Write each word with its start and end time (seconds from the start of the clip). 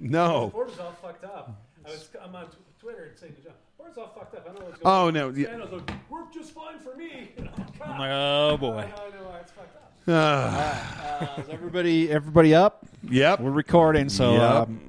No. 0.00 0.48
Board 0.48 0.70
is 0.70 0.78
all 0.78 0.92
fucked 1.02 1.24
up. 1.24 1.62
I 1.86 1.90
was, 1.90 2.08
I'm 2.22 2.34
on 2.34 2.46
tw- 2.46 2.80
Twitter 2.80 3.04
and 3.10 3.18
saying 3.18 3.34
to 3.34 3.42
John, 3.42 3.52
board's 3.78 3.98
all 3.98 4.08
fucked 4.08 4.34
up. 4.34 4.44
I 4.48 4.52
don't 4.52 4.60
know 4.60 4.66
what's 4.66 4.78
going 4.80 4.94
Oh 4.96 5.06
on. 5.08 5.14
no. 5.14 5.28
Yeah. 5.30 5.48
Daniel's 5.50 5.72
like, 5.72 6.10
worked 6.10 6.34
just 6.34 6.52
fine 6.52 6.78
for 6.78 6.96
me. 6.96 7.30
And 7.36 7.48
I'm 7.48 7.54
like, 7.58 7.88
I'm 7.88 7.98
like, 7.98 8.10
oh 8.10 8.54
I 8.54 8.56
boy. 8.56 8.66
know, 8.70 8.76
I 8.76 8.82
know 8.86 9.36
it's 9.40 9.52
fucked 9.52 9.76
up. 9.76 9.86
Ah, 10.08 11.36
Uh, 11.38 11.40
is 11.42 11.48
everybody 11.50 12.10
everybody 12.10 12.54
up? 12.54 12.86
yep. 13.08 13.38
We're 13.40 13.50
recording, 13.50 14.08
so 14.08 14.32
Yep. 14.32 14.42
um, 14.42 14.80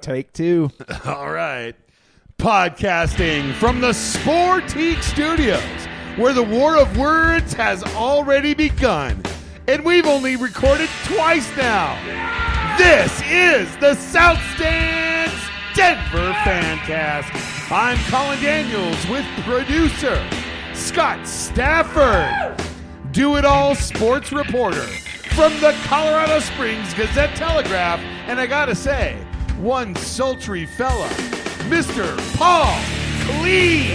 take 0.00 0.32
two. 0.32 0.70
All 1.04 1.30
right. 1.30 1.74
Podcasting 2.38 3.52
from 3.54 3.80
the 3.80 3.90
Sportique 3.90 5.02
Studios, 5.02 5.62
where 6.16 6.32
the 6.32 6.42
war 6.42 6.76
of 6.76 6.96
words 6.96 7.52
has 7.54 7.82
already 7.94 8.54
begun. 8.54 9.22
And 9.66 9.84
we've 9.84 10.06
only 10.06 10.36
recorded 10.36 10.88
twice 11.04 11.48
now. 11.56 11.98
This 12.78 13.22
is 13.30 13.76
the 13.76 13.94
South 13.94 14.40
Stands 14.56 15.32
Denver 15.76 16.32
Fancast. 16.42 17.70
I'm 17.70 17.96
Colin 18.10 18.42
Daniels 18.42 19.08
with 19.08 19.24
producer 19.44 20.20
Scott 20.72 21.24
Stafford. 21.24 22.60
Do 23.12 23.36
It 23.36 23.44
All 23.44 23.76
sports 23.76 24.32
reporter 24.32 24.82
from 25.36 25.52
the 25.60 25.72
Colorado 25.84 26.40
Springs 26.40 26.92
Gazette 26.94 27.36
Telegraph. 27.36 28.00
And 28.26 28.40
I 28.40 28.46
gotta 28.46 28.74
say, 28.74 29.24
one 29.58 29.94
sultry 29.94 30.66
fella, 30.66 31.06
Mr. 31.68 32.16
Paul 32.36 32.74
Klee. 33.26 33.90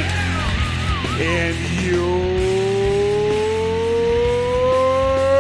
And 1.19 1.57
your 1.85 2.29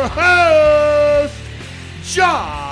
host, 0.09 1.35
John 2.03 2.68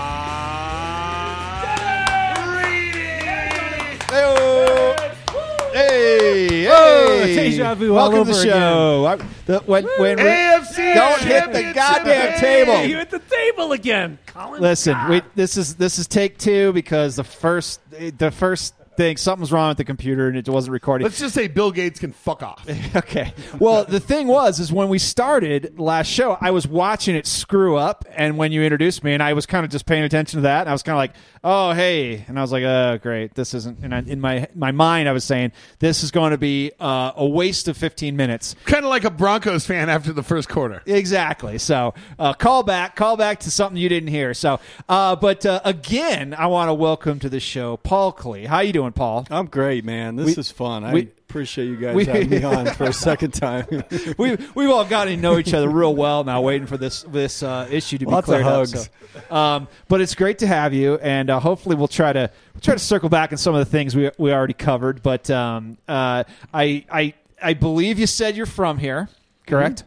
Hey, 5.74 6.64
hey, 6.64 6.68
Oh, 6.70 7.24
deja 7.26 7.76
vu 7.76 7.96
all 7.96 8.10
Welcome 8.10 8.26
to 8.26 8.32
the 8.32 8.38
over 8.38 8.48
show. 8.50 9.06
I, 9.06 9.16
the, 9.46 9.60
when 9.66 9.86
when 10.00 10.18
AFC 10.18 10.94
Don't 10.94 11.22
hit 11.22 11.52
the 11.54 11.72
goddamn 11.74 12.40
table. 12.40 12.84
You 12.86 12.98
at 12.98 13.10
the 13.12 13.20
table 13.20 13.72
again, 13.74 14.18
Colin. 14.26 14.62
listen, 14.62 14.98
we, 15.10 15.22
this 15.36 15.58
is 15.58 15.76
this 15.76 16.00
is 16.00 16.08
take 16.08 16.38
two 16.38 16.74
because 16.74 17.16
the 17.18 17.24
first 17.24 17.80
the 18.18 18.32
first 18.32 18.74
thing 18.98 19.16
something's 19.18 19.52
wrong 19.52 19.70
with 19.70 19.78
the 19.78 19.86
computer 19.86 20.28
and 20.28 20.38
it 20.38 20.50
wasn't 20.50 20.74
recording. 20.74 21.06
Let's 21.06 21.20
just 21.20 21.34
say 21.36 21.48
Bill 21.48 21.72
Gates 21.72 22.00
can 22.00 22.12
fuck 22.12 22.44
off. 22.44 22.68
Okay. 22.96 23.34
Well, 23.60 23.86
the 23.86 24.00
thing 24.00 24.28
was, 24.28 24.60
is 24.60 24.72
when 24.72 24.90
we 24.90 24.98
started 24.98 25.80
last 25.80 26.08
show, 26.08 26.38
I 26.42 26.52
was 26.52 26.68
watching 26.68 27.16
it 27.16 27.28
screw 27.28 27.76
up, 27.78 28.06
and 28.16 28.38
when 28.38 28.52
you 28.52 28.64
introduced 28.64 29.04
me, 29.04 29.14
and 29.14 29.22
I 29.22 29.34
was 29.34 29.46
kind 29.46 29.64
of 29.64 29.72
just 29.72 29.86
paying 29.86 30.04
attention 30.04 30.38
to 30.40 30.42
that, 30.44 30.62
and 30.62 30.70
I 30.70 30.72
was 30.72 30.84
kind 30.84 30.96
of 30.96 30.98
like, 30.98 31.14
"Oh, 31.44 31.74
hey," 31.74 32.26
and 32.28 32.40
I 32.40 32.42
was 32.42 32.52
like, 32.52 32.64
"Oh, 32.64 32.98
great, 33.02 33.36
this 33.36 33.54
isn't." 33.54 33.80
And 33.84 33.94
I, 33.94 34.00
in 34.00 34.20
my 34.20 34.48
my 34.56 34.72
mind, 34.72 35.08
I 35.08 35.12
was 35.12 35.24
saying, 35.24 35.52
"This 35.80 36.04
is 36.04 36.12
going 36.12 36.32
to 36.32 36.38
be 36.38 36.72
uh, 36.80 37.12
a 37.16 37.26
waste 37.28 37.68
of 37.68 37.78
15 37.78 38.16
minutes." 38.16 38.56
kind 38.66 38.84
of 38.84 38.90
like 38.90 39.04
a 39.04 39.12
Broncos 39.12 39.66
fan 39.66 39.90
after 39.90 40.12
the 40.14 40.24
first 40.24 40.50
quarter. 40.50 40.82
Exactly. 40.86 41.58
So, 41.58 41.94
uh, 42.18 42.34
call 42.34 42.64
back, 42.64 42.96
call 42.96 43.16
back 43.18 43.42
to 43.42 43.52
something 43.52 43.78
you 43.78 43.90
didn't 43.90 44.10
hear. 44.10 44.34
So, 44.34 44.60
uh, 44.90 45.16
but 45.16 45.46
uh, 45.46 45.62
again, 45.64 46.34
I 46.34 46.48
want 46.48 46.70
to 46.70 46.74
welcome 46.74 47.20
to 47.20 47.30
the 47.30 47.40
show 47.40 47.78
Paul 47.78 48.12
Klee. 48.14 48.46
How 48.48 48.60
you 48.62 48.74
doing, 48.74 48.87
Paul? 48.94 49.26
I'm 49.30 49.46
great, 49.48 49.84
man. 49.86 50.16
This 50.16 50.28
We- 50.36 50.40
is 50.40 50.52
fun. 50.52 50.84
I 50.84 50.94
we- 50.94 51.02
appreciate 51.30 51.66
you 51.66 51.76
guys 51.76 51.96
we- 51.96 52.06
having 52.06 52.30
me 52.30 52.44
on 52.44 52.66
for 52.68 52.86
a 52.86 52.94
second 53.10 53.32
time. 53.34 53.66
we 54.18 54.38
we've 54.56 54.70
all 54.70 54.86
gotten 54.86 55.16
to 55.16 55.22
know 55.22 55.38
each 55.38 55.54
other 55.54 55.70
real 55.70 55.96
well 55.96 56.24
now, 56.24 56.42
waiting 56.42 56.68
for 56.68 56.78
this 56.78 57.04
this 57.04 57.44
uh, 57.44 57.68
issue 57.70 57.98
to 57.98 58.06
be 58.06 58.12
Lots 58.12 58.28
of 58.28 58.34
cleared 58.34 58.46
up. 58.46 58.54
hugs. 58.54 58.90
So, 59.30 59.36
um, 59.36 59.68
but 59.88 60.02
it's 60.02 60.16
great 60.16 60.40
to 60.40 60.48
have 60.48 60.74
you, 60.74 60.96
and 60.96 61.30
uh, 61.30 61.40
hopefully 61.40 61.76
we'll 61.76 61.88
try 61.88 62.14
to 62.14 62.30
we'll 62.54 62.62
try 62.62 62.74
to 62.76 62.80
circle 62.80 63.10
back 63.10 63.32
on 63.32 63.38
some 63.38 63.54
of 63.56 63.60
the 63.60 63.70
things 63.72 63.96
we 63.96 64.10
we 64.18 64.32
already 64.32 64.54
covered. 64.54 65.04
But 65.04 65.30
um, 65.30 65.78
uh, 65.88 66.24
I 66.54 66.86
I 66.92 67.14
I 67.42 67.54
believe 67.54 68.00
you 68.00 68.08
said 68.08 68.36
you're 68.38 68.46
from 68.46 68.78
here, 68.78 69.10
correct? 69.46 69.84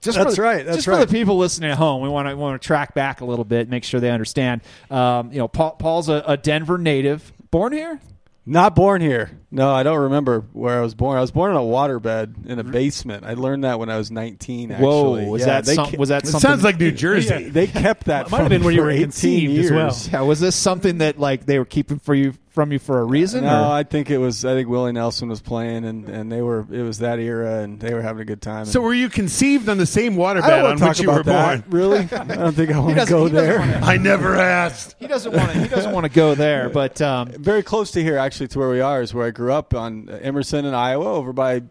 Just 0.00 0.18
That's 0.18 0.36
the- 0.36 0.42
right, 0.42 0.66
that's 0.66 0.84
just 0.84 0.86
for 0.86 0.96
the 0.98 1.06
people 1.10 1.38
listening 1.38 1.70
at 1.70 1.78
home, 1.78 2.02
we 2.02 2.10
want 2.10 2.28
to 2.28 2.36
want 2.36 2.60
to 2.60 2.66
track 2.66 2.92
back 2.92 3.22
a 3.22 3.24
little 3.24 3.44
bit, 3.44 3.70
make 3.70 3.84
sure 3.84 4.00
they 4.00 4.10
understand. 4.10 4.60
Um, 4.90 5.32
you 5.32 5.38
know, 5.38 5.48
Paul, 5.48 5.70
Paul's 5.78 6.10
a, 6.10 6.22
a 6.26 6.36
Denver 6.36 6.76
native, 6.76 7.32
born 7.50 7.72
here. 7.72 7.98
Not 8.46 8.74
born 8.74 9.00
here. 9.00 9.38
No, 9.50 9.72
I 9.72 9.82
don't 9.82 10.02
remember 10.02 10.40
where 10.52 10.78
I 10.78 10.82
was 10.82 10.94
born. 10.94 11.16
I 11.16 11.20
was 11.20 11.30
born 11.30 11.52
in 11.52 11.56
a 11.56 11.60
waterbed 11.60 12.46
in 12.46 12.58
a 12.58 12.62
mm-hmm. 12.62 12.72
basement. 12.72 13.24
I 13.24 13.34
learned 13.34 13.64
that 13.64 13.78
when 13.78 13.88
I 13.88 13.96
was 13.96 14.10
19. 14.10 14.70
Actually, 14.72 14.84
Whoa, 14.86 15.24
was 15.30 15.40
Yeah, 15.40 15.46
that 15.46 15.64
they 15.64 15.74
some, 15.76 15.86
ke- 15.90 15.98
was 15.98 16.10
that 16.10 16.24
It 16.24 16.26
something? 16.26 16.50
sounds 16.50 16.62
like 16.62 16.78
New 16.78 16.92
Jersey. 16.92 17.28
They, 17.48 17.66
they 17.66 17.66
kept 17.66 18.04
that. 18.06 18.30
Might 18.30 18.40
have 18.40 18.48
been 18.50 18.64
when 18.64 18.74
you 18.74 18.82
were 18.82 18.90
18 18.90 19.02
conceived 19.04 19.64
as 19.64 19.70
well. 19.70 19.96
yeah, 20.12 20.26
was 20.26 20.40
this 20.40 20.56
something 20.56 20.98
that 20.98 21.18
like 21.18 21.46
they 21.46 21.58
were 21.58 21.64
keeping 21.64 21.98
for 21.98 22.14
you 22.14 22.34
from 22.54 22.72
you 22.72 22.78
for 22.78 23.00
a 23.00 23.04
reason? 23.04 23.44
No, 23.44 23.64
or- 23.64 23.72
I 23.72 23.82
think 23.82 24.08
it 24.10 24.16
was. 24.18 24.44
I 24.44 24.54
think 24.54 24.68
Willie 24.68 24.92
Nelson 24.92 25.28
was 25.28 25.42
playing, 25.42 25.84
and, 25.84 26.08
and 26.08 26.32
they 26.32 26.40
were. 26.40 26.60
It 26.72 26.82
was 26.82 27.00
that 27.00 27.18
era, 27.18 27.58
and 27.58 27.78
they 27.80 27.92
were 27.92 28.00
having 28.00 28.22
a 28.22 28.24
good 28.24 28.40
time. 28.40 28.64
So 28.64 28.80
were 28.80 28.94
you 28.94 29.08
conceived 29.08 29.68
on 29.68 29.76
the 29.76 29.84
same 29.86 30.14
I 30.20 30.32
don't 30.34 30.42
waterbed 30.42 30.80
on 30.82 30.88
which 30.88 31.00
you 31.00 31.10
about 31.10 31.16
were 31.18 31.22
that. 31.32 31.68
born? 31.70 31.80
Really, 31.80 31.98
I 32.12 32.24
don't 32.36 32.54
think 32.54 32.70
I 32.70 32.78
want 32.78 32.98
to 32.98 33.06
go 33.06 33.28
there. 33.28 33.58
wanna- 33.58 33.80
I 33.82 33.96
never 33.98 34.36
asked. 34.36 34.96
He 34.98 35.06
doesn't 35.06 35.32
want 35.32 35.52
to. 35.52 35.58
He 35.58 35.68
doesn't 35.68 35.92
want 35.92 36.04
to 36.04 36.10
go 36.12 36.34
there. 36.34 36.70
But 36.70 37.02
um, 37.02 37.28
very 37.32 37.62
close 37.62 37.90
to 37.92 38.02
here, 38.02 38.16
actually, 38.16 38.48
to 38.48 38.58
where 38.58 38.70
we 38.70 38.80
are, 38.80 39.02
is 39.02 39.12
where 39.12 39.26
I 39.26 39.30
grew 39.30 39.52
up 39.52 39.74
on 39.74 40.08
Emerson 40.08 40.64
in 40.64 40.72
Iowa, 40.74 41.06
over 41.12 41.32
by 41.32 41.62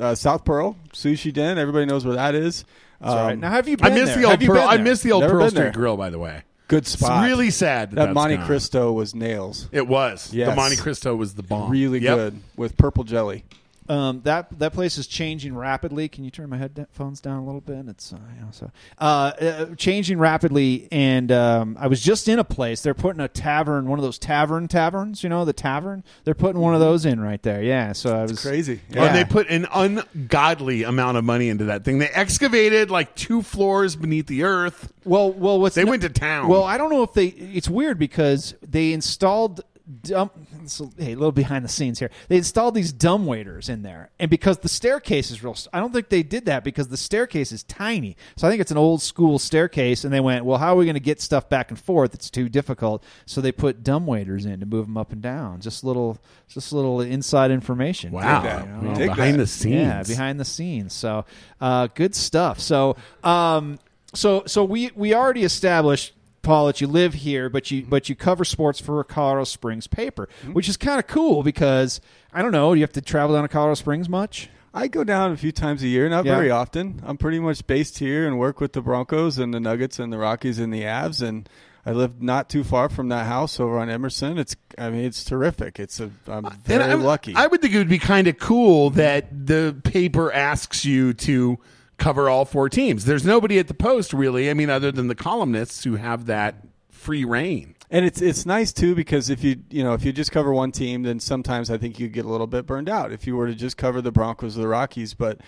uh, 0.00 0.14
South 0.14 0.44
Pearl 0.44 0.76
Sushi 0.92 1.32
Den. 1.32 1.56
Everybody 1.58 1.86
knows 1.86 2.04
where 2.04 2.16
that 2.16 2.34
is. 2.34 2.64
all 3.00 3.14
right. 3.16 3.32
Um, 3.34 3.40
Now, 3.40 3.50
have 3.50 3.68
you? 3.68 3.76
I 3.80 3.90
Been 3.90 3.94
miss 3.94 4.08
there? 4.10 4.18
the 4.22 4.24
old 4.28 4.40
Pearl. 4.40 4.58
I 4.68 4.76
there? 4.76 4.84
miss 4.84 5.02
the 5.02 5.12
old 5.12 5.22
Never 5.22 5.34
Pearl 5.34 5.48
Street 5.50 5.60
there. 5.62 5.72
Grill. 5.72 5.96
By 5.96 6.10
the 6.10 6.18
way, 6.18 6.42
good 6.68 6.78
it's 6.84 6.90
spot. 6.92 7.24
really 7.24 7.50
sad. 7.50 7.92
That 7.92 8.12
Monte 8.14 8.36
gone. 8.36 8.46
Cristo 8.46 8.92
was 8.92 9.14
nails. 9.14 9.68
It 9.72 9.86
was. 9.86 10.30
The 10.30 10.54
Monte 10.54 10.76
Cristo 10.76 11.14
was 11.14 11.34
the 11.34 11.42
bomb. 11.42 11.70
Really 11.70 12.00
Yep. 12.00 12.16
good 12.16 12.40
with 12.56 12.76
purple 12.76 13.04
jelly. 13.04 13.44
Um, 13.88 14.20
that 14.22 14.58
that 14.60 14.72
place 14.72 14.96
is 14.96 15.06
changing 15.08 15.56
rapidly. 15.56 16.08
Can 16.08 16.22
you 16.24 16.30
turn 16.30 16.48
my 16.48 16.56
headphones 16.56 17.20
down 17.20 17.38
a 17.38 17.44
little 17.44 17.60
bit? 17.60 17.86
It's 17.88 18.12
uh, 18.12 18.18
you 18.36 18.40
know, 18.42 18.48
so 18.52 18.70
uh, 19.00 19.02
uh, 19.40 19.74
changing 19.74 20.18
rapidly. 20.18 20.86
And 20.92 21.32
um, 21.32 21.76
I 21.80 21.88
was 21.88 22.00
just 22.00 22.28
in 22.28 22.38
a 22.38 22.44
place. 22.44 22.80
They're 22.82 22.94
putting 22.94 23.20
a 23.20 23.26
tavern, 23.28 23.88
one 23.88 23.98
of 23.98 24.04
those 24.04 24.18
tavern 24.18 24.68
taverns. 24.68 25.22
You 25.24 25.28
know, 25.30 25.44
the 25.44 25.52
tavern. 25.52 26.04
They're 26.24 26.34
putting 26.34 26.60
one 26.60 26.74
of 26.74 26.80
those 26.80 27.04
in 27.04 27.18
right 27.20 27.42
there. 27.42 27.60
Yeah. 27.62 27.92
So 27.92 28.16
I 28.16 28.22
was 28.22 28.40
Crazy. 28.40 28.80
Yeah. 28.88 29.06
and 29.06 29.16
they 29.16 29.24
put 29.24 29.48
an 29.48 29.66
ungodly 29.72 30.84
amount 30.84 31.16
of 31.16 31.24
money 31.24 31.48
into 31.48 31.64
that 31.64 31.84
thing. 31.84 31.98
They 31.98 32.08
excavated 32.08 32.90
like 32.90 33.14
two 33.16 33.42
floors 33.42 33.96
beneath 33.96 34.26
the 34.26 34.44
earth. 34.44 34.92
Well, 35.04 35.32
well, 35.32 35.60
what's 35.60 35.74
They 35.74 35.84
no- 35.84 35.90
went 35.90 36.02
to 36.02 36.08
town. 36.08 36.48
Well, 36.48 36.62
I 36.64 36.78
don't 36.78 36.90
know 36.90 37.02
if 37.02 37.12
they. 37.14 37.26
It's 37.26 37.68
weird 37.68 37.98
because 37.98 38.54
they 38.62 38.92
installed. 38.92 39.62
Dumb, 40.02 40.30
so, 40.66 40.92
hey, 40.96 41.12
a 41.12 41.16
little 41.16 41.32
behind 41.32 41.64
the 41.64 41.68
scenes 41.68 41.98
here. 41.98 42.10
They 42.28 42.36
installed 42.36 42.74
these 42.74 42.92
dumb 42.92 43.26
waiters 43.26 43.68
in 43.68 43.82
there, 43.82 44.10
and 44.20 44.30
because 44.30 44.58
the 44.58 44.68
staircase 44.68 45.32
is 45.32 45.42
real, 45.42 45.56
I 45.72 45.80
don't 45.80 45.92
think 45.92 46.08
they 46.08 46.22
did 46.22 46.46
that 46.46 46.62
because 46.62 46.86
the 46.86 46.96
staircase 46.96 47.50
is 47.50 47.64
tiny. 47.64 48.16
So 48.36 48.46
I 48.46 48.50
think 48.50 48.60
it's 48.60 48.70
an 48.70 48.76
old 48.76 49.02
school 49.02 49.40
staircase, 49.40 50.04
and 50.04 50.12
they 50.12 50.20
went, 50.20 50.44
"Well, 50.44 50.58
how 50.58 50.74
are 50.74 50.76
we 50.76 50.84
going 50.84 50.94
to 50.94 51.00
get 51.00 51.20
stuff 51.20 51.48
back 51.48 51.70
and 51.70 51.78
forth? 51.78 52.14
It's 52.14 52.30
too 52.30 52.48
difficult." 52.48 53.02
So 53.26 53.40
they 53.40 53.50
put 53.50 53.82
dumb 53.82 54.06
waiters 54.06 54.46
in 54.46 54.60
to 54.60 54.66
move 54.66 54.86
them 54.86 54.96
up 54.96 55.10
and 55.10 55.20
down. 55.20 55.60
Just 55.60 55.82
little, 55.82 56.18
just 56.48 56.72
little 56.72 57.00
inside 57.00 57.50
information. 57.50 58.12
wow. 58.12 58.42
You 58.42 58.88
know? 58.88 58.94
Behind 58.94 59.34
that. 59.34 59.38
the 59.38 59.46
scenes. 59.48 59.74
Yeah, 59.74 60.02
behind 60.04 60.38
the 60.38 60.44
scenes. 60.44 60.92
So, 60.92 61.24
uh, 61.60 61.88
good 61.88 62.14
stuff. 62.14 62.60
So, 62.60 62.96
um, 63.24 63.80
so, 64.14 64.44
so 64.46 64.62
we 64.64 64.92
we 64.94 65.12
already 65.12 65.42
established. 65.42 66.14
Paul, 66.42 66.66
that 66.66 66.80
you 66.80 66.86
live 66.86 67.14
here, 67.14 67.48
but 67.48 67.70
you 67.70 67.82
but 67.88 68.08
you 68.08 68.14
cover 68.14 68.44
sports 68.44 68.80
for 68.80 69.00
a 69.00 69.04
Colorado 69.04 69.44
Springs 69.44 69.86
paper, 69.86 70.28
mm-hmm. 70.42 70.52
which 70.52 70.68
is 70.68 70.76
kind 70.76 70.98
of 70.98 71.06
cool 71.06 71.42
because 71.42 72.00
I 72.32 72.42
don't 72.42 72.52
know. 72.52 72.74
Do 72.74 72.80
you 72.80 72.84
have 72.84 72.92
to 72.92 73.00
travel 73.00 73.34
down 73.36 73.42
to 73.44 73.48
Colorado 73.48 73.74
Springs 73.74 74.08
much? 74.08 74.48
I 74.74 74.88
go 74.88 75.04
down 75.04 75.32
a 75.32 75.36
few 75.36 75.52
times 75.52 75.82
a 75.82 75.88
year, 75.88 76.08
not 76.08 76.24
Yeah. 76.24 76.34
very 76.34 76.50
often. 76.50 77.02
I'm 77.04 77.18
pretty 77.18 77.38
much 77.40 77.66
based 77.66 77.98
here 77.98 78.26
and 78.26 78.38
work 78.38 78.58
with 78.60 78.72
the 78.72 78.80
Broncos 78.80 79.38
and 79.38 79.52
the 79.52 79.60
Nuggets 79.60 79.98
and 79.98 80.12
the 80.12 80.16
Rockies 80.18 80.58
and 80.58 80.72
the 80.72 80.82
Avs, 80.82 81.20
and 81.20 81.46
I 81.84 81.92
live 81.92 82.22
not 82.22 82.48
too 82.48 82.64
far 82.64 82.88
from 82.88 83.08
that 83.10 83.26
house 83.26 83.60
over 83.60 83.78
on 83.78 83.90
Emerson. 83.90 84.38
It's, 84.38 84.56
I 84.78 84.88
mean, 84.88 85.04
it's 85.04 85.24
terrific. 85.24 85.78
It's 85.78 86.00
a, 86.00 86.10
I'm 86.26 86.46
uh, 86.46 86.50
very 86.64 86.82
And 86.84 86.90
I'm- 86.90 87.02
lucky. 87.04 87.34
I 87.34 87.46
would 87.48 87.60
think 87.60 87.74
it 87.74 87.78
would 87.78 87.88
be 87.88 87.98
kind 87.98 88.28
of 88.28 88.38
cool 88.38 88.90
that 88.90 89.46
the 89.46 89.76
paper 89.84 90.32
asks 90.32 90.84
you 90.86 91.12
to 91.14 91.58
cover 92.02 92.28
all 92.28 92.44
four 92.44 92.68
teams. 92.68 93.04
There's 93.04 93.24
nobody 93.24 93.58
at 93.60 93.68
the 93.68 93.74
post 93.74 94.12
really. 94.12 94.50
I 94.50 94.54
mean, 94.54 94.68
other 94.68 94.90
than 94.90 95.06
the 95.06 95.14
columnists 95.14 95.84
who 95.84 95.96
have 95.96 96.26
that 96.26 96.56
free 96.90 97.24
reign. 97.24 97.76
And 97.90 98.04
it's 98.04 98.20
it's 98.20 98.44
nice 98.44 98.72
too 98.72 98.94
because 98.94 99.30
if 99.30 99.44
you 99.44 99.56
you 99.70 99.84
know 99.84 99.92
if 99.92 100.04
you 100.04 100.12
just 100.12 100.32
cover 100.32 100.52
one 100.52 100.72
team, 100.72 101.02
then 101.02 101.20
sometimes 101.20 101.70
I 101.70 101.78
think 101.78 102.00
you 102.00 102.08
get 102.08 102.24
a 102.24 102.28
little 102.28 102.46
bit 102.46 102.66
burned 102.66 102.88
out 102.88 103.12
if 103.12 103.26
you 103.26 103.36
were 103.36 103.46
to 103.46 103.54
just 103.54 103.76
cover 103.76 104.00
the 104.00 104.10
Broncos 104.10 104.58
or 104.58 104.62
the 104.62 104.68
Rockies. 104.68 105.14
But 105.14 105.40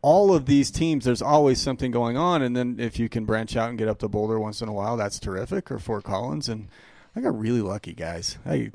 all 0.00 0.34
of 0.34 0.46
these 0.46 0.70
teams, 0.70 1.04
there's 1.04 1.22
always 1.22 1.60
something 1.60 1.92
going 1.92 2.16
on, 2.16 2.42
and 2.42 2.56
then 2.56 2.76
if 2.80 2.98
you 2.98 3.08
can 3.08 3.24
branch 3.24 3.56
out 3.56 3.68
and 3.68 3.78
get 3.78 3.88
up 3.88 4.00
to 4.00 4.08
Boulder 4.08 4.40
once 4.40 4.60
in 4.60 4.68
a 4.68 4.72
while, 4.72 4.96
that's 4.96 5.20
terrific. 5.20 5.70
Or 5.70 5.78
Fort 5.78 6.02
Collins, 6.02 6.48
and 6.48 6.68
I 7.14 7.20
got 7.20 7.38
really 7.38 7.60
lucky, 7.60 7.92
guys. 7.92 8.38
I, 8.46 8.70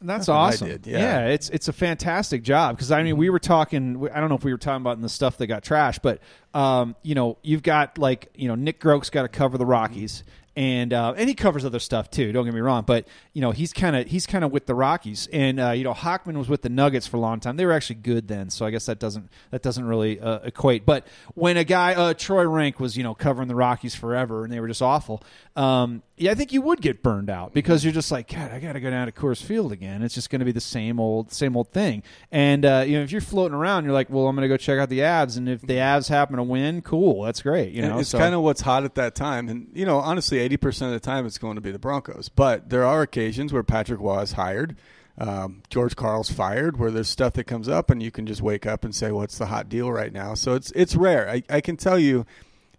That's 0.00 0.28
what 0.28 0.34
I 0.34 0.38
awesome. 0.38 0.68
did, 0.68 0.86
yeah. 0.86 1.26
it's 1.26 1.50
it's 1.50 1.66
a 1.66 1.72
fantastic 1.72 2.44
job 2.44 2.76
because 2.76 2.92
I 2.92 3.02
mean 3.02 3.16
we 3.16 3.28
were 3.28 3.40
talking. 3.40 4.08
I 4.14 4.20
don't 4.20 4.28
know 4.28 4.36
if 4.36 4.44
we 4.44 4.52
were 4.52 4.58
talking 4.58 4.82
about 4.82 4.96
in 4.96 5.02
the 5.02 5.08
stuff 5.08 5.36
that 5.38 5.48
got 5.48 5.64
trashed, 5.64 6.00
but 6.00 6.20
um, 6.54 6.94
you 7.02 7.16
know 7.16 7.38
you've 7.42 7.64
got 7.64 7.98
like 7.98 8.28
you 8.36 8.46
know 8.46 8.54
Nick 8.54 8.80
Groke's 8.80 9.10
got 9.10 9.22
to 9.22 9.28
cover 9.28 9.58
the 9.58 9.66
Rockies, 9.66 10.22
and 10.54 10.92
uh, 10.92 11.14
and 11.16 11.28
he 11.28 11.34
covers 11.34 11.64
other 11.64 11.78
stuff 11.78 12.10
too. 12.10 12.30
Don't 12.30 12.44
get 12.44 12.52
me 12.52 12.60
wrong, 12.60 12.84
but 12.86 13.08
you 13.32 13.40
know 13.40 13.52
he's 13.52 13.72
kind 13.72 13.96
of 13.96 14.06
he's 14.06 14.26
kind 14.26 14.44
of 14.44 14.52
with 14.52 14.66
the 14.66 14.74
Rockies, 14.74 15.26
and 15.32 15.58
uh, 15.58 15.70
you 15.70 15.82
know 15.82 15.94
Hochman 15.94 16.36
was 16.36 16.48
with 16.48 16.62
the 16.62 16.68
Nuggets 16.68 17.06
for 17.06 17.16
a 17.16 17.20
long 17.20 17.40
time. 17.40 17.56
They 17.56 17.64
were 17.64 17.72
actually 17.72 17.96
good 17.96 18.28
then, 18.28 18.50
so 18.50 18.66
I 18.66 18.70
guess 18.70 18.86
that 18.86 18.98
doesn't 18.98 19.30
that 19.50 19.62
doesn't 19.62 19.84
really 19.84 20.20
uh, 20.20 20.40
equate. 20.44 20.84
But 20.84 21.06
when 21.34 21.56
a 21.56 21.64
guy 21.64 21.94
uh, 21.94 22.14
Troy 22.14 22.46
Renck 22.46 22.80
was 22.80 22.96
you 22.96 23.02
know 23.02 23.14
covering 23.14 23.48
the 23.48 23.54
Rockies 23.54 23.94
forever, 23.94 24.44
and 24.44 24.52
they 24.52 24.60
were 24.60 24.68
just 24.68 24.82
awful. 24.82 25.22
Um, 25.56 26.02
yeah, 26.22 26.30
I 26.30 26.34
think 26.34 26.52
you 26.52 26.62
would 26.62 26.80
get 26.80 27.02
burned 27.02 27.28
out 27.28 27.52
because 27.52 27.84
you're 27.84 27.92
just 27.92 28.10
like, 28.12 28.32
God, 28.32 28.50
I 28.52 28.60
got 28.60 28.72
to 28.74 28.80
go 28.80 28.88
down 28.90 29.06
to 29.06 29.12
Coors 29.12 29.42
Field 29.42 29.72
again. 29.72 30.02
It's 30.02 30.14
just 30.14 30.30
going 30.30 30.38
to 30.38 30.44
be 30.44 30.52
the 30.52 30.60
same 30.60 31.00
old 31.00 31.32
same 31.32 31.56
old 31.56 31.70
thing. 31.72 32.02
And 32.30 32.64
uh, 32.64 32.84
you 32.86 32.96
know, 32.96 33.02
if 33.02 33.10
you're 33.12 33.20
floating 33.20 33.54
around, 33.56 33.84
you're 33.84 33.92
like, 33.92 34.08
well, 34.08 34.28
I'm 34.28 34.36
going 34.36 34.48
to 34.48 34.48
go 34.48 34.56
check 34.56 34.78
out 34.78 34.88
the 34.88 35.00
Avs, 35.00 35.36
and 35.36 35.48
if 35.48 35.60
the 35.62 35.74
Avs 35.74 36.08
happen 36.08 36.36
to 36.36 36.42
win, 36.42 36.80
cool, 36.82 37.22
that's 37.24 37.42
great. 37.42 37.72
You 37.72 37.82
know, 37.82 37.92
And 37.92 38.00
it's 38.00 38.10
so- 38.10 38.18
kind 38.18 38.34
of 38.34 38.42
what's 38.42 38.60
hot 38.62 38.84
at 38.84 38.94
that 38.94 39.14
time. 39.14 39.48
And, 39.48 39.68
you 39.74 39.84
know, 39.84 39.98
honestly, 39.98 40.38
80% 40.48 40.86
of 40.86 40.92
the 40.92 41.00
time 41.00 41.26
it's 41.26 41.38
going 41.38 41.56
to 41.56 41.60
be 41.60 41.72
the 41.72 41.78
Broncos. 41.78 42.28
But 42.28 42.70
there 42.70 42.84
are 42.84 43.02
occasions 43.02 43.52
where 43.52 43.62
Patrick 43.62 44.00
Roy 44.00 44.20
is 44.20 44.32
hired, 44.32 44.76
um, 45.18 45.62
George 45.68 45.96
Karl's 45.96 46.30
fired, 46.30 46.78
where 46.78 46.90
there's 46.90 47.08
stuff 47.08 47.34
that 47.34 47.44
comes 47.44 47.68
up 47.68 47.90
and 47.90 48.02
you 48.02 48.10
can 48.10 48.26
just 48.26 48.40
wake 48.42 48.64
up 48.66 48.84
and 48.84 48.94
say, 48.94 49.10
what's 49.10 49.36
the 49.38 49.46
hot 49.46 49.68
deal 49.68 49.90
right 49.92 50.12
now? 50.12 50.34
So 50.34 50.54
it's, 50.54 50.70
it's 50.72 50.94
rare. 50.96 51.28
I, 51.28 51.42
I 51.50 51.60
can 51.60 51.76
tell 51.76 51.98
you 51.98 52.24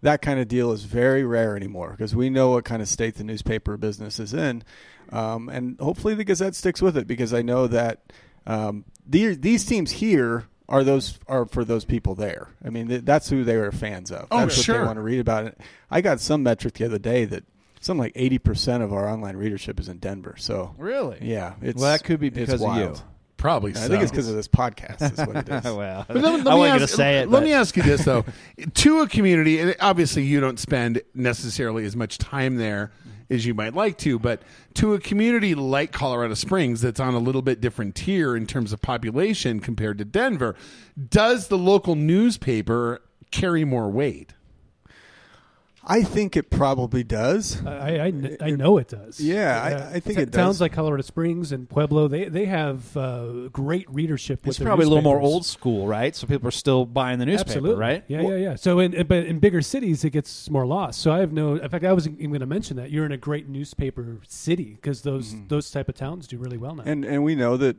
that 0.04 0.22
kind 0.22 0.38
of 0.38 0.48
deal 0.48 0.70
is 0.72 0.84
very 0.84 1.24
rare 1.24 1.56
anymore 1.56 1.90
because 1.90 2.14
we 2.14 2.30
know 2.30 2.50
what 2.50 2.64
kind 2.64 2.80
of 2.82 2.88
state 2.88 3.14
the 3.16 3.24
newspaper 3.24 3.76
business 3.76 4.20
is 4.20 4.34
in. 4.34 4.62
Um, 5.10 5.48
and 5.48 5.78
hopefully 5.80 6.14
the 6.14 6.24
Gazette 6.24 6.54
sticks 6.54 6.80
with 6.80 6.96
it 6.96 7.06
because 7.06 7.32
I 7.32 7.42
know 7.42 7.66
that 7.66 8.12
um, 8.46 8.84
the, 9.06 9.34
these 9.34 9.64
teams 9.64 9.92
here 9.92 10.44
are 10.68 10.84
those 10.84 11.18
are 11.26 11.46
for 11.46 11.64
those 11.64 11.84
people 11.84 12.14
there. 12.14 12.48
I 12.64 12.70
mean, 12.70 12.88
th- 12.88 13.02
that's 13.04 13.28
who 13.28 13.44
they 13.44 13.54
are 13.54 13.72
fans 13.72 14.10
of. 14.10 14.28
Oh, 14.30 14.40
that's 14.40 14.68
what 14.68 14.78
they 14.78 14.84
want 14.84 14.96
to 14.96 15.02
read 15.02 15.20
about 15.20 15.46
it. 15.46 15.58
I 15.90 16.00
got 16.00 16.20
some 16.20 16.42
metric 16.42 16.74
the 16.74 16.84
other 16.86 16.98
day 16.98 17.24
that 17.26 17.44
something 17.80 18.00
like 18.00 18.12
eighty 18.14 18.38
percent 18.38 18.82
of 18.82 18.92
our 18.92 19.08
online 19.08 19.36
readership 19.36 19.78
is 19.78 19.88
in 19.88 19.98
Denver. 19.98 20.36
So 20.38 20.74
really, 20.78 21.18
yeah, 21.20 21.54
it's 21.60 21.80
well, 21.80 21.92
that 21.92 22.04
could 22.04 22.18
be 22.20 22.28
it's 22.28 22.36
because 22.36 22.54
of 22.54 22.60
wild. 22.62 22.96
you. 22.96 23.02
Probably. 23.44 23.72
I 23.72 23.88
think 23.88 24.02
it's 24.02 24.10
because 24.10 24.30
of 24.30 24.36
this 24.36 24.48
podcast. 24.48 25.02
Is 25.12 25.18
what 25.26 25.36
it 25.36 25.48
is. 25.50 25.64
well, 25.64 26.06
But 26.08 26.16
let, 26.16 26.22
let 26.22 26.24
I 26.24 26.30
me 26.32 26.40
wasn't 26.40 26.54
going 26.54 26.78
to 26.78 26.82
ask- 26.84 26.94
say 26.94 27.18
it. 27.18 27.28
Let 27.28 27.40
but- 27.40 27.42
me 27.44 27.52
ask 27.52 27.76
you 27.76 27.82
this 27.82 28.02
though: 28.02 28.24
to 28.74 29.00
a 29.00 29.06
community, 29.06 29.60
and 29.60 29.76
obviously 29.80 30.22
you 30.22 30.40
don't 30.40 30.58
spend 30.58 31.02
necessarily 31.12 31.84
as 31.84 31.94
much 31.94 32.16
time 32.16 32.56
there 32.56 32.90
as 33.28 33.44
you 33.44 33.52
might 33.52 33.74
like 33.74 33.98
to, 33.98 34.18
but 34.18 34.40
to 34.74 34.94
a 34.94 34.98
community 34.98 35.54
like 35.54 35.92
Colorado 35.92 36.32
Springs, 36.32 36.80
that's 36.80 36.98
on 37.00 37.12
a 37.12 37.18
little 37.18 37.42
bit 37.42 37.60
different 37.60 37.94
tier 37.94 38.34
in 38.34 38.46
terms 38.46 38.72
of 38.72 38.80
population 38.80 39.60
compared 39.60 39.98
to 39.98 40.06
Denver, 40.06 40.54
does 41.10 41.48
the 41.48 41.58
local 41.58 41.96
newspaper 41.96 43.02
carry 43.30 43.64
more 43.66 43.90
weight? 43.90 44.32
I 45.86 46.02
think 46.02 46.36
it 46.36 46.50
probably 46.50 47.04
does. 47.04 47.64
I, 47.66 48.06
I, 48.06 48.10
kn- 48.10 48.36
I 48.40 48.50
know 48.50 48.78
it 48.78 48.88
does. 48.88 49.20
Yeah, 49.20 49.60
I- 49.90 49.96
I 49.96 50.00
think 50.00 50.16
t- 50.16 50.22
it 50.22 50.32
Towns 50.32 50.60
like 50.60 50.72
Colorado 50.72 51.02
Springs 51.02 51.52
and 51.52 51.68
Pueblo, 51.68 52.08
they 52.08 52.24
they 52.24 52.46
have 52.46 52.96
uh, 52.96 53.48
great 53.52 53.88
readership. 53.90 54.42
With 54.42 54.50
It's 54.54 54.58
their 54.58 54.66
probably 54.66 54.86
a 54.86 54.88
little 54.88 55.02
more 55.02 55.20
old 55.20 55.44
school, 55.44 55.86
right? 55.86 56.14
So 56.16 56.26
people 56.26 56.48
are 56.48 56.52
still 56.52 56.86
buying 56.86 57.18
the 57.18 57.26
newspaper, 57.26 57.58
Absolutely. 57.58 57.80
right? 57.80 58.04
Yeah, 58.08 58.22
yeah, 58.22 58.36
yeah. 58.36 58.54
So, 58.56 58.78
in 58.78 59.06
but 59.06 59.26
in 59.26 59.38
bigger 59.38 59.62
cities, 59.62 60.04
it 60.04 60.10
gets 60.10 60.48
more 60.48 60.66
lost. 60.66 61.00
So, 61.00 61.12
I 61.12 61.18
have 61.18 61.32
no. 61.32 61.56
In 61.56 61.68
fact, 61.68 61.84
I 61.84 61.92
was 61.92 62.06
even 62.08 62.30
going 62.30 62.40
to 62.40 62.46
mention 62.46 62.76
that 62.78 62.90
you're 62.90 63.06
in 63.06 63.12
a 63.12 63.16
great 63.18 63.48
newspaper 63.48 64.18
city 64.26 64.74
because 64.80 65.02
those 65.02 65.34
those 65.48 65.70
type 65.70 65.88
of 65.88 65.94
towns 65.94 66.26
do 66.26 66.38
really 66.38 66.56
well 66.58 66.74
now. 66.74 66.82
Mm-hmm. 66.82 66.90
And 66.90 67.04
and 67.04 67.24
we 67.24 67.34
know 67.34 67.56
that 67.58 67.76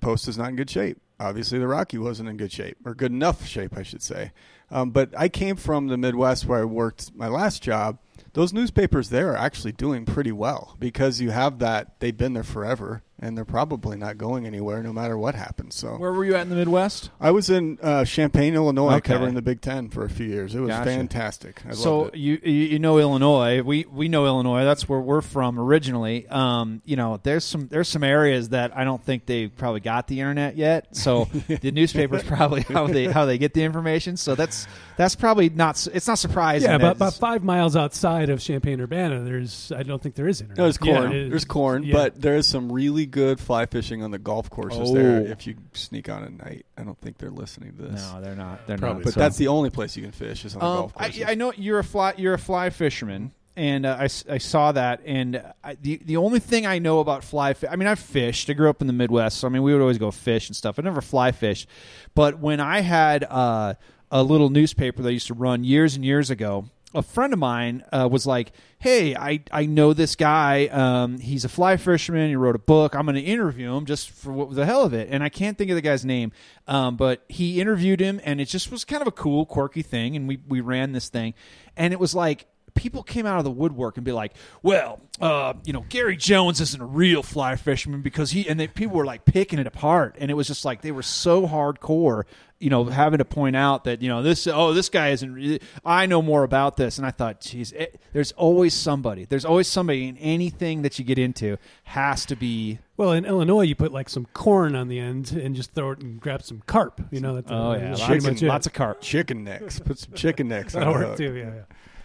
Post 0.00 0.28
is 0.28 0.38
not 0.38 0.48
in 0.48 0.56
good 0.56 0.70
shape. 0.70 0.98
Obviously, 1.20 1.58
the 1.58 1.68
Rocky 1.68 1.98
wasn't 1.98 2.28
in 2.28 2.36
good 2.36 2.50
shape 2.50 2.76
or 2.84 2.94
good 2.94 3.12
enough 3.12 3.46
shape, 3.46 3.76
I 3.76 3.82
should 3.84 4.02
say. 4.02 4.32
Um, 4.70 4.90
but 4.90 5.12
I 5.16 5.28
came 5.28 5.56
from 5.56 5.88
the 5.88 5.96
Midwest 5.96 6.46
where 6.46 6.60
I 6.60 6.64
worked 6.64 7.14
my 7.14 7.28
last 7.28 7.62
job. 7.62 7.98
Those 8.32 8.52
newspapers 8.52 9.10
there 9.10 9.32
are 9.32 9.36
actually 9.36 9.72
doing 9.72 10.04
pretty 10.04 10.32
well 10.32 10.76
because 10.80 11.20
you 11.20 11.30
have 11.30 11.60
that. 11.60 12.00
They've 12.00 12.16
been 12.16 12.32
there 12.32 12.42
forever, 12.42 13.02
and 13.24 13.36
they're 13.36 13.44
probably 13.44 13.96
not 13.96 14.18
going 14.18 14.46
anywhere 14.46 14.82
no 14.82 14.92
matter 14.92 15.16
what 15.16 15.34
happens. 15.34 15.74
So 15.74 15.96
Where 15.96 16.12
were 16.12 16.24
you 16.24 16.34
at 16.34 16.42
in 16.42 16.50
the 16.50 16.56
Midwest? 16.56 17.10
I 17.20 17.30
was 17.30 17.50
in 17.50 17.78
uh, 17.82 18.04
Champaign, 18.04 18.54
Illinois, 18.54 18.94
Okay. 18.96 19.12
covering 19.14 19.34
the 19.34 19.42
Big 19.42 19.60
Ten 19.60 19.88
for 19.88 20.04
a 20.04 20.10
few 20.10 20.26
years. 20.26 20.54
It 20.54 20.60
was 20.60 20.68
Gotcha. 20.68 20.90
fantastic. 20.90 21.62
I 21.68 21.72
so 21.72 22.00
loved 22.02 22.14
it. 22.14 22.20
you 22.20 22.38
you 22.42 22.52
you 22.52 22.78
know 22.78 22.98
Illinois. 22.98 23.62
We 23.62 23.84
we 23.90 24.08
know 24.08 24.26
Illinois. 24.26 24.64
That's 24.64 24.88
where 24.88 25.00
we're 25.00 25.20
from 25.20 25.58
originally. 25.58 26.26
Um, 26.28 26.82
you 26.84 26.96
know, 26.96 27.18
there's 27.22 27.44
some 27.44 27.68
there's 27.68 27.88
some 27.88 28.04
areas 28.04 28.50
that 28.50 28.76
I 28.76 28.84
don't 28.84 29.02
think 29.02 29.26
they 29.26 29.48
probably 29.48 29.80
got 29.80 30.06
the 30.06 30.20
internet 30.20 30.56
yet. 30.56 30.94
So 30.96 31.24
the 31.48 31.72
newspaper's 31.72 32.22
probably 32.22 32.62
how 32.62 32.86
they 32.86 33.06
how 33.06 33.24
they 33.24 33.38
get 33.38 33.54
the 33.54 33.62
information. 33.62 34.16
So 34.16 34.34
that's 34.34 34.66
that's 34.96 35.16
probably 35.16 35.48
not. 35.48 35.86
It's 35.92 36.06
not 36.06 36.18
surprising. 36.18 36.70
yeah, 36.70 36.78
that 36.78 36.84
about, 36.84 36.96
about 36.96 37.14
five 37.14 37.42
miles 37.42 37.76
outside 37.76 38.30
of 38.30 38.40
Champaign 38.40 38.80
Urbana, 38.80 39.20
there's 39.20 39.72
I 39.72 39.82
don't 39.82 40.02
think 40.02 40.14
there 40.14 40.28
is 40.28 40.40
internet. 40.40 40.58
No, 40.58 40.64
there's 40.64 40.78
corn. 40.78 41.12
Yeah, 41.12 41.28
there's 41.28 41.44
corn, 41.44 41.82
yeah. 41.82 41.92
but 41.94 42.20
there 42.20 42.36
is 42.36 42.46
some 42.46 42.70
really 42.70 43.06
good 43.14 43.38
fly 43.40 43.64
fishing 43.66 44.02
on 44.02 44.10
the 44.10 44.18
golf 44.18 44.50
courses 44.50 44.92
there. 44.92 45.20
Oh. 45.26 45.30
If 45.30 45.46
you 45.46 45.54
sneak 45.72 46.08
on 46.08 46.24
at 46.24 46.32
night, 46.32 46.66
I 46.76 46.82
don't 46.82 47.00
think 47.00 47.18
they're 47.18 47.30
listening 47.30 47.74
to 47.76 47.82
this. 47.82 48.02
no, 48.12 48.20
they're 48.20 48.34
not. 48.34 48.66
They're 48.66 48.76
Probably 48.76 48.98
not. 48.98 49.04
but 49.04 49.14
so. 49.14 49.20
that's 49.20 49.36
the 49.36 49.48
only 49.48 49.70
place 49.70 49.96
you 49.96 50.02
can 50.02 50.10
fish 50.12 50.44
is 50.44 50.54
on 50.56 50.60
the 50.60 50.66
Um, 50.66 50.76
golf 50.80 50.94
courses. 50.94 51.22
I, 51.22 51.30
I 51.30 51.34
know 51.36 51.52
you're 51.56 51.78
a 51.78 51.84
fly 51.84 52.14
you're 52.16 52.34
a 52.34 52.38
fly 52.38 52.70
fisherman, 52.70 53.30
and 53.56 53.86
uh, 53.86 53.96
I, 54.00 54.04
s- 54.06 54.24
I 54.28 54.38
saw 54.38 54.72
that. 54.72 55.00
And 55.06 55.40
I, 55.62 55.76
the 55.80 56.00
the 56.04 56.16
only 56.16 56.40
thing 56.40 56.66
I 56.66 56.78
know 56.80 56.98
about 56.98 57.22
fly, 57.22 57.54
fi- 57.54 57.68
I 57.68 57.76
mean, 57.76 57.86
I've 57.86 57.98
fished. 58.00 58.50
I 58.50 58.52
grew 58.54 58.68
up 58.68 58.80
in 58.80 58.88
the 58.88 58.92
Midwest, 58.92 59.38
so 59.38 59.46
I 59.46 59.50
mean, 59.50 59.62
we 59.62 59.72
would 59.72 59.80
always 59.80 59.98
go 59.98 60.10
fish 60.10 60.48
and 60.48 60.56
stuff. 60.56 60.78
I 60.78 60.82
never 60.82 61.00
fly 61.00 61.30
fish, 61.32 61.66
but 62.14 62.40
when 62.40 62.58
I 62.60 62.80
had 62.80 63.24
uh, 63.24 63.74
a 64.10 64.22
little 64.22 64.50
newspaper 64.50 65.02
that 65.02 65.08
I 65.08 65.12
used 65.12 65.28
to 65.28 65.34
run 65.34 65.62
years 65.64 65.94
and 65.96 66.04
years 66.04 66.30
ago. 66.30 66.66
A 66.94 67.02
friend 67.02 67.32
of 67.32 67.38
mine 67.38 67.84
uh, 67.92 68.08
was 68.10 68.26
like, 68.26 68.52
"Hey, 68.78 69.16
I, 69.16 69.42
I 69.50 69.66
know 69.66 69.92
this 69.92 70.14
guy. 70.14 70.66
Um, 70.66 71.18
he's 71.18 71.44
a 71.44 71.48
fly 71.48 71.76
fisherman. 71.76 72.28
He 72.28 72.36
wrote 72.36 72.54
a 72.54 72.60
book. 72.60 72.94
I'm 72.94 73.04
going 73.06 73.16
to 73.16 73.20
interview 73.20 73.74
him 73.74 73.84
just 73.84 74.10
for 74.10 74.32
what, 74.32 74.54
the 74.54 74.64
hell 74.64 74.84
of 74.84 74.94
it." 74.94 75.08
And 75.10 75.22
I 75.22 75.28
can't 75.28 75.58
think 75.58 75.70
of 75.70 75.76
the 75.76 75.82
guy's 75.82 76.04
name, 76.04 76.32
um, 76.68 76.96
but 76.96 77.24
he 77.28 77.60
interviewed 77.60 78.00
him, 78.00 78.20
and 78.24 78.40
it 78.40 78.46
just 78.46 78.70
was 78.70 78.84
kind 78.84 79.02
of 79.02 79.08
a 79.08 79.12
cool, 79.12 79.44
quirky 79.46 79.82
thing. 79.82 80.16
And 80.16 80.28
we 80.28 80.38
we 80.46 80.60
ran 80.60 80.92
this 80.92 81.08
thing, 81.08 81.34
and 81.76 81.92
it 81.92 81.98
was 81.98 82.14
like 82.14 82.46
people 82.74 83.02
came 83.02 83.24
out 83.26 83.38
of 83.38 83.44
the 83.44 83.50
woodwork 83.50 83.96
and 83.96 84.04
be 84.04 84.12
like, 84.12 84.34
"Well, 84.62 85.00
uh, 85.20 85.54
you 85.64 85.72
know, 85.72 85.84
Gary 85.88 86.16
Jones 86.16 86.60
isn't 86.60 86.80
a 86.80 86.86
real 86.86 87.22
fly 87.22 87.56
fisherman 87.56 88.02
because 88.02 88.32
he," 88.32 88.48
and 88.48 88.58
they, 88.58 88.66
people 88.68 88.96
were 88.96 89.04
like 89.04 89.24
picking 89.24 89.58
it 89.58 89.66
apart, 89.66 90.16
and 90.18 90.30
it 90.30 90.34
was 90.34 90.46
just 90.46 90.64
like 90.64 90.82
they 90.82 90.92
were 90.92 91.02
so 91.02 91.46
hardcore, 91.46 92.24
you 92.60 92.70
know, 92.70 92.84
having 92.84 93.18
to 93.18 93.24
point 93.24 93.56
out 93.56 93.84
that 93.84 94.00
you 94.00 94.08
know 94.08 94.22
this, 94.22 94.46
oh, 94.46 94.72
this 94.72 94.88
guy 94.88 95.10
isn't. 95.10 95.32
re- 95.34 95.60
I 95.84 96.06
know 96.06 96.22
more 96.22 96.44
about 96.44 96.76
this, 96.76 96.96
and 96.98 97.06
I 97.06 97.10
thought, 97.10 97.40
geez, 97.40 97.72
it, 97.72 98.00
there's 98.12 98.32
always 98.32 98.72
somebody. 98.72 99.24
There's 99.26 99.44
always 99.44 99.68
somebody 99.68 100.06
in 100.08 100.16
anything 100.18 100.82
that 100.82 100.98
you 100.98 101.04
get 101.04 101.18
into 101.18 101.58
has 101.84 102.24
to 102.26 102.36
be. 102.36 102.78
Well, 102.96 103.12
in 103.12 103.24
Illinois, 103.24 103.62
you 103.62 103.74
put 103.74 103.92
like 103.92 104.08
some 104.08 104.26
corn 104.32 104.74
on 104.76 104.88
the 104.88 104.98
end 105.00 105.32
and 105.32 105.54
just 105.56 105.72
throw 105.72 105.90
it 105.90 105.98
and 106.00 106.20
grab 106.20 106.42
some 106.42 106.62
carp. 106.66 107.00
You 107.10 107.20
know, 107.20 107.34
that's 107.34 107.50
Oh 107.50 107.72
uh, 107.72 107.74
yeah, 107.74 107.78
that's 107.88 108.00
lots, 108.00 108.08
pretty 108.10 108.26
of, 108.26 108.32
much 108.34 108.42
lots 108.42 108.66
of 108.66 108.72
carp. 108.72 109.00
chicken 109.00 109.44
necks. 109.44 109.80
Put 109.80 109.98
some 109.98 110.14
chicken 110.14 110.48
necks. 110.48 110.72
That'll 110.74 110.94
on 110.94 111.00
the 111.00 111.06
work 111.08 111.18
hook. 111.18 111.18
too. 111.18 111.34
Yeah, 111.34 111.44
yeah, 111.54 111.62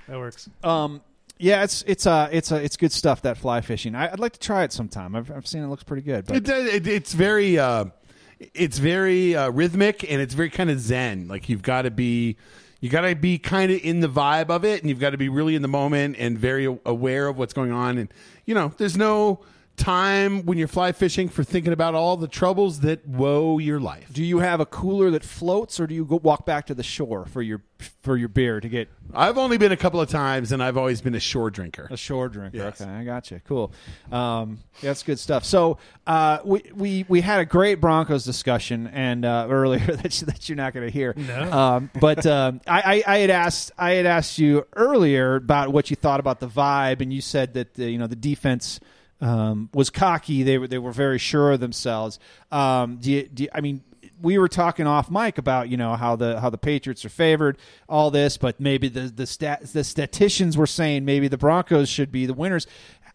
that 0.07 0.17
works. 0.17 0.49
Um, 0.63 1.01
yeah, 1.37 1.63
it's 1.63 1.83
it's 1.87 2.05
uh 2.05 2.27
it's 2.33 2.51
uh, 2.51 2.55
it's 2.55 2.75
good 2.75 2.91
stuff 2.91 3.21
that 3.21 3.37
fly 3.37 3.61
fishing. 3.61 3.95
I, 3.95 4.11
I'd 4.11 4.19
like 4.19 4.33
to 4.33 4.39
try 4.39 4.63
it 4.63 4.73
sometime. 4.73 5.15
I've, 5.15 5.31
I've 5.31 5.47
seen 5.47 5.63
it 5.63 5.67
looks 5.67 5.83
pretty 5.83 6.01
good. 6.03 6.25
But 6.25 6.35
It, 6.37 6.43
does- 6.43 6.73
it, 6.73 6.85
it's 6.87 7.13
very, 7.13 7.57
uh, 7.57 7.85
it's 8.39 8.77
very 8.77 9.35
uh, 9.35 9.49
rhythmic 9.49 10.09
and 10.09 10.21
it's 10.21 10.33
very 10.33 10.49
kind 10.49 10.69
of 10.69 10.79
zen. 10.79 11.27
Like 11.27 11.49
you've 11.49 11.61
got 11.61 11.83
to 11.83 11.91
be, 11.91 12.37
you 12.79 12.89
got 12.89 13.01
to 13.01 13.15
be 13.15 13.37
kind 13.37 13.71
of 13.71 13.79
in 13.83 13.99
the 13.99 14.07
vibe 14.07 14.49
of 14.49 14.63
it, 14.63 14.81
and 14.81 14.89
you've 14.89 14.99
got 14.99 15.09
to 15.09 15.17
be 15.17 15.29
really 15.29 15.55
in 15.55 15.61
the 15.61 15.67
moment 15.67 16.15
and 16.17 16.37
very 16.37 16.65
aware 16.85 17.27
of 17.27 17.37
what's 17.37 17.53
going 17.53 17.71
on. 17.71 17.97
And 17.97 18.13
you 18.45 18.55
know, 18.55 18.73
there's 18.77 18.95
no 18.97 19.39
time 19.79 20.45
when 20.45 20.57
you're 20.57 20.67
fly 20.67 20.91
fishing 20.91 21.29
for 21.29 21.43
thinking 21.43 21.73
about 21.73 21.95
all 21.95 22.17
the 22.17 22.27
troubles 22.27 22.81
that 22.81 23.07
woe 23.07 23.57
your 23.57 23.79
life. 23.79 24.11
do 24.13 24.23
you 24.23 24.39
have 24.39 24.59
a 24.59 24.65
cooler 24.65 25.09
that 25.11 25.23
floats, 25.23 25.79
or 25.79 25.87
do 25.87 25.95
you 25.95 26.05
go 26.05 26.19
walk 26.21 26.45
back 26.45 26.67
to 26.67 26.75
the 26.75 26.83
shore 26.83 27.25
for 27.25 27.41
your 27.41 27.61
for 28.01 28.17
your 28.17 28.27
beer 28.27 28.59
to 28.59 28.67
get 28.67 28.89
I've 29.13 29.37
only 29.37 29.57
been 29.57 29.71
a 29.71 29.77
couple 29.77 29.99
of 30.01 30.09
times, 30.09 30.51
and 30.51 30.61
I've 30.61 30.77
always 30.77 31.01
been 31.01 31.15
a 31.15 31.19
shore 31.19 31.49
drinker. 31.49 31.87
a 31.89 31.97
shore 31.97 32.29
drinker? 32.29 32.57
Yes. 32.57 32.81
Okay, 32.81 32.89
I 32.89 33.03
got 33.03 33.31
you. 33.31 33.41
Cool. 33.47 33.71
Um, 34.11 34.59
yeah, 34.81 34.89
that's 34.89 35.03
good 35.03 35.19
stuff. 35.19 35.45
So 35.45 35.77
uh, 36.05 36.39
we, 36.43 36.61
we 36.75 37.05
we 37.07 37.21
had 37.21 37.39
a 37.39 37.45
great 37.45 37.75
Broncos 37.75 38.23
discussion 38.23 38.87
and 38.87 39.25
uh, 39.25 39.47
earlier 39.49 39.79
that 39.95 40.21
you, 40.21 40.27
that 40.27 40.47
you're 40.47 40.57
not 40.57 40.73
going 40.73 40.85
to 40.85 40.91
hear. 40.91 41.13
No. 41.17 41.51
Um, 41.51 41.89
but 41.99 42.25
um, 42.25 42.61
I, 42.67 43.03
I, 43.07 43.15
I 43.15 43.17
had 43.19 43.29
asked 43.29 43.71
I 43.77 43.91
had 43.91 44.05
asked 44.05 44.37
you 44.37 44.67
earlier 44.73 45.35
about 45.35 45.69
what 45.69 45.89
you 45.89 45.95
thought 45.95 46.19
about 46.19 46.39
the 46.39 46.47
vibe, 46.47 47.01
and 47.01 47.11
you 47.11 47.21
said 47.21 47.55
that 47.55 47.73
the, 47.73 47.89
you 47.89 47.97
know 47.97 48.07
the 48.07 48.15
defense 48.15 48.79
um, 49.21 49.69
was 49.73 49.89
cocky. 49.89 50.43
They 50.43 50.57
were 50.57 50.67
they 50.67 50.77
were 50.77 50.91
very 50.91 51.17
sure 51.17 51.51
of 51.51 51.59
themselves. 51.59 52.19
Um, 52.51 52.97
do 52.97 53.11
you, 53.11 53.27
do 53.27 53.43
you, 53.43 53.49
I 53.53 53.61
mean? 53.61 53.83
We 54.21 54.37
were 54.37 54.49
talking 54.49 54.85
off 54.85 55.09
mic 55.09 55.37
about 55.37 55.69
you 55.69 55.77
know 55.77 55.95
how 55.95 56.17
the 56.17 56.41
how 56.41 56.49
the 56.49 56.57
Patriots 56.57 57.05
are 57.05 57.09
favored, 57.09 57.57
all 57.87 58.11
this, 58.11 58.35
but 58.35 58.59
maybe 58.59 58.89
the 58.89 59.03
the 59.03 59.25
stat 59.25 59.61
the 59.71 59.81
statisticians 59.83 60.57
were 60.57 60.67
saying 60.67 61.05
maybe 61.05 61.29
the 61.29 61.37
Broncos 61.37 61.87
should 61.87 62.11
be 62.11 62.25
the 62.25 62.33
winners. 62.33 62.67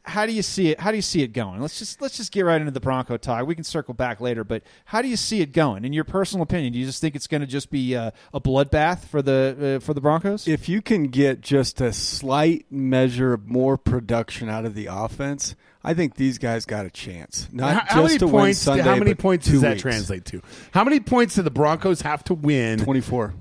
how 0.06 0.26
do 0.26 0.32
you 0.32 0.42
see 0.42 0.70
it? 0.70 0.80
How 0.80 0.90
do 0.90 0.96
you 0.96 1.02
see 1.02 1.22
it 1.22 1.32
going? 1.32 1.60
Let's 1.60 1.78
just 1.78 2.02
let's 2.02 2.16
just 2.16 2.30
get 2.30 2.44
right 2.44 2.60
into 2.60 2.72
the 2.72 2.80
Bronco 2.80 3.16
talk. 3.16 3.46
We 3.46 3.54
can 3.54 3.64
circle 3.64 3.94
back 3.94 4.20
later, 4.20 4.44
but 4.44 4.62
how 4.84 5.00
do 5.00 5.08
you 5.08 5.16
see 5.16 5.40
it 5.40 5.52
going? 5.52 5.84
In 5.84 5.92
your 5.92 6.04
personal 6.04 6.42
opinion, 6.42 6.74
do 6.74 6.78
you 6.78 6.84
just 6.84 7.00
think 7.00 7.16
it's 7.16 7.26
going 7.26 7.40
to 7.40 7.46
just 7.46 7.70
be 7.70 7.96
uh, 7.96 8.10
a 8.32 8.40
bloodbath 8.40 9.06
for 9.06 9.22
the 9.22 9.76
uh, 9.76 9.84
for 9.84 9.94
the 9.94 10.02
Broncos? 10.02 10.46
If 10.46 10.68
you 10.68 10.82
can 10.82 11.04
get 11.04 11.40
just 11.40 11.80
a 11.80 11.92
slight 11.92 12.66
measure 12.70 13.32
of 13.32 13.48
more 13.48 13.78
production 13.78 14.50
out 14.50 14.66
of 14.66 14.74
the 14.74 14.86
offense, 14.90 15.56
I 15.84 15.92
think 15.94 16.14
these 16.14 16.38
guys 16.38 16.64
got 16.64 16.86
a 16.86 16.90
chance. 16.90 17.48
Not 17.52 17.74
how, 17.74 17.80
just 17.80 17.92
how 17.92 18.02
many 18.02 18.18
to 18.18 18.26
win 18.26 18.34
points? 18.34 18.58
Sunday, 18.60 18.82
how 18.82 18.96
many 18.96 19.14
points 19.14 19.46
two 19.46 19.52
does 19.52 19.60
that 19.62 19.70
weeks. 19.72 19.82
translate 19.82 20.24
to? 20.26 20.40
How 20.72 20.82
many 20.82 20.98
points 20.98 21.34
do 21.34 21.42
the 21.42 21.50
Broncos 21.50 22.00
have 22.00 22.24
to 22.24 22.34
win? 22.34 22.78
24. 22.78 23.34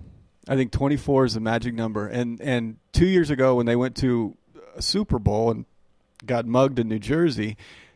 I 0.50 0.56
think 0.58 0.74
24 0.74 1.26
is 1.26 1.34
the 1.36 1.40
magic 1.40 1.74
number. 1.74 2.06
And 2.08 2.42
and 2.42 2.78
2 2.92 3.06
years 3.06 3.30
ago 3.30 3.56
when 3.56 3.66
they 3.66 3.78
went 3.78 3.96
to 3.98 4.36
a 4.76 4.82
Super 4.82 5.20
Bowl 5.20 5.52
and 5.52 5.66
got 6.26 6.46
mugged 6.46 6.80
in 6.80 6.90
New 6.90 7.00
Jersey, 7.00 7.56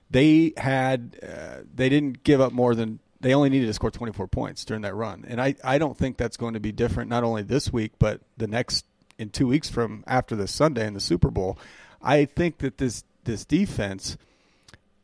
they 0.10 0.54
had 0.56 1.20
uh, 1.22 1.64
they 1.74 1.90
didn't 1.90 2.24
give 2.24 2.40
up 2.40 2.54
more 2.54 2.74
than 2.74 3.00
they 3.20 3.34
only 3.34 3.50
needed 3.50 3.66
to 3.66 3.74
score 3.74 3.92
24 3.92 4.28
points 4.28 4.64
during 4.64 4.84
that 4.84 4.96
run. 4.96 5.26
And 5.28 5.42
I 5.42 5.56
I 5.62 5.78
don't 5.78 5.98
think 5.98 6.16
that's 6.16 6.38
going 6.38 6.54
to 6.54 6.62
be 6.62 6.72
different 6.72 7.10
not 7.10 7.26
only 7.26 7.44
this 7.44 7.74
week 7.74 7.94
but 8.00 8.22
the 8.38 8.48
next 8.48 8.86
in 9.18 9.30
2 9.30 9.48
weeks 9.48 9.70
from 9.70 10.06
after 10.08 10.38
this 10.38 10.52
Sunday 10.52 10.88
in 10.88 10.94
the 10.94 11.02
Super 11.02 11.30
Bowl. 11.30 11.58
I 12.02 12.24
think 12.24 12.60
that 12.60 12.78
this 12.78 13.04
this 13.26 13.44
defense 13.44 14.18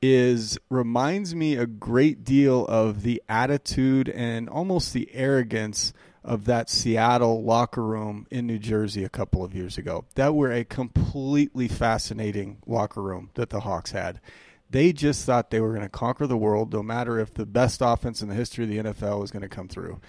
is 0.03 0.59
reminds 0.69 1.33
me 1.33 1.55
a 1.55 1.65
great 1.65 2.25
deal 2.25 2.65
of 2.65 3.03
the 3.03 3.23
attitude 3.29 4.09
and 4.09 4.49
almost 4.49 4.91
the 4.91 5.09
arrogance 5.13 5.93
of 6.25 6.43
that 6.43 6.69
Seattle 6.69 7.41
locker 7.41 7.81
room 7.81 8.27
in 8.29 8.45
New 8.45 8.59
Jersey 8.59 9.05
a 9.05 9.09
couple 9.09 9.45
of 9.45 9.55
years 9.55 9.77
ago. 9.77 10.03
That 10.15 10.35
were 10.35 10.51
a 10.51 10.65
completely 10.65 11.69
fascinating 11.69 12.57
locker 12.65 13.01
room 13.01 13.29
that 13.35 13.49
the 13.49 13.61
Hawks 13.61 13.91
had. 13.91 14.19
They 14.69 14.91
just 14.91 15.25
thought 15.25 15.51
they 15.51 15.61
were 15.61 15.69
going 15.69 15.83
to 15.83 15.89
conquer 15.89 16.27
the 16.27 16.35
world 16.35 16.73
no 16.73 16.83
matter 16.83 17.17
if 17.17 17.33
the 17.33 17.45
best 17.45 17.79
offense 17.81 18.21
in 18.21 18.27
the 18.27 18.35
history 18.35 18.65
of 18.65 18.69
the 18.69 18.91
NFL 18.91 19.21
was 19.21 19.31
going 19.31 19.43
to 19.43 19.47
come 19.47 19.69
through. 19.69 20.01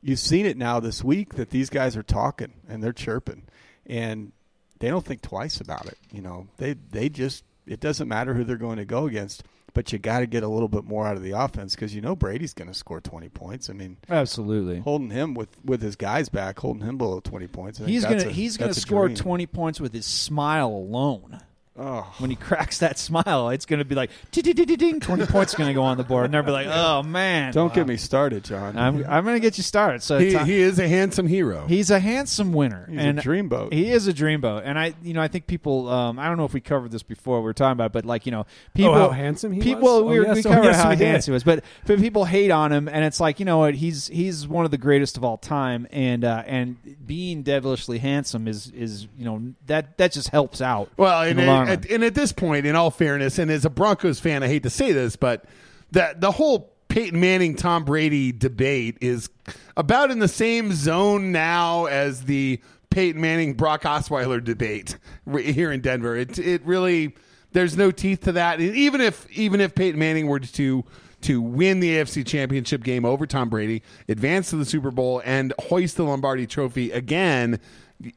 You've 0.00 0.18
seen 0.18 0.46
it 0.46 0.56
now 0.56 0.80
this 0.80 1.04
week 1.04 1.34
that 1.34 1.50
these 1.50 1.68
guys 1.68 1.94
are 1.94 2.02
talking 2.02 2.54
and 2.66 2.82
they're 2.82 2.94
chirping 2.94 3.42
and 3.84 4.32
they 4.78 4.88
don't 4.88 5.04
think 5.04 5.20
twice 5.20 5.60
about 5.60 5.84
it. 5.84 5.98
You 6.10 6.22
know, 6.22 6.48
they 6.56 6.72
they 6.72 7.10
just 7.10 7.44
it 7.66 7.80
doesn't 7.80 8.08
matter 8.08 8.34
who 8.34 8.44
they're 8.44 8.56
going 8.56 8.78
to 8.78 8.84
go 8.84 9.06
against, 9.06 9.44
but 9.74 9.92
you 9.92 9.98
got 9.98 10.20
to 10.20 10.26
get 10.26 10.42
a 10.42 10.48
little 10.48 10.68
bit 10.68 10.84
more 10.84 11.06
out 11.06 11.16
of 11.16 11.22
the 11.22 11.30
offense 11.32 11.74
because 11.74 11.94
you 11.94 12.00
know 12.00 12.14
Brady's 12.16 12.54
going 12.54 12.68
to 12.68 12.74
score 12.74 13.00
twenty 13.00 13.28
points. 13.28 13.70
I 13.70 13.72
mean, 13.72 13.96
Absolutely. 14.08 14.80
holding 14.80 15.10
him 15.10 15.34
with 15.34 15.48
with 15.64 15.80
his 15.82 15.96
guys 15.96 16.28
back, 16.28 16.58
holding 16.58 16.82
him 16.86 16.98
below 16.98 17.20
twenty 17.20 17.46
points. 17.46 17.80
I 17.80 17.86
He's 17.86 18.04
gonna 18.04 18.30
he's 18.30 18.56
gonna 18.56 18.74
score 18.74 19.06
dream. 19.06 19.16
twenty 19.16 19.46
points 19.46 19.80
with 19.80 19.92
his 19.94 20.06
smile 20.06 20.68
alone. 20.68 21.40
Oh, 21.78 22.06
When 22.18 22.28
he 22.28 22.36
cracks 22.36 22.78
that 22.80 22.98
smile, 22.98 23.48
it's 23.48 23.64
gonna 23.64 23.84
be 23.86 23.94
like 23.94 24.10
ding. 24.30 25.00
Twenty 25.00 25.24
points 25.24 25.54
gonna 25.54 25.72
go 25.72 25.82
on 25.82 25.96
the 25.96 26.04
board, 26.04 26.26
and 26.26 26.34
they'll 26.34 26.42
be 26.42 26.50
like, 26.50 26.66
"Oh 26.70 27.02
man!" 27.02 27.50
don't 27.54 27.72
get 27.72 27.86
me 27.86 27.96
started, 27.96 28.44
John. 28.44 28.76
I'm 28.76 28.96
I'm 29.08 29.24
gonna 29.24 29.40
get 29.40 29.56
you 29.56 29.62
started. 29.64 30.02
So 30.02 30.18
He, 30.18 30.32
Tom- 30.32 30.44
he 30.46 30.60
is 30.60 30.78
a 30.78 30.86
handsome 30.86 31.26
hero. 31.26 31.66
he's 31.66 31.90
a 31.90 31.98
handsome 31.98 32.52
winner, 32.52 32.86
He's 32.90 32.98
and 33.00 33.18
a 33.18 33.22
dreamboat. 33.22 33.72
He 33.72 33.90
is 33.90 34.06
a 34.06 34.12
dreamboat, 34.12 34.62
and 34.66 34.78
I, 34.78 34.92
you 35.02 35.14
know, 35.14 35.22
I 35.22 35.28
think 35.28 35.46
people. 35.46 35.88
Um, 35.88 36.18
I 36.18 36.28
don't 36.28 36.36
know 36.36 36.44
if 36.44 36.52
we 36.52 36.60
covered 36.60 36.90
this 36.90 37.02
before. 37.02 37.38
We 37.40 37.44
were 37.44 37.54
talking 37.54 37.72
about, 37.72 37.86
it, 37.86 37.92
but 37.92 38.04
like 38.04 38.26
you 38.26 38.32
know, 38.32 38.44
people 38.74 38.92
how 38.94 39.08
handsome 39.08 39.52
he 39.52 39.62
people, 39.62 39.80
was? 39.82 40.02
Well, 40.02 40.04
we, 40.10 40.18
Oh, 40.18 40.20
were- 40.20 40.26
yes, 40.26 40.44
we 40.44 40.50
oh, 40.50 40.54
covered 40.54 40.64
yes, 40.66 40.82
how 40.82 40.90
we 40.90 40.96
handsome 40.96 41.32
he 41.32 41.34
was, 41.34 41.44
but 41.44 41.64
but 41.86 41.98
people 42.00 42.26
hate 42.26 42.50
on 42.50 42.70
him, 42.70 42.86
and 42.86 43.02
it's 43.02 43.18
like 43.18 43.40
you 43.40 43.46
know 43.46 43.56
what? 43.58 43.74
He's 43.76 44.08
he's 44.08 44.46
one 44.46 44.66
of 44.66 44.72
the 44.72 44.78
greatest 44.78 45.16
of 45.16 45.24
all 45.24 45.38
time, 45.38 45.86
and 45.90 46.22
uh, 46.22 46.42
and 46.46 46.76
being 47.06 47.42
devilishly 47.42 47.96
handsome 47.98 48.46
is 48.46 48.70
is 48.72 49.08
you 49.16 49.24
know 49.24 49.40
that 49.68 49.96
that 49.96 50.12
just 50.12 50.28
helps 50.28 50.60
out. 50.60 50.90
Well, 50.98 51.22
in 51.22 51.38
and, 51.38 51.61
at, 51.68 51.90
and 51.90 52.04
at 52.04 52.14
this 52.14 52.32
point, 52.32 52.66
in 52.66 52.76
all 52.76 52.90
fairness, 52.90 53.38
and 53.38 53.50
as 53.50 53.64
a 53.64 53.70
Broncos 53.70 54.20
fan, 54.20 54.42
I 54.42 54.48
hate 54.48 54.62
to 54.64 54.70
say 54.70 54.92
this, 54.92 55.16
but 55.16 55.44
that 55.92 56.20
the 56.20 56.30
whole 56.30 56.72
Peyton 56.88 57.18
Manning 57.20 57.56
Tom 57.56 57.84
Brady 57.84 58.32
debate 58.32 58.98
is 59.00 59.30
about 59.76 60.10
in 60.10 60.18
the 60.18 60.28
same 60.28 60.72
zone 60.72 61.32
now 61.32 61.86
as 61.86 62.24
the 62.24 62.60
Peyton 62.90 63.20
Manning 63.20 63.54
Brock 63.54 63.82
Osweiler 63.82 64.42
debate 64.44 64.96
re- 65.26 65.52
here 65.52 65.72
in 65.72 65.80
Denver. 65.80 66.16
It 66.16 66.38
it 66.38 66.62
really 66.66 67.14
there's 67.52 67.76
no 67.76 67.90
teeth 67.90 68.20
to 68.22 68.32
that. 68.32 68.60
And 68.60 68.74
even 68.74 69.00
if 69.00 69.30
even 69.30 69.60
if 69.60 69.74
Peyton 69.74 69.98
Manning 69.98 70.26
were 70.26 70.40
to 70.40 70.84
to 71.22 71.40
win 71.40 71.80
the 71.80 71.96
AFC 71.96 72.26
Championship 72.26 72.82
game 72.82 73.04
over 73.04 73.26
Tom 73.26 73.48
Brady, 73.48 73.82
advance 74.08 74.50
to 74.50 74.56
the 74.56 74.64
Super 74.64 74.90
Bowl, 74.90 75.22
and 75.24 75.54
hoist 75.60 75.96
the 75.96 76.02
Lombardi 76.02 76.46
Trophy 76.46 76.90
again, 76.90 77.60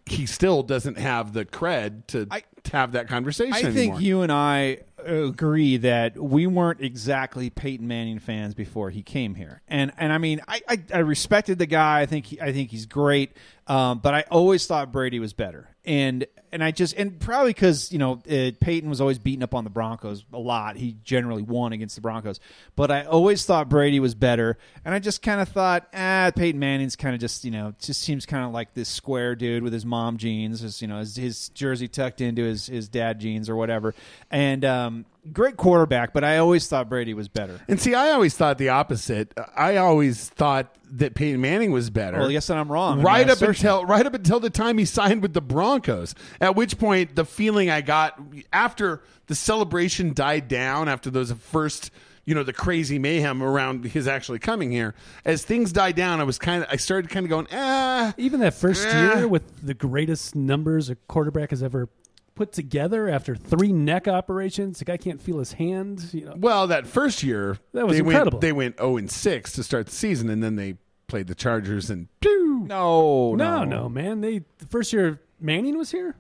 he 0.07 0.25
still 0.25 0.63
doesn't 0.63 0.97
have 0.97 1.31
the 1.33 1.45
cred 1.45 2.07
to, 2.07 2.27
I- 2.31 2.39
to 2.39 2.45
have 2.69 2.93
that 2.93 3.07
conversation. 3.07 3.53
I 3.53 3.61
think 3.61 3.77
anymore. 3.77 4.01
you 4.01 4.21
and 4.21 4.31
I 4.31 4.79
agree 4.97 5.77
that 5.77 6.17
we 6.17 6.47
weren't 6.47 6.81
exactly 6.81 7.49
Peyton 7.49 7.87
Manning 7.87 8.19
fans 8.19 8.53
before 8.53 8.89
he 8.89 9.01
came 9.01 9.35
here, 9.35 9.61
and 9.67 9.91
and 9.97 10.11
I 10.11 10.17
mean 10.17 10.41
I 10.47 10.61
I, 10.67 10.81
I 10.93 10.97
respected 10.99 11.59
the 11.59 11.65
guy. 11.65 12.01
I 12.01 12.05
think 12.05 12.27
he, 12.27 12.41
I 12.41 12.51
think 12.51 12.71
he's 12.71 12.85
great, 12.85 13.33
um, 13.67 13.99
but 13.99 14.13
I 14.13 14.25
always 14.31 14.65
thought 14.67 14.91
Brady 14.91 15.19
was 15.19 15.33
better, 15.33 15.69
and 15.85 16.25
and 16.51 16.63
I 16.63 16.71
just 16.71 16.95
and 16.95 17.19
probably 17.19 17.51
because 17.51 17.91
you 17.91 17.99
know 17.99 18.21
uh, 18.29 18.51
Peyton 18.59 18.89
was 18.89 19.01
always 19.01 19.19
beating 19.19 19.43
up 19.43 19.53
on 19.53 19.63
the 19.63 19.69
Broncos 19.69 20.23
a 20.31 20.39
lot. 20.39 20.77
He 20.77 20.95
generally 21.03 21.43
won 21.43 21.73
against 21.73 21.95
the 21.95 22.01
Broncos, 22.01 22.39
but 22.75 22.91
I 22.91 23.03
always 23.03 23.45
thought 23.45 23.67
Brady 23.67 23.99
was 23.99 24.15
better, 24.15 24.57
and 24.83 24.93
I 24.93 24.99
just 24.99 25.21
kind 25.21 25.41
of 25.41 25.49
thought 25.49 25.87
ah 25.93 26.31
Peyton 26.35 26.59
Manning's 26.59 26.95
kind 26.95 27.13
of 27.13 27.21
just 27.21 27.43
you 27.43 27.51
know 27.51 27.73
just 27.79 28.01
seems 28.01 28.25
kind 28.25 28.45
of 28.45 28.51
like 28.51 28.73
this 28.73 28.89
square 28.89 29.35
dude 29.35 29.63
with 29.63 29.73
his 29.73 29.85
mom 29.85 30.17
jeans, 30.17 30.61
his 30.61 30.81
you 30.81 30.87
know 30.87 30.99
his, 30.99 31.15
his 31.15 31.49
jersey 31.49 31.87
tucked 31.87 32.21
into 32.21 32.43
his 32.43 32.67
his 32.67 32.87
dad 32.87 33.19
jeans 33.19 33.49
or 33.49 33.55
whatever, 33.55 33.93
and 34.31 34.63
um, 34.63 35.05
great 35.33 35.57
quarterback, 35.57 36.13
but 36.13 36.23
I 36.23 36.37
always 36.37 36.67
thought 36.67 36.89
Brady 36.89 37.13
was 37.13 37.27
better. 37.27 37.59
And 37.67 37.79
see, 37.79 37.93
I 37.95 38.11
always 38.11 38.35
thought 38.35 38.57
the 38.57 38.69
opposite. 38.69 39.33
I 39.55 39.77
always 39.77 40.29
thought 40.29 40.75
that 40.91 41.15
Peyton 41.15 41.41
Manning 41.41 41.71
was 41.71 41.89
better. 41.89 42.19
Well, 42.19 42.31
yes, 42.31 42.49
and 42.49 42.59
I'm 42.59 42.71
wrong. 42.71 42.99
in 42.99 43.05
right 43.05 43.25
my 43.25 43.31
up 43.33 43.37
assertion. 43.37 43.67
until 43.67 43.85
right 43.85 44.05
up 44.05 44.13
until 44.13 44.39
the 44.39 44.49
time 44.49 44.77
he 44.77 44.85
signed 44.85 45.21
with 45.21 45.33
the 45.33 45.41
Broncos. 45.41 46.15
At 46.39 46.55
which 46.55 46.77
point, 46.77 47.15
the 47.15 47.25
feeling 47.25 47.69
I 47.69 47.81
got 47.81 48.19
after 48.53 49.01
the 49.27 49.35
celebration 49.35 50.13
died 50.13 50.47
down, 50.47 50.87
after 50.87 51.09
those 51.09 51.31
first, 51.31 51.89
you 52.25 52.33
know, 52.35 52.43
the 52.43 52.53
crazy 52.53 52.97
mayhem 52.99 53.41
around 53.43 53.85
his 53.85 54.07
actually 54.07 54.39
coming 54.39 54.71
here, 54.71 54.93
as 55.25 55.43
things 55.43 55.71
died 55.71 55.95
down, 55.95 56.19
I 56.19 56.23
was 56.23 56.37
kind 56.37 56.63
of, 56.63 56.69
I 56.71 56.75
started 56.75 57.09
kind 57.09 57.25
of 57.25 57.29
going, 57.29 57.47
ah. 57.51 58.13
Even 58.17 58.39
that 58.41 58.53
first 58.53 58.87
Eh. 58.87 59.15
year 59.17 59.27
with 59.27 59.65
the 59.65 59.73
greatest 59.73 60.35
numbers 60.35 60.89
a 60.89 60.95
quarterback 60.95 61.49
has 61.49 61.61
ever 61.63 61.89
put 62.35 62.51
together 62.51 63.09
after 63.09 63.35
three 63.35 63.71
neck 63.71 64.07
operations, 64.07 64.79
the 64.79 64.85
guy 64.85 64.97
can't 64.97 65.21
feel 65.21 65.39
his 65.39 65.53
hand. 65.53 66.09
You 66.13 66.25
know, 66.25 66.33
Well, 66.37 66.67
that 66.67 66.85
first 66.85 67.23
year, 67.23 67.57
That 67.73 67.87
was 67.87 67.95
they 67.97 67.99
incredible. 68.03 68.37
Went, 68.37 68.41
they 68.41 68.51
went 68.51 68.77
zero 68.77 68.97
and 68.97 69.09
six 69.09 69.53
to 69.53 69.63
start 69.63 69.87
the 69.87 69.91
season, 69.93 70.29
and 70.29 70.43
then 70.43 70.55
they 70.55 70.77
played 71.07 71.27
the 71.27 71.35
Chargers 71.35 71.89
and. 71.89 72.07
pew. 72.19 72.65
No, 72.67 73.35
no, 73.35 73.63
no, 73.63 73.89
man. 73.89 74.21
They 74.21 74.39
the 74.57 74.65
first 74.69 74.91
year 74.93 75.21
Manning 75.39 75.77
was 75.77 75.91
here. 75.91 76.15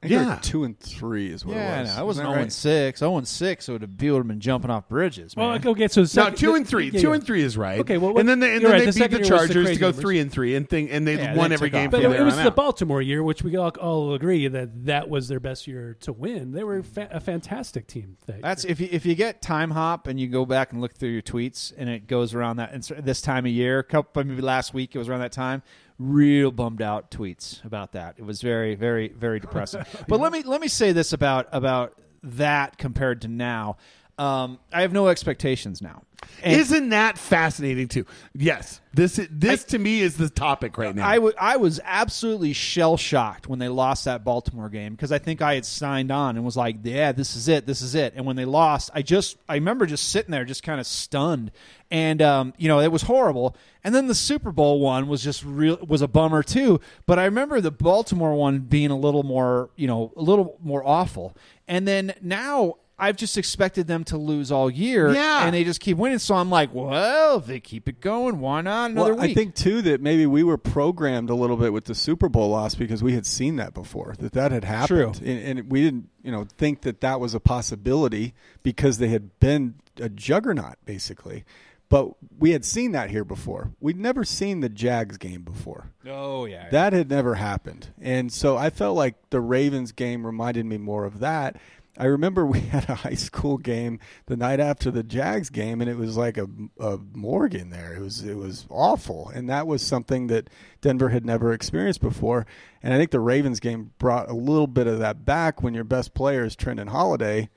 I 0.00 0.06
think 0.06 0.20
Yeah. 0.28 0.38
two 0.40 0.62
and 0.62 0.78
three 0.78 1.28
is 1.32 1.44
what 1.44 1.56
Yeah, 1.56 1.78
it 1.78 1.80
was. 1.82 1.96
no, 1.96 2.00
I 2.00 2.02
wasn't 2.04 2.24
Isn't 2.26 2.30
that 2.30 2.34
0 2.36 2.42
and 2.42 2.52
6. 2.52 2.98
0 3.00 3.16
and 3.18 3.26
6 3.26 3.68
would 3.68 3.82
have 3.82 3.98
people 3.98 4.14
would 4.14 4.20
have 4.20 4.28
been 4.28 4.38
jumping 4.40 4.70
off 4.70 4.88
bridges. 4.88 5.34
Well, 5.34 5.48
Man. 5.58 5.66
okay, 5.66 5.88
so 5.88 6.02
No, 6.22 6.30
two 6.30 6.54
and 6.54 6.68
three. 6.68 6.90
yeah, 6.90 7.00
two 7.00 7.08
yeah. 7.08 7.14
and 7.14 7.24
three 7.26 7.42
is 7.42 7.56
right. 7.56 7.80
Okay, 7.80 7.98
well, 7.98 8.12
what- 8.14 8.20
and 8.20 8.28
then 8.28 8.38
they, 8.38 8.54
and 8.54 8.64
then 8.64 8.70
right, 8.70 8.78
they 8.78 8.86
the 8.86 8.92
beat 8.92 9.10
the 9.10 9.16
year 9.16 9.18
the 9.24 9.28
Chargers 9.28 9.70
to 9.70 9.76
go 9.76 9.86
numbers. 9.88 10.00
three 10.00 10.20
and 10.20 10.30
three, 10.30 10.54
and 10.54 10.68
thing, 10.68 10.88
and 10.90 11.04
they 11.04 11.16
Yeah, 11.16 11.34
won 11.34 11.50
they 11.50 11.54
every 11.54 11.70
game 11.70 11.86
off. 11.88 11.90
from 11.90 12.00
But 12.02 12.08
there 12.10 12.20
it 12.20 12.24
was 12.24 12.34
on 12.38 12.44
the 12.44 12.50
out. 12.50 12.54
Baltimore 12.56 13.02
year, 13.02 13.24
which 13.24 13.42
we 13.42 13.56
all, 13.56 13.70
all 13.70 14.14
agree 14.14 14.46
that 14.46 14.84
that 14.86 15.08
was 15.10 15.26
their 15.26 15.40
best 15.40 15.66
year 15.66 15.96
to 16.02 16.12
win. 16.12 16.52
They 16.52 16.62
were 16.62 16.84
fa- 16.84 17.08
a 17.10 17.18
fantastic 17.18 17.88
team. 17.88 18.18
That 18.26 18.40
That's 18.40 18.64
year. 18.64 18.70
if 18.70 18.80
you 18.80 18.88
if 18.92 19.04
you 19.04 19.16
get 19.16 19.42
time 19.42 19.72
hop 19.72 20.06
and 20.06 20.20
you 20.20 20.28
go 20.28 20.46
back 20.46 20.70
and 20.72 20.80
look 20.80 20.94
through 20.94 21.08
your 21.10 21.22
tweets 21.22 21.72
and 21.76 21.88
it 21.88 22.06
goes 22.06 22.34
around 22.34 22.58
that 22.58 22.72
and 22.72 22.84
this 23.04 23.20
time 23.20 23.46
of 23.46 23.50
year, 23.52 23.80
a 23.80 23.82
couple 23.82 24.22
maybe 24.22 24.42
last 24.42 24.72
week 24.72 24.94
it 24.94 24.98
was 24.98 25.08
around 25.08 25.20
that 25.20 25.32
time. 25.32 25.60
Real 25.98 26.50
bummed 26.50 26.82
out 26.82 27.10
tweets 27.10 27.64
about 27.64 27.92
that. 27.92 28.16
It 28.18 28.24
was 28.24 28.40
very 28.40 28.74
very 28.74 29.08
very 29.08 29.40
depressing. 29.40 29.84
but 30.08 30.20
let 30.20 30.32
me 30.32 30.42
let 30.42 30.60
me 30.60 30.68
say 30.68 30.92
this 30.92 31.12
about 31.12 31.48
about 31.52 32.00
that 32.22 32.78
compared 32.78 33.22
to 33.22 33.28
now. 33.28 33.76
Um, 34.16 34.58
I 34.72 34.82
have 34.82 34.92
no 34.92 35.08
expectations 35.08 35.80
now. 35.80 36.02
And 36.42 36.60
Isn't 36.60 36.90
that 36.90 37.18
fascinating 37.18 37.88
too? 37.88 38.06
Yes, 38.32 38.80
this 38.94 39.20
this 39.30 39.64
to 39.64 39.78
me 39.78 40.00
is 40.00 40.16
the 40.16 40.30
topic 40.30 40.78
right 40.78 40.94
now. 40.94 41.06
I, 41.06 41.14
w- 41.16 41.34
I 41.38 41.56
was 41.56 41.80
absolutely 41.84 42.52
shell 42.52 42.96
shocked 42.96 43.48
when 43.48 43.58
they 43.58 43.68
lost 43.68 44.04
that 44.04 44.24
Baltimore 44.24 44.68
game 44.68 44.94
because 44.94 45.10
I 45.10 45.18
think 45.18 45.42
I 45.42 45.54
had 45.54 45.64
signed 45.64 46.12
on 46.12 46.36
and 46.36 46.44
was 46.44 46.56
like, 46.56 46.76
yeah, 46.82 47.10
this 47.12 47.34
is 47.34 47.48
it, 47.48 47.66
this 47.66 47.82
is 47.82 47.94
it. 47.96 48.14
And 48.14 48.24
when 48.24 48.36
they 48.36 48.44
lost, 48.44 48.90
I 48.94 49.02
just 49.02 49.36
I 49.48 49.54
remember 49.54 49.84
just 49.86 50.10
sitting 50.10 50.30
there, 50.30 50.44
just 50.44 50.62
kind 50.62 50.78
of 50.80 50.86
stunned, 50.86 51.50
and 51.90 52.22
um, 52.22 52.54
you 52.56 52.68
know 52.68 52.80
it 52.80 52.92
was 52.92 53.02
horrible. 53.02 53.56
And 53.82 53.94
then 53.94 54.06
the 54.06 54.14
Super 54.14 54.52
Bowl 54.52 54.80
one 54.80 55.08
was 55.08 55.24
just 55.24 55.44
real 55.44 55.78
was 55.88 56.02
a 56.02 56.08
bummer 56.08 56.44
too. 56.44 56.80
But 57.06 57.18
I 57.18 57.24
remember 57.24 57.60
the 57.60 57.72
Baltimore 57.72 58.34
one 58.34 58.60
being 58.60 58.90
a 58.90 58.98
little 58.98 59.24
more 59.24 59.70
you 59.74 59.88
know 59.88 60.12
a 60.16 60.22
little 60.22 60.56
more 60.62 60.86
awful. 60.86 61.36
And 61.66 61.86
then 61.86 62.14
now 62.22 62.76
I've 62.98 63.16
just 63.16 63.38
expected 63.38 63.86
them 63.86 64.02
to 64.04 64.16
lose 64.16 64.50
all 64.50 64.68
year. 64.68 65.10
Yeah. 65.12 65.44
and 65.44 65.54
they 65.54 65.62
just 65.64 65.80
keep 65.80 65.96
winning. 65.96 66.18
So 66.18 66.34
I'm 66.34 66.50
like, 66.50 66.74
well, 66.74 67.38
if 67.38 67.46
they 67.46 67.60
keep 67.60 67.88
it 67.88 68.00
going, 68.00 68.40
why 68.40 68.60
not 68.60 68.90
another 68.90 69.14
Well, 69.14 69.22
week? 69.22 69.30
I 69.30 69.34
think 69.34 69.54
too 69.54 69.82
that 69.82 70.00
maybe 70.00 70.26
we 70.26 70.42
were 70.42 70.58
programmed 70.58 71.30
a 71.30 71.34
little 71.34 71.56
bit 71.56 71.72
with 71.72 71.84
the 71.84 71.94
Super 71.94 72.28
Bowl 72.28 72.48
loss 72.50 72.74
because 72.74 73.02
we 73.02 73.12
had 73.14 73.24
seen 73.26 73.56
that 73.56 73.72
before 73.74 74.14
that 74.18 74.32
that 74.32 74.50
had 74.50 74.64
happened, 74.64 75.14
True. 75.16 75.26
and, 75.28 75.58
and 75.60 75.70
we 75.70 75.82
didn't 75.82 76.08
you 76.22 76.32
know 76.32 76.46
think 76.56 76.82
that 76.82 77.00
that 77.00 77.20
was 77.20 77.34
a 77.34 77.40
possibility 77.40 78.34
because 78.62 78.98
they 78.98 79.08
had 79.08 79.38
been 79.40 79.74
a 80.00 80.08
juggernaut 80.08 80.76
basically. 80.84 81.44
But 81.90 82.10
we 82.38 82.50
had 82.50 82.66
seen 82.66 82.92
that 82.92 83.08
here 83.08 83.24
before. 83.24 83.70
We'd 83.80 83.96
never 83.98 84.22
seen 84.22 84.60
the 84.60 84.68
Jags 84.68 85.16
game 85.16 85.40
before. 85.40 85.86
Oh 86.06 86.44
yeah, 86.44 86.68
That 86.68 86.92
had 86.92 87.08
never 87.08 87.36
happened. 87.36 87.88
And 87.98 88.30
so 88.30 88.58
I 88.58 88.68
felt 88.68 88.94
like 88.94 89.14
the 89.30 89.40
Ravens 89.40 89.92
game 89.92 90.26
reminded 90.26 90.66
me 90.66 90.76
more 90.76 91.06
of 91.06 91.20
that. 91.20 91.56
I 91.98 92.04
remember 92.04 92.46
we 92.46 92.60
had 92.72 92.88
a 92.88 92.94
high 92.94 93.14
school 93.14 93.58
game 93.58 93.98
the 94.26 94.36
night 94.36 94.60
after 94.60 94.90
the 94.90 95.02
Jags 95.02 95.50
game, 95.50 95.80
and 95.80 95.90
it 95.90 95.96
was 95.96 96.16
like 96.16 96.38
a, 96.38 96.48
a 96.78 96.98
morgue 97.12 97.54
in 97.54 97.70
there. 97.70 97.94
It 97.94 98.00
was 98.00 98.24
it 98.24 98.36
was 98.36 98.66
awful, 98.70 99.30
and 99.34 99.50
that 99.50 99.66
was 99.66 99.82
something 99.82 100.28
that 100.28 100.48
Denver 100.80 101.08
had 101.08 101.26
never 101.26 101.52
experienced 101.52 102.00
before. 102.00 102.46
And 102.82 102.94
I 102.94 102.96
think 102.96 103.10
the 103.10 103.20
Ravens 103.20 103.60
game 103.60 103.90
brought 103.98 104.30
a 104.30 104.34
little 104.34 104.68
bit 104.68 104.86
of 104.86 105.00
that 105.00 105.24
back 105.24 105.62
when 105.62 105.74
your 105.74 105.84
best 105.84 106.14
player 106.14 106.44
is 106.44 106.54
Trindon 106.54 106.90
Holliday 106.90 107.48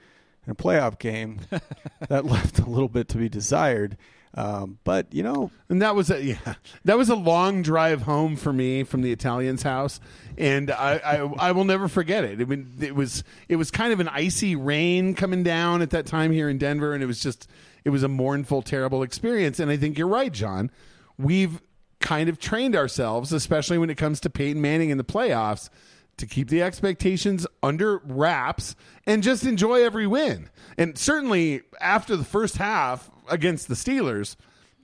in 0.45 0.51
a 0.51 0.55
playoff 0.55 0.97
game. 0.97 1.39
that 2.09 2.25
left 2.25 2.59
a 2.59 2.65
little 2.65 2.89
bit 2.89 3.07
to 3.09 3.17
be 3.17 3.29
desired. 3.29 3.97
Um, 4.33 4.79
but 4.85 5.13
you 5.13 5.23
know, 5.23 5.51
And 5.67 5.81
that 5.81 5.93
was 5.93 6.09
a 6.09 6.23
yeah, 6.23 6.55
that 6.85 6.97
was 6.97 7.09
a 7.09 7.15
long 7.15 7.61
drive 7.63 8.03
home 8.03 8.37
for 8.37 8.53
me 8.53 8.83
from 8.83 9.01
the 9.01 9.11
Italian's 9.11 9.63
house, 9.63 9.99
and 10.37 10.71
I, 10.71 11.01
I 11.03 11.15
I 11.49 11.51
will 11.51 11.65
never 11.65 11.89
forget 11.89 12.23
it. 12.23 12.39
I 12.39 12.45
mean, 12.45 12.75
it 12.79 12.95
was 12.95 13.23
it 13.49 13.57
was 13.57 13.71
kind 13.71 13.91
of 13.91 13.99
an 13.99 14.07
icy 14.07 14.55
rain 14.55 15.15
coming 15.15 15.43
down 15.43 15.81
at 15.81 15.89
that 15.89 16.05
time 16.05 16.31
here 16.31 16.49
in 16.49 16.57
Denver, 16.57 16.93
and 16.93 17.03
it 17.03 17.07
was 17.07 17.19
just 17.19 17.49
it 17.83 17.89
was 17.89 18.03
a 18.03 18.07
mournful, 18.07 18.61
terrible 18.61 19.03
experience. 19.03 19.59
And 19.59 19.69
I 19.69 19.75
think 19.75 19.97
you're 19.97 20.07
right, 20.07 20.31
John. 20.31 20.71
We've 21.17 21.61
kind 21.99 22.29
of 22.29 22.39
trained 22.39 22.75
ourselves, 22.75 23.33
especially 23.33 23.77
when 23.77 23.89
it 23.89 23.95
comes 23.95 24.21
to 24.21 24.29
Peyton 24.29 24.61
Manning 24.61 24.91
in 24.91 24.97
the 24.97 25.03
playoffs, 25.03 25.69
to 26.17 26.25
keep 26.25 26.49
the 26.49 26.61
expectations 26.61 27.45
under 27.61 27.97
wraps 27.99 28.75
and 29.05 29.21
just 29.21 29.45
enjoy 29.45 29.83
every 29.83 30.07
win. 30.07 30.49
And 30.77 30.97
certainly 30.97 31.63
after 31.79 32.15
the 32.15 32.23
first 32.23 32.57
half 32.57 33.10
against 33.31 33.67
the 33.67 33.75
Steelers, 33.75 34.35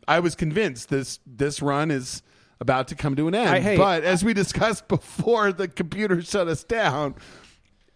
I 0.08 0.20
was 0.20 0.36
convinced 0.36 0.90
this 0.90 1.20
this 1.26 1.62
run 1.62 1.92
is 1.92 2.24
about 2.60 2.88
to 2.88 2.96
come 2.96 3.16
to 3.16 3.28
an 3.28 3.36
end. 3.36 3.50
I 3.50 3.60
but 3.78 4.04
as 4.04 4.24
we 4.24 4.34
discussed 4.34 4.88
before 4.90 5.52
the 5.52 5.68
computer 5.68 6.22
shut 6.22 6.48
us 6.48 6.64
down, 6.64 7.16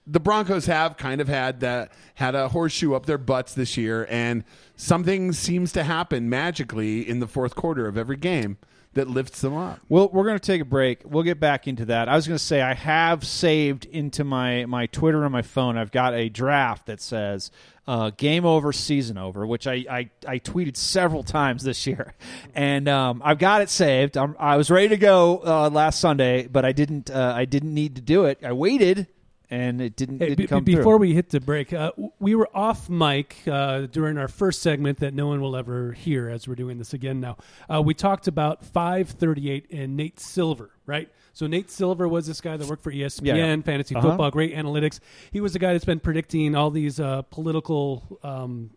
the 0.05 0.19
Broncos 0.19 0.65
have 0.65 0.97
kind 0.97 1.21
of 1.21 1.27
had 1.27 1.61
that 1.61 1.91
had 2.15 2.35
a 2.35 2.49
horseshoe 2.49 2.93
up 2.93 3.05
their 3.05 3.17
butts 3.17 3.53
this 3.53 3.77
year, 3.77 4.05
and 4.09 4.43
something 4.75 5.31
seems 5.31 5.71
to 5.73 5.83
happen 5.83 6.29
magically 6.29 7.07
in 7.07 7.19
the 7.19 7.27
fourth 7.27 7.55
quarter 7.55 7.87
of 7.87 7.97
every 7.97 8.17
game 8.17 8.57
that 8.93 9.07
lifts 9.07 9.41
them 9.41 9.55
up. 9.55 9.79
Well, 9.87 10.09
we're 10.11 10.25
going 10.25 10.37
to 10.37 10.45
take 10.45 10.61
a 10.61 10.65
break. 10.65 11.01
We'll 11.05 11.23
get 11.23 11.39
back 11.39 11.67
into 11.67 11.85
that. 11.85 12.09
I 12.09 12.15
was 12.15 12.27
going 12.27 12.37
to 12.37 12.43
say 12.43 12.61
I 12.61 12.73
have 12.73 13.25
saved 13.25 13.85
into 13.85 14.23
my 14.23 14.65
my 14.65 14.87
Twitter 14.87 15.23
and 15.23 15.31
my 15.31 15.41
phone. 15.41 15.77
I've 15.77 15.91
got 15.91 16.13
a 16.13 16.27
draft 16.27 16.87
that 16.87 17.01
says 17.01 17.51
uh, 17.87 18.11
"Game 18.17 18.45
Over, 18.45 18.73
Season 18.73 19.17
Over," 19.17 19.47
which 19.47 19.65
I, 19.65 19.85
I, 19.89 20.09
I 20.27 20.39
tweeted 20.39 20.75
several 20.75 21.23
times 21.23 21.63
this 21.63 21.87
year, 21.87 22.13
and 22.55 22.87
um, 22.89 23.21
I've 23.23 23.39
got 23.39 23.61
it 23.61 23.69
saved. 23.69 24.17
I'm, 24.17 24.35
I 24.37 24.57
was 24.57 24.69
ready 24.69 24.89
to 24.89 24.97
go 24.97 25.41
uh, 25.45 25.69
last 25.69 25.99
Sunday, 25.99 26.47
but 26.47 26.65
I 26.65 26.73
didn't. 26.73 27.09
Uh, 27.09 27.33
I 27.35 27.45
didn't 27.45 27.73
need 27.73 27.95
to 27.95 28.01
do 28.01 28.25
it. 28.25 28.39
I 28.43 28.51
waited, 28.51 29.07
and 29.51 29.81
it 29.81 29.95
didn't. 29.95 30.19
Hey, 30.19 30.29
didn't 30.29 30.37
be- 30.37 30.47
come 30.47 30.63
before 30.63 30.83
through. 30.83 30.97
we 30.97 31.13
hit 31.13 31.29
the 31.29 31.39
break, 31.39 31.71
uh, 31.73 31.91
we 32.19 32.33
were 32.33 32.49
off 32.55 32.89
mic 32.89 33.35
uh, 33.47 33.81
during 33.81 34.17
our 34.17 34.27
first 34.27 34.61
segment 34.63 34.99
that 34.99 35.13
no 35.13 35.27
one 35.27 35.41
will 35.41 35.55
ever 35.55 35.91
hear 35.91 36.29
as 36.29 36.47
we're 36.47 36.55
doing 36.55 36.77
this 36.79 36.93
again 36.93 37.19
now. 37.19 37.37
Uh, 37.71 37.81
we 37.81 37.93
talked 37.93 38.27
about 38.27 38.65
538 38.65 39.67
and 39.71 39.95
Nate 39.97 40.19
Silver, 40.19 40.71
right? 40.85 41.09
So 41.33 41.47
Nate 41.47 41.69
Silver 41.69 42.07
was 42.07 42.27
this 42.27 42.41
guy 42.41 42.57
that 42.57 42.67
worked 42.67 42.83
for 42.83 42.91
ESPN, 42.91 43.25
Yeah, 43.25 43.35
yeah. 43.35 43.61
fantasy 43.61 43.95
Uh-huh. 43.95 44.09
football, 44.09 44.31
great 44.31 44.55
analytics. 44.55 44.99
He 45.31 45.39
was 45.41 45.53
the 45.53 45.59
guy 45.59 45.73
that's 45.73 45.85
been 45.85 45.99
predicting 45.99 46.55
all 46.55 46.71
these 46.71 46.99
uh, 46.99 47.21
political. 47.23 48.19
Um, 48.23 48.71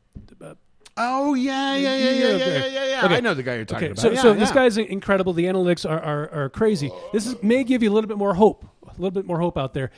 Oh 0.97 1.35
yeah, 1.35 1.75
yeah, 1.75 1.97
yeah, 1.97 2.11
yeah, 2.11 2.11
yeah, 2.12 2.37
yeah, 2.37 2.66
yeah. 2.66 2.85
yeah. 2.87 3.04
Okay. 3.04 3.16
I 3.16 3.21
know 3.21 3.35
the 3.35 3.43
guy 3.43 3.57
you're 3.57 3.64
talking 3.64 3.90
okay, 3.90 3.93
about. 3.93 4.00
so, 4.00 4.11
Yeah, 4.12 4.23
so 4.23 4.35
this 4.35 4.50
yeah. 4.50 4.54
guy's 4.54 4.76
incredible. 4.78 5.33
The 5.33 5.47
analytics 5.47 5.88
are, 5.88 5.99
are, 6.00 6.31
are 6.45 6.49
crazy. 6.50 6.93
This 7.12 7.26
is, 7.26 7.43
may 7.43 7.64
give 7.64 7.83
you 7.83 7.90
a 7.90 7.95
little 7.95 8.07
bit 8.07 8.16
more 8.16 8.35
hope, 8.35 8.64
a 8.87 8.93
little 8.93 9.11
bit 9.11 9.26
more 9.26 9.40
hope 9.40 9.59
out 9.59 9.75
there. 9.75 9.90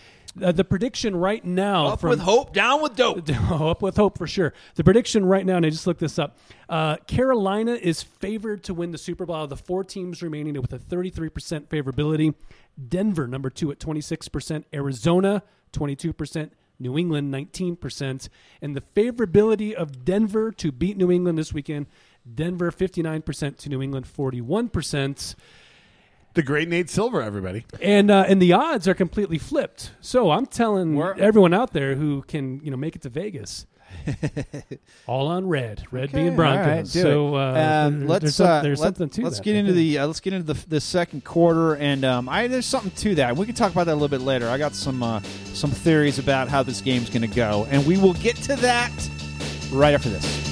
Uh, 0.42 0.52
the 0.52 0.64
prediction 0.64 1.16
right 1.16 1.44
now 1.44 1.88
up 1.88 2.00
from, 2.00 2.10
with 2.10 2.20
hope, 2.20 2.52
down 2.52 2.82
with 2.82 2.94
dope. 2.94 3.28
Oh, 3.50 3.68
up 3.70 3.82
with 3.82 3.96
hope 3.96 4.18
for 4.18 4.26
sure. 4.26 4.52
The 4.74 4.84
prediction 4.84 5.24
right 5.24 5.44
now, 5.44 5.56
and 5.56 5.64
I 5.64 5.70
just 5.70 5.86
looked 5.86 6.00
this 6.00 6.18
up. 6.18 6.36
Uh, 6.68 6.96
Carolina 7.06 7.72
is 7.72 8.02
favored 8.02 8.64
to 8.64 8.74
win 8.74 8.90
the 8.90 8.98
Super 8.98 9.24
Bowl. 9.24 9.36
Of 9.36 9.50
the 9.50 9.56
four 9.56 9.84
teams 9.84 10.22
remaining 10.22 10.60
with 10.60 10.72
a 10.72 10.78
33% 10.78 11.68
favorability. 11.68 12.34
Denver, 12.88 13.26
number 13.26 13.50
two 13.50 13.70
at 13.70 13.78
26%. 13.78 14.64
Arizona, 14.74 15.42
22%. 15.72 16.50
New 16.78 16.98
England, 16.98 17.32
19%. 17.32 18.28
And 18.60 18.76
the 18.76 18.82
favorability 18.94 19.72
of 19.72 20.04
Denver 20.04 20.52
to 20.52 20.70
beat 20.70 20.96
New 20.96 21.10
England 21.10 21.38
this 21.38 21.52
weekend 21.52 21.86
Denver, 22.34 22.72
59% 22.72 23.56
to 23.56 23.68
New 23.68 23.82
England, 23.82 24.06
41%. 24.06 25.34
The 26.36 26.42
great 26.44 26.68
Nate 26.68 26.88
Silver, 26.88 27.20
everybody. 27.20 27.64
And 27.82 28.10
uh, 28.10 28.24
and 28.28 28.40
the 28.40 28.52
odds 28.52 28.86
are 28.86 28.94
completely 28.94 29.38
flipped. 29.38 29.90
So 30.00 30.30
I'm 30.30 30.46
telling 30.46 30.94
We're- 30.94 31.20
everyone 31.20 31.52
out 31.52 31.72
there 31.72 31.96
who 31.96 32.22
can 32.22 32.60
you 32.62 32.70
know 32.70 32.76
make 32.76 32.94
it 32.94 33.02
to 33.02 33.08
Vegas, 33.08 33.66
all 35.06 35.26
on 35.28 35.48
red, 35.48 35.84
red 35.90 36.12
being 36.12 36.30
All 36.30 36.36
Broncos. 36.36 36.66
right, 36.66 36.82
do 36.84 37.02
so 37.02 37.36
it. 37.36 37.40
uh, 37.40 37.86
Um, 37.86 37.98
there- 38.00 38.08
let's 38.08 38.22
there's, 38.22 38.34
some- 38.36 38.46
uh, 38.46 38.62
there's 38.62 38.80
let- 38.80 38.86
something 38.96 39.08
to 39.10 39.22
let's 39.22 39.36
that, 39.38 39.42
get 39.44 39.54
I 39.56 39.58
into 39.58 39.72
think. 39.72 39.78
the 39.92 39.98
uh, 39.98 40.06
let's 40.06 40.20
get 40.20 40.32
into 40.32 40.52
the 40.54 40.66
the 40.68 40.80
second 40.80 41.24
quarter, 41.24 41.74
and 41.74 42.04
um, 42.04 42.28
I 42.28 42.46
there's 42.46 42.66
something 42.66 42.92
to 42.92 43.14
that. 43.16 43.36
We 43.36 43.46
can 43.46 43.54
talk 43.54 43.72
about 43.72 43.84
that 43.86 43.92
a 43.92 43.98
little 43.98 44.08
bit 44.08 44.20
later. 44.20 44.48
I 44.48 44.58
got 44.58 44.74
some 44.74 45.02
uh, 45.02 45.20
some 45.54 45.70
theories 45.70 46.18
about 46.18 46.48
how 46.48 46.62
this 46.62 46.80
game's 46.80 47.10
going 47.10 47.28
to 47.28 47.34
go, 47.34 47.66
and 47.70 47.84
we 47.86 47.96
will 47.96 48.14
get 48.14 48.36
to 48.36 48.56
that 48.56 48.92
right 49.72 49.94
after 49.94 50.08
this. 50.10 50.45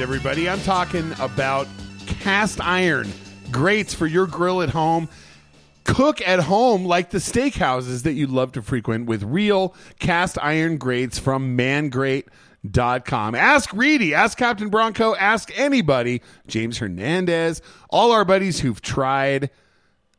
Everybody. 0.00 0.48
I'm 0.48 0.60
talking 0.60 1.12
about 1.20 1.66
cast 2.06 2.60
iron 2.60 3.10
grates 3.50 3.94
for 3.94 4.06
your 4.06 4.26
grill 4.26 4.62
at 4.62 4.68
home. 4.68 5.08
Cook 5.84 6.20
at 6.20 6.40
home 6.40 6.84
like 6.84 7.10
the 7.10 7.18
steakhouses 7.18 8.02
that 8.02 8.12
you 8.12 8.26
love 8.26 8.52
to 8.52 8.62
frequent 8.62 9.06
with 9.06 9.22
real 9.22 9.74
cast 9.98 10.38
iron 10.42 10.76
grates 10.76 11.18
from 11.18 11.56
mangrate.com. 11.56 13.34
Ask 13.34 13.72
Reedy, 13.72 14.14
ask 14.14 14.36
Captain 14.36 14.68
Bronco, 14.68 15.14
ask 15.14 15.50
anybody, 15.58 16.20
James 16.46 16.78
Hernandez, 16.78 17.62
all 17.88 18.12
our 18.12 18.24
buddies 18.24 18.60
who've 18.60 18.82
tried 18.82 19.50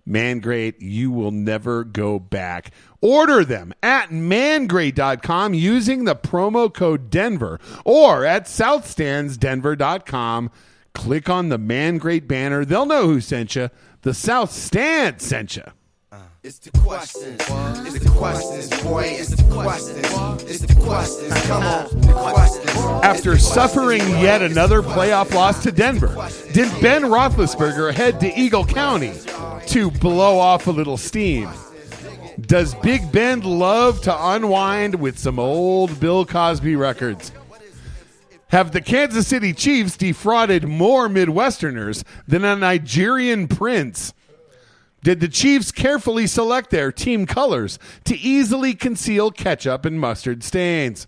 Man 0.07 0.39
Grate, 0.39 0.81
you 0.81 1.11
will 1.11 1.31
never 1.31 1.83
go 1.83 2.17
back. 2.17 2.71
Order 3.01 3.43
them 3.45 3.73
at 3.83 4.11
mangrate.com 4.11 5.53
using 5.53 6.05
the 6.05 6.15
promo 6.15 6.73
code 6.73 7.09
Denver 7.09 7.59
or 7.85 8.25
at 8.25 8.45
southstandsdenver.com. 8.45 10.51
Click 10.93 11.29
on 11.29 11.49
the 11.49 11.57
Man 11.59 11.97
Grate 11.99 12.27
banner. 12.27 12.65
They'll 12.65 12.87
know 12.87 13.05
who 13.07 13.21
sent 13.21 13.55
you. 13.55 13.69
The 14.01 14.15
South 14.15 14.51
Stand 14.51 15.21
sent 15.21 15.55
you. 15.55 15.63
Uh, 16.11 16.17
it's 16.41 16.57
the 16.57 16.71
questions. 16.79 17.39
It's 17.85 17.99
the 17.99 18.09
questions, 18.09 18.69
boy. 18.81 19.03
It's 19.03 19.29
the 19.29 19.43
questions. 19.53 20.43
It's 20.43 20.61
the 20.61 20.73
questions. 20.81 21.33
Come 21.45 21.63
on, 21.63 22.01
the 22.01 22.13
questions. 22.13 22.67
After 23.03 23.37
suffering 23.37 24.01
yet 24.09 24.41
another 24.41 24.81
playoff 24.81 25.31
loss 25.33 25.61
to 25.63 25.71
Denver, 25.71 26.15
did 26.53 26.69
Ben 26.81 27.03
Roethlisberger 27.03 27.93
head 27.93 28.19
to 28.21 28.33
Eagle 28.39 28.65
County 28.65 29.13
to 29.67 29.91
blow 29.91 30.39
off 30.39 30.65
a 30.67 30.71
little 30.71 30.97
steam? 30.97 31.49
Does 32.39 32.75
Big 32.75 33.11
Ben 33.11 33.41
love 33.41 34.01
to 34.01 34.27
unwind 34.29 34.95
with 34.95 35.17
some 35.17 35.39
old 35.39 35.99
Bill 35.99 36.23
Cosby 36.23 36.75
records? 36.75 37.31
Have 38.49 38.71
the 38.71 38.81
Kansas 38.81 39.27
City 39.27 39.53
Chiefs 39.53 39.97
defrauded 39.97 40.67
more 40.67 41.09
Midwesterners 41.09 42.03
than 42.27 42.45
a 42.45 42.55
Nigerian 42.55 43.47
prince? 43.47 44.13
Did 45.03 45.19
the 45.19 45.27
Chiefs 45.27 45.71
carefully 45.71 46.27
select 46.27 46.69
their 46.69 46.91
team 46.91 47.25
colors 47.25 47.79
to 48.05 48.15
easily 48.15 48.75
conceal 48.75 49.31
ketchup 49.31 49.83
and 49.83 49.99
mustard 49.99 50.43
stains? 50.43 51.07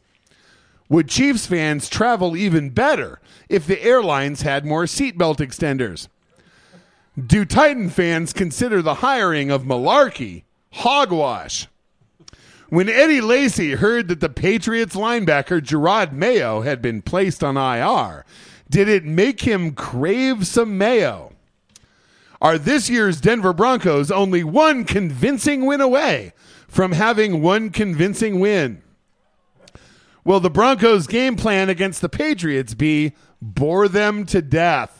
Would 0.89 1.10
Chiefs 1.10 1.46
fans 1.46 1.89
travel 1.89 2.36
even 2.36 2.72
better 2.72 3.20
if 3.48 3.68
the 3.68 3.82
airlines 3.84 4.42
had 4.42 4.65
more 4.65 4.86
seatbelt 4.86 5.38
extenders? 5.38 6.08
Do 7.24 7.46
Titan 7.46 7.92
fans 7.92 8.34
consider 8.34 8.82
the 8.82 8.96
hiring 8.96 9.52
of 9.52 9.63
Mularkey 9.63 10.44
hogwash? 10.72 11.68
When 12.70 12.88
Eddie 12.88 13.22
Lacy 13.22 13.72
heard 13.74 14.08
that 14.10 14.20
the 14.20 14.30
Patriots 14.30 14.96
linebacker 14.96 15.60
Jerod 15.60 16.12
Mayo 16.12 16.62
had 16.62 16.82
been 16.82 17.02
placed 17.02 17.44
on 17.44 17.58
IR, 17.58 18.26
did 18.70 18.88
it 18.88 19.04
make 19.04 19.42
him 19.42 19.72
crave 19.72 20.46
some 20.46 20.78
mayo? 20.78 21.34
Are 22.42 22.58
this 22.58 22.90
year's 22.90 23.20
Denver 23.20 23.54
Broncos 23.54 24.12
only 24.12 24.44
one 24.44 24.86
convincing 24.86 25.66
win 25.66 25.82
away 25.82 26.34
from 26.68 26.92
having 26.92 27.42
one 27.42 27.72
convincing 27.72 28.40
win? 28.40 28.82
Will 30.24 30.40
the 30.40 30.50
Broncos' 30.50 31.08
game 31.08 31.36
plan 31.36 31.70
against 31.70 32.02
the 32.02 32.10
Patriots 32.10 32.76
be 32.76 33.14
bore 33.42 33.88
them 33.88 34.26
to 34.28 34.42
death? 34.42 34.99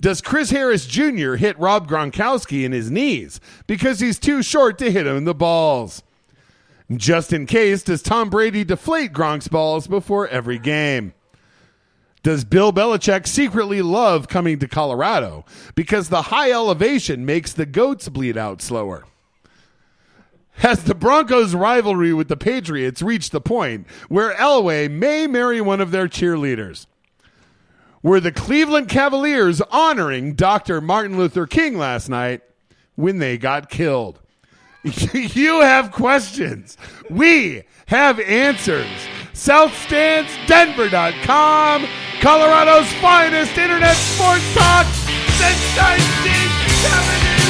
Does 0.00 0.20
Chris 0.20 0.50
Harris 0.50 0.86
Jr. 0.86 1.34
hit 1.34 1.58
Rob 1.58 1.88
Gronkowski 1.88 2.64
in 2.64 2.72
his 2.72 2.90
knees 2.90 3.40
because 3.66 4.00
he's 4.00 4.18
too 4.18 4.42
short 4.42 4.78
to 4.78 4.90
hit 4.90 5.06
him 5.06 5.16
in 5.16 5.24
the 5.24 5.34
balls? 5.34 6.02
Just 6.94 7.32
in 7.32 7.46
case, 7.46 7.82
does 7.82 8.02
Tom 8.02 8.28
Brady 8.28 8.64
deflate 8.64 9.12
Gronk's 9.12 9.48
balls 9.48 9.86
before 9.86 10.28
every 10.28 10.58
game? 10.58 11.14
Does 12.22 12.44
Bill 12.44 12.72
Belichick 12.72 13.26
secretly 13.26 13.82
love 13.82 14.28
coming 14.28 14.58
to 14.58 14.68
Colorado 14.68 15.44
because 15.74 16.08
the 16.08 16.22
high 16.22 16.50
elevation 16.50 17.26
makes 17.26 17.52
the 17.52 17.66
goats 17.66 18.08
bleed 18.08 18.36
out 18.36 18.62
slower? 18.62 19.04
Has 20.58 20.84
the 20.84 20.94
Broncos' 20.94 21.54
rivalry 21.54 22.12
with 22.14 22.28
the 22.28 22.36
Patriots 22.36 23.02
reached 23.02 23.32
the 23.32 23.40
point 23.40 23.86
where 24.08 24.34
Elway 24.34 24.90
may 24.90 25.26
marry 25.26 25.60
one 25.60 25.80
of 25.80 25.90
their 25.90 26.08
cheerleaders? 26.08 26.86
Were 28.04 28.20
the 28.20 28.30
Cleveland 28.30 28.88
Cavaliers 28.90 29.60
honoring 29.62 30.34
Dr. 30.34 30.80
Martin 30.82 31.16
Luther 31.16 31.46
King 31.46 31.78
last 31.78 32.10
night 32.10 32.42
when 32.96 33.18
they 33.18 33.38
got 33.38 33.70
killed? 33.70 34.20
you 34.82 35.62
have 35.62 35.90
questions. 35.90 36.76
We 37.08 37.62
have 37.86 38.20
answers. 38.20 38.86
SouthStandsDenver.com, 39.32 41.86
Colorado's 42.20 42.92
finest 43.00 43.56
internet 43.56 43.96
sports 43.96 44.54
talk 44.54 44.84
since 44.84 45.76
1971. 45.78 47.43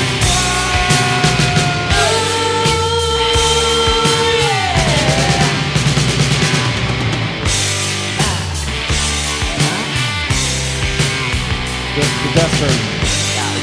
The, 11.95 12.03
the 12.03 12.31
best 12.35 12.55
version. 12.59 12.87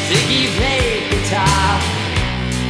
Ziggy 0.08 0.48
played 0.56 1.04
guitar, 1.12 1.80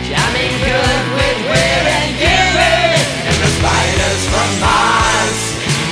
jamming 0.10 0.54
good 0.58 1.04
with 1.13 1.38
Weir 1.45 1.82
and 1.86 2.12
Gilbert 2.17 2.97
and 3.30 3.38
the 3.38 3.50
spiders 3.62 4.21
from 4.34 4.50
Mars. 4.58 5.39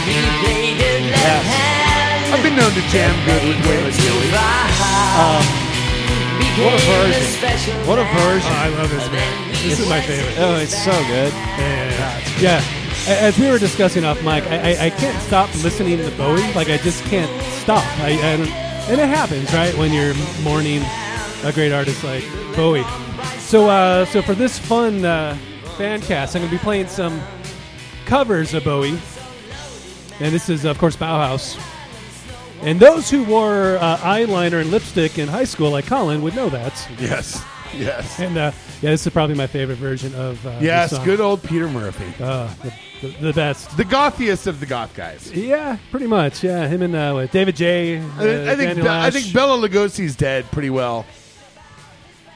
He 0.10 0.18
played 0.42 0.82
it 0.82 1.02
left 1.14 1.46
hand. 1.46 2.34
I've 2.34 2.42
been 2.42 2.58
known 2.58 2.74
to 2.74 2.82
jam 2.90 3.14
good 3.26 3.42
with 3.46 3.58
Waylon 3.66 3.94
Gilly. 3.94 4.30
Um, 4.34 5.46
what 6.66 6.74
a 6.74 6.82
version. 6.90 7.74
What 7.86 8.00
a 8.00 8.06
version. 8.18 8.50
Oh, 8.50 8.66
I 8.66 8.70
love 8.70 8.90
this 8.90 9.06
man. 9.12 9.50
This 9.62 9.80
is 9.80 9.88
my 9.90 10.02
favorite. 10.02 10.34
Oh, 10.40 10.56
it's 10.58 10.78
so 10.84 10.92
good. 11.06 11.32
Yeah. 11.62 12.22
yeah. 12.40 12.64
As 13.08 13.38
we 13.38 13.48
were 13.50 13.60
discussing 13.60 14.04
off 14.04 14.18
mic, 14.24 14.44
I, 14.50 14.74
I, 14.74 14.86
I 14.86 14.90
can't 14.90 15.20
stop 15.22 15.54
listening 15.64 15.98
to 15.98 16.10
Bowie. 16.18 16.42
Like 16.54 16.70
I 16.70 16.78
just 16.78 17.04
can't 17.06 17.30
stop. 17.62 17.84
I, 18.00 18.34
I 18.34 18.38
don't- 18.38 18.69
and 18.90 19.00
it 19.00 19.08
happens, 19.08 19.54
right, 19.54 19.76
when 19.78 19.94
you're 19.94 20.16
mourning 20.44 20.82
a 21.44 21.52
great 21.54 21.72
artist 21.72 22.04
like 22.04 22.24
Bowie. 22.56 22.84
So, 23.38 23.70
uh, 23.70 24.06
so 24.06 24.22
for 24.22 24.34
this 24.34 24.58
fun 24.58 25.06
uh, 25.06 25.38
fan 25.78 26.02
cast, 26.02 26.36
I'm 26.36 26.42
going 26.42 26.52
to 26.52 26.58
be 26.58 26.62
playing 26.62 26.88
some 26.88 27.22
covers 28.06 28.54
of 28.54 28.64
Bowie, 28.64 29.00
and 30.20 30.34
this 30.34 30.50
is, 30.50 30.66
of 30.66 30.78
course, 30.78 30.96
Bauhaus. 30.96 31.58
And 32.62 32.80
those 32.80 33.10
who 33.10 33.24
wore 33.24 33.78
uh, 33.78 33.98
eyeliner 33.98 34.60
and 34.60 34.72
lipstick 34.72 35.18
in 35.18 35.28
high 35.30 35.46
school, 35.46 35.70
like 35.70 35.86
Colin, 35.86 36.22
would 36.24 36.36
know 36.36 36.50
that. 36.50 36.74
Yes. 37.00 37.42
Yes. 37.74 38.20
And 38.20 38.38
uh, 38.38 38.52
yeah, 38.82 38.90
this 38.92 39.06
is 39.06 39.14
probably 39.14 39.36
my 39.36 39.48
favorite 39.48 39.78
version 39.78 40.14
of 40.16 40.46
uh, 40.46 40.58
Yes, 40.60 40.98
good 41.06 41.22
old 41.22 41.44
Peter 41.44 41.70
Murphy. 41.70 42.12
Uh, 42.22 42.52
the, 42.64 42.74
the, 43.02 43.08
the 43.08 43.34
best. 43.34 43.76
The 43.78 43.86
gothiest 43.86 44.48
of 44.48 44.60
the 44.60 44.66
goth 44.66 44.94
guys. 44.96 45.32
Yeah, 45.32 45.78
pretty 45.92 46.08
much. 46.08 46.44
Yeah, 46.44 46.68
him 46.68 46.82
and 46.82 46.96
uh, 46.96 47.12
what, 47.14 47.32
David 47.32 47.56
J. 47.56 47.98
Uh, 47.98 48.02
I, 48.20 48.52
I 48.52 48.56
think 48.56 48.82
Be- 48.82 48.88
I 48.88 49.10
think 49.12 49.34
Bela 49.34 49.58
Lugosi's 49.68 50.16
dead 50.16 50.50
pretty 50.52 50.70
well. 50.70 51.06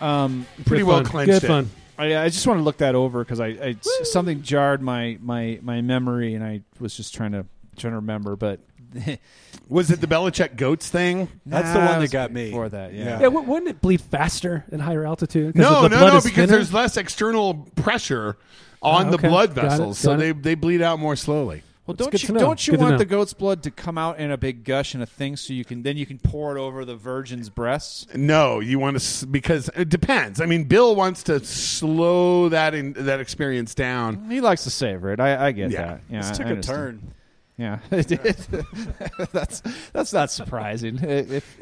Um, 0.02 0.46
Pretty 0.66 0.84
Good 0.84 0.88
well 0.88 0.98
fun. 0.98 1.06
clenched 1.06 1.32
Good 1.32 1.44
it. 1.44 1.48
fun. 1.48 1.70
I, 1.98 2.18
I 2.18 2.30
just 2.30 2.46
want 2.48 2.60
to 2.60 2.64
look 2.64 2.78
that 2.78 2.96
over 2.96 3.24
because 3.24 3.40
I, 3.40 3.48
I 3.48 3.76
something 3.82 4.42
jarred 4.42 4.82
my, 4.82 5.18
my 5.22 5.60
my 5.62 5.82
memory 5.82 6.34
and 6.34 6.44
I 6.44 6.62
was 6.80 6.98
just 6.98 7.14
trying 7.14 7.32
to 7.34 7.46
trying 7.78 7.92
to 7.94 7.98
remember, 7.98 8.36
but 8.36 8.60
Was 9.70 9.92
it 9.92 10.02
the 10.02 10.08
Belichick 10.08 10.56
goats 10.56 10.90
thing? 10.90 11.28
That's 11.46 11.72
the 11.74 11.80
one 11.80 12.00
that 12.02 12.12
got 12.12 12.32
me. 12.32 12.48
Before 12.50 12.70
that, 12.70 12.94
yeah. 12.94 13.04
Yeah. 13.06 13.20
Yeah, 13.22 13.28
wou- 13.28 13.42
wouldn't 13.44 13.70
it 13.70 13.82
bleed 13.82 14.02
faster 14.02 14.66
at 14.72 14.80
higher 14.80 15.06
altitude? 15.06 15.56
'Cause 15.56 15.62
No, 15.62 15.82
the 15.84 15.90
no, 15.90 15.98
blood 16.00 16.12
no, 16.14 16.18
is 16.18 16.24
because 16.24 16.36
thinner? 16.36 16.52
there's 16.58 16.74
less 16.74 16.98
external 16.98 17.54
pressure 17.76 18.38
on 18.82 19.10
the 19.10 19.16
okay. 19.18 19.30
blood 19.30 19.56
Got 19.56 19.66
it, 19.66 19.70
vessels, 19.70 19.98
so 20.00 20.12
got 20.12 20.20
they, 20.20 20.32
they 20.34 20.56
bleed 20.56 20.82
out 20.82 21.00
more 21.00 21.16
slowly. 21.16 21.64
Well, 21.86 21.96
That's 21.96 22.06
don't 22.06 22.12
good 22.12 22.22
you 22.22 22.28
to 22.28 22.34
know. 22.34 22.40
don't 22.40 22.66
you 22.68 22.72
Good 22.72 22.78
to 22.78 22.84
want 22.84 22.98
the 22.98 23.06
goat's 23.06 23.34
blood 23.34 23.64
to 23.64 23.72
come 23.72 23.98
out 23.98 24.18
in 24.18 24.32
a 24.32 24.38
big 24.38 24.64
gush 24.64 24.94
and 24.94 25.04
a 25.04 25.06
thing 25.06 25.36
so 25.36 25.52
you 25.52 25.66
can 25.66 25.84
then 25.84 25.98
you 25.98 26.06
can 26.06 26.18
pour 26.18 26.56
it 26.56 26.60
over 26.60 26.86
the 26.86 26.96
virgin's 26.96 27.50
breasts? 27.50 28.08
No, 28.16 28.62
you 28.62 28.80
want 28.80 28.98
to 29.00 29.28
because 29.28 29.70
it 29.76 29.90
depends. 29.90 30.40
I 30.40 30.46
mean, 30.46 30.64
Bill 30.64 30.96
wants 30.96 31.24
to 31.24 31.44
slow 31.44 32.48
that 32.50 32.74
in, 32.74 32.94
that 32.94 33.20
experience 33.20 33.76
down. 33.76 34.30
He 34.30 34.40
likes 34.40 34.64
to 34.64 34.70
savor 34.70 35.12
it. 35.12 35.20
I, 35.20 35.48
I 35.48 35.52
get 35.52 35.72
Yeah. 35.72 35.82
that. 35.86 36.02
Yeah, 36.10 36.18
This 36.22 36.30
I 36.30 36.34
took 36.34 36.46
a 36.46 36.50
understand. 36.52 36.78
turn. 37.02 37.14
Yeah, 37.64 37.80
it 37.92 38.08
did. 38.08 38.36
that's 39.32 39.62
that's 39.94 40.12
not 40.12 40.30
surprising. 40.30 41.00
If 41.02 41.56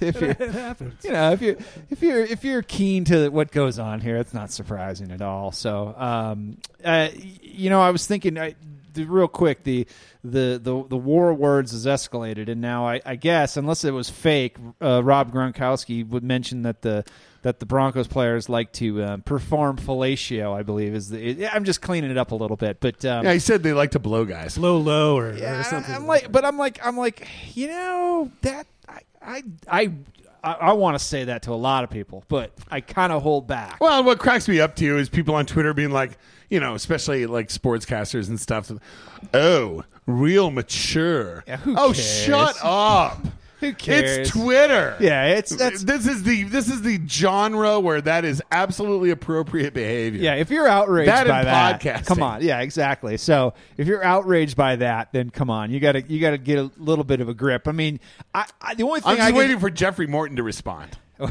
if 0.00 0.20
you're 0.20 0.30
it 0.30 0.50
happens. 0.52 1.04
you 1.04 1.10
know 1.10 1.32
if 1.32 1.42
you 1.42 1.58
if 1.90 2.02
you're 2.02 2.20
if 2.20 2.44
you're 2.44 2.62
keen 2.62 3.04
to 3.06 3.28
what 3.30 3.50
goes 3.50 3.80
on 3.80 4.00
here, 4.00 4.16
it's 4.16 4.32
not 4.32 4.52
surprising 4.52 5.10
at 5.10 5.20
all. 5.20 5.50
So, 5.50 5.92
um, 5.96 6.58
uh, 6.84 7.08
you 7.42 7.68
know, 7.68 7.80
I 7.80 7.90
was 7.90 8.06
thinking, 8.06 8.38
I, 8.38 8.54
the, 8.94 9.06
real 9.06 9.26
quick, 9.26 9.64
the 9.64 9.88
the 10.22 10.60
the 10.62 10.84
the 10.88 10.96
war 10.96 11.34
words 11.34 11.72
has 11.72 11.84
escalated, 11.84 12.48
and 12.48 12.60
now 12.60 12.86
I, 12.86 13.00
I 13.04 13.16
guess 13.16 13.56
unless 13.56 13.82
it 13.82 13.90
was 13.90 14.08
fake, 14.08 14.56
uh, 14.80 15.02
Rob 15.02 15.32
Gronkowski 15.32 16.08
would 16.08 16.22
mention 16.22 16.62
that 16.62 16.82
the 16.82 17.04
that 17.48 17.60
the 17.60 17.66
Broncos 17.66 18.06
players 18.06 18.50
like 18.50 18.72
to 18.74 19.02
um, 19.02 19.22
perform 19.22 19.78
fellatio. 19.78 20.54
I 20.54 20.62
believe 20.62 20.94
is 20.94 21.08
the. 21.08 21.42
It, 21.42 21.54
I'm 21.54 21.64
just 21.64 21.80
cleaning 21.80 22.10
it 22.10 22.18
up 22.18 22.30
a 22.30 22.34
little 22.34 22.58
bit, 22.58 22.78
but 22.78 23.02
um, 23.06 23.24
Yeah, 23.24 23.32
he 23.32 23.38
said 23.38 23.62
they 23.62 23.72
like 23.72 23.92
to 23.92 23.98
blow 23.98 24.26
guys. 24.26 24.58
blow 24.58 24.76
low, 24.76 25.16
or, 25.16 25.30
or 25.30 25.34
yeah, 25.34 25.62
something. 25.62 25.94
I'm 25.94 26.06
like, 26.06 26.30
but 26.30 26.44
I'm 26.44 26.58
like, 26.58 26.78
I'm 26.84 26.98
like, 26.98 27.26
you 27.54 27.68
know, 27.68 28.30
that 28.42 28.66
I, 28.86 29.00
I, 29.22 29.42
I, 29.66 29.92
I, 30.44 30.52
I 30.52 30.72
want 30.74 30.98
to 30.98 31.02
say 31.02 31.24
that 31.24 31.42
to 31.44 31.52
a 31.52 31.54
lot 31.54 31.84
of 31.84 31.90
people, 31.90 32.22
but 32.28 32.52
I 32.70 32.82
kind 32.82 33.14
of 33.14 33.22
hold 33.22 33.46
back. 33.46 33.78
Well, 33.80 34.04
what 34.04 34.18
cracks 34.18 34.46
me 34.46 34.60
up 34.60 34.76
too 34.76 34.98
is 34.98 35.08
people 35.08 35.34
on 35.34 35.46
Twitter 35.46 35.72
being 35.72 35.90
like, 35.90 36.18
you 36.50 36.60
know, 36.60 36.74
especially 36.74 37.24
like 37.24 37.48
sportscasters 37.48 38.28
and 38.28 38.38
stuff. 38.38 38.70
Oh, 39.32 39.84
real 40.06 40.50
mature. 40.50 41.44
Yeah, 41.46 41.56
who 41.56 41.74
oh, 41.78 41.92
cares? 41.94 42.22
shut 42.22 42.56
up. 42.62 43.26
Who 43.60 43.72
cares? 43.72 44.18
It's 44.18 44.30
Twitter. 44.30 44.96
Yeah, 45.00 45.24
it's 45.26 45.54
that's 45.54 45.82
this 45.82 46.06
is 46.06 46.22
the 46.22 46.44
this 46.44 46.68
is 46.68 46.82
the 46.82 47.00
genre 47.08 47.80
where 47.80 48.00
that 48.00 48.24
is 48.24 48.40
absolutely 48.52 49.10
appropriate 49.10 49.74
behavior. 49.74 50.20
yeah. 50.22 50.34
If 50.34 50.50
you're 50.50 50.68
outraged 50.68 51.08
That 51.10 51.26
by 51.26 51.38
and 51.40 51.48
that, 51.48 51.80
podcasting. 51.80 52.06
come 52.06 52.22
on, 52.22 52.42
yeah, 52.42 52.60
exactly. 52.60 53.16
So 53.16 53.54
if 53.76 53.86
you're 53.88 54.04
outraged 54.04 54.56
by 54.56 54.76
that, 54.76 55.12
then 55.12 55.30
come 55.30 55.50
on, 55.50 55.70
you 55.72 55.80
got 55.80 55.92
to 55.92 56.02
you 56.02 56.20
got 56.20 56.30
to 56.30 56.38
get 56.38 56.58
a 56.58 56.70
little 56.78 57.04
bit 57.04 57.20
of 57.20 57.28
a 57.28 57.34
grip. 57.34 57.66
I 57.66 57.72
mean, 57.72 57.98
I, 58.32 58.46
I 58.60 58.74
the 58.74 58.84
only 58.84 59.00
thing 59.00 59.10
I'm 59.12 59.16
just 59.16 59.28
can- 59.30 59.36
waiting 59.38 59.58
for 59.58 59.70
Jeffrey 59.70 60.06
Morton 60.06 60.36
to 60.36 60.42
respond. 60.44 60.96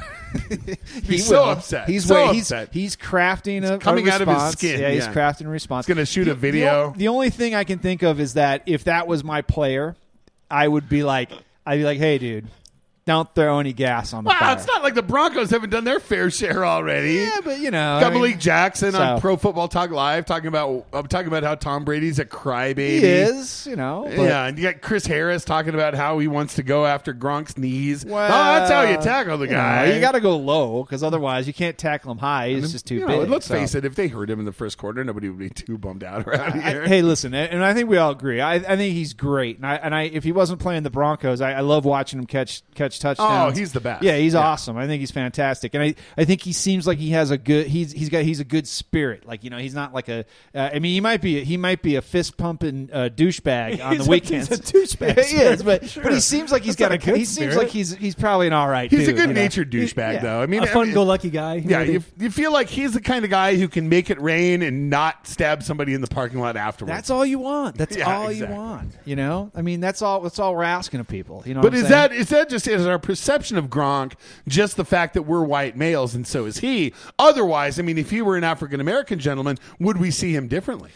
He's 1.04 1.26
so 1.26 1.44
will. 1.44 1.50
upset. 1.52 1.88
He's 1.88 2.06
So 2.06 2.16
wait, 2.16 2.36
he's 2.36 2.52
upset. 2.52 2.74
he's 2.74 2.96
crafting 2.98 3.64
a 3.70 3.78
coming 3.78 4.08
a 4.08 4.12
out 4.12 4.22
of 4.22 4.28
his 4.28 4.36
response. 4.36 4.54
skin, 4.54 4.80
Yeah, 4.82 4.90
he's 4.90 5.06
yeah. 5.06 5.14
crafting 5.14 5.46
a 5.46 5.50
response. 5.50 5.86
He's 5.88 5.96
gonna 5.96 6.06
shoot 6.06 6.26
The- 6.26 6.32
a 6.32 6.36
video. 6.36 6.66
The, 6.66 6.74
o- 6.76 6.94
the 6.98 7.08
only 7.08 7.30
thing 7.30 7.56
I 7.56 7.64
can 7.64 7.80
think 7.80 8.04
of 8.04 8.20
is 8.20 8.34
that 8.34 8.64
if 8.66 8.84
that 8.86 9.08
was 9.08 9.24
my 9.24 9.42
player, 9.42 9.96
I 10.52 10.68
would 10.68 10.90
be 10.90 11.04
like, 11.04 11.32
I'd 11.68 11.80
be 11.80 11.84
like, 11.84 11.98
hey, 11.98 12.18
dude, 12.18 12.48
don't 13.08 13.34
throw 13.34 13.60
any 13.60 13.74
gas 13.74 14.14
on 14.14 14.24
the 14.24 14.28
Wow, 14.30 14.38
fire. 14.40 14.56
it's 14.58 14.68
not 14.68 14.84
like 14.84 14.94
the 14.94 15.02
Broncos 15.02 15.50
haven't 15.50 15.72
done 15.72 15.84
their 15.84 16.00
fair 16.00 16.30
share 16.38 16.64
already. 16.66 17.14
Yeah, 17.16 17.38
but 17.44 17.60
you 17.60 17.72
know, 17.72 18.00
Got 18.00 18.04
I 18.04 18.10
mean, 18.10 18.22
Malik 18.22 18.40
Jackson 18.40 18.94
on 18.94 19.18
so- 19.18 19.22
Pro 19.22 19.38
Football 19.38 19.68
Talk 19.68 19.90
Live 19.90 20.26
talking 20.26 20.48
about 20.48 20.86
I'm 20.94 21.08
talking 21.08 21.28
about 21.28 21.42
how 21.44 21.56
Tom 21.56 21.84
Brady's 21.86 22.20
a 22.20 22.26
crybaby. 22.26 23.00
he 23.00 23.06
is, 23.06 23.66
you 23.66 23.76
know. 23.76 24.04
But, 24.06 24.22
yeah, 24.24 24.46
and 24.46 24.58
you 24.58 24.64
got 24.66 24.82
Chris 24.82 25.06
Harris 25.08 25.44
talking 25.46 25.74
about 25.74 25.96
how 25.96 26.20
he 26.20 26.28
wants 26.28 26.56
to 26.56 26.64
go 26.64 26.86
after 26.86 27.14
Gronk's 27.14 27.58
knees. 27.58 28.06
Well, 28.06 28.26
oh, 28.26 28.30
that's 28.60 28.70
how 28.72 28.84
you 28.84 28.98
tackle 28.98 29.38
the 29.38 29.46
you 29.46 29.52
know, 29.52 29.58
guy. 29.58 29.94
you 29.94 30.00
got 30.02 30.12
to 30.12 30.20
go 30.20 30.38
low 30.38 30.84
because 30.84 31.02
otherwise 31.04 31.48
you 31.48 31.54
can't 31.54 31.78
tackle 31.78 32.12
him 32.12 32.18
high. 32.20 32.50
He's 32.50 32.72
just 32.72 32.86
too 32.86 32.96
You 32.96 33.08
big. 33.08 33.30
let's 33.30 33.46
so. 33.48 33.56
face 33.56 33.74
it. 33.74 33.86
If 33.86 33.96
they 33.96 34.08
hurt 34.10 34.30
him 34.30 34.40
in 34.40 34.46
the 34.46 34.52
first 34.52 34.78
quarter, 34.78 35.04
nobody 35.04 35.30
would 35.30 35.40
be 35.40 35.50
too 35.50 35.78
bummed 35.78 36.04
out 36.04 36.28
around 36.28 36.60
I- 36.62 36.70
here. 36.70 36.86
hey, 36.88 37.02
listen, 37.02 37.34
and 37.34 37.64
I 37.64 37.74
think 37.74 37.90
we 37.90 37.98
all 37.98 38.12
agree. 38.12 38.42
I, 38.42 38.56
I 38.56 38.76
think 38.76 38.94
he's 38.94 39.14
great, 39.14 39.58
and 39.58 39.66
I 39.66 39.76
and 39.76 39.96
I 39.96 40.04
if 40.04 40.24
he 40.24 40.32
wasn't 40.32 40.60
playing 40.60 40.84
the 40.84 40.90
Broncos, 40.90 41.40
I, 41.42 41.54
I 41.54 41.60
love 41.62 41.86
watching 41.86 42.20
him 42.20 42.26
catch 42.26 42.64
catch 42.76 42.97
touchdowns. 43.00 43.54
Oh, 43.54 43.60
he's 43.60 43.72
the 43.74 43.80
best. 43.80 44.04
Yeah, 44.04 44.18
he's 44.18 44.34
Yeah. 44.34 44.40
awesome. 44.42 44.78
I 44.78 44.88
think 44.88 45.00
he's 45.00 45.12
fantastic, 45.12 45.74
and 45.74 45.84
I, 45.84 45.96
I 46.18 46.26
think 46.26 46.42
he 46.42 46.54
seems 46.54 46.86
like 46.88 46.98
he 46.98 47.12
has 47.12 47.32
a 47.32 47.38
good 47.38 47.68
he's 47.68 47.92
he's 47.92 48.10
got 48.10 48.24
he's 48.24 48.40
a 48.40 48.44
good 48.46 48.68
spirit. 48.68 49.26
Like 49.28 49.44
you 49.44 49.50
know, 49.50 49.58
he's 49.58 49.74
not 49.76 49.94
like 49.94 50.10
a. 50.10 50.26
Uh, 50.54 50.70
I 50.74 50.80
mean, 50.80 50.94
he 50.94 51.02
might 51.02 51.22
be 51.22 51.44
he 51.44 51.58
might 51.58 51.82
be 51.82 51.96
a 51.96 52.02
fist 52.02 52.38
pumping 52.38 52.90
uh, 52.94 53.10
douchebag 53.16 53.82
on 53.84 53.92
He's 53.96 54.00
the 54.06 54.06
a- 54.06 54.10
weekends. 54.10 54.48
he's 54.50 54.60
a 54.60 54.62
douchebag 54.62 55.24
he 55.26 55.38
is, 55.38 55.64
but 55.64 55.86
spirit, 55.86 56.04
but 56.06 56.14
he 56.14 56.20
seems 56.20 56.52
like 56.52 56.64
he's 56.64 56.76
That's 56.76 56.90
got 56.90 56.92
a. 56.92 56.96
a 56.96 56.98
good 57.12 57.18
He 57.18 57.26
seems 57.26 57.52
spirit. 57.54 57.58
like 57.58 57.68
he's 57.70 57.96
he's 57.96 58.16
probably 58.16 58.48
an 58.48 58.54
all 58.54 58.68
right. 58.68 58.90
He's 58.90 59.04
a 59.04 59.06
dude, 59.08 59.16
good 59.16 59.30
you 59.30 59.34
know? 59.36 59.42
natured 59.42 59.72
douchebag, 59.72 60.14
Yeah. 60.14 60.20
though. 60.22 60.42
I 60.42 60.46
mean, 60.46 60.64
a 60.64 60.68
fun-go-lucky 60.68 61.30
guy. 61.30 61.56
Yeah, 61.66 61.82
you, 61.82 62.04
you 62.18 62.32
feel 62.32 62.52
like 62.54 62.68
he's 62.70 62.94
the 62.94 63.02
kind 63.02 63.24
of 63.26 63.32
guy 63.32 63.56
who 63.58 63.68
can 63.68 63.90
make 63.90 64.10
it 64.10 64.22
rain 64.22 64.62
and 64.62 64.90
not 64.90 65.28
stab 65.28 65.64
somebody 65.64 65.94
in 65.94 66.02
the 66.02 66.08
parking 66.08 66.40
lot 66.40 66.56
afterwards. 66.58 66.94
That's 66.96 67.10
all 67.10 67.26
you 67.26 67.40
want. 67.40 67.78
That's 67.78 67.96
Yeah, 67.96 68.06
all 68.18 68.30
exactly. 68.30 68.56
you 68.56 68.60
want. 68.62 68.92
You 69.06 69.16
know, 69.16 69.52
I 69.56 69.62
mean, 69.62 69.80
that's 69.82 70.02
all. 70.02 70.22
That's 70.22 70.40
all 70.40 70.56
we're 70.56 70.64
asking 70.64 71.00
of 71.00 71.08
people. 71.08 71.44
You 71.46 71.54
know, 71.54 71.62
But 71.62 71.74
what 71.74 71.80
I'm 71.80 71.84
is 71.84 71.90
saying? 71.90 72.10
that 72.10 72.12
is 72.14 72.30
that 72.30 72.50
just 72.50 72.68
is 72.68 72.87
our 72.88 73.00
perception 73.00 73.58
of 73.58 73.68
Gronk 73.68 74.14
just 74.48 74.78
the 74.78 74.86
fact 74.86 75.14
that 75.14 75.24
we're 75.24 75.44
white 75.44 75.76
males 75.76 76.16
and 76.16 76.26
so 76.26 76.46
is 76.46 76.58
he? 76.60 76.94
Otherwise, 77.20 77.80
I 77.80 77.84
mean, 77.84 77.98
if 77.98 78.10
he 78.10 78.22
were 78.22 78.38
an 78.38 78.44
African 78.44 78.80
American 78.80 79.20
gentleman, 79.20 79.58
would 79.80 79.98
we 79.98 80.12
see 80.12 80.34
him 80.36 80.48
differently? 80.48 80.92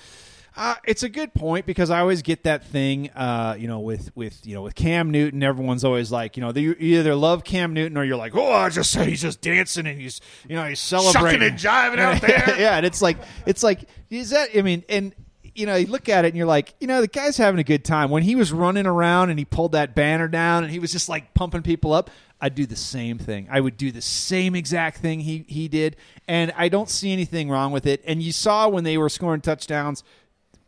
Uh, 0.56 0.76
it's 0.84 1.02
a 1.02 1.08
good 1.08 1.34
point 1.34 1.66
because 1.66 1.90
I 1.90 2.02
always 2.02 2.22
get 2.22 2.44
that 2.44 2.66
thing, 2.66 3.10
uh, 3.12 3.56
you 3.58 3.70
know, 3.70 3.80
with 3.80 4.12
with 4.18 4.46
you 4.46 4.54
know 4.54 4.62
with 4.64 4.76
Cam 4.76 5.10
Newton. 5.10 5.42
Everyone's 5.42 5.86
always 5.86 6.12
like, 6.12 6.36
you 6.36 6.42
know, 6.42 6.52
they, 6.52 6.62
you 6.62 6.76
either 6.78 7.16
love 7.16 7.46
Cam 7.46 7.74
Newton 7.74 7.98
or 7.98 8.04
you're 8.04 8.18
like, 8.18 8.36
oh, 8.36 8.52
I 8.52 8.68
just 8.68 8.92
said 8.92 9.08
he's 9.08 9.22
just 9.22 9.40
dancing 9.40 9.88
and 9.88 10.00
he's 10.00 10.20
you 10.50 10.58
know 10.58 10.66
he's 10.66 10.82
celebrating 10.82 11.48
and 11.48 11.58
jiving 11.58 12.00
out 12.00 12.22
there. 12.28 12.60
yeah, 12.60 12.76
and 12.76 12.86
it's 12.86 13.02
like 13.02 13.18
it's 13.46 13.64
like 13.64 13.88
is 14.10 14.32
that? 14.32 14.50
I 14.54 14.62
mean, 14.62 14.84
and 14.90 15.16
you 15.56 15.66
know, 15.66 15.76
you 15.76 15.88
look 15.88 16.10
at 16.10 16.26
it 16.26 16.30
and 16.30 16.38
you're 16.38 16.48
like, 16.48 16.74
you 16.80 16.88
know, 16.88 17.02
the 17.02 17.08
guy's 17.08 17.38
having 17.38 17.60
a 17.60 17.64
good 17.64 17.84
time. 17.84 18.10
When 18.10 18.24
he 18.24 18.36
was 18.36 18.52
running 18.52 18.86
around 18.86 19.30
and 19.30 19.40
he 19.40 19.46
pulled 19.46 19.74
that 19.74 19.96
banner 19.96 20.28
down 20.28 20.64
and 20.64 20.72
he 20.72 20.80
was 20.80 20.92
just 20.92 21.10
like 21.10 21.34
pumping 21.34 21.62
people 21.62 21.94
up, 21.94 22.10
I'd 22.40 22.56
do 22.56 22.66
the 22.66 22.76
same 22.76 23.18
thing. 23.20 23.48
I 23.52 23.60
would 23.60 23.78
do 23.78 23.92
the 23.92 24.02
same 24.02 24.56
exact 24.56 24.98
thing 24.98 25.20
he 25.20 25.46
he 25.48 25.68
did, 25.68 25.96
and 26.28 26.52
I 26.58 26.70
don't 26.70 26.90
see 26.90 27.14
anything 27.14 27.50
wrong 27.50 27.72
with 27.72 27.86
it. 27.86 28.02
And 28.08 28.22
you 28.22 28.32
saw 28.32 28.68
when 28.68 28.84
they 28.84 28.98
were 28.98 29.10
scoring 29.10 29.42
touchdowns 29.42 30.04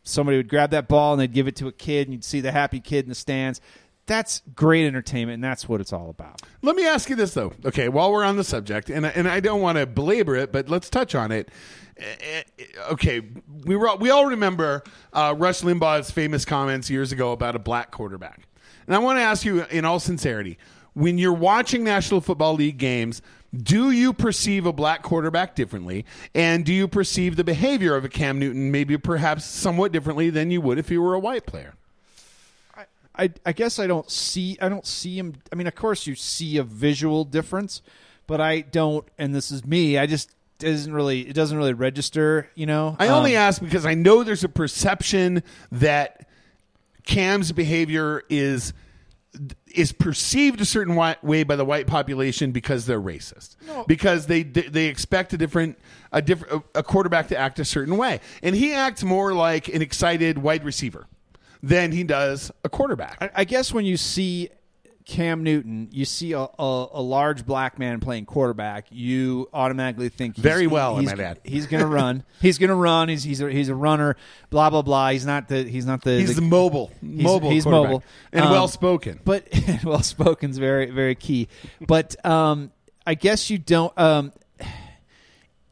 somebody 0.04 0.36
would 0.36 0.48
grab 0.48 0.70
that 0.70 0.86
ball 0.86 1.14
and 1.14 1.20
they'd 1.20 1.32
give 1.32 1.48
it 1.48 1.56
to 1.56 1.66
a 1.66 1.72
kid 1.72 2.06
and 2.06 2.12
you'd 2.12 2.24
see 2.24 2.40
the 2.40 2.52
happy 2.52 2.78
kid 2.78 3.06
in 3.06 3.08
the 3.08 3.14
stands. 3.14 3.60
That's 4.06 4.42
great 4.54 4.86
entertainment 4.86 5.34
and 5.36 5.44
that's 5.44 5.68
what 5.68 5.80
it's 5.80 5.92
all 5.92 6.10
about. 6.10 6.42
Let 6.62 6.76
me 6.76 6.86
ask 6.86 7.08
you 7.08 7.16
this 7.16 7.34
though. 7.34 7.52
Okay, 7.64 7.88
while 7.88 8.12
we're 8.12 8.24
on 8.24 8.36
the 8.36 8.44
subject, 8.44 8.90
and 8.90 9.06
and 9.06 9.26
I 9.28 9.40
don't 9.40 9.60
want 9.60 9.78
to 9.78 9.86
belabor 9.86 10.36
it, 10.36 10.52
but 10.52 10.68
let's 10.68 10.90
touch 10.90 11.14
on 11.14 11.32
it. 11.32 11.48
Eh, 11.96 12.42
eh, 12.58 12.64
Okay, 12.90 13.22
we 13.64 13.76
were 13.76 13.88
all, 13.88 13.98
we 13.98 14.10
all 14.10 14.26
remember 14.26 14.82
uh, 15.12 15.34
Rush 15.36 15.60
Limbaugh's 15.62 16.10
famous 16.10 16.44
comments 16.44 16.90
years 16.90 17.12
ago 17.12 17.32
about 17.32 17.56
a 17.56 17.58
black 17.58 17.90
quarterback, 17.92 18.46
and 18.86 18.94
I 18.94 18.98
want 18.98 19.18
to 19.18 19.22
ask 19.22 19.44
you 19.44 19.64
in 19.64 19.84
all 19.84 20.00
sincerity, 20.00 20.58
when 20.92 21.18
you're 21.18 21.32
watching 21.32 21.84
National 21.84 22.20
Football 22.20 22.54
League 22.54 22.78
games. 22.78 23.22
Do 23.56 23.92
you 23.92 24.12
perceive 24.12 24.66
a 24.66 24.72
black 24.72 25.04
quarterback 25.04 25.54
differently? 25.54 26.04
And 26.34 26.64
do 26.64 26.74
you 26.74 26.88
perceive 26.88 27.36
the 27.36 27.44
behavior 27.44 27.94
of 27.94 28.04
a 28.04 28.08
Cam 28.08 28.40
Newton 28.40 28.72
maybe 28.72 28.98
perhaps 28.98 29.44
somewhat 29.44 29.92
differently 29.92 30.28
than 30.28 30.50
you 30.50 30.60
would 30.60 30.76
if 30.76 30.90
you 30.90 31.00
were 31.00 31.14
a 31.14 31.20
white 31.20 31.46
player? 31.46 31.74
I, 33.16 33.30
I 33.46 33.52
guess 33.52 33.78
I 33.78 33.86
don't 33.86 34.10
see 34.10 34.56
I 34.60 34.68
don't 34.68 34.86
see 34.86 35.18
him 35.18 35.34
I 35.52 35.54
mean 35.56 35.66
of 35.66 35.74
course 35.74 36.06
you 36.06 36.14
see 36.14 36.56
a 36.58 36.62
visual 36.64 37.24
difference, 37.24 37.82
but 38.26 38.40
I 38.40 38.60
don't 38.62 39.06
and 39.18 39.34
this 39.34 39.50
is 39.50 39.64
me, 39.64 39.98
I 39.98 40.06
just 40.06 40.30
it 40.60 40.66
doesn't 40.66 40.92
really 40.92 41.20
it 41.28 41.34
doesn't 41.34 41.56
really 41.56 41.72
register, 41.74 42.48
you 42.54 42.66
know. 42.66 42.96
I 42.98 43.08
only 43.08 43.36
Um, 43.36 43.42
ask 43.42 43.60
because 43.62 43.84
I 43.86 43.94
know 43.94 44.22
there's 44.24 44.44
a 44.44 44.48
perception 44.48 45.42
that 45.72 46.28
Cam's 47.04 47.52
behavior 47.52 48.22
is 48.28 48.72
is 49.74 49.90
perceived 49.90 50.60
a 50.60 50.64
certain 50.64 50.94
way 50.94 51.42
by 51.42 51.56
the 51.56 51.64
white 51.64 51.88
population 51.88 52.52
because 52.52 52.86
they're 52.86 53.00
racist. 53.00 53.56
Because 53.88 54.26
they 54.26 54.42
they 54.44 54.86
expect 54.86 55.32
a 55.32 55.36
different 55.36 55.76
a 56.12 56.22
different 56.22 56.64
a 56.74 56.82
quarterback 56.82 57.28
to 57.28 57.36
act 57.36 57.58
a 57.58 57.64
certain 57.64 57.96
way, 57.96 58.20
and 58.42 58.54
he 58.54 58.72
acts 58.72 59.02
more 59.02 59.34
like 59.34 59.68
an 59.68 59.82
excited 59.82 60.38
wide 60.38 60.64
receiver 60.64 61.06
than 61.68 61.92
he 61.92 62.04
does 62.04 62.50
a 62.62 62.68
quarterback. 62.68 63.16
I, 63.20 63.30
I 63.36 63.44
guess 63.44 63.72
when 63.72 63.84
you 63.84 63.96
see 63.96 64.50
Cam 65.06 65.42
Newton, 65.42 65.88
you 65.92 66.04
see 66.04 66.32
a, 66.32 66.40
a, 66.40 66.48
a 66.92 67.02
large 67.02 67.44
black 67.44 67.78
man 67.78 68.00
playing 68.00 68.24
quarterback, 68.26 68.86
you 68.90 69.48
automatically 69.52 70.08
think 70.08 70.36
he's, 70.36 70.42
Very 70.42 70.66
well, 70.66 70.96
I 70.96 71.00
He's, 71.00 71.10
he's 71.44 71.66
going 71.66 71.82
to 71.82 71.86
run. 71.86 72.24
he's 72.40 72.58
going 72.58 72.68
to 72.70 72.74
run. 72.74 73.08
He's 73.08 73.22
he's 73.22 73.40
a, 73.42 73.50
he's 73.50 73.68
a 73.68 73.74
runner. 73.74 74.16
Blah 74.50 74.70
blah 74.70 74.82
blah. 74.82 75.10
He's 75.10 75.26
not 75.26 75.48
the 75.48 75.64
he's 75.64 75.84
not 75.86 76.02
the 76.02 76.18
He's 76.18 76.36
the 76.36 76.42
mobile, 76.42 76.90
mobile, 77.02 77.50
he's 77.50 77.66
mobile. 77.66 78.02
and 78.32 78.46
Um, 78.46 78.50
well 78.50 78.68
spoken. 78.68 79.20
but 79.24 79.46
well 79.84 80.02
spoken's 80.02 80.58
very 80.58 80.90
very 80.90 81.14
key. 81.14 81.48
But 81.86 82.24
um, 82.24 82.72
I 83.06 83.14
guess 83.14 83.50
you 83.50 83.58
don't. 83.58 83.96
Um, 83.98 84.32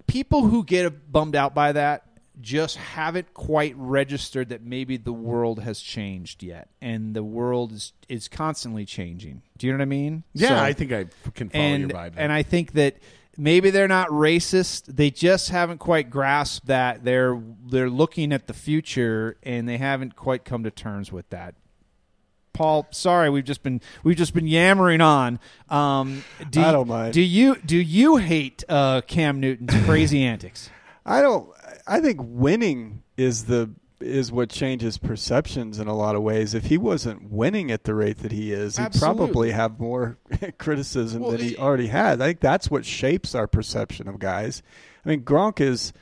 people 0.07 0.43
who 0.47 0.65
get 0.65 1.11
bummed 1.11 1.37
out 1.37 1.55
by 1.55 1.73
that 1.73 2.07
just 2.41 2.77
haven't 2.77 3.35
quite 3.35 3.75
registered 3.77 4.49
that 4.49 4.63
maybe 4.63 4.97
the 4.97 5.13
world 5.13 5.61
has 5.61 5.81
changed 5.81 6.43
yet, 6.43 6.69
and 6.81 7.15
the 7.15 7.23
world 7.25 7.73
is 7.73 7.93
is 8.09 8.29
constantly 8.29 8.85
changing. 8.85 9.43
Do 9.59 9.67
you 9.67 9.73
know 9.73 9.79
what 9.79 9.83
I 9.83 9.87
mean? 9.87 10.23
Yeah, 10.35 10.49
So- 10.49 10.57
I 10.59 10.73
think 10.73 10.93
I 10.93 11.07
can 11.35 11.49
follow 11.51 11.63
and 11.65 11.81
your 11.83 11.91
vibe. 11.91 12.15
and 12.17 12.33
I 12.33 12.43
think 12.43 12.73
that 12.73 12.97
maybe 13.37 13.71
they're 13.71 13.89
not 13.89 14.09
racist. 14.09 14.85
They 14.87 15.11
just 15.11 15.51
haven't 15.51 15.79
quite 15.79 16.11
grasped 16.11 16.67
that 16.67 17.05
they're 17.05 17.41
they're 17.67 17.91
looking 17.91 18.33
at 18.33 18.47
the 18.47 18.55
future 18.55 19.37
and 19.43 19.69
they 19.69 19.79
haven't 19.79 20.17
quite 20.17 20.45
come 20.45 20.65
to 20.65 20.71
terms 20.71 21.13
with 21.13 21.29
that. 21.31 21.55
Paul, 22.55 22.87
sorry, 22.91 23.31
we've 23.31 23.45
just 23.45 23.63
been 23.63 23.81
we've 24.05 24.17
just 24.17 24.35
been 24.35 24.47
yammering 24.47 25.01
on. 25.01 25.39
Um, 25.71 26.23
do, 26.51 26.61
I 26.63 26.73
don't 26.73 26.87
mind. 26.89 27.15
Do 27.15 27.23
you 27.23 27.57
do 27.65 27.77
you 27.79 28.17
hate 28.19 28.63
uh, 28.69 29.01
Cam 29.03 29.41
Newton's 29.41 29.75
crazy 29.85 30.23
antics? 30.25 30.69
I 31.05 31.21
don't. 31.21 31.51
I 31.87 32.01
think 32.01 32.21
winning 32.23 33.03
is 33.17 33.45
the 33.45 33.71
is 34.03 34.33
what 34.33 34.51
changes 34.51 34.99
perceptions 34.99 35.79
in 35.79 35.87
a 35.87 35.95
lot 35.95 36.17
of 36.17 36.23
ways. 36.23 36.55
If 36.55 36.67
he 36.67 36.77
wasn't 36.77 37.31
winning 37.31 37.71
at 37.71 37.85
the 37.85 37.95
rate 37.95 38.19
that 38.19 38.33
he 38.33 38.53
is, 38.53 38.77
he'd 38.77 38.93
probably 38.95 39.53
have 39.53 39.79
more 39.79 40.19
criticism 40.59 41.23
Well, 41.23 41.33
than 41.33 41.41
he 41.41 41.57
already 41.57 41.87
has. 41.89 42.21
I 42.21 42.27
think 42.27 42.41
that's 42.41 42.71
what 42.71 42.85
shapes 42.85 43.35
our 43.35 43.47
perception 43.47 44.09
of 44.09 44.19
guys. 44.19 44.63
I 45.05 45.09
mean, 45.09 45.23
Gronk 45.23 45.61
is 45.61 45.93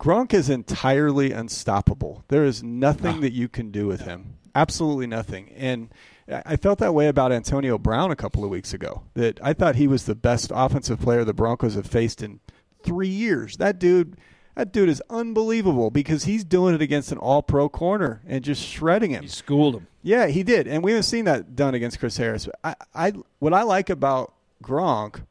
Gronk 0.00 0.34
is 0.34 0.50
entirely 0.50 1.32
unstoppable. 1.32 2.24
There 2.28 2.44
is 2.44 2.62
nothing 2.62 3.18
ah. 3.18 3.20
that 3.20 3.32
you 3.32 3.48
can 3.48 3.70
do 3.70 3.86
with 3.86 4.02
him. 4.02 4.34
Absolutely 4.54 5.06
nothing. 5.06 5.50
And 5.50 5.90
I 6.28 6.42
I 6.44 6.56
felt 6.56 6.78
that 6.80 6.94
way 6.94 7.08
about 7.08 7.32
Antonio 7.32 7.78
Brown 7.78 8.10
a 8.10 8.16
couple 8.16 8.44
of 8.44 8.50
weeks 8.50 8.74
ago. 8.74 9.02
That 9.14 9.38
I 9.42 9.52
thought 9.52 9.76
he 9.76 9.86
was 9.86 10.04
the 10.04 10.14
best 10.14 10.50
offensive 10.54 11.00
player 11.00 11.24
the 11.24 11.32
Broncos 11.32 11.74
have 11.74 11.86
faced 11.86 12.22
in 12.22 12.40
three 12.82 13.08
years. 13.08 13.56
That 13.56 13.78
dude, 13.78 14.18
that 14.56 14.72
dude 14.72 14.88
is 14.88 15.02
unbelievable 15.10 15.90
because 15.90 16.24
he's 16.24 16.42
doing 16.42 16.74
it 16.74 16.80
against 16.80 17.12
an 17.12 17.18
All-Pro 17.18 17.68
corner 17.68 18.22
and 18.26 18.42
just 18.42 18.64
shredding 18.64 19.10
him. 19.10 19.22
You 19.22 19.28
schooled 19.28 19.76
him. 19.76 19.86
Yeah, 20.02 20.26
he 20.28 20.42
did, 20.42 20.66
and 20.66 20.82
we 20.82 20.92
haven't 20.92 21.02
seen 21.04 21.26
that 21.26 21.54
done 21.54 21.74
against 21.74 22.00
Chris 22.00 22.16
Harris. 22.16 22.48
I, 22.64 22.74
I 22.94 23.12
what 23.38 23.52
I 23.52 23.62
like 23.62 23.90
about 23.90 24.32
Gronk 24.62 25.22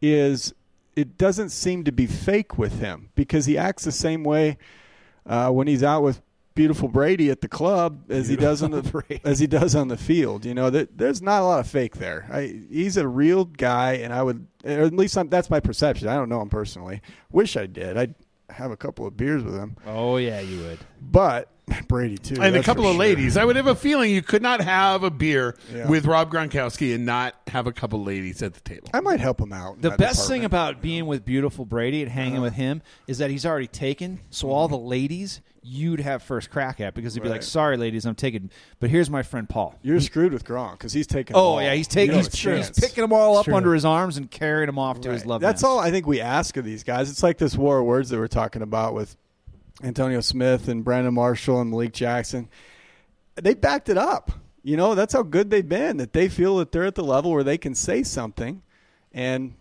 is 0.00 0.54
it 0.96 1.18
doesn't 1.18 1.50
seem 1.50 1.84
to 1.84 1.92
be 1.92 2.06
fake 2.06 2.56
with 2.56 2.80
him 2.80 3.10
because 3.14 3.46
he 3.46 3.58
acts 3.58 3.84
the 3.84 3.92
same 3.92 4.24
way 4.24 4.58
uh, 5.26 5.50
when 5.50 5.66
he's 5.66 5.82
out 5.82 6.02
with 6.02 6.22
beautiful 6.54 6.88
Brady 6.88 7.30
at 7.30 7.40
the 7.40 7.48
club 7.48 8.10
as 8.10 8.28
he 8.28 8.36
does 8.36 8.62
on 8.62 8.70
the 8.70 8.82
Brady. 9.08 9.20
as 9.24 9.38
he 9.38 9.46
does 9.46 9.74
on 9.74 9.88
the 9.88 9.96
field. 9.96 10.44
You 10.44 10.54
know, 10.54 10.70
that 10.70 10.96
there's 10.96 11.20
not 11.20 11.42
a 11.42 11.44
lot 11.44 11.60
of 11.60 11.66
fake 11.66 11.96
there. 11.96 12.26
I, 12.32 12.62
he's 12.70 12.96
a 12.96 13.06
real 13.06 13.44
guy, 13.44 13.94
and 13.94 14.12
I 14.12 14.22
would, 14.22 14.46
or 14.64 14.70
at 14.82 14.94
least 14.94 15.18
I'm, 15.18 15.28
that's 15.28 15.50
my 15.50 15.60
perception. 15.60 16.08
I 16.08 16.14
don't 16.14 16.28
know 16.28 16.40
him 16.40 16.48
personally. 16.48 17.02
Wish 17.30 17.56
I 17.56 17.66
did. 17.66 17.96
I'd 17.96 18.14
have 18.50 18.70
a 18.70 18.76
couple 18.76 19.06
of 19.06 19.16
beers 19.16 19.42
with 19.42 19.54
him, 19.54 19.76
Oh 19.86 20.16
yeah, 20.16 20.40
you 20.40 20.60
would. 20.60 20.78
but 21.00 21.48
Brady 21.88 22.18
too, 22.18 22.40
and 22.40 22.56
a 22.56 22.62
couple 22.62 22.84
of 22.86 22.92
sure. 22.92 22.98
ladies. 22.98 23.36
I 23.36 23.44
would 23.44 23.56
have 23.56 23.66
a 23.68 23.74
feeling 23.74 24.10
you 24.10 24.20
could 24.22 24.42
not 24.42 24.60
have 24.60 25.04
a 25.04 25.10
beer 25.10 25.56
Yeah. 25.72 25.88
with 25.88 26.06
Rob 26.06 26.30
Gronkowski 26.30 26.94
and 26.94 27.06
not 27.06 27.34
have 27.46 27.66
a 27.66 27.72
couple 27.72 28.00
of 28.00 28.06
ladies 28.06 28.42
at 28.42 28.54
the 28.54 28.60
table. 28.60 28.88
I 28.92 29.00
might 29.00 29.20
help 29.20 29.40
him 29.40 29.52
out. 29.52 29.80
The 29.80 29.90
best 29.92 30.28
thing 30.28 30.42
department. 30.42 30.76
about 30.76 30.82
being 30.82 31.06
with 31.06 31.24
beautiful 31.24 31.64
Brady 31.64 32.02
and 32.02 32.10
hanging 32.10 32.34
uh-huh. 32.34 32.42
with 32.42 32.54
him 32.54 32.82
is 33.06 33.18
that 33.18 33.30
he's 33.30 33.46
already 33.46 33.68
taken. 33.68 34.20
So 34.30 34.50
all 34.50 34.68
the 34.68 34.76
ladies 34.78 35.40
you'd 35.62 36.00
have 36.00 36.22
first 36.22 36.50
crack 36.50 36.80
at 36.80 36.94
because 36.94 37.14
he'd 37.14 37.22
be 37.22 37.28
like, 37.28 37.42
"Sorry, 37.42 37.76
ladies, 37.76 38.04
I'm 38.04 38.14
taking, 38.14 38.50
but 38.80 38.90
here's 38.90 39.08
my 39.08 39.22
friend 39.22 39.48
Paul." 39.48 39.78
You're 39.82 40.00
screwed 40.00 40.32
with 40.32 40.44
Gronk 40.44 40.72
because 40.72 40.92
he's 40.92 41.06
taking. 41.06 41.36
Oh 41.36 41.38
them 41.38 41.46
all. 41.46 41.62
yeah, 41.62 41.74
he's 41.74 41.88
taking, 41.88 42.16
he's, 42.16 42.32
he's 42.34 42.70
picking 42.70 43.02
them 43.02 43.12
all 43.12 43.38
up 43.38 43.44
True. 43.44 43.54
under 43.54 43.72
his 43.72 43.84
arms 43.84 44.16
and 44.16 44.30
carrying 44.30 44.66
them 44.66 44.78
off 44.78 45.00
to 45.02 45.12
his 45.12 45.24
love. 45.24 45.40
That's 45.40 45.62
nest. 45.62 45.70
all 45.70 45.78
I 45.78 45.90
think 45.90 46.06
we 46.06 46.20
ask 46.20 46.56
of 46.56 46.64
these 46.64 46.82
guys. 46.82 47.10
It's 47.10 47.22
like 47.22 47.38
this 47.38 47.56
war 47.56 47.78
of 47.78 47.86
words 47.86 48.10
that 48.10 48.18
we're 48.18 48.28
talking 48.28 48.62
about 48.62 48.94
with 48.94 49.16
Antonio 49.82 50.20
Smith 50.20 50.68
and 50.68 50.84
Brandon 50.84 51.14
Marshall 51.14 51.60
and 51.60 51.70
Malik 51.70 51.92
Jackson. 51.92 52.48
They 53.36 53.54
backed 53.54 53.88
it 53.88 53.96
up. 53.98 54.32
You 54.64 54.76
know, 54.76 54.94
that's 54.94 55.12
how 55.12 55.22
good 55.22 55.50
they've 55.50 55.68
been. 55.68 55.96
That 55.96 56.12
they 56.12 56.28
feel 56.28 56.58
that 56.58 56.70
they're 56.72 56.84
at 56.84 56.94
the 56.94 57.04
level 57.04 57.32
where 57.32 57.42
they 57.42 57.58
can 57.58 57.74
say 57.74 58.02
something, 58.02 58.62
and 59.12 59.54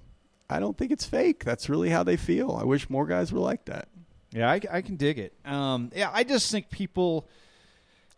I 0.49 0.59
don't 0.59 0.77
think 0.77 0.91
it's 0.91 1.05
fake. 1.05 1.43
That's 1.43 1.69
really 1.69 1.89
how 1.89 2.03
they 2.03 2.17
feel. 2.17 2.57
I 2.59 2.65
wish 2.65 2.89
more 2.89 3.07
guys 3.07 3.31
were 3.31 3.39
like 3.39 3.65
that. 3.65 3.87
Yeah, 4.33 4.49
I, 4.49 4.61
I 4.71 4.81
can 4.81 4.95
dig 4.95 5.19
it. 5.19 5.33
Um, 5.45 5.91
yeah, 5.95 6.09
I 6.13 6.23
just 6.23 6.51
think 6.51 6.69
people, 6.69 7.27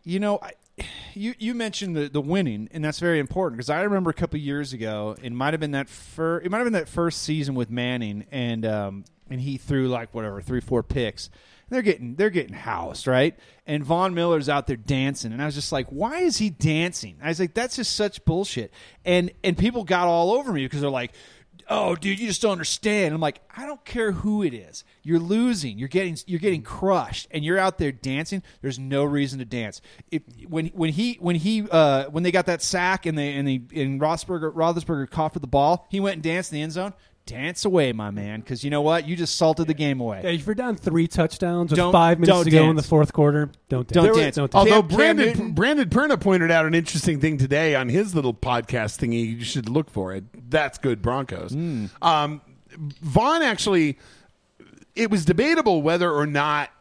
you 0.04 0.20
know, 0.20 0.40
I, 0.42 0.52
you 1.14 1.34
you 1.38 1.54
mentioned 1.54 1.96
the 1.96 2.10
the 2.10 2.22
winning, 2.22 2.70
and 2.72 2.84
that's 2.84 3.00
very 3.00 3.20
important 3.20 3.58
because 3.58 3.70
I 3.70 3.82
remember 3.82 4.10
a 4.10 4.14
couple 4.14 4.40
years 4.40 4.74
ago, 4.74 5.16
it 5.22 5.32
might 5.32 5.54
have 5.54 5.60
been 5.60 5.72
that 5.72 5.90
fir- 5.90 6.40
it 6.40 6.50
might 6.50 6.58
have 6.58 6.66
been 6.66 6.74
that 6.74 6.88
first 6.90 7.22
season 7.22 7.56
with 7.56 7.70
Manning, 7.70 8.26
and 8.32 8.66
um, 8.66 9.06
and 9.30 9.42
he 9.42 9.58
threw 9.58 9.88
like 9.88 10.14
whatever 10.14 10.42
three 10.42 10.62
four 10.62 10.84
picks. 10.84 11.30
They're 11.70 11.82
getting 11.82 12.16
they're 12.16 12.30
getting 12.30 12.54
housed, 12.54 13.08
right? 13.08 13.36
And 13.66 13.84
Von 13.84 14.14
Miller's 14.14 14.50
out 14.50 14.68
there 14.68 14.76
dancing, 14.76 15.32
and 15.32 15.42
I 15.42 15.46
was 15.46 15.56
just 15.56 15.72
like, 15.72 15.88
why 15.88 16.20
is 16.20 16.38
he 16.38 16.50
dancing? 16.50 17.18
I 17.22 17.30
was 17.30 17.40
like, 17.40 17.54
that's 17.54 17.76
just 17.78 17.96
such 17.96 18.24
bullshit. 18.26 18.72
And 19.06 19.32
and 19.44 19.58
people 19.58 19.84
got 19.84 20.08
all 20.08 20.34
over 20.34 20.52
me 20.52 20.66
because 20.66 20.82
they're 20.82 20.90
like, 20.90 21.14
oh 21.70 21.96
dude 21.96 22.20
you 22.20 22.28
just 22.28 22.42
don't 22.42 22.54
understand. 22.54 23.14
I'm 23.14 23.22
like 23.22 23.42
i 23.56 23.66
don't 23.66 23.84
care 23.86 24.12
who 24.12 24.44
it 24.44 24.54
is. 24.54 24.84
You're 25.02 25.20
losing. 25.20 25.78
You're 25.78 25.88
getting 25.88 26.18
you're 26.26 26.40
getting 26.40 26.62
crushed 26.62 27.28
and 27.32 27.44
you're 27.44 27.58
out 27.58 27.78
there 27.78 27.92
dancing. 27.92 28.44
There's 28.62 28.80
no 28.80 29.04
reason 29.04 29.40
to 29.40 29.46
dance. 29.46 29.82
If 30.12 30.24
when 30.48 30.68
when 30.68 30.92
he 30.92 31.16
when 31.20 31.36
he 31.36 31.68
uh 31.70 32.10
when 32.10 32.24
they 32.24 32.32
got 32.32 32.46
that 32.48 32.62
sack 32.62 33.06
and 33.06 33.18
they 33.18 33.34
and 33.34 33.48
they 33.48 33.62
and 33.82 34.00
Roethlisberger 34.00 34.54
Roethlisberger 34.54 35.10
coughed 35.10 35.36
with 35.36 35.42
the 35.42 35.48
ball 35.48 35.88
he 35.90 36.00
went 36.00 36.16
and 36.16 36.24
danced 36.24 36.52
in 36.52 36.58
the 36.58 36.62
end 36.62 36.72
zone 36.72 36.94
dance 37.26 37.64
away 37.64 37.94
my 37.94 38.12
man 38.12 38.42
because 38.42 38.64
you 38.64 38.70
know 38.70 38.82
what 38.82 39.08
you 39.08 39.16
just 39.16 39.36
salted 39.36 39.66
the 39.68 39.74
game 39.74 40.02
away 40.02 40.22
Yeah, 40.24 40.32
if 40.32 40.46
you're 40.46 40.56
down 40.56 40.76
three 40.76 41.08
touchdowns 41.08 41.72
with 41.72 41.78
Don't- 41.78 41.92
five 41.94 42.20
minutes 42.20 42.36
don't 42.38 42.44
to 42.46 42.52
go 42.52 42.64
in 42.64 42.76
dance. 42.76 42.82
the 42.82 42.88
fourth 42.90 43.14
quarter, 43.14 43.50
don't 43.70 43.88
dance. 43.88 44.06
Don't 44.06 44.16
dance. 44.18 44.36
Don't 44.36 44.52
dance. 44.52 44.56
Although 44.56 44.82
Cam- 44.82 44.90
Cam 44.90 44.98
Brandon 44.98 45.26
Newton- 45.28 45.52
Brandon 45.54 45.90
Perna 45.90 46.20
pointed 46.20 46.52
out 46.52 46.66
an 46.66 46.74
interesting 46.76 47.20
thing 47.22 47.38
today 47.38 47.76
on 47.76 47.88
his 47.90 48.14
little 48.14 48.34
podcast 48.34 49.00
thingy, 49.00 49.38
you 49.38 49.44
should 49.44 49.70
look 49.70 49.90
for 49.90 50.14
it. 50.14 50.26
That's 50.50 50.78
good 50.78 51.02
Broncos. 51.02 51.52
Hmm. 51.54 51.86
Um, 52.02 52.42
Von 53.02 53.42
actually, 53.42 53.98
it 54.96 55.10
was 55.10 55.26
debatable 55.26 55.82
whether 55.82 56.12
or 56.12 56.26
not 56.26 56.70
Ba- 56.70 56.74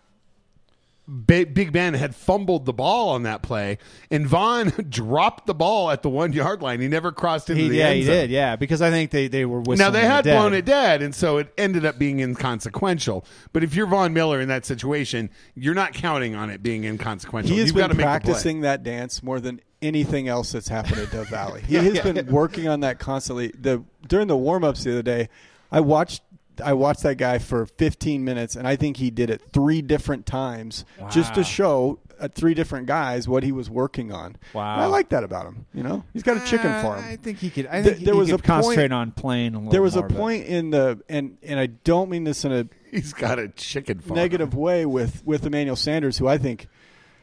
Big 1.26 1.72
Ben 1.72 1.94
had 1.94 2.14
fumbled 2.14 2.64
the 2.64 2.72
ball 2.72 3.08
on 3.10 3.24
that 3.24 3.42
play, 3.42 3.78
and 4.10 4.24
Von 4.26 4.68
dropped 4.88 5.46
the 5.46 5.54
ball 5.54 5.90
at 5.90 6.02
the 6.02 6.08
one 6.08 6.32
yard 6.32 6.62
line. 6.62 6.80
He 6.80 6.86
never 6.86 7.10
crossed 7.10 7.50
into 7.50 7.62
he, 7.62 7.68
the 7.68 7.76
yeah 7.78 7.86
end 7.88 7.96
he 7.96 8.04
zone. 8.04 8.14
did 8.14 8.30
yeah 8.30 8.54
because 8.54 8.80
i 8.80 8.90
think 8.90 9.10
they 9.10 9.26
they 9.26 9.44
were 9.44 9.62
Now 9.76 9.90
they 9.90 10.02
had 10.02 10.24
dead. 10.24 10.38
blown 10.38 10.54
it 10.54 10.64
dead, 10.64 11.02
and 11.02 11.12
so 11.14 11.38
it 11.38 11.52
ended 11.58 11.84
up 11.84 11.98
being 11.98 12.20
inconsequential. 12.20 13.24
But 13.52 13.64
if 13.64 13.74
you're 13.74 13.88
Von 13.88 14.12
Miller 14.12 14.40
in 14.40 14.48
that 14.48 14.64
situation, 14.64 15.28
you're 15.56 15.74
not 15.74 15.92
counting 15.92 16.36
on 16.36 16.50
it 16.50 16.62
being 16.62 16.84
inconsequential. 16.84 17.52
He 17.52 17.58
has 17.58 17.68
You've 17.68 17.76
been 17.76 17.96
make 17.96 18.04
practicing 18.04 18.60
that 18.60 18.84
dance 18.84 19.22
more 19.24 19.40
than 19.40 19.60
anything 19.82 20.28
else 20.28 20.52
that's 20.52 20.68
happened 20.68 21.00
at 21.00 21.10
Dove 21.10 21.28
Valley. 21.28 21.62
He 21.66 21.74
has 21.74 22.00
been 22.00 22.26
working 22.30 22.68
on 22.68 22.80
that 22.80 23.00
constantly. 23.00 23.48
The 23.58 23.82
during 24.06 24.28
the 24.28 24.36
warm 24.36 24.62
ups 24.62 24.84
the 24.84 24.92
other 24.92 25.02
day, 25.02 25.28
I 25.72 25.80
watched 25.80 26.22
I 26.62 26.72
watched 26.74 27.02
that 27.02 27.16
guy 27.16 27.38
for 27.38 27.66
15 27.66 28.24
minutes, 28.24 28.56
and 28.56 28.66
I 28.66 28.76
think 28.76 28.96
he 28.96 29.10
did 29.10 29.30
it 29.30 29.42
three 29.52 29.82
different 29.82 30.24
times 30.26 30.84
just 31.10 31.34
to 31.34 31.44
show 31.44 31.98
uh, 32.20 32.28
three 32.28 32.54
different 32.54 32.86
guys 32.86 33.26
what 33.28 33.42
he 33.42 33.50
was 33.52 33.68
working 33.68 34.12
on. 34.12 34.36
Wow. 34.54 34.72
And 34.74 34.82
I 34.82 34.86
like 34.86 35.08
that 35.10 35.24
about 35.24 35.46
him. 35.46 35.66
You 35.74 35.82
know, 35.82 36.04
he's 36.12 36.22
got 36.22 36.36
a 36.36 36.46
chicken 36.46 36.70
Uh, 36.70 36.82
for 36.82 36.96
i 36.96 37.16
think 37.16 37.38
he 37.38 37.50
could 37.50 37.66
i 37.66 37.82
Th- 37.82 37.94
think 37.96 38.04
there 38.06 38.14
he 38.14 38.20
was 38.20 38.28
could 38.30 38.34
a 38.34 38.38
point- 38.38 38.46
concentrate 38.46 38.92
on 38.92 39.10
playing 39.10 39.54
a 39.54 39.58
little 39.58 39.72
there 39.72 39.82
was 39.82 39.96
a 39.96 40.00
more, 40.00 40.08
but- 40.08 40.16
point 40.18 40.46
in 40.46 40.70
the 40.70 41.02
and 41.08 41.36
and 41.42 41.58
I 41.58 41.66
don't 41.66 42.08
mean 42.10 42.24
this 42.24 42.44
in 42.44 42.52
a 42.52 42.66
He's 42.92 43.12
got 43.12 43.38
a 43.38 43.48
chicken 43.48 43.98
farm. 44.00 44.16
negative 44.16 44.54
way 44.54 44.86
with 44.86 45.24
with 45.26 45.44
Emmanuel 45.46 45.76
Sanders, 45.76 46.18
who 46.18 46.28
I 46.28 46.38
think 46.38 46.68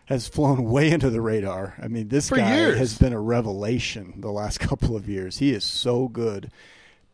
has 0.05 0.27
flown 0.27 0.63
way 0.63 0.89
into 0.89 1.09
the 1.11 1.21
radar. 1.21 1.75
I 1.81 1.87
mean, 1.87 2.07
this 2.09 2.29
For 2.29 2.37
guy 2.37 2.55
years. 2.57 2.77
has 2.79 2.97
been 2.97 3.13
a 3.13 3.21
revelation 3.21 4.15
the 4.17 4.31
last 4.31 4.59
couple 4.69 4.95
of 4.95 5.07
years. 5.07 5.37
He 5.37 5.51
is 5.53 5.63
so 5.63 6.07
good. 6.07 6.51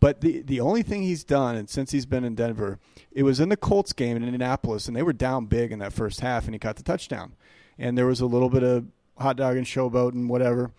But 0.06 0.22
the 0.22 0.44
the 0.44 0.60
only 0.60 0.84
thing 0.84 1.02
he's 1.02 1.24
done, 1.24 1.56
and 1.56 1.68
since 1.68 1.90
he's 1.90 2.06
been 2.06 2.24
in 2.24 2.36
Denver, 2.36 2.78
it 3.12 3.24
was 3.24 3.40
in 3.40 3.50
the 3.50 3.58
Colts 3.58 3.92
game 3.92 4.16
in 4.16 4.24
Indianapolis, 4.24 4.88
and 4.88 4.96
they 4.96 5.02
were 5.02 5.14
down 5.14 5.48
big 5.48 5.72
in 5.72 5.80
that 5.80 5.94
first 5.94 6.20
half, 6.20 6.46
and 6.46 6.54
he 6.54 6.60
caught 6.60 6.76
the 6.76 6.84
touchdown. 6.84 7.34
And 7.80 7.98
there 7.98 8.06
was 8.06 8.22
a 8.22 8.28
little 8.28 8.50
bit 8.50 8.62
of 8.62 8.86
hot 9.18 9.36
dog 9.36 9.58
and 9.58 9.66
showboat 9.66 10.14
and 10.14 10.30
whatever. 10.30 10.70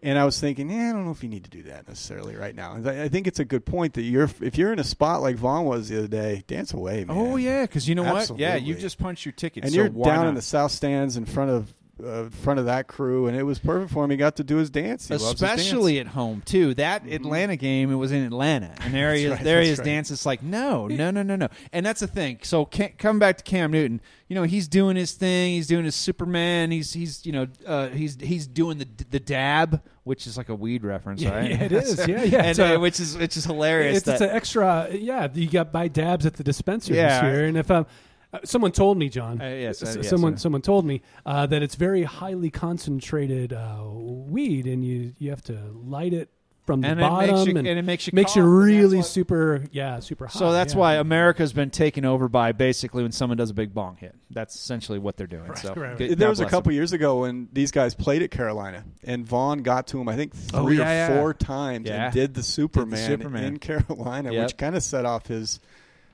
And 0.00 0.16
I 0.16 0.24
was 0.24 0.38
thinking, 0.38 0.70
yeah, 0.70 0.90
I 0.90 0.92
don't 0.92 1.06
know 1.06 1.10
if 1.10 1.24
you 1.24 1.28
need 1.28 1.42
to 1.42 1.50
do 1.50 1.64
that 1.64 1.88
necessarily 1.88 2.36
right 2.36 2.54
now. 2.54 2.74
And 2.74 2.88
I 2.88 3.02
I 3.02 3.08
think 3.08 3.26
it's 3.26 3.40
a 3.40 3.44
good 3.44 3.66
point 3.66 3.94
that 3.94 4.02
you're 4.02 4.30
if 4.40 4.56
you're 4.56 4.72
in 4.72 4.78
a 4.78 4.84
spot 4.84 5.22
like 5.22 5.34
Von 5.34 5.64
was 5.64 5.88
the 5.88 5.98
other 5.98 6.06
day, 6.06 6.44
dance 6.46 6.72
away, 6.72 7.04
man. 7.04 7.16
Oh 7.18 7.34
yeah, 7.34 7.62
because 7.62 7.88
you 7.88 7.96
know 7.96 8.04
what? 8.04 8.30
Yeah, 8.38 8.54
you 8.54 8.76
just 8.76 9.00
punched 9.00 9.24
your 9.24 9.32
ticket, 9.32 9.64
and 9.64 9.72
so 9.72 9.76
you're 9.76 9.88
down 9.88 10.18
not? 10.18 10.28
in 10.28 10.34
the 10.36 10.42
south 10.42 10.70
stands 10.70 11.16
in 11.16 11.24
front 11.24 11.50
of 11.50 11.74
uh, 12.04 12.28
front 12.30 12.60
of 12.60 12.66
that 12.66 12.86
crew, 12.86 13.26
and 13.26 13.36
it 13.36 13.42
was 13.42 13.58
perfect 13.58 13.92
for 13.92 14.04
him. 14.04 14.10
He 14.10 14.16
got 14.16 14.36
to 14.36 14.44
do 14.44 14.56
his 14.56 14.70
dance, 14.70 15.08
He 15.08 15.14
loves 15.14 15.32
his 15.32 15.40
dance. 15.40 15.60
especially 15.60 15.98
at 15.98 16.06
home 16.08 16.42
too. 16.44 16.74
That 16.74 17.06
Atlanta 17.08 17.56
game, 17.56 17.90
it 17.90 17.96
was 17.96 18.12
in 18.12 18.24
Atlanta, 18.24 18.74
and 18.80 18.94
there 18.94 19.14
he 19.14 19.24
is. 19.24 19.30
right, 19.32 19.42
there 19.44 19.62
he 19.62 19.68
is 19.70 19.78
right. 19.78 19.84
dancing. 19.84 20.14
It's 20.14 20.26
like 20.26 20.42
no, 20.42 20.86
no, 20.88 21.10
no, 21.10 21.22
no, 21.22 21.36
no. 21.36 21.48
And 21.72 21.84
that's 21.84 22.00
the 22.00 22.06
thing. 22.06 22.38
So 22.42 22.64
Cam, 22.64 22.90
coming 22.98 23.18
back 23.18 23.38
to 23.38 23.44
Cam 23.44 23.70
Newton, 23.72 24.00
you 24.28 24.34
know 24.34 24.44
he's 24.44 24.68
doing 24.68 24.96
his 24.96 25.12
thing. 25.12 25.54
He's 25.54 25.66
doing 25.66 25.84
his 25.84 25.94
Superman. 25.94 26.70
He's 26.70 26.92
he's 26.92 27.24
you 27.26 27.32
know 27.32 27.46
uh, 27.66 27.88
he's 27.88 28.16
he's 28.20 28.46
doing 28.46 28.78
the 28.78 28.86
the 29.10 29.20
dab, 29.20 29.82
which 30.04 30.26
is 30.26 30.36
like 30.36 30.48
a 30.50 30.54
weed 30.54 30.84
reference, 30.84 31.20
Yeah, 31.22 31.36
right? 31.36 31.50
yeah, 31.50 31.62
it 31.64 31.72
is. 31.72 31.98
Yeah, 32.08 32.22
yeah. 32.24 32.42
and, 32.44 32.58
a- 32.58 32.76
uh, 32.76 32.78
which 32.78 33.00
is 33.00 33.16
which 33.18 33.36
is 33.36 33.44
hilarious. 33.44 33.98
It's, 33.98 34.08
it's 34.08 34.20
an 34.20 34.30
extra. 34.30 34.88
Yeah, 34.92 35.28
you 35.34 35.48
got 35.50 35.72
buy 35.72 35.88
dabs 35.88 36.26
at 36.26 36.34
the 36.34 36.44
dispensary 36.44 36.96
Yeah. 36.96 37.22
this 37.22 37.32
year, 37.36 37.44
and 37.46 37.56
if 37.56 37.70
um, 37.70 37.86
uh, 38.32 38.38
someone 38.44 38.72
told 38.72 38.98
me, 38.98 39.08
John, 39.08 39.40
Uh, 39.40 39.44
yes, 39.46 39.82
uh, 39.82 39.86
s- 39.86 39.96
yes, 39.96 40.08
someone 40.08 40.36
someone 40.36 40.62
told 40.62 40.84
me 40.84 41.00
uh, 41.24 41.46
that 41.46 41.62
it's 41.62 41.74
very 41.76 42.02
highly 42.02 42.50
concentrated 42.50 43.52
uh, 43.52 43.78
weed, 43.88 44.66
and 44.66 44.84
you 44.84 45.14
you 45.18 45.30
have 45.30 45.42
to 45.44 45.58
light 45.84 46.12
it 46.12 46.28
from 46.66 46.82
the 46.82 46.88
And 46.88 47.00
it 47.00 47.02
bottom, 47.02 47.48
you- 47.48 47.56
and, 47.56 47.66
and 47.66 47.78
it 47.78 47.84
makes 47.86 48.06
you 48.06 48.10
makes 48.12 48.36
you 48.36 48.42
cough, 48.42 48.50
and 48.50 48.58
that's 48.60 48.74
really 48.82 48.96
why- 48.98 49.02
super, 49.02 49.64
yeah, 49.72 50.00
super 50.00 50.26
hot. 50.26 50.38
so 50.38 50.52
that's 50.52 50.74
yeah. 50.74 50.80
why 50.80 50.94
America's 50.96 51.54
been 51.54 51.70
taken 51.70 52.04
over 52.04 52.28
by 52.28 52.52
basically 52.52 53.02
when 53.02 53.10
someone 53.12 53.38
does 53.38 53.48
a 53.48 53.54
big 53.54 53.72
bong 53.72 53.96
hit. 53.96 54.14
That's 54.30 54.54
essentially 54.54 54.98
what 54.98 55.16
they're 55.16 55.26
doing. 55.26 55.54
so 55.56 55.70
right, 55.70 55.76
right. 55.78 55.96
good- 55.96 56.18
There 56.18 56.28
was 56.28 56.40
a 56.40 56.44
couple 56.44 56.64
them. 56.68 56.72
years 56.74 56.92
ago 56.92 57.20
when 57.20 57.48
these 57.54 57.70
guys 57.70 57.94
played 57.94 58.20
at 58.20 58.30
Carolina, 58.30 58.84
and 59.02 59.26
Von 59.26 59.62
got 59.62 59.86
to 59.86 59.98
him, 59.98 60.10
I 60.10 60.16
think, 60.16 60.34
three 60.34 60.58
Oh, 60.60 60.64
or 60.66 60.72
yeah, 60.74 61.08
yeah. 61.08 61.18
four 61.18 61.32
times, 61.32 61.88
Yeah. 61.88 62.04
and 62.04 62.14
did 62.14 62.34
the 62.34 62.42
Superman, 62.42 62.98
Superman. 62.98 63.44
in 63.44 63.58
Carolina, 63.58 64.30
Yep. 64.34 64.42
which 64.44 64.56
kind 64.58 64.76
of 64.76 64.82
set 64.82 65.06
off 65.06 65.26
his 65.28 65.60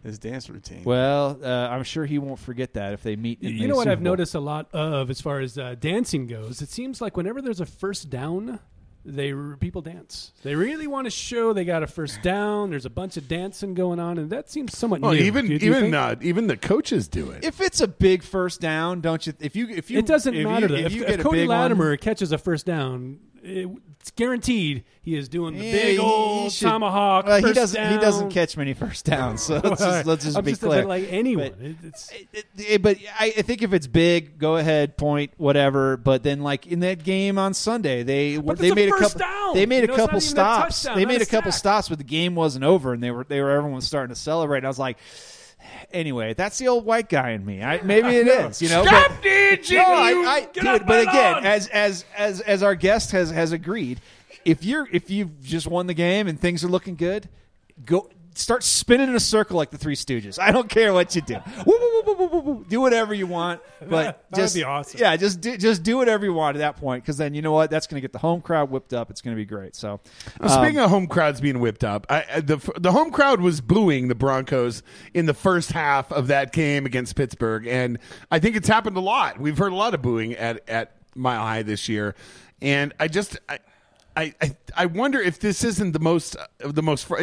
his 0.04 0.18
dance 0.18 0.48
routine. 0.48 0.84
Well, 0.84 1.40
uh, 1.42 1.48
I'm 1.48 1.82
sure 1.82 2.04
he 2.06 2.18
won't 2.18 2.38
forget 2.38 2.74
that 2.74 2.92
if 2.92 3.02
they 3.02 3.16
meet. 3.16 3.42
In 3.42 3.50
You 3.54 3.58
the 3.62 3.66
know 3.68 3.74
what 3.76 3.82
Super 3.84 3.92
I've 3.92 3.98
Bowl. 3.98 4.12
noticed 4.12 4.34
a 4.36 4.40
lot 4.40 4.68
of 4.72 5.10
as 5.10 5.20
far 5.20 5.40
as 5.40 5.58
uh, 5.58 5.74
dancing 5.80 6.26
goes. 6.28 6.62
It 6.62 6.68
seems 6.68 7.00
like 7.00 7.16
whenever 7.16 7.40
there's 7.42 7.60
a 7.60 7.66
first 7.66 8.10
down, 8.10 8.60
they 9.06 9.34
people 9.60 9.82
dance. 9.82 10.32
They 10.42 10.54
really 10.54 10.86
want 10.86 11.06
to 11.06 11.10
show 11.10 11.52
they 11.52 11.64
got 11.66 11.82
a 11.82 11.86
first 11.86 12.22
down. 12.22 12.70
There's 12.70 12.86
a 12.86 12.90
bunch 12.90 13.16
of 13.18 13.28
dancing 13.28 13.74
going 13.74 13.98
on, 14.00 14.16
and 14.16 14.30
that 14.30 14.50
seems 14.50 14.76
somewhat 14.78 15.00
Well, 15.02 15.12
new. 15.12 15.18
even 15.20 15.46
Do 15.46 15.58
do 15.58 15.66
even 15.66 15.92
uh, 15.94 16.16
even 16.22 16.46
the 16.46 16.56
coaches 16.56 17.06
do 17.08 17.30
it. 17.30 17.44
If 17.44 17.60
it's 17.60 17.80
a 17.82 17.88
big 17.88 18.22
first 18.22 18.60
down, 18.62 19.00
don't 19.02 19.26
you? 19.26 19.34
If 19.40 19.56
you 19.56 19.68
if 19.68 19.90
you 19.90 19.98
it 19.98 20.06
doesn't 20.06 20.34
if 20.34 20.44
matter 20.44 20.68
You, 20.68 20.68
though. 20.68 20.74
if, 20.80 20.86
If, 20.86 20.92
you 20.94 21.02
if 21.02 21.08
get 21.08 21.20
a 21.20 21.22
Cody 21.22 21.40
big 21.40 21.48
one- 21.48 21.58
Latimer 21.60 21.96
catches 21.98 22.32
a 22.32 22.38
first 22.38 22.64
down, 22.64 23.18
it, 23.33 23.33
it's 23.46 24.10
guaranteed 24.12 24.84
he 25.02 25.16
is 25.16 25.28
doing 25.28 25.58
the 25.58 25.64
Yeah, 25.64 25.72
big 25.72 25.98
old 26.00 26.50
should- 26.52 26.66
tomahawk. 26.66 27.26
Well, 27.26 27.42
he 27.44 27.52
doesn't. 27.52 27.92
He 27.92 27.98
doesn't 27.98 28.30
catch 28.30 28.56
many 28.56 28.72
first 28.74 29.04
downs. 29.04 29.42
So 29.42 29.60
let's 29.62 29.80
just, 29.82 30.06
let's 30.06 30.24
just 30.24 30.36
I'm 30.38 30.44
be 30.44 30.52
just 30.52 30.62
clear. 30.62 30.82
but 30.82 30.88
like 30.88 31.06
anyone. 31.10 31.76
But- 31.82 31.92
It- 32.32 32.46
It- 32.56 32.82
but 32.82 32.96
I, 33.18 33.34
I 33.36 33.42
think 33.42 33.62
if 33.62 33.72
it's 33.74 33.86
big, 33.86 34.38
go 34.38 34.56
ahead, 34.56 34.96
point, 34.96 35.32
whatever. 35.36 35.96
But 35.96 36.22
then, 36.22 36.40
like 36.42 36.66
in 36.66 36.80
that 36.80 37.04
game 37.04 37.38
on 37.38 37.52
Sunday, 37.54 38.02
they 38.02 38.36
they 38.36 38.72
made 38.72 38.88
a 38.88 38.92
couple. 38.92 39.18
down. 39.18 39.54
They 39.54 39.66
made 39.66 39.82
You 39.82 39.86
know, 39.88 39.94
a 39.94 39.96
couple 39.96 40.16
even 40.16 40.28
a 40.28 40.30
stops. 40.30 40.82
touchdown, 40.82 40.98
They 40.98 41.04
made 41.06 41.20
a 41.20 41.24
a 41.24 41.26
couple 41.26 41.52
stops, 41.52 41.88
but 41.90 41.98
the 41.98 42.04
game 42.04 42.34
wasn't 42.34 42.64
over, 42.64 42.92
and 42.94 43.02
they 43.02 43.10
were 43.10 43.24
they 43.28 43.40
were 43.42 43.50
everyone 43.50 43.74
was 43.76 43.86
starting 43.86 44.14
to 44.14 44.20
celebrate. 44.20 44.58
And 44.58 44.66
I 44.66 44.70
was 44.70 44.78
like, 44.78 44.96
anyway, 45.92 46.34
that's 46.34 46.58
the 46.58 46.68
old 46.68 46.84
white 46.84 47.08
guy 47.08 47.30
in 47.30 47.44
me. 47.44 47.62
I, 47.62 47.80
maybe 47.82 48.08
it 48.16 48.26
is, 48.46 48.60
you 48.62 48.68
know. 48.68 48.84
Stop 48.84 49.08
but, 49.10 49.22
dancing, 49.22 49.76
No, 49.76 49.84
I, 49.84 50.10
you- 50.10 50.26
I, 50.26 50.40
Get 50.40 50.54
dude, 50.54 50.86
but 50.86 51.04
my 51.06 51.10
again, 51.12 51.32
lawn. 51.34 51.46
as 51.46 51.68
as 51.68 52.04
as 52.16 52.40
as 52.40 52.62
our 52.62 52.74
guest 52.74 53.12
has 53.12 53.30
has 53.30 53.52
agreed, 53.52 54.00
if 54.44 54.64
you're 54.64 54.88
if 54.92 55.10
you've 55.10 55.42
just 55.42 55.66
won 55.66 55.86
the 55.86 55.94
game 55.94 56.26
and 56.28 56.38
things 56.40 56.64
are 56.64 56.68
looking 56.68 56.96
good, 56.96 57.28
go 57.86 58.08
start 58.34 58.62
spinning 58.62 59.08
in 59.08 59.14
a 59.14 59.20
circle 59.20 59.56
like 59.56 59.70
the 59.70 59.78
Three 59.78 59.94
Stooges. 59.96 60.38
I 60.38 60.50
don't 60.50 60.68
care 60.68 60.92
what 60.92 61.14
you 61.14 61.22
do. 61.22 61.36
Woo, 61.66 61.78
woo, 61.78 62.02
woo, 62.02 62.02
woo, 62.06 62.14
woo, 62.14 62.26
woo, 62.26 62.40
woo. 62.40 62.64
Do 62.68 62.80
whatever 62.80 63.14
you 63.14 63.26
want, 63.26 63.60
but 63.80 63.88
That 63.88 64.24
would 64.30 64.36
just 64.36 64.54
be 64.54 64.64
awesome. 64.64 65.00
Yeah, 65.00 65.16
just 65.16 65.40
do, 65.40 65.56
just 65.56 65.82
do 65.82 65.96
whatever 65.96 66.24
you 66.24 66.32
want 66.32 66.56
at 66.56 66.60
that 66.60 66.76
point, 66.76 67.02
because 67.04 67.16
then 67.16 67.34
you 67.34 67.42
know 67.42 67.52
what? 67.52 67.70
That's 67.70 67.86
going 67.86 67.96
to 67.96 68.00
get 68.00 68.12
the 68.12 68.18
home 68.18 68.40
crowd 68.40 68.70
whipped 68.70 68.92
up. 68.92 69.10
It's 69.10 69.20
going 69.20 69.36
to 69.36 69.40
be 69.40 69.44
great. 69.46 69.74
So, 69.76 70.00
Well, 70.40 70.48
speaking 70.50 70.78
of 70.80 70.90
home 70.90 71.06
crowds 71.06 71.40
being 71.40 71.60
whipped 71.60 71.84
up, 71.84 72.06
I, 72.10 72.24
I- 72.34 72.40
the 72.40 72.56
the 72.78 72.92
home 72.92 73.10
crowd 73.10 73.40
was 73.40 73.60
booing 73.60 74.08
the 74.08 74.14
Broncos 74.14 74.82
in 75.14 75.26
the 75.26 75.34
first 75.34 75.72
half 75.72 76.10
of 76.12 76.26
that 76.28 76.52
game 76.52 76.86
against 76.86 77.16
Pittsburgh, 77.16 77.66
and 77.66 77.98
I 78.30 78.38
think 78.38 78.56
it's 78.56 78.68
happened 78.68 78.96
a 78.96 79.00
lot. 79.00 79.38
We've 79.40 79.56
heard 79.58 79.72
a 79.72 79.76
lot 79.76 79.94
of 79.94 80.02
booing 80.02 80.34
at 80.34 80.68
at 80.68 80.92
Mile 81.14 81.42
High 81.42 81.62
this 81.62 81.88
year, 81.88 82.14
and 82.60 82.92
I 82.98 83.08
just 83.08 83.38
I 83.48 83.58
I 84.16 84.34
I, 84.40 84.56
I 84.76 84.86
wonder 84.86 85.20
if 85.20 85.38
this 85.40 85.64
isn't 85.64 85.92
the 85.92 85.98
most 86.00 86.36
uh, 86.36 86.46
the 86.72 86.82
most. 86.82 87.06
fr- 87.06 87.18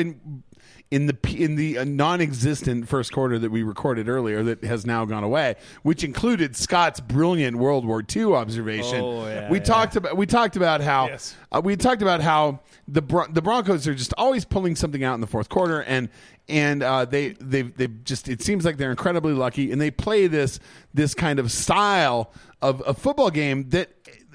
In, 0.92 1.06
the 1.08 1.18
in 1.38 1.56
the 1.56 1.78
uh, 1.78 1.84
non-existent 1.86 2.90
first 2.90 3.14
quarter 3.14 3.40
that 3.40 3.50
we 3.50 3.64
recorded 3.64 4.10
earlier 4.10 4.44
that 4.44 4.62
has 4.66 4.86
now 4.86 5.06
gone 5.06 5.24
away, 5.24 5.56
which 5.84 6.04
included 6.04 6.54
Scott's 6.54 7.00
brilliant 7.00 7.56
World 7.56 7.86
War 7.86 8.04
II 8.14 8.34
observation. 8.34 9.00
Oh, 9.00 9.26
yeah, 9.26 9.50
we 9.50 9.60
yeah. 9.60 9.64
talked 9.64 9.96
about 9.96 10.18
we 10.18 10.26
talked 10.26 10.58
about 10.58 10.82
how 10.82 11.08
Yes. 11.08 11.34
uh, 11.50 11.62
we 11.64 11.78
talked 11.78 12.02
about 12.02 12.20
how 12.20 12.60
the 12.90 13.02
Bron- 13.02 13.32
the 13.32 13.42
Broncos 13.42 13.88
are 13.88 13.96
just 13.96 14.14
always 14.18 14.44
pulling 14.44 14.76
something 14.76 15.02
out 15.02 15.16
in 15.16 15.22
the 15.22 15.28
fourth 15.28 15.48
quarter, 15.48 15.82
and 15.84 16.10
and 16.50 16.84
uh, 16.84 17.06
they 17.06 17.30
they 17.40 17.62
they 17.62 17.88
just 18.04 18.28
it 18.28 18.42
seems 18.42 18.66
like 18.66 18.76
they're 18.76 18.92
incredibly 18.92 19.32
lucky, 19.32 19.72
and 19.72 19.80
they 19.80 19.92
play 19.92 20.28
this 20.28 20.60
this 20.94 21.14
kind 21.14 21.40
of 21.40 21.54
style 21.54 22.34
of 22.62 22.84
a 22.86 22.94
football 22.94 23.30
game 23.32 23.70
that. 23.70 23.92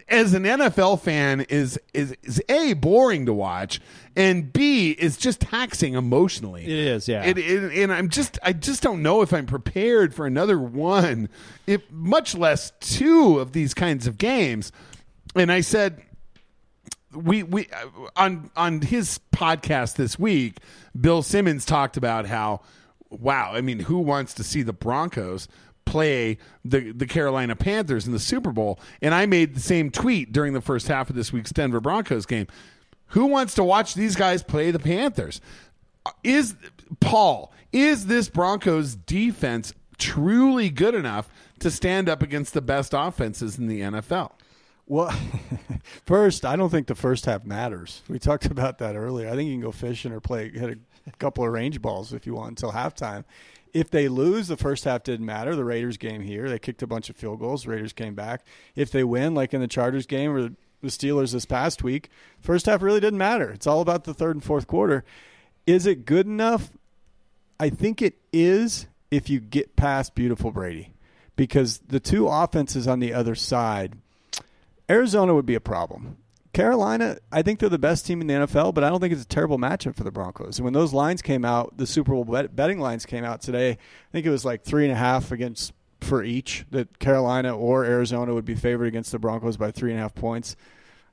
As 0.09 0.35
an 0.35 0.45
NFL 0.45 1.01
fan, 1.01 1.41
is 1.43 1.81
is 1.93 2.15
is 2.23 2.41
a 2.49 2.75
boring 2.75 3.27
to 3.27 3.33
watch, 3.33 3.81
and 4.15 4.53
b 4.53 4.93
is 4.93 5.17
just 5.17 5.41
taxing 5.41 5.95
emotionally. 5.95 6.65
It 6.65 6.71
is, 6.71 7.09
yeah. 7.09 7.25
It, 7.25 7.39
it, 7.39 7.73
and 7.77 7.93
I'm 7.93 8.09
just 8.09 8.39
I 8.43 8.53
just 8.53 8.83
don't 8.83 9.03
know 9.03 9.23
if 9.23 9.33
I'm 9.33 9.47
prepared 9.47 10.15
for 10.15 10.25
another 10.25 10.61
one, 10.61 11.29
if 11.67 11.91
much 11.91 12.37
less 12.37 12.73
two 12.79 13.41
of 13.41 13.53
these 13.53 13.75
kinds 13.75 14.07
of 14.07 14.17
games. 14.17 14.71
And 15.35 15.51
I 15.51 15.61
said, 15.61 16.01
we 17.13 17.43
we 17.43 17.67
uh, 17.73 17.89
on 18.15 18.51
on 18.57 18.83
his 18.83 19.19
podcast 19.33 19.97
this 19.97 20.19
week, 20.19 20.59
Bill 20.99 21.23
Simmons 21.23 21.65
talked 21.65 21.97
about 21.97 22.27
how 22.27 22.61
wow, 23.11 23.53
I 23.53 23.61
mean, 23.61 23.81
who 23.81 23.99
wants 23.99 24.35
to 24.35 24.45
see 24.45 24.63
the 24.63 24.73
Broncos 24.73 25.49
play 25.87 26.37
the 26.65 26.93
the 26.93 27.07
Carolina 27.07 27.57
Panthers 27.57 28.07
in 28.07 28.13
the 28.13 28.19
Super 28.19 28.53
Bowl? 28.53 28.79
And 29.01 29.15
I 29.15 29.25
made 29.25 29.55
the 29.55 29.61
same 29.61 29.91
tweet 29.91 30.33
during 30.33 30.53
the 30.53 30.61
first 30.61 30.89
half 30.89 31.09
of 31.09 31.17
this 31.17 31.33
week's 31.33 31.51
Denver 31.51 31.81
Broncos 31.81 32.27
game. 32.27 32.47
Who 33.11 33.27
wants 33.27 33.55
to 33.55 33.65
watch 33.65 33.95
these 33.95 34.17
guys 34.17 34.43
play 34.43 34.71
the 34.71 34.79
Panthers? 34.79 35.41
Is 36.23 36.55
Paul, 37.01 37.53
is 37.73 38.07
this 38.07 38.29
Broncos 38.29 38.95
defense 38.95 39.73
truly 39.99 40.69
good 40.71 40.95
enough 40.95 41.29
to 41.61 41.71
stand 41.71 42.09
up 42.09 42.23
against 42.23 42.53
the 42.53 42.61
best 42.61 42.93
offenses 42.95 43.59
in 43.59 43.67
the 43.67 43.81
NFL? 43.81 44.33
Well, 44.87 45.13
first, 46.07 46.45
I 46.45 46.57
don't 46.57 46.71
think 46.71 46.87
the 46.87 46.95
first 46.95 47.27
half 47.27 47.45
matters. 47.45 48.03
We 48.09 48.19
talked 48.19 48.47
about 48.47 48.79
that 48.79 48.97
earlier. 48.97 49.29
I 49.29 49.35
think 49.35 49.49
you 49.49 49.55
can 49.55 49.63
go 49.63 49.73
fishing 49.73 50.13
or 50.13 50.21
play 50.21 50.51
hit 50.51 50.79
a 51.07 51.11
couple 51.19 51.45
of 51.45 51.53
range 51.53 51.81
balls 51.81 52.13
if 52.13 52.27
you 52.27 52.35
want 52.35 52.51
until 52.51 52.73
halftime. 52.73 53.25
If 53.77 53.91
they 53.91 54.09
lose, 54.09 54.49
the 54.49 54.57
first 54.57 54.85
half 54.85 55.03
didn't 55.03 55.27
matter. 55.27 55.55
The 55.55 55.63
Raiders 55.63 55.99
game 55.99 56.23
here, 56.23 56.49
they 56.49 56.59
kicked 56.59 56.81
a 56.81 56.87
bunch 56.87 57.11
of 57.11 57.17
field 57.17 57.41
goals. 57.41 57.67
Raiders 57.67 57.93
came 57.93 58.15
back. 58.15 58.43
If 58.75 58.91
they 58.91 59.05
win, 59.05 59.35
like 59.35 59.53
in 59.53 59.61
the 59.61 59.69
Chargers 59.69 60.07
game 60.07 60.35
or 60.35 60.45
the 60.45 60.55
Steelers 60.87 61.33
this 61.35 61.45
past 61.45 61.83
week, 61.83 62.09
first 62.41 62.65
half 62.65 62.81
really 62.81 63.01
didn't 63.01 63.19
matter. 63.19 63.51
It's 63.51 63.67
all 63.67 63.83
about 63.83 64.05
the 64.05 64.15
third 64.15 64.35
and 64.35 64.43
fourth 64.43 64.67
quarter. 64.67 65.05
Is 65.67 65.85
it 65.85 66.07
good 66.07 66.25
enough? 66.25 66.71
I 67.61 67.69
think 67.69 68.01
it 68.01 68.15
is 68.33 68.87
if 69.11 69.29
you 69.29 69.41
get 69.41 69.77
past 69.77 70.15
beautiful 70.15 70.53
Brady, 70.53 70.95
because 71.37 71.81
the 71.87 72.01
two 72.01 72.29
offenses 72.29 72.89
on 72.89 73.01
the 73.01 73.13
other 73.13 73.35
side. 73.35 73.99
Arizona 74.89 75.35
would 75.35 75.45
be 75.45 75.55
a 75.55 75.61
problem. 75.61 76.17
Carolina, 76.57 77.19
I 77.31 77.43
think 77.43 77.61
they're 77.61 77.69
the 77.69 77.79
best 77.79 78.07
team 78.07 78.23
in 78.23 78.29
the 78.29 78.33
NFL, 78.33 78.73
but 78.73 78.83
I 78.83 78.89
don't 78.89 78.99
think 78.99 79.13
it's 79.13 79.25
a 79.25 79.29
terrible 79.29 79.59
matchup 79.59 79.95
for 79.95 80.05
the 80.05 80.11
Broncos. 80.11 80.57
And 80.57 80.65
when 80.65 80.73
those 80.73 80.95
lines 80.95 81.21
came 81.21 81.45
out, 81.45 81.77
the 81.77 81.87
Super 81.87 82.13
Bowl 82.13 82.25
bet- 82.25 82.57
betting 82.57 82.81
lines 82.81 83.05
came 83.05 83.25
out 83.25 83.43
today. 83.43 83.73
I 83.73 83.79
think 84.11 84.25
it 84.25 84.31
was 84.31 84.47
like 84.47 84.65
three 84.65 84.85
and 84.85 84.93
a 84.93 84.97
half 84.97 85.33
against 85.33 85.75
for 86.01 86.25
each 86.25 86.65
that 86.71 86.99
Carolina 86.99 87.55
or 87.55 87.85
Arizona 87.85 88.33
would 88.33 88.47
be 88.47 88.55
favored 88.55 88.87
against 88.87 89.13
the 89.13 89.19
Broncos 89.19 89.59
by 89.59 89.71
three 89.71 89.91
and 89.91 89.99
a 89.99 90.03
half 90.03 90.15
points. 90.15 90.57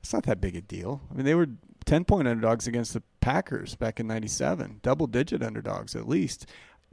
It's 0.00 0.14
not 0.14 0.22
that 0.22 0.40
big 0.40 0.56
a 0.56 0.62
deal. 0.62 1.02
I 1.10 1.14
mean, 1.14 1.26
they 1.26 1.34
were 1.34 1.48
ten 1.84 2.06
point 2.06 2.26
underdogs 2.26 2.66
against 2.66 2.94
the 2.94 3.02
Packers 3.20 3.74
back 3.74 4.00
in 4.00 4.06
'97, 4.06 4.80
double 4.82 5.06
digit 5.06 5.42
underdogs 5.42 5.94
at 5.94 6.08
least. 6.08 6.46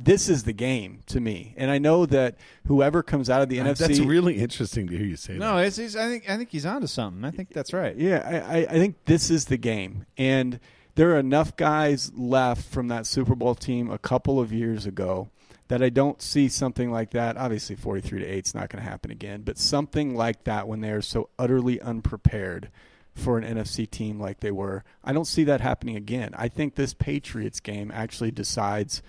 This 0.04 0.30
is 0.30 0.44
the 0.44 0.54
game 0.54 1.02
to 1.08 1.20
me, 1.20 1.54
and 1.58 1.70
I 1.70 1.78
know 1.78 2.06
that 2.06 2.38
whoever 2.68 3.04
comes 3.04 3.30
out 3.30 3.42
of 3.42 3.50
the 3.50 3.60
NFC, 3.60 3.78
That's 3.78 4.00
really 4.00 4.38
interesting 4.38 4.88
to 4.88 4.98
hear 4.98 5.06
you 5.06 5.16
say 5.16 5.38
no, 5.38 5.58
that. 5.58 5.68
it's, 5.68 5.78
it's, 5.78 5.96
I 5.96 6.08
think 6.08 6.30
I 6.30 6.38
think 6.38 6.50
he's 6.50 6.66
onto 6.66 6.88
something. 6.88 7.24
I 7.26 7.32
think 7.32 7.54
that's 7.54 7.74
right. 7.74 7.96
Yeah, 7.96 8.24
I, 8.26 8.60
I, 8.60 8.66
I 8.66 8.74
think 8.74 8.96
this 9.06 9.30
is 9.30 9.46
the 9.46 9.58
game. 9.58 10.06
And 10.18 10.60
there 10.96 11.12
are 11.12 11.20
enough 11.20 11.56
guys 11.56 12.12
left 12.16 12.64
from 12.64 12.88
that 12.90 13.06
Super 13.06 13.36
Bowl 13.36 13.56
team 13.56 13.90
a 13.90 13.98
couple 13.98 14.40
of 14.40 14.52
years 14.52 14.86
ago 14.86 15.30
that 15.68 15.82
I 15.82 15.90
don't 15.90 16.22
see 16.22 16.50
something 16.50 16.92
like 16.92 17.12
that. 17.12 17.38
Obviously, 17.38 17.76
43 17.76 18.20
to 18.20 18.26
8 18.26 18.46
is 18.46 18.54
not 18.54 18.70
going 18.70 18.84
to 18.84 18.90
happen 18.90 19.10
again, 19.10 19.44
but 19.44 19.58
something 19.58 20.16
like 20.16 20.44
that 20.44 20.68
when 20.68 20.82
they 20.82 20.92
are 20.92 21.02
so 21.02 21.30
utterly 21.40 21.80
unprepared 21.80 22.70
for 23.16 23.38
an 23.38 23.44
NFC 23.46 23.90
team 23.90 24.20
like 24.20 24.42
they 24.42 24.52
were. 24.52 24.84
I 25.04 25.14
don't 25.14 25.26
see 25.26 25.44
that 25.46 25.62
happening 25.62 25.96
again. 25.96 26.32
I 26.36 26.50
think 26.50 26.76
this 26.76 26.94
Patriots 26.94 27.60
game 27.60 27.92
actually 27.94 28.32
decides 28.32 29.02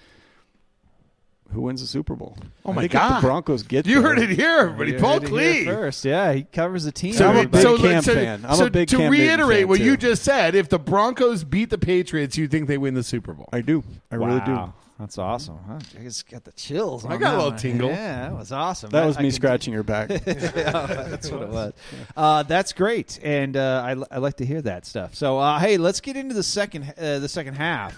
who 1.53 1.61
wins 1.63 1.81
the 1.81 1.87
Super 1.87 2.15
Bowl. 2.15 2.37
Oh 2.65 2.71
I 2.73 2.75
my 2.75 2.81
think 2.83 2.95
if 2.95 3.01
God. 3.01 3.17
the 3.23 3.27
Broncos 3.27 3.63
get 3.63 3.87
You 3.87 4.01
there- 4.01 4.03
heard 4.03 4.19
it 4.19 4.31
here, 4.31 4.59
everybody. 4.59 4.93
You 4.93 4.99
Paul 4.99 5.15
heard 5.21 5.25
it 5.25 5.29
here 5.31 5.39
Klee. 5.39 5.65
first. 5.67 6.05
Yeah, 6.05 6.33
he 6.33 6.43
covers 6.45 6.85
the 6.85 6.93
team. 6.93 7.13
So 7.15 7.29
I'm 7.29 7.37
a 7.37 7.47
big 7.49 7.65
everybody. 7.65 7.77
Cam 7.83 7.93
let's 7.95 8.07
fan. 8.07 8.45
I'm 8.49 8.57
so 8.57 8.67
a 8.67 8.71
big 8.71 8.89
to 8.89 8.97
Cam 8.97 9.11
Newton 9.13 9.27
reiterate 9.29 9.59
fan, 9.61 9.69
what 9.69 9.81
you 9.81 9.97
just 9.97 10.23
said, 10.23 10.55
if 10.55 10.69
the 10.69 10.79
Broncos 10.79 11.45
beat 11.45 11.71
the 11.71 11.79
Patriots, 11.79 12.37
you 12.37 12.49
think 12.49 12.69
they 12.69 12.79
win 12.79 12.95
the 12.95 13.03
Super 13.03 13.33
Bowl? 13.35 13.49
I 13.53 13.61
do. 13.61 13.85
I 14.11 14.17
really 14.17 14.41
do. 14.41 14.73
That's 14.99 15.19
awesome. 15.19 15.59
Huh? 15.67 15.79
I 15.99 16.03
just 16.05 16.29
got 16.31 16.45
the 16.45 16.53
chills. 16.53 17.05
I 17.05 17.15
on 17.15 17.19
got 17.19 17.35
a 17.35 17.37
little 17.37 17.51
one. 17.51 17.59
tingle. 17.59 17.89
Yeah, 17.89 18.29
that 18.29 18.37
was 18.39 18.53
awesome. 18.53 18.91
That 18.91 19.03
I- 19.03 19.07
was 19.07 19.17
me 19.19 19.25
can- 19.25 19.33
scratching 19.33 19.73
your 19.75 19.83
back. 19.83 20.09
that's 20.25 21.29
what 21.29 21.43
it 21.43 21.49
was. 21.49 21.73
Uh, 22.17 22.43
that's 22.45 22.73
great, 22.73 23.19
and 23.23 23.57
uh, 23.57 23.83
I, 23.85 24.15
I 24.15 24.19
like 24.19 24.37
to 24.37 24.47
hear 24.47 24.63
that 24.63 24.87
stuff. 24.87 25.15
So, 25.17 25.39
uh, 25.39 25.59
hey, 25.59 25.77
let's 25.77 26.01
get 26.01 26.17
into 26.17 26.35
the 26.35 26.43
second 26.45 26.95
uh, 26.97 27.19
the 27.19 27.29
second 27.29 27.55
half. 27.55 27.97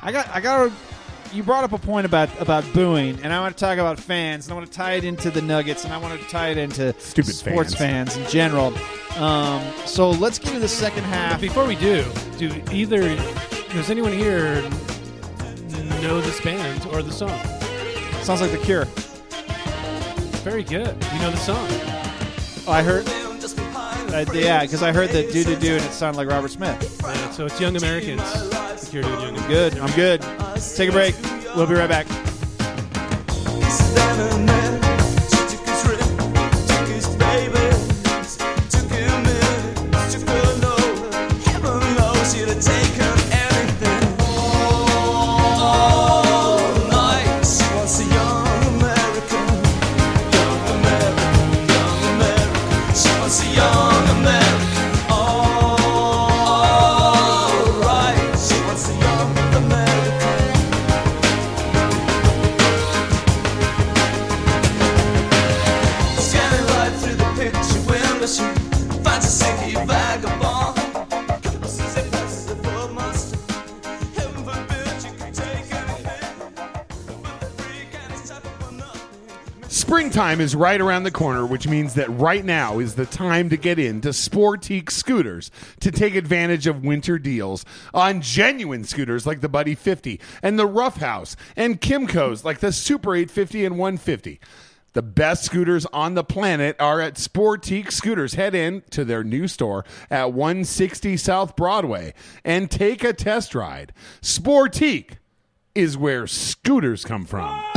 I 0.00 0.12
got 0.12 0.28
I 0.28 0.40
got. 0.40 0.70
You 1.32 1.42
brought 1.42 1.64
up 1.64 1.72
a 1.72 1.78
point 1.78 2.06
about 2.06 2.28
about 2.40 2.64
booing, 2.72 3.18
and 3.22 3.32
I 3.32 3.40
want 3.40 3.56
to 3.56 3.60
talk 3.60 3.78
about 3.78 3.98
fans, 3.98 4.46
and 4.46 4.52
I 4.52 4.56
want 4.56 4.70
to 4.70 4.72
tie 4.72 4.92
it 4.92 5.04
into 5.04 5.30
the 5.30 5.42
Nuggets, 5.42 5.84
and 5.84 5.92
I 5.92 5.98
want 5.98 6.20
to 6.20 6.28
tie 6.28 6.50
it 6.50 6.58
into 6.58 6.94
Stupid 7.00 7.34
sports 7.34 7.74
fans, 7.74 8.16
in 8.16 8.24
general. 8.28 8.72
Um, 9.16 9.62
so 9.86 10.10
let's 10.10 10.38
get 10.38 10.48
into 10.48 10.60
the 10.60 10.68
second 10.68 11.04
half. 11.04 11.40
Before 11.40 11.66
we 11.66 11.74
do, 11.76 12.04
do 12.38 12.52
either 12.72 13.16
does 13.72 13.90
anyone 13.90 14.12
here 14.12 14.62
know 16.02 16.20
this 16.20 16.40
band 16.40 16.86
or 16.86 17.02
the 17.02 17.10
song? 17.10 17.36
Sounds 18.22 18.40
like 18.40 18.52
the 18.52 18.58
Cure. 18.58 18.84
Very 20.44 20.62
good. 20.62 20.96
You 21.12 21.18
know 21.18 21.30
the 21.30 21.36
song. 21.38 21.66
Oh, 22.66 22.72
I 22.72 22.82
heard. 22.82 23.33
Uh, 24.14 24.24
yeah, 24.32 24.62
because 24.62 24.80
I 24.80 24.92
heard 24.92 25.10
the 25.10 25.22
do 25.32 25.42
do 25.42 25.56
do, 25.56 25.74
and 25.74 25.84
it 25.84 25.90
sounded 25.90 26.16
like 26.16 26.28
Robert 26.28 26.52
Smith. 26.52 27.00
Yeah, 27.02 27.30
so 27.32 27.46
it's 27.46 27.60
Young 27.60 27.76
Americans. 27.76 28.22
The 28.22 28.86
Cure 28.88 29.02
doing 29.02 29.14
Young 29.14 29.36
Americans. 29.36 29.48
Good. 29.48 29.78
I'm 29.78 29.90
good. 29.96 30.22
Take 30.76 30.90
a 30.90 30.92
break. 30.92 31.16
We'll 31.56 31.66
be 31.66 31.74
right 31.74 31.88
back. 31.88 32.06
Springtime 80.14 80.40
is 80.40 80.54
right 80.54 80.80
around 80.80 81.02
the 81.02 81.10
corner, 81.10 81.44
which 81.44 81.66
means 81.66 81.94
that 81.94 82.08
right 82.08 82.44
now 82.44 82.78
is 82.78 82.94
the 82.94 83.04
time 83.04 83.50
to 83.50 83.56
get 83.56 83.80
into 83.80 84.10
Sportique 84.10 84.92
scooters 84.92 85.50
to 85.80 85.90
take 85.90 86.14
advantage 86.14 86.68
of 86.68 86.84
winter 86.84 87.18
deals 87.18 87.64
on 87.92 88.20
genuine 88.20 88.84
scooters 88.84 89.26
like 89.26 89.40
the 89.40 89.48
Buddy 89.48 89.74
50 89.74 90.20
and 90.40 90.56
the 90.56 90.68
Roughhouse 90.68 91.34
and 91.56 91.80
Kymco's 91.80 92.44
like 92.44 92.60
the 92.60 92.70
Super 92.70 93.16
850 93.16 93.64
and 93.64 93.76
150. 93.76 94.38
The 94.92 95.02
best 95.02 95.42
scooters 95.42 95.84
on 95.86 96.14
the 96.14 96.22
planet 96.22 96.76
are 96.78 97.00
at 97.00 97.14
Sportique 97.16 97.90
Scooters. 97.90 98.34
Head 98.34 98.54
in 98.54 98.84
to 98.90 99.04
their 99.04 99.24
new 99.24 99.48
store 99.48 99.84
at 100.12 100.32
160 100.32 101.16
South 101.16 101.56
Broadway 101.56 102.14
and 102.44 102.70
take 102.70 103.02
a 103.02 103.12
test 103.12 103.52
ride. 103.52 103.92
Sportique 104.22 105.14
is 105.74 105.98
where 105.98 106.28
scooters 106.28 107.04
come 107.04 107.24
from. 107.24 107.73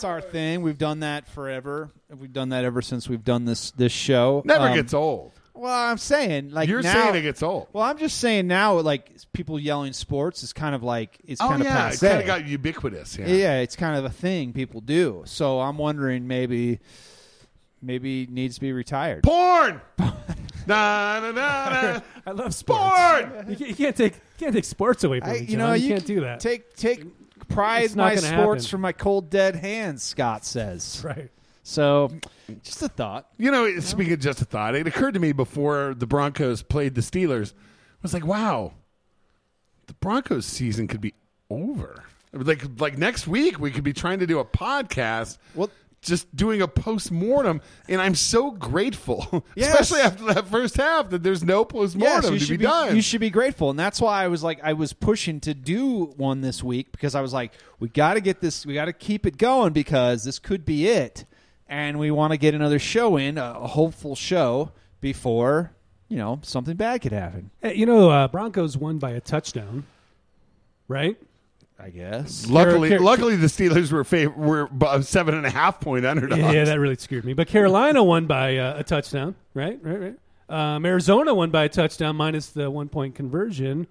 That's 0.00 0.04
our 0.04 0.20
thing. 0.20 0.62
We've 0.62 0.78
done 0.78 1.00
that 1.00 1.28
forever. 1.28 1.90
We've 2.18 2.32
done 2.32 2.50
that 2.50 2.64
ever 2.64 2.82
since 2.82 3.08
we've 3.08 3.24
done 3.24 3.44
this 3.44 3.70
this 3.72 3.92
show. 3.92 4.42
Never 4.44 4.68
Um, 4.68 4.74
gets 4.74 4.94
old. 4.94 5.32
Well, 5.54 5.74
I'm 5.74 5.98
saying 5.98 6.50
like 6.52 6.68
You're 6.70 6.80
now- 6.80 6.92
saying 6.92 7.16
it 7.16 7.22
gets 7.22 7.42
old. 7.42 7.68
Well, 7.72 7.84
I'm 7.84 7.98
just 7.98 8.18
saying 8.18 8.46
now, 8.46 8.78
like 8.80 9.10
people 9.34 9.58
yelling 9.58 9.92
sports 9.92 10.42
is 10.42 10.52
kind 10.54 10.74
of 10.74 10.82
like 10.82 11.18
it's 11.24 11.40
Oh 11.40 11.48
kind 11.48 11.60
of 11.60 11.66
yeah, 11.66 11.88
it 11.88 11.90
passe. 11.90 12.08
kind 12.08 12.20
of 12.20 12.26
got 12.26 12.46
ubiquitous. 12.46 13.18
Yeah. 13.18 13.26
yeah, 13.28 13.58
it's 13.58 13.76
kind 13.76 13.96
of 13.96 14.04
a 14.06 14.10
thing 14.10 14.52
people 14.54 14.80
do. 14.80 15.22
So 15.26 15.60
I'm 15.60 15.76
wondering 15.76 16.26
maybe 16.26 16.80
maybe 17.82 18.26
needs 18.30 18.54
to 18.56 18.60
be 18.62 18.72
retired. 18.72 19.22
Porn. 19.22 19.80
na, 19.98 21.20
na, 21.20 21.30
na, 21.32 21.32
na. 21.32 22.00
I 22.26 22.30
love 22.32 22.54
sports. 22.54 22.82
Porn. 22.82 23.46
You 23.50 23.56
can't, 23.56 23.68
you 23.70 23.74
can't 23.74 23.96
take 23.96 24.14
you 24.14 24.20
can't 24.38 24.54
take 24.54 24.64
sports 24.64 25.04
away 25.04 25.20
from 25.20 25.28
I, 25.30 25.32
me. 25.34 25.38
you 25.40 25.46
John. 25.48 25.58
know, 25.58 25.72
you, 25.74 25.88
you 25.88 25.94
can't 25.94 26.06
do 26.06 26.20
that. 26.22 26.40
Take 26.40 26.74
take 26.76 27.04
prize 27.50 27.94
my 27.96 28.14
sports 28.14 28.64
happen. 28.64 28.70
from 28.70 28.80
my 28.80 28.92
cold 28.92 29.30
dead 29.30 29.56
hands. 29.56 30.02
Scott 30.02 30.44
says. 30.44 31.02
right. 31.04 31.30
So, 31.62 32.10
just 32.62 32.82
a 32.82 32.88
thought. 32.88 33.28
You 33.36 33.50
know, 33.50 33.78
speaking 33.80 34.14
of 34.14 34.20
just 34.20 34.40
a 34.40 34.44
thought, 34.44 34.74
it 34.74 34.86
occurred 34.86 35.14
to 35.14 35.20
me 35.20 35.32
before 35.32 35.94
the 35.96 36.06
Broncos 36.06 36.62
played 36.62 36.94
the 36.94 37.00
Steelers. 37.00 37.52
I 37.52 38.02
was 38.02 38.14
like, 38.14 38.26
wow, 38.26 38.72
the 39.86 39.94
Broncos 39.94 40.46
season 40.46 40.88
could 40.88 41.00
be 41.00 41.14
over. 41.50 42.04
Like, 42.32 42.62
like 42.80 42.96
next 42.96 43.26
week 43.26 43.60
we 43.60 43.70
could 43.70 43.84
be 43.84 43.92
trying 43.92 44.20
to 44.20 44.26
do 44.26 44.38
a 44.38 44.44
podcast. 44.44 45.38
Well- 45.54 45.70
just 46.02 46.34
doing 46.34 46.62
a 46.62 46.68
post 46.68 47.10
mortem, 47.12 47.60
and 47.88 48.00
I'm 48.00 48.14
so 48.14 48.50
grateful, 48.50 49.44
Yes. 49.54 49.68
especially 49.72 50.00
after 50.00 50.24
that 50.34 50.48
first 50.48 50.76
half, 50.76 51.10
that 51.10 51.22
there's 51.22 51.42
no 51.44 51.64
post 51.64 51.94
Yes, 51.96 52.22
mortem 52.22 52.34
you 52.34 52.40
to 52.40 52.44
should 52.46 52.58
be, 52.58 52.64
done. 52.64 52.96
You 52.96 53.02
should 53.02 53.20
be 53.20 53.30
grateful, 53.30 53.70
and 53.70 53.78
that's 53.78 54.00
why 54.00 54.24
I 54.24 54.28
was 54.28 54.42
like, 54.42 54.60
I 54.62 54.72
was 54.72 54.92
pushing 54.92 55.40
to 55.40 55.52
do 55.54 56.06
one 56.16 56.40
this 56.40 56.62
week 56.62 56.90
because 56.92 57.14
I 57.14 57.20
was 57.20 57.32
like, 57.32 57.52
we 57.78 57.88
got 57.88 58.14
to 58.14 58.20
get 58.20 58.40
this, 58.40 58.64
we 58.64 58.74
got 58.74 58.86
to 58.86 58.92
keep 58.92 59.26
it 59.26 59.36
going 59.38 59.72
because 59.72 60.24
this 60.24 60.38
could 60.38 60.64
be 60.64 60.88
it, 60.88 61.24
and 61.68 61.98
we 61.98 62.10
want 62.10 62.32
to 62.32 62.36
get 62.38 62.54
another 62.54 62.78
show 62.78 63.16
in, 63.16 63.36
a, 63.38 63.52
a 63.60 63.66
hopeful 63.66 64.16
show 64.16 64.72
before 65.00 65.72
you 66.08 66.16
know 66.16 66.40
something 66.42 66.76
bad 66.76 67.00
could 67.02 67.12
happen. 67.12 67.50
Hey, 67.62 67.74
you 67.74 67.86
know, 67.86 68.10
uh, 68.10 68.26
Broncos 68.28 68.76
won 68.76 68.98
by 68.98 69.10
a 69.10 69.20
touchdown, 69.20 69.84
right? 70.88 71.16
I 71.82 71.90
guess. 71.90 72.46
luckily, 72.48 72.88
Car- 72.90 72.98
Car- 72.98 73.04
luckily 73.06 73.36
the 73.36 73.46
Steelers 73.46 73.90
were 73.90 74.04
fav- 74.04 74.36
were 74.36 74.68
seven 75.02 75.34
and 75.34 75.46
a 75.46 75.50
half 75.50 75.80
point 75.80 76.04
underdogs. 76.04 76.40
Yeah, 76.40 76.52
yeah, 76.52 76.64
that 76.64 76.78
really 76.78 76.96
screwed 76.96 77.24
me. 77.24 77.32
But 77.32 77.48
Carolina 77.48 78.02
won 78.04 78.26
by 78.26 78.56
uh, 78.58 78.78
a 78.80 78.84
touchdown, 78.84 79.34
right? 79.54 79.78
Right, 79.82 79.98
right. 80.00 80.16
Um, 80.48 80.84
Arizona 80.84 81.34
won 81.34 81.50
by 81.50 81.64
a 81.64 81.68
touchdown 81.68 82.16
minus 82.16 82.48
the 82.50 82.70
one 82.70 82.88
point 82.88 83.14
conversion. 83.14 83.86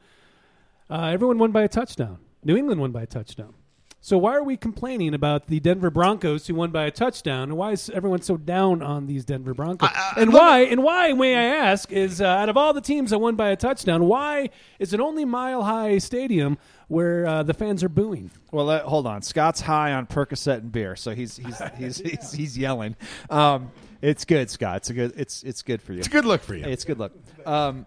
Uh, 0.90 1.06
everyone 1.14 1.38
won 1.38 1.52
by 1.52 1.64
a 1.64 1.68
touchdown. 1.68 2.18
New 2.44 2.56
England 2.58 2.82
won 2.82 2.92
by 2.92 3.04
a 3.04 3.08
touchdown. 3.08 3.54
So 4.02 4.18
why 4.18 4.36
are 4.36 4.44
we 4.44 4.56
complaining 4.56 5.14
about 5.14 5.48
the 5.48 5.60
Denver 5.60 5.90
Broncos 5.90 6.48
who 6.48 6.56
won 6.56 6.72
by 6.72 6.86
a 6.86 6.92
touchdown? 6.92 7.44
And 7.50 7.58
why 7.58 7.72
is 7.74 7.90
everyone 7.90 8.22
so 8.22 8.38
down 8.38 8.82
on 8.82 9.08
these 9.08 9.26
Denver 9.26 9.54
Broncos? 9.54 9.90
I- 9.94 10.14
I- 10.16 10.22
and 10.22 10.34
let 10.34 10.40
why? 10.42 10.60
And 10.62 10.84
why, 10.84 11.12
may 11.14 11.36
I 11.36 11.44
ask, 11.68 11.92
is 11.92 12.22
uh, 12.22 12.26
out 12.26 12.48
of 12.50 12.56
all 12.56 12.72
the 12.74 12.80
teams 12.82 13.10
that 13.10 13.20
won 13.20 13.36
by 13.36 13.50
a 13.50 13.58
touchdown, 13.58 14.06
why 14.06 14.50
is 14.80 14.94
it 14.94 15.02
only 15.02 15.26
Mile 15.26 15.64
High 15.64 15.98
Stadium 15.98 16.58
where 16.90 17.26
uh, 17.26 17.44
the 17.44 17.54
fans 17.54 17.84
are 17.84 17.90
booing? 17.90 18.32
Well, 18.52 18.66
let, 18.66 18.84
hold 18.84 19.08
on. 19.08 19.22
Scott's 19.22 19.62
high 19.62 19.94
on 19.94 20.06
Percocet 20.08 20.58
and 20.58 20.72
beer, 20.72 20.98
so 20.98 21.12
he's 21.12 21.38
he's 21.38 21.62
he's 21.78 21.98
he's, 21.98 22.32
he's 22.34 22.58
yelling. 22.58 22.98
Um, 23.30 23.72
it's 24.02 24.26
good, 24.26 24.50
Scott. 24.50 24.78
It's 24.78 24.90
a 24.90 24.94
good. 24.94 25.14
It's 25.16 25.44
it's 25.44 25.62
good 25.62 25.82
for 25.82 25.94
you. 25.94 26.00
It's 26.00 26.08
a 26.08 26.12
good 26.12 26.26
look 26.26 26.42
for 26.42 26.56
you. 26.56 26.66
It's 26.66 26.84
good 26.84 27.00
look. 27.00 27.14
Um, 27.46 27.86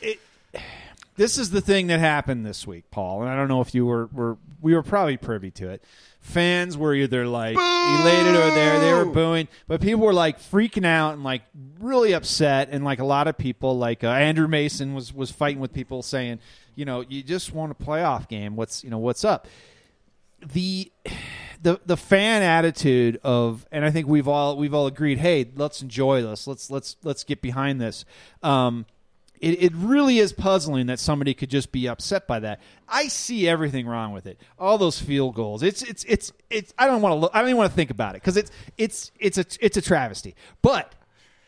it, 0.00 0.18
this 1.16 1.36
is 1.36 1.50
the 1.50 1.60
thing 1.60 1.88
that 1.88 2.00
happened 2.00 2.46
this 2.46 2.66
week, 2.66 2.90
Paul, 2.90 3.20
and 3.22 3.30
I 3.30 3.36
don't 3.36 3.48
know 3.48 3.60
if 3.60 3.74
you 3.74 3.84
were, 3.84 4.06
were 4.06 4.38
we 4.62 4.74
were 4.74 4.82
probably 4.82 5.18
privy 5.18 5.50
to 5.52 5.68
it. 5.68 5.84
Fans 6.20 6.76
were 6.78 6.94
either 6.94 7.26
like 7.26 7.56
elated 7.56 8.34
or 8.34 8.50
there 8.50 8.80
they 8.80 8.92
were 8.92 9.04
booing, 9.06 9.48
but 9.66 9.80
people 9.80 10.00
were 10.00 10.14
like 10.14 10.40
freaking 10.40 10.86
out 10.86 11.14
and 11.14 11.24
like 11.24 11.42
really 11.78 12.12
upset, 12.14 12.68
and 12.70 12.84
like 12.84 13.00
a 13.00 13.04
lot 13.04 13.28
of 13.28 13.36
people, 13.36 13.76
like 13.76 14.02
uh, 14.02 14.08
Andrew 14.08 14.48
Mason 14.48 14.94
was 14.94 15.12
was 15.12 15.30
fighting 15.30 15.60
with 15.60 15.74
people 15.74 16.02
saying, 16.02 16.38
you 16.80 16.84
know, 16.86 17.04
you 17.08 17.22
just 17.22 17.54
want 17.54 17.70
a 17.70 17.74
playoff 17.76 18.26
game. 18.26 18.56
What's 18.56 18.82
you 18.82 18.90
know 18.90 18.98
what's 18.98 19.24
up? 19.24 19.46
the 20.40 20.90
the 21.62 21.78
the 21.84 21.96
fan 21.96 22.42
attitude 22.42 23.20
of 23.22 23.66
and 23.70 23.84
I 23.84 23.90
think 23.90 24.08
we've 24.08 24.26
all 24.26 24.56
we've 24.56 24.72
all 24.72 24.86
agreed 24.86 25.18
hey 25.18 25.50
let's 25.56 25.82
enjoy 25.82 26.22
this. 26.22 26.46
Let's 26.46 26.70
let's 26.70 26.96
let's 27.02 27.22
get 27.22 27.42
behind 27.42 27.80
this. 27.80 28.04
Um 28.42 28.86
it, 29.40 29.62
it 29.62 29.72
really 29.74 30.18
is 30.18 30.34
puzzling 30.34 30.86
that 30.86 30.98
somebody 30.98 31.32
could 31.32 31.48
just 31.48 31.72
be 31.72 31.88
upset 31.88 32.26
by 32.26 32.40
that. 32.40 32.60
I 32.86 33.08
see 33.08 33.48
everything 33.48 33.86
wrong 33.86 34.12
with 34.12 34.26
it. 34.26 34.38
All 34.58 34.76
those 34.76 34.98
field 34.98 35.34
goals. 35.34 35.62
It's 35.62 35.82
it's 35.82 36.04
it's 36.04 36.32
it's 36.48 36.74
I 36.78 36.86
don't 36.86 37.02
want 37.02 37.22
to 37.22 37.36
I 37.36 37.40
don't 37.40 37.48
even 37.50 37.58
want 37.58 37.70
to 37.70 37.76
think 37.76 37.90
about 37.90 38.14
it 38.14 38.22
because 38.22 38.36
it's 38.38 38.50
it's 38.78 39.12
it's 39.18 39.38
a 39.38 39.44
it's 39.60 39.76
a 39.76 39.82
travesty. 39.82 40.34
But 40.62 40.94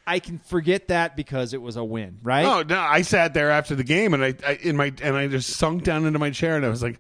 I 0.07 0.19
can 0.19 0.39
forget 0.39 0.89
that 0.89 1.17
because 1.17 1.55
it 1.55 1.63
was 1.63 1.77
a 1.77 1.85
win 1.85 2.19
right 2.23 2.45
Oh 2.45 2.63
no! 2.63 2.79
I 2.81 3.03
sat 3.03 3.35
there 3.35 3.51
after 3.51 3.75
the 3.75 3.85
game, 3.85 4.15
and 4.15 4.25
I, 4.25 4.35
I 4.47 4.59
in 4.63 4.77
my 4.77 4.93
and 5.03 5.17
I 5.17 5.29
just 5.29 5.51
sunk 5.51 5.85
down 5.85 6.07
into 6.07 6.19
my 6.19 6.31
chair, 6.31 6.57
and 6.57 6.67
I 6.67 6.69
was 6.69 6.83
like, 6.83 6.99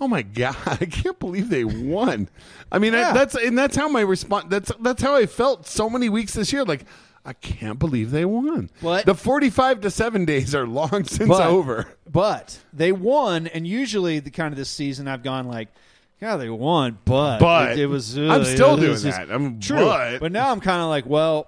"Oh 0.00 0.08
my 0.08 0.22
god! 0.22 0.56
I 0.66 0.84
can't 0.86 1.18
believe 1.18 1.48
they 1.48 1.64
won." 1.64 2.28
I 2.70 2.78
mean, 2.78 2.92
Yeah. 2.92 3.10
I, 3.10 3.12
that's 3.14 3.34
and 3.34 3.56
that's 3.56 3.76
how 3.76 3.88
my 3.88 4.02
response. 4.02 4.46
That's 4.48 4.70
that's 4.80 5.02
how 5.02 5.14
I 5.14 5.26
felt 5.26 5.66
so 5.66 5.88
many 5.88 6.08
weeks 6.08 6.34
this 6.34 6.52
year. 6.52 6.64
Like, 6.64 6.84
I 7.24 7.32
can't 7.32 7.78
believe 7.78 8.10
they 8.10 8.24
won. 8.26 8.70
What? 8.82 9.06
the 9.06 9.14
forty-five 9.14 9.80
to 9.80 9.90
seven 9.90 10.24
days 10.26 10.54
are 10.54 10.66
long 10.66 11.04
since 11.04 11.28
but, 11.28 11.46
over. 11.46 11.86
But 12.10 12.58
they 12.74 12.92
won, 12.92 13.46
and 13.46 13.66
usually 13.66 14.18
the 14.18 14.30
kind 14.30 14.52
of 14.52 14.58
this 14.58 14.70
season 14.70 15.08
I've 15.08 15.22
gone 15.22 15.46
like, 15.46 15.68
yeah, 16.20 16.36
they 16.36 16.50
won, 16.50 16.98
but 17.04 17.38
But 17.38 17.72
it, 17.72 17.78
it 17.80 17.86
was. 17.86 18.18
I'm 18.18 18.30
uh, 18.30 18.44
still 18.44 18.76
it 18.76 18.80
doing 18.80 19.00
that. 19.02 19.30
I'm- 19.30 19.60
true, 19.60 20.18
but- 20.20 20.32
now 20.32 20.50
I'm 20.50 20.60
kind 20.60 20.82
of 20.82 20.88
like, 20.88 21.06
well, 21.06 21.46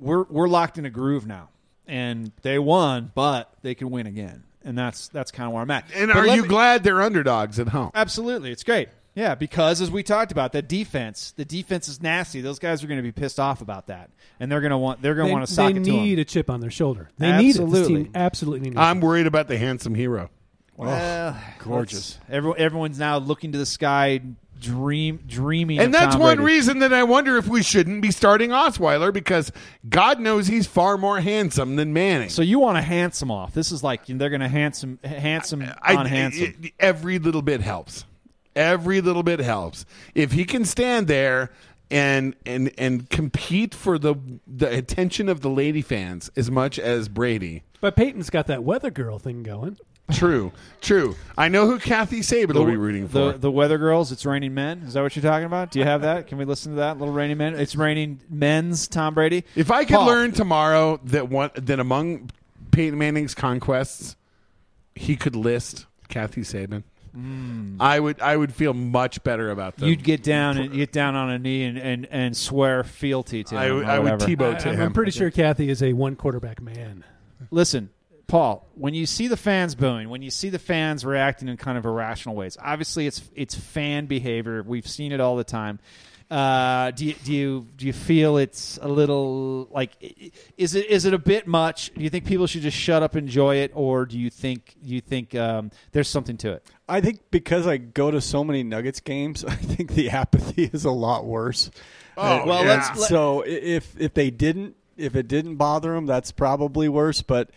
we're 0.00 0.24
we're 0.24 0.48
locked 0.48 0.78
in 0.78 0.86
a 0.86 0.90
groove 0.90 1.26
now, 1.26 1.48
and 1.86 2.32
they 2.42 2.58
won, 2.58 3.12
but 3.14 3.52
they 3.62 3.74
can 3.74 3.90
win 3.90 4.06
again, 4.06 4.42
and 4.64 4.76
that's 4.76 5.08
that's 5.08 5.30
kind 5.30 5.46
of 5.46 5.52
where 5.52 5.62
I'm 5.62 5.70
at. 5.70 5.84
And 5.94 6.08
But 6.08 6.16
are 6.16 6.26
you 6.36 6.42
me- 6.42 6.48
glad 6.48 6.82
they're 6.82 7.02
underdogs 7.02 7.58
at 7.60 7.68
home? 7.68 7.90
Absolutely, 7.94 8.50
it's 8.50 8.64
great. 8.64 8.88
Yeah, 9.14 9.34
because 9.34 9.80
as 9.80 9.90
we 9.90 10.04
talked 10.04 10.30
about, 10.30 10.52
that 10.52 10.68
defense, 10.68 11.32
the 11.36 11.44
defense 11.44 11.88
is 11.88 12.00
nasty. 12.00 12.40
Those 12.40 12.60
guys 12.60 12.84
are 12.84 12.86
going 12.86 12.98
to 12.98 13.02
be 13.02 13.10
pissed 13.12 13.40
off 13.40 13.60
about 13.60 13.88
that, 13.88 14.08
and 14.38 14.50
they're 14.50 14.60
going 14.60 14.70
to 14.70 14.78
want 14.78 15.02
they're 15.02 15.14
going 15.16 15.26
to 15.26 15.30
They, 15.30 15.34
want 15.34 15.46
to 15.48 15.52
sock 15.52 15.70
it 15.72 15.74
to 15.74 15.80
them. 15.80 15.84
They 15.84 15.98
need 16.00 16.18
a 16.20 16.24
chip 16.24 16.48
on 16.48 16.60
their 16.60 16.70
shoulder. 16.70 17.10
They 17.18 17.36
need 17.36 17.56
it. 17.56 17.70
This 17.70 17.88
team 17.88 18.10
absolutely 18.14 18.70
needs. 18.70 18.78
I'm 18.78 19.00
worried 19.00 19.26
about 19.26 19.48
the 19.48 19.58
handsome 19.58 19.94
hero. 19.94 20.30
Well, 20.76 21.36
gorgeous. 21.58 22.18
let's- 22.20 22.30
Everyone, 22.30 22.58
everyone's 22.58 22.98
now 22.98 23.18
looking 23.18 23.52
to 23.52 23.58
the 23.58 23.66
sky, 23.66 24.20
dream, 24.60 25.20
dreaming, 25.26 25.78
And 25.78 25.86
of 25.88 25.92
that's 26.00 26.14
Tom 26.14 26.20
one 26.20 26.36
Brady. 26.36 26.54
reason 26.54 26.78
that 26.80 26.92
I 26.92 27.02
wonder 27.02 27.36
if 27.36 27.48
we 27.48 27.62
shouldn't 27.62 28.02
be 28.02 28.10
starting 28.10 28.50
Osweiler 28.50 29.12
because 29.12 29.50
God 29.88 30.20
knows 30.20 30.46
he's 30.46 30.66
far 30.66 30.96
more 30.98 31.20
handsome 31.20 31.76
than 31.76 31.92
Manning. 31.92 32.28
So 32.28 32.42
you 32.42 32.58
want 32.60 32.76
to 32.76 32.82
handsome 32.82 33.30
off? 33.30 33.52
This 33.54 33.72
is 33.72 33.82
like 33.82 34.06
they're 34.06 34.28
going 34.30 34.40
to 34.42 34.48
handsome, 34.48 34.98
handsome 35.02 35.64
I- 35.82 35.94
on 35.96 36.06
handsome. 36.06 36.54
it- 36.62 36.72
every 36.78 37.18
little 37.18 37.42
bit 37.42 37.60
helps. 37.62 38.04
Every 38.54 39.00
little 39.00 39.22
bit 39.22 39.40
helps. 39.40 39.84
If 40.14 40.32
he 40.32 40.44
can 40.44 40.64
stand 40.64 41.06
there 41.08 41.50
and 41.90 42.36
and 42.46 42.70
and 42.78 43.08
compete 43.10 43.74
for 43.74 43.98
the 43.98 44.14
the 44.46 44.68
attention 44.72 45.28
of 45.28 45.40
the 45.40 45.48
lady 45.50 45.82
fans 45.82 46.30
as 46.36 46.50
much 46.50 46.78
as 46.78 47.08
Brady. 47.08 47.62
But 47.80 47.96
Peyton's 47.96 48.28
got 48.30 48.46
that 48.48 48.62
weather 48.62 48.90
girl 48.90 49.18
thing 49.18 49.42
going. 49.42 49.76
True, 50.12 50.52
true. 50.80 51.14
I 51.38 51.48
know 51.48 51.66
who 51.66 51.78
Kathy 51.78 52.22
Sabine 52.22 52.56
will 52.56 52.64
be 52.66 52.76
rooting 52.76 53.06
the 53.08 53.32
for. 53.32 53.38
the 53.38 53.50
weather 53.50 53.78
girls. 53.78 54.12
It's 54.12 54.24
raining 54.26 54.54
men. 54.54 54.82
Is 54.86 54.94
that 54.94 55.02
what 55.02 55.14
you're 55.16 55.22
talking 55.22 55.46
about? 55.46 55.70
Do 55.70 55.78
you 55.78 55.84
have 55.84 56.02
that? 56.02 56.26
Can 56.26 56.38
we 56.38 56.44
listen 56.44 56.72
to 56.72 56.76
that 56.76 56.98
little 56.98 57.14
raining 57.14 57.38
men? 57.38 57.54
It's 57.58 57.76
raining 57.76 58.20
men's. 58.28 58.88
Tom 58.88 59.14
Brady. 59.14 59.44
if 59.56 59.70
I 59.70 59.84
could 59.84 59.96
Paul. 59.96 60.06
learn 60.06 60.32
tomorrow 60.32 61.00
that 61.04 61.28
one 61.28 61.50
that 61.54 61.80
among 61.80 62.30
Peyton 62.72 62.98
Manning's 62.98 63.34
conquests, 63.34 64.16
he 64.94 65.16
could 65.16 65.36
list 65.36 65.86
Kathy 66.08 66.42
Sabine. 66.44 66.84
Hmm. 67.12 67.76
I 67.80 67.98
would 67.98 68.20
I 68.20 68.36
would 68.36 68.54
feel 68.54 68.72
much 68.72 69.24
better 69.24 69.50
about 69.50 69.76
them. 69.76 69.88
You'd 69.88 70.04
get 70.04 70.22
down 70.22 70.58
and 70.58 70.72
get 70.72 70.92
down 70.92 71.16
on 71.16 71.28
a 71.30 71.40
knee 71.40 71.64
and, 71.64 71.76
and, 71.76 72.06
and 72.08 72.36
swear 72.36 72.84
fealty 72.84 73.42
to 73.44 73.56
I, 73.56 73.66
him. 73.66 73.74
would- 73.76 73.84
I 73.86 73.98
would 73.98 74.12
whatever. 74.12 74.26
Tebow 74.30 74.58
to 74.60 74.68
him. 74.74 74.80
I'm 74.80 74.92
pretty 74.92 75.10
sure 75.10 75.28
Kathy 75.32 75.70
is 75.70 75.82
a 75.82 75.92
one 75.92 76.14
quarterback 76.14 76.62
man. 76.62 77.02
Listen, 77.50 77.90
Paul, 78.30 78.66
when 78.76 78.94
you 78.94 79.06
see 79.06 79.26
the 79.26 79.36
fans 79.36 79.74
booing, 79.74 80.08
when 80.08 80.22
you 80.22 80.30
see 80.30 80.50
the 80.50 80.58
fans 80.60 81.04
reacting 81.04 81.48
in 81.48 81.56
kind 81.56 81.76
of 81.76 81.84
irrational 81.84 82.36
ways, 82.36 82.56
obviously 82.62 83.06
it's 83.06 83.22
it's 83.34 83.54
fan 83.54 84.06
behavior. 84.06 84.62
We've 84.62 84.86
seen 84.86 85.10
it 85.12 85.20
all 85.20 85.36
the 85.36 85.44
time. 85.44 85.80
Uh, 86.30 86.92
do 86.92 87.06
you 87.06 87.14
do 87.24 87.32
you 87.32 87.66
do 87.76 87.86
you 87.86 87.92
feel 87.92 88.36
it's 88.36 88.78
a 88.82 88.86
little 88.86 89.66
like 89.72 89.96
is 90.56 90.76
it 90.76 90.86
is 90.86 91.04
it 91.06 91.12
a 91.12 91.18
bit 91.18 91.48
much? 91.48 91.92
Do 91.92 92.04
you 92.04 92.08
think 92.08 92.24
people 92.24 92.46
should 92.46 92.62
just 92.62 92.76
shut 92.76 93.02
up, 93.02 93.16
and 93.16 93.26
enjoy 93.26 93.56
it, 93.56 93.72
or 93.74 94.06
do 94.06 94.16
you 94.16 94.30
think 94.30 94.76
you 94.80 95.00
think 95.00 95.34
um, 95.34 95.72
there's 95.90 96.06
something 96.08 96.36
to 96.36 96.52
it? 96.52 96.64
I 96.88 97.00
think 97.00 97.22
because 97.32 97.66
I 97.66 97.78
go 97.78 98.12
to 98.12 98.20
so 98.20 98.44
many 98.44 98.62
Nuggets 98.62 99.00
games, 99.00 99.44
I 99.48 99.56
think 99.56 99.90
the 99.94 100.10
apathy 100.10 100.70
is 100.72 100.84
a 100.84 100.92
lot 100.92 101.24
worse. 101.26 101.68
Oh, 102.16 102.46
well, 102.46 102.62
yeah. 102.62 102.68
let's- 102.68 103.00
let- 103.00 103.08
so 103.08 103.40
if 103.44 104.00
if 104.00 104.14
they 104.14 104.30
didn't, 104.30 104.76
if 104.96 105.16
it 105.16 105.26
didn't 105.26 105.56
bother 105.56 105.94
them, 105.94 106.06
that's 106.06 106.30
probably 106.30 106.88
worse. 106.88 107.22
But 107.22 107.48
uh, 107.48 107.52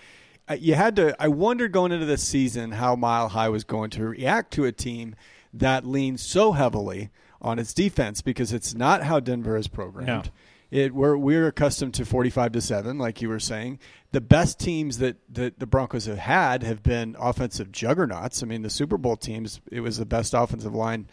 you 0.58 0.76
had 0.76 0.96
to. 0.98 1.16
I 1.22 1.28
wondered 1.28 1.72
going 1.72 1.92
into 1.92 2.06
this 2.06 2.24
season 2.24 2.72
how 2.72 2.96
Mile 2.96 3.30
High 3.30 3.50
was 3.50 3.64
going 3.64 3.90
to 3.92 4.04
react 4.08 4.52
to 4.54 4.66
a 4.66 4.72
team 4.72 5.16
that 5.54 5.86
leans 5.86 6.22
so 6.22 6.52
heavily 6.52 7.12
on 7.42 7.60
its 7.60 7.74
defense 7.74 8.22
because 8.22 8.54
it's 8.54 8.74
not 8.74 9.04
how 9.04 9.20
Denver 9.20 9.58
is 9.58 9.68
programmed. 9.68 10.08
No. 10.08 10.24
It 10.72 10.94
we're 10.94 11.16
we're 11.16 11.48
accustomed 11.48 11.94
to 11.96 12.06
forty 12.06 12.32
five 12.32 12.52
to 12.54 12.62
seven, 12.62 12.98
like 12.98 13.22
you 13.22 13.30
were 13.30 13.40
saying. 13.40 13.80
The 14.12 14.22
best 14.22 14.60
teams 14.60 14.98
that, 15.00 15.18
that 15.34 15.60
the 15.60 15.68
Broncos 15.68 16.06
have 16.06 16.18
had 16.18 16.64
have 16.64 16.82
been 16.82 17.16
offensive 17.20 17.72
juggernauts. 17.72 18.42
I 18.42 18.48
mean, 18.48 18.64
the 18.64 18.70
Super 18.70 18.98
Bowl 18.98 19.16
teams, 19.16 19.62
it 19.72 19.82
was 19.82 19.98
the 19.98 20.06
best 20.06 20.34
offensive 20.34 20.74
line, 20.74 21.08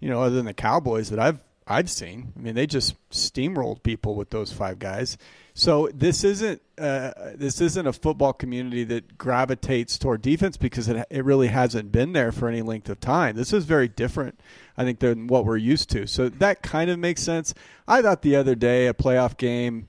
you 0.00 0.08
know, 0.08 0.22
other 0.22 0.34
than 0.34 0.46
the 0.46 0.54
Cowboys 0.54 1.10
that 1.10 1.18
I've 1.18 1.38
I've 1.66 1.88
seen. 1.88 2.32
I 2.36 2.40
mean, 2.40 2.54
they 2.54 2.66
just 2.66 2.94
steamrolled 3.10 3.82
people 3.82 4.14
with 4.14 4.30
those 4.30 4.52
five 4.52 4.78
guys. 4.78 5.16
So 5.54 5.88
this 5.94 6.24
isn't 6.24 6.60
uh, 6.76 7.12
this 7.34 7.60
isn't 7.60 7.86
a 7.86 7.92
football 7.92 8.32
community 8.32 8.84
that 8.84 9.16
gravitates 9.16 9.96
toward 9.96 10.20
defense 10.20 10.56
because 10.56 10.88
it 10.88 11.06
it 11.08 11.24
really 11.24 11.48
hasn't 11.48 11.90
been 11.92 12.12
there 12.12 12.32
for 12.32 12.48
any 12.48 12.60
length 12.60 12.90
of 12.90 13.00
time. 13.00 13.36
This 13.36 13.52
is 13.52 13.64
very 13.64 13.88
different, 13.88 14.38
I 14.76 14.84
think, 14.84 14.98
than 14.98 15.26
what 15.26 15.46
we're 15.46 15.56
used 15.56 15.88
to. 15.90 16.06
So 16.06 16.28
that 16.28 16.62
kind 16.62 16.90
of 16.90 16.98
makes 16.98 17.22
sense. 17.22 17.54
I 17.88 18.02
thought 18.02 18.22
the 18.22 18.36
other 18.36 18.54
day 18.54 18.88
a 18.88 18.94
playoff 18.94 19.36
game, 19.38 19.88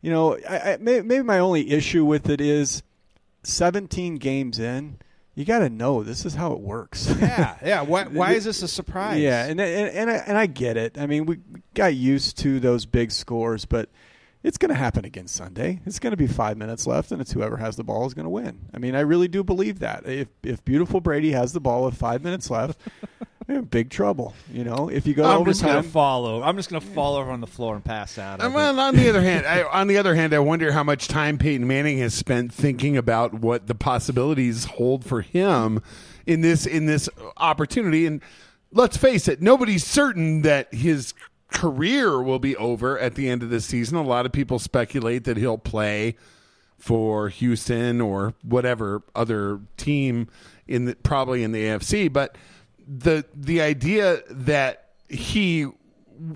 you 0.00 0.10
know, 0.10 0.38
I, 0.48 0.72
I, 0.72 0.76
maybe 0.80 1.22
my 1.22 1.38
only 1.38 1.70
issue 1.70 2.04
with 2.04 2.28
it 2.28 2.40
is 2.40 2.82
17 3.44 4.16
games 4.16 4.58
in. 4.58 4.98
You 5.34 5.46
got 5.46 5.60
to 5.60 5.70
know 5.70 6.02
this 6.02 6.26
is 6.26 6.34
how 6.34 6.52
it 6.52 6.60
works. 6.60 7.14
Yeah, 7.18 7.56
yeah. 7.64 7.80
Why, 7.92 8.04
why 8.04 8.32
is 8.32 8.44
this 8.44 8.62
a 8.62 8.68
surprise? 8.68 9.20
Yeah, 9.20 9.46
and 9.46 9.58
and 9.60 9.88
and 9.90 10.10
I, 10.10 10.14
and 10.14 10.36
I 10.36 10.46
get 10.46 10.76
it. 10.76 10.98
I 10.98 11.06
mean, 11.06 11.24
we 11.24 11.38
got 11.74 11.94
used 11.94 12.36
to 12.38 12.60
those 12.60 12.84
big 12.84 13.10
scores, 13.10 13.64
but 13.64 13.88
it's 14.42 14.58
going 14.58 14.70
to 14.70 14.74
happen 14.74 15.04
again 15.04 15.28
Sunday. 15.28 15.80
It's 15.86 15.98
going 15.98 16.10
to 16.10 16.16
be 16.16 16.26
five 16.26 16.58
minutes 16.58 16.86
left, 16.86 17.12
and 17.12 17.20
it's 17.20 17.32
whoever 17.32 17.56
has 17.56 17.76
the 17.76 17.84
ball 17.84 18.06
is 18.06 18.12
going 18.12 18.24
to 18.24 18.30
win. 18.30 18.66
I 18.74 18.78
mean, 18.78 18.94
I 18.94 19.00
really 19.00 19.28
do 19.28 19.42
believe 19.42 19.78
that. 19.78 20.06
If 20.06 20.28
if 20.42 20.64
beautiful 20.64 21.00
Brady 21.00 21.32
has 21.32 21.52
the 21.52 21.60
ball 21.60 21.84
with 21.84 21.94
five 21.94 22.22
minutes 22.22 22.50
left, 22.50 22.78
big 23.60 23.90
trouble. 23.90 24.32
You 24.50 24.64
know, 24.64 24.88
if 24.88 25.06
you 25.06 25.12
go 25.12 25.24
to 25.24 25.28
I'm 25.28 25.44
just 25.44 25.60
gonna 25.60 25.74
overtime, 25.80 25.90
fall 25.90 26.24
over. 26.24 26.44
I'm 26.44 26.56
just 26.56 26.70
gonna 26.70 26.80
fall 26.80 27.16
over 27.16 27.30
on 27.30 27.42
the 27.42 27.46
floor 27.46 27.74
and 27.74 27.84
pass 27.84 28.16
out. 28.16 28.40
I 28.40 28.44
And 28.46 28.54
think. 28.54 28.54
well, 28.54 28.80
on 28.80 28.96
the 28.96 29.08
other 29.10 29.20
hand, 29.20 29.44
I, 29.44 29.64
on 29.64 29.88
the 29.88 29.98
other 29.98 30.14
hand, 30.14 30.32
I 30.32 30.38
wonder 30.38 30.72
how 30.72 30.82
much 30.82 31.08
time 31.08 31.36
Peyton 31.36 31.66
Manning 31.66 31.98
has 31.98 32.14
spent 32.14 32.54
thinking 32.54 32.96
about 32.96 33.34
what 33.34 33.66
the 33.66 33.74
possibilities 33.74 34.64
hold 34.64 35.04
for 35.04 35.20
him 35.20 35.82
in 36.24 36.40
this 36.40 36.64
in 36.64 36.86
this 36.86 37.10
opportunity. 37.36 38.06
And 38.06 38.22
let's 38.72 38.96
face 38.96 39.28
it, 39.28 39.42
nobody's 39.42 39.84
certain 39.84 40.40
that 40.42 40.72
his 40.72 41.12
career 41.50 42.22
will 42.22 42.38
be 42.38 42.56
over 42.56 42.98
at 42.98 43.14
the 43.14 43.28
end 43.28 43.42
of 43.42 43.50
this 43.50 43.66
season. 43.66 43.98
A 43.98 44.02
lot 44.02 44.24
of 44.24 44.32
people 44.32 44.58
speculate 44.58 45.24
that 45.24 45.36
he'll 45.36 45.58
play 45.58 46.16
for 46.78 47.28
Houston 47.28 48.00
or 48.00 48.34
whatever 48.42 49.02
other 49.14 49.60
team 49.76 50.28
in 50.66 50.86
the, 50.86 50.96
probably 50.96 51.44
in 51.44 51.52
the 51.52 51.62
AFC. 51.64 52.12
But 52.12 52.36
the 52.86 53.24
the 53.34 53.60
idea 53.60 54.22
that 54.30 54.90
he 55.08 55.66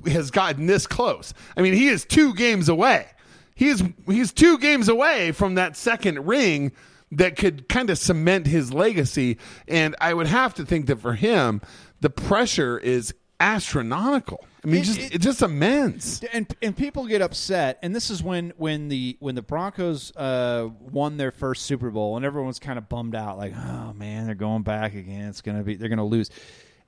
has 0.07 0.31
gotten 0.31 0.67
this 0.67 0.87
close. 0.87 1.33
I 1.57 1.63
mean, 1.63 1.75
he 1.75 1.89
is 1.89 2.05
two 2.05 2.35
games 2.35 2.69
away. 2.69 3.07
He 3.55 3.69
is 3.69 3.83
he's 4.07 4.33
two 4.33 4.59
games 4.59 4.89
away 4.89 5.33
from 5.33 5.55
that 5.55 5.77
second 5.77 6.27
ring 6.27 6.73
that 7.13 7.37
could 7.37 7.69
kind 7.69 7.89
of 7.91 7.99
cement 7.99 8.47
his 8.47 8.73
legacy. 8.73 9.39
And 9.69 9.95
I 10.01 10.13
would 10.13 10.27
have 10.27 10.55
to 10.55 10.67
think 10.67 10.87
that 10.87 11.01
for 11.01 11.15
him, 11.15 11.61
the 12.01 12.11
pressure 12.11 12.79
is 12.79 13.15
astronomical. 13.41 14.45
I 14.65 14.69
mean, 14.69 14.81
It- 14.81 14.85
just 14.85 15.01
it- 15.01 15.19
just 15.21 15.43
immense. 15.43 16.23
and 16.33 16.47
and 16.61 16.77
people 16.77 17.07
get 17.07 17.23
upset, 17.23 17.79
and 17.83 17.95
this 17.95 18.11
is 18.11 18.23
when 18.23 18.53
when 18.57 18.89
the 18.89 19.17
when 19.21 19.35
the 19.35 19.43
Broncos 19.43 20.15
uh, 20.17 20.69
won 20.81 21.17
their 21.17 21.31
first 21.31 21.65
Super 21.67 21.91
Bowl, 21.91 22.17
and 22.17 22.25
everyone's 22.25 22.59
kind 22.59 22.79
of 22.79 22.89
bummed 22.89 23.15
out, 23.15 23.39
like, 23.39 23.55
oh 23.57 23.93
man, 23.93 24.27
they're 24.27 24.35
going 24.35 24.63
back 24.63 24.95
again. 24.95 25.29
It's 25.29 25.41
gonna 25.43 25.63
be 25.63 25.77
they're 25.77 25.89
gonna 25.89 26.05
lose. 26.05 26.31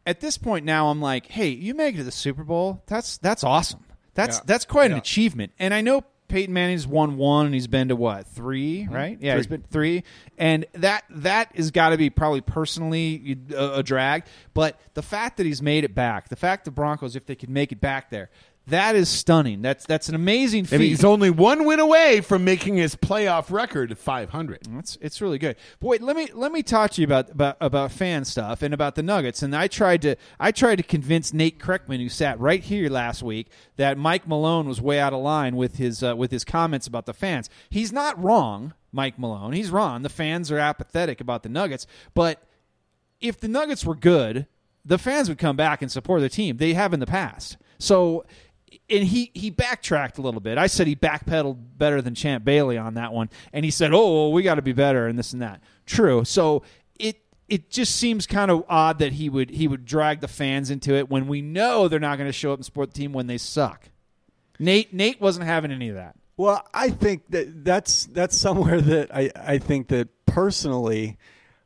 At 0.06 0.20
this 0.20 0.38
point 0.38 0.64
now, 0.64 0.88
I'm 0.88 1.00
like, 1.02 1.26
hey, 1.26 1.48
you 1.48 1.74
make 1.74 1.94
it 1.94 1.98
to 1.98 2.04
the 2.04 2.10
Super 2.12 2.42
Bowl. 2.44 2.82
That's 2.86 3.18
that's 3.18 3.44
awesome. 3.44 3.84
That's 4.14 4.38
Yeah. 4.38 4.42
that's 4.46 4.64
quite 4.64 4.90
an 4.90 4.96
achievement. 4.96 5.52
And 5.58 5.72
I 5.72 5.80
know 5.80 6.02
Peyton 6.28 6.52
Manning's 6.52 6.86
won 6.86 7.16
one, 7.16 7.46
and 7.46 7.54
he's 7.54 7.66
been 7.66 7.88
to 7.88 7.96
what 7.96 8.26
three, 8.26 8.82
mm-hmm. 8.82 8.94
right? 8.94 9.18
Yeah, 9.20 9.36
he's 9.36 9.46
been 9.46 9.64
three, 9.70 10.04
and 10.36 10.66
that 10.74 11.04
that 11.10 11.56
has 11.56 11.70
got 11.70 11.90
to 11.90 11.96
be 11.96 12.10
probably 12.10 12.42
personally 12.42 13.38
a, 13.54 13.78
a 13.78 13.82
drag. 13.82 14.24
But 14.54 14.78
the 14.94 15.02
fact 15.02 15.38
that 15.38 15.46
he's 15.46 15.62
made 15.62 15.84
it 15.84 15.94
back, 15.94 16.28
the 16.28 16.36
fact 16.36 16.64
the 16.64 16.70
Broncos, 16.70 17.16
if 17.16 17.26
they 17.26 17.34
could 17.34 17.50
make 17.50 17.72
it 17.72 17.80
back 17.80 18.10
there, 18.10 18.30
that 18.68 18.96
is 18.96 19.08
stunning. 19.08 19.62
That's 19.62 19.86
that's 19.86 20.08
an 20.08 20.14
amazing 20.14 20.64
feat. 20.64 20.76
And 20.76 20.82
he's 20.84 21.04
only 21.04 21.30
one 21.30 21.64
win 21.64 21.80
away 21.80 22.20
from 22.20 22.44
making 22.44 22.76
his 22.76 22.94
playoff 22.96 23.50
record 23.50 23.96
500. 23.96 24.60
It's 24.78 24.98
it's 25.00 25.20
really 25.20 25.38
good. 25.38 25.56
Wait, 25.80 26.02
let 26.02 26.16
me 26.16 26.28
let 26.34 26.52
me 26.52 26.62
talk 26.62 26.90
to 26.92 27.00
you 27.00 27.06
about, 27.06 27.30
about 27.30 27.56
about 27.60 27.92
fan 27.92 28.24
stuff 28.24 28.62
and 28.62 28.74
about 28.74 28.94
the 28.94 29.02
Nuggets. 29.02 29.42
And 29.42 29.54
I 29.54 29.68
tried 29.68 30.02
to 30.02 30.16
I 30.38 30.52
tried 30.52 30.76
to 30.76 30.82
convince 30.82 31.32
Nate 31.32 31.58
Kreckman, 31.58 32.00
who 32.00 32.08
sat 32.08 32.38
right 32.38 32.62
here 32.62 32.88
last 32.88 33.22
week, 33.22 33.48
that 33.76 33.96
Mike 33.96 34.28
Malone 34.28 34.68
was 34.68 34.80
way 34.80 35.00
out 35.00 35.12
of 35.12 35.20
line 35.20 35.56
with 35.56 35.76
his 35.76 36.02
uh, 36.02 36.14
with 36.16 36.30
his 36.30 36.44
comments 36.44 36.86
about 36.86 37.06
the 37.06 37.14
fans. 37.14 37.48
He's 37.70 37.92
not 37.92 38.22
wrong, 38.22 38.74
Mike 38.92 39.18
Malone. 39.18 39.52
He's 39.52 39.70
wrong. 39.70 40.02
The 40.02 40.08
fans 40.08 40.52
are 40.52 40.58
apathetic 40.58 41.20
about 41.20 41.42
the 41.42 41.48
Nuggets, 41.48 41.86
but 42.14 42.42
if 43.20 43.40
the 43.40 43.48
Nuggets 43.48 43.84
were 43.84 43.96
good, 43.96 44.46
the 44.84 44.98
fans 44.98 45.28
would 45.28 45.38
come 45.38 45.56
back 45.56 45.82
and 45.82 45.90
support 45.90 46.20
the 46.20 46.28
team. 46.28 46.56
They 46.56 46.74
have 46.74 46.92
in 46.92 47.00
the 47.00 47.06
past. 47.06 47.56
So, 47.78 48.24
and 48.90 49.04
he 49.04 49.30
he 49.34 49.50
backtracked 49.50 50.18
a 50.18 50.22
little 50.22 50.40
bit. 50.40 50.58
I 50.58 50.66
said 50.66 50.86
he 50.86 50.96
backpedaled 50.96 51.58
better 51.76 52.00
than 52.02 52.14
Champ 52.14 52.44
Bailey 52.44 52.78
on 52.78 52.94
that 52.94 53.12
one, 53.12 53.30
and 53.52 53.64
he 53.64 53.70
said, 53.70 53.92
"Oh, 53.92 54.12
well, 54.14 54.32
we 54.32 54.42
got 54.42 54.56
to 54.56 54.62
be 54.62 54.72
better," 54.72 55.06
and 55.06 55.18
this 55.18 55.32
and 55.32 55.42
that. 55.42 55.60
True. 55.86 56.24
So 56.24 56.62
it 56.98 57.20
it 57.48 57.70
just 57.70 57.96
seems 57.96 58.26
kind 58.26 58.50
of 58.50 58.64
odd 58.68 58.98
that 59.00 59.12
he 59.12 59.28
would 59.28 59.50
he 59.50 59.68
would 59.68 59.84
drag 59.84 60.20
the 60.20 60.28
fans 60.28 60.70
into 60.70 60.94
it 60.94 61.08
when 61.10 61.28
we 61.28 61.42
know 61.42 61.88
they're 61.88 62.00
not 62.00 62.18
going 62.18 62.28
to 62.28 62.32
show 62.32 62.52
up 62.52 62.58
and 62.58 62.64
support 62.64 62.92
the 62.92 62.98
team 62.98 63.12
when 63.12 63.26
they 63.26 63.38
suck. 63.38 63.90
Nate 64.58 64.92
Nate 64.92 65.20
wasn't 65.20 65.46
having 65.46 65.70
any 65.70 65.88
of 65.88 65.94
that. 65.94 66.16
Well, 66.36 66.64
I 66.72 66.90
think 66.90 67.30
that 67.30 67.64
that's 67.64 68.06
that's 68.06 68.36
somewhere 68.36 68.80
that 68.80 69.14
I, 69.14 69.30
I 69.36 69.58
think 69.58 69.88
that 69.88 70.08
personally 70.24 71.18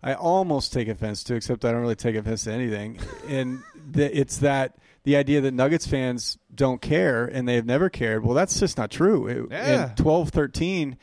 I 0.02 0.14
almost 0.14 0.72
take 0.72 0.88
offense 0.88 1.22
to, 1.24 1.34
except 1.34 1.64
I 1.64 1.72
don't 1.72 1.82
really 1.82 1.94
take 1.94 2.16
offense 2.16 2.44
to 2.44 2.52
anything. 2.52 2.98
and 3.28 3.62
the, 3.92 4.18
it's 4.18 4.38
that 4.38 4.76
the 5.04 5.16
idea 5.16 5.40
that 5.42 5.52
Nuggets 5.52 5.86
fans 5.86 6.38
don't 6.54 6.80
care 6.82 7.24
and 7.24 7.48
they've 7.48 7.64
never 7.64 7.88
cared. 7.88 8.24
Well, 8.24 8.34
that's 8.34 8.58
just 8.60 8.76
not 8.78 8.90
true. 8.90 9.26
It- 9.26 9.46
Yeah. 9.50 9.90
In 9.90 9.94
12 9.96 10.30
13, 10.30 10.96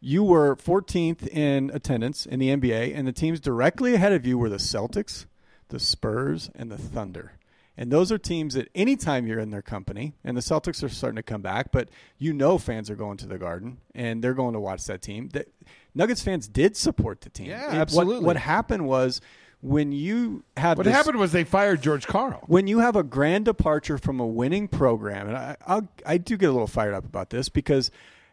you 0.00 0.22
were 0.22 0.56
14th 0.56 1.26
in 1.28 1.70
attendance 1.72 2.26
in 2.26 2.38
the 2.38 2.48
NBA, 2.50 2.92
and 2.94 3.06
the 3.06 3.12
teams 3.12 3.40
directly 3.40 3.94
ahead 3.94 4.12
of 4.12 4.26
you 4.26 4.36
were 4.38 4.48
the 4.48 4.56
Celtics, 4.58 5.26
the 5.68 5.78
Spurs, 5.80 6.50
and 6.54 6.70
the 6.70 6.78
Thunder. 6.78 7.32
And 7.78 7.90
those 7.92 8.10
are 8.10 8.16
teams 8.18 8.54
that 8.54 8.68
anytime 8.74 9.26
you're 9.26 9.38
in 9.38 9.50
their 9.50 9.60
company, 9.62 10.14
and 10.24 10.34
the 10.36 10.40
Celtics 10.40 10.82
are 10.82 10.88
starting 10.88 11.16
to 11.16 11.22
come 11.22 11.42
back, 11.42 11.72
but 11.72 11.88
you 12.18 12.32
know 12.32 12.56
fans 12.56 12.88
are 12.88 12.96
going 12.96 13.16
to 13.18 13.26
the 13.26 13.36
Garden 13.38 13.78
and 13.94 14.24
they're 14.24 14.32
going 14.34 14.54
to 14.54 14.60
watch 14.60 14.84
that 14.86 15.02
team. 15.02 15.28
That 15.34 15.48
Nuggets 15.94 16.22
fans 16.22 16.48
did 16.48 16.74
support 16.76 17.20
the 17.20 17.28
team. 17.30 17.48
Yeah, 17.48 17.64
It- 17.66 17.68
what- 17.68 17.76
absolutely. 17.76 18.24
What, 18.26 18.36
happened 18.38 18.86
was 18.86 19.20
when 19.66 19.92
you 19.92 20.44
have 20.56 20.78
What 20.78 20.84
this- 20.84 20.94
happened 20.94 21.18
was 21.18 21.32
they 21.32 21.44
fired 21.44 21.82
George 21.82 22.06
Karl. 22.06 22.42
when 22.46 22.66
you 22.66 22.78
have 22.78 22.96
a 22.96 23.02
grand 23.02 23.44
departure 23.46 23.98
from 23.98 24.20
a 24.20 24.26
winning 24.26 24.68
program, 24.68 25.28
and 25.28 25.36
I, 25.36 25.56
I'll, 25.66 25.88
I 26.06 26.18
do 26.18 26.36
get 26.36 26.48
a 26.48 26.52
little 26.52 26.66
fired 26.66 26.94
up 26.94 27.04
about 27.04 27.30
this 27.30 27.48
because 27.48 27.90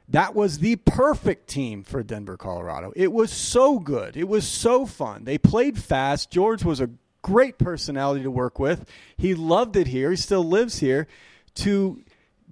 that 0.10 0.36
was 0.36 0.60
the 0.60 0.76
perfect 0.76 1.48
team 1.48 1.84
for 1.84 2.04
Denver, 2.04 2.38
Colorado. 2.38 2.92
It 2.96 3.12
was 3.12 3.32
so 3.32 3.80
good. 3.80 4.16
It 4.18 4.28
was 4.28 4.46
so 4.48 4.86
fun. 4.86 5.24
They 5.24 5.38
played 5.38 5.78
fast. 5.78 6.30
George 6.30 6.64
was 6.64 6.80
a 6.82 6.90
great 7.22 7.58
personality 7.58 8.22
to 8.24 8.30
work 8.32 8.60
with. 8.60 8.86
He 9.18 9.34
loved 9.34 9.76
it 9.78 9.88
here. 9.88 10.10
He 10.12 10.18
still 10.18 10.44
lives 10.44 10.80
here. 10.80 11.08
To 11.56 12.02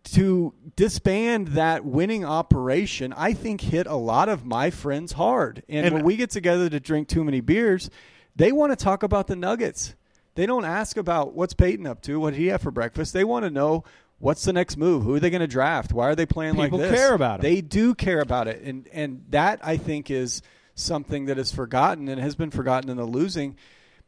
to 0.03 0.51
disband 0.75 1.49
that 1.49 1.85
winning 1.85 2.25
operation, 2.25 3.13
I 3.15 3.33
think 3.33 3.61
hit 3.61 3.85
a 3.85 3.95
lot 3.95 4.29
of 4.29 4.43
my 4.45 4.71
friends 4.71 5.11
hard. 5.11 5.61
And, 5.69 5.85
And- 5.85 5.93
when 5.95 6.03
we 6.05 6.15
get 6.15 6.31
together 6.31 6.69
to 6.69 6.79
drink 6.79 7.07
too 7.07 7.23
many 7.23 7.39
beers, 7.39 7.89
they 8.35 8.51
want 8.51 8.71
to 8.71 8.75
talk 8.75 9.03
about 9.03 9.27
the 9.27 9.35
Nuggets. 9.35 9.95
They 10.35 10.45
don't 10.45 10.65
ask 10.65 10.95
about 10.97 11.33
what's 11.33 11.53
Peyton 11.53 11.85
up 11.85 12.01
to, 12.03 12.19
what 12.19 12.31
did 12.31 12.39
he 12.39 12.47
have 12.47 12.61
for 12.61 12.71
breakfast. 12.71 13.13
They 13.13 13.23
want 13.25 13.43
to 13.45 13.51
know 13.51 13.83
what's 14.19 14.45
the 14.45 14.53
next 14.53 14.77
move, 14.77 15.03
who 15.03 15.15
are 15.15 15.19
they 15.19 15.29
going 15.29 15.41
to 15.41 15.47
draft, 15.47 15.91
why 15.93 16.07
are 16.07 16.15
they 16.15 16.25
playing 16.25 16.55
People 16.55 16.79
like 16.79 16.89
this. 16.89 16.99
care 16.99 17.13
about 17.13 17.39
it. 17.39 17.43
They 17.43 17.59
do 17.61 17.93
care 17.95 18.21
about 18.21 18.47
it, 18.47 18.61
and 18.63 18.87
and 18.93 19.25
that 19.31 19.59
I 19.63 19.77
think 19.77 20.09
is 20.09 20.41
something 20.75 21.25
that 21.25 21.37
is 21.37 21.51
forgotten 21.51 22.07
and 22.07 22.19
has 22.21 22.35
been 22.35 22.51
forgotten 22.51 22.89
in 22.89 22.97
the 22.97 23.03
losing. 23.03 23.57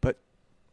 But 0.02 0.18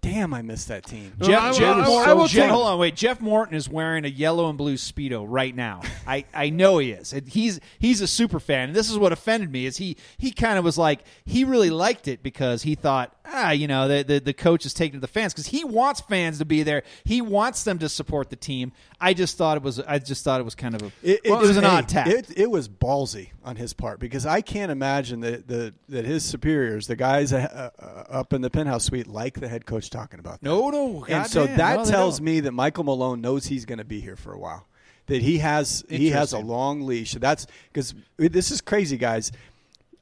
damn, 0.03 0.33
I 0.33 0.43
miss 0.43 0.67
that 0.67 0.85
team. 0.87 1.13
I- 1.21 1.25
Jeff, 1.25 1.43
I- 1.43 1.53
Jeff 1.53 1.77
I- 1.77 1.87
Morton, 1.89 2.11
I 2.11 2.15
will 2.15 2.27
Jeff- 2.29 2.45
take- 2.45 2.51
hold 2.53 2.67
on, 2.69 2.79
wait. 2.79 2.95
Jeff 2.97 3.21
Morton 3.21 3.55
is 3.57 3.69
wearing 3.69 4.05
a 4.05 4.09
yellow 4.09 4.49
and 4.49 4.57
blue 4.57 4.75
speedo 4.77 5.25
right 5.27 5.55
now. 5.55 5.81
I, 6.07 6.25
I 6.33 6.51
know 6.51 6.79
he 6.79 6.93
is. 6.93 7.13
He's 7.27 7.59
he's 7.81 8.01
a 8.01 8.07
super 8.07 8.39
fan. 8.41 8.69
And 8.69 8.77
this 8.77 8.89
is 8.89 8.97
what 8.99 9.11
offended 9.11 9.51
me 9.51 9.67
is 9.67 9.79
he 9.79 9.97
he 10.17 10.31
kind 10.31 10.59
of 10.59 10.65
was 10.65 10.79
like 10.79 11.01
he 11.25 11.43
really 11.45 11.71
liked 11.71 12.07
it 12.09 12.23
because 12.23 12.63
he 12.63 12.75
thought 12.77 13.17
ah 13.33 13.51
you 13.51 13.66
know 13.66 13.89
the 13.89 14.03
the, 14.03 14.18
the 14.20 14.33
coach 14.33 14.66
is 14.66 14.74
taking 14.74 14.95
to 14.95 15.01
the 15.01 15.09
fans 15.09 15.33
because 15.33 15.47
he 15.47 15.64
wants 15.64 16.01
fans 16.01 16.39
to 16.39 16.45
be 16.45 16.62
there. 16.62 16.83
He 17.05 17.20
wants 17.20 17.64
them 17.64 17.78
to 17.78 17.89
support 17.89 18.31
the 18.31 18.37
team. 18.37 18.72
I 19.01 19.14
just 19.14 19.37
thought 19.37 19.57
it 19.57 19.62
was 19.62 19.81
I 19.81 19.99
just 19.99 20.24
thought 20.24 20.41
it 20.41 20.45
was 20.45 20.55
kind 20.55 20.74
of 20.74 20.83
a 20.83 20.93
it, 21.03 21.20
was 21.24 21.57
an 21.57 21.64
hey, 21.64 21.70
odd 21.70 21.89
tack. 21.89 22.07
It, 22.09 22.37
it 22.37 22.51
was 22.51 22.68
ballsy 22.68 23.31
on 23.45 23.57
his 23.57 23.72
part 23.72 24.01
because 24.01 24.26
I 24.26 24.41
can't 24.41 24.70
imagine 24.70 25.20
that 25.20 25.49
the, 25.49 25.74
that 25.89 26.05
his 26.05 26.24
superiors, 26.24 26.87
the 26.87 26.97
guys 26.97 27.33
uh, 27.33 27.70
uh, 27.78 28.05
up 28.11 28.33
in 28.33 28.43
the 28.43 28.51
penthouse 28.51 28.85
suite, 28.85 29.07
like 29.07 29.41
the 29.41 29.49
head 29.49 29.66
coach 29.66 29.91
talking 29.91 30.20
about 30.20 30.41
that. 30.41 30.47
No, 30.47 30.70
no, 30.70 31.05
and 31.07 31.26
so 31.26 31.47
that 31.47 31.78
no, 31.78 31.85
tells 31.85 32.20
me 32.20 32.41
that 32.41 32.53
Michael 32.53 32.85
Malone 32.85 33.20
knows 33.20 33.47
he's 33.47 33.64
going 33.64 33.78
to 33.78 33.85
be 33.85 34.01
here 34.01 34.16
for 34.16 34.33
a 34.33 34.39
while. 34.39 34.66
That 35.07 35.22
he 35.22 35.39
has 35.39 35.85
he 35.89 36.11
has 36.11 36.33
a 36.33 36.39
long 36.39 36.83
leash. 36.83 37.14
That's 37.14 37.47
because 37.72 37.95
this 38.16 38.53
is 38.53 38.61
crazy, 38.61 38.97
guys. 38.97 39.33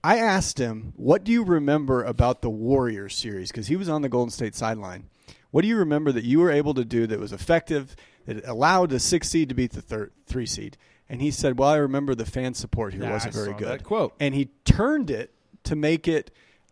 I 0.02 0.18
asked 0.18 0.58
him, 0.58 0.92
"What 0.96 1.24
do 1.24 1.32
you 1.32 1.42
remember 1.44 2.02
about 2.02 2.42
the 2.42 2.50
Warriors 2.50 3.16
series?" 3.16 3.50
Because 3.50 3.66
he 3.66 3.76
was 3.76 3.88
on 3.88 4.02
the 4.02 4.08
Golden 4.08 4.30
State 4.30 4.54
sideline. 4.54 5.08
What 5.50 5.62
do 5.62 5.68
you 5.68 5.76
remember 5.76 6.12
that 6.12 6.24
you 6.24 6.40
were 6.40 6.50
able 6.50 6.74
to 6.74 6.84
do 6.84 7.06
that 7.06 7.18
was 7.18 7.32
effective, 7.32 7.96
that 8.26 8.46
allowed 8.46 8.90
the 8.90 9.00
six 9.00 9.28
seed 9.28 9.48
to 9.48 9.54
beat 9.54 9.72
the 9.72 9.82
third, 9.82 10.12
three 10.26 10.46
seed? 10.46 10.76
And 11.08 11.22
he 11.22 11.30
said, 11.30 11.58
"Well, 11.58 11.70
I 11.70 11.76
remember 11.76 12.14
the 12.14 12.26
fan 12.26 12.54
support 12.54 12.92
here 12.94 13.10
wasn't 13.10 13.34
I 13.34 13.38
very 13.38 13.54
good." 13.54 13.80
that 13.80 13.84
quote. 13.84 14.14
and 14.20 14.34
he 14.34 14.50
turned 14.64 15.10
it 15.10 15.32
to 15.64 15.74
make 15.74 16.06
it 16.06 16.30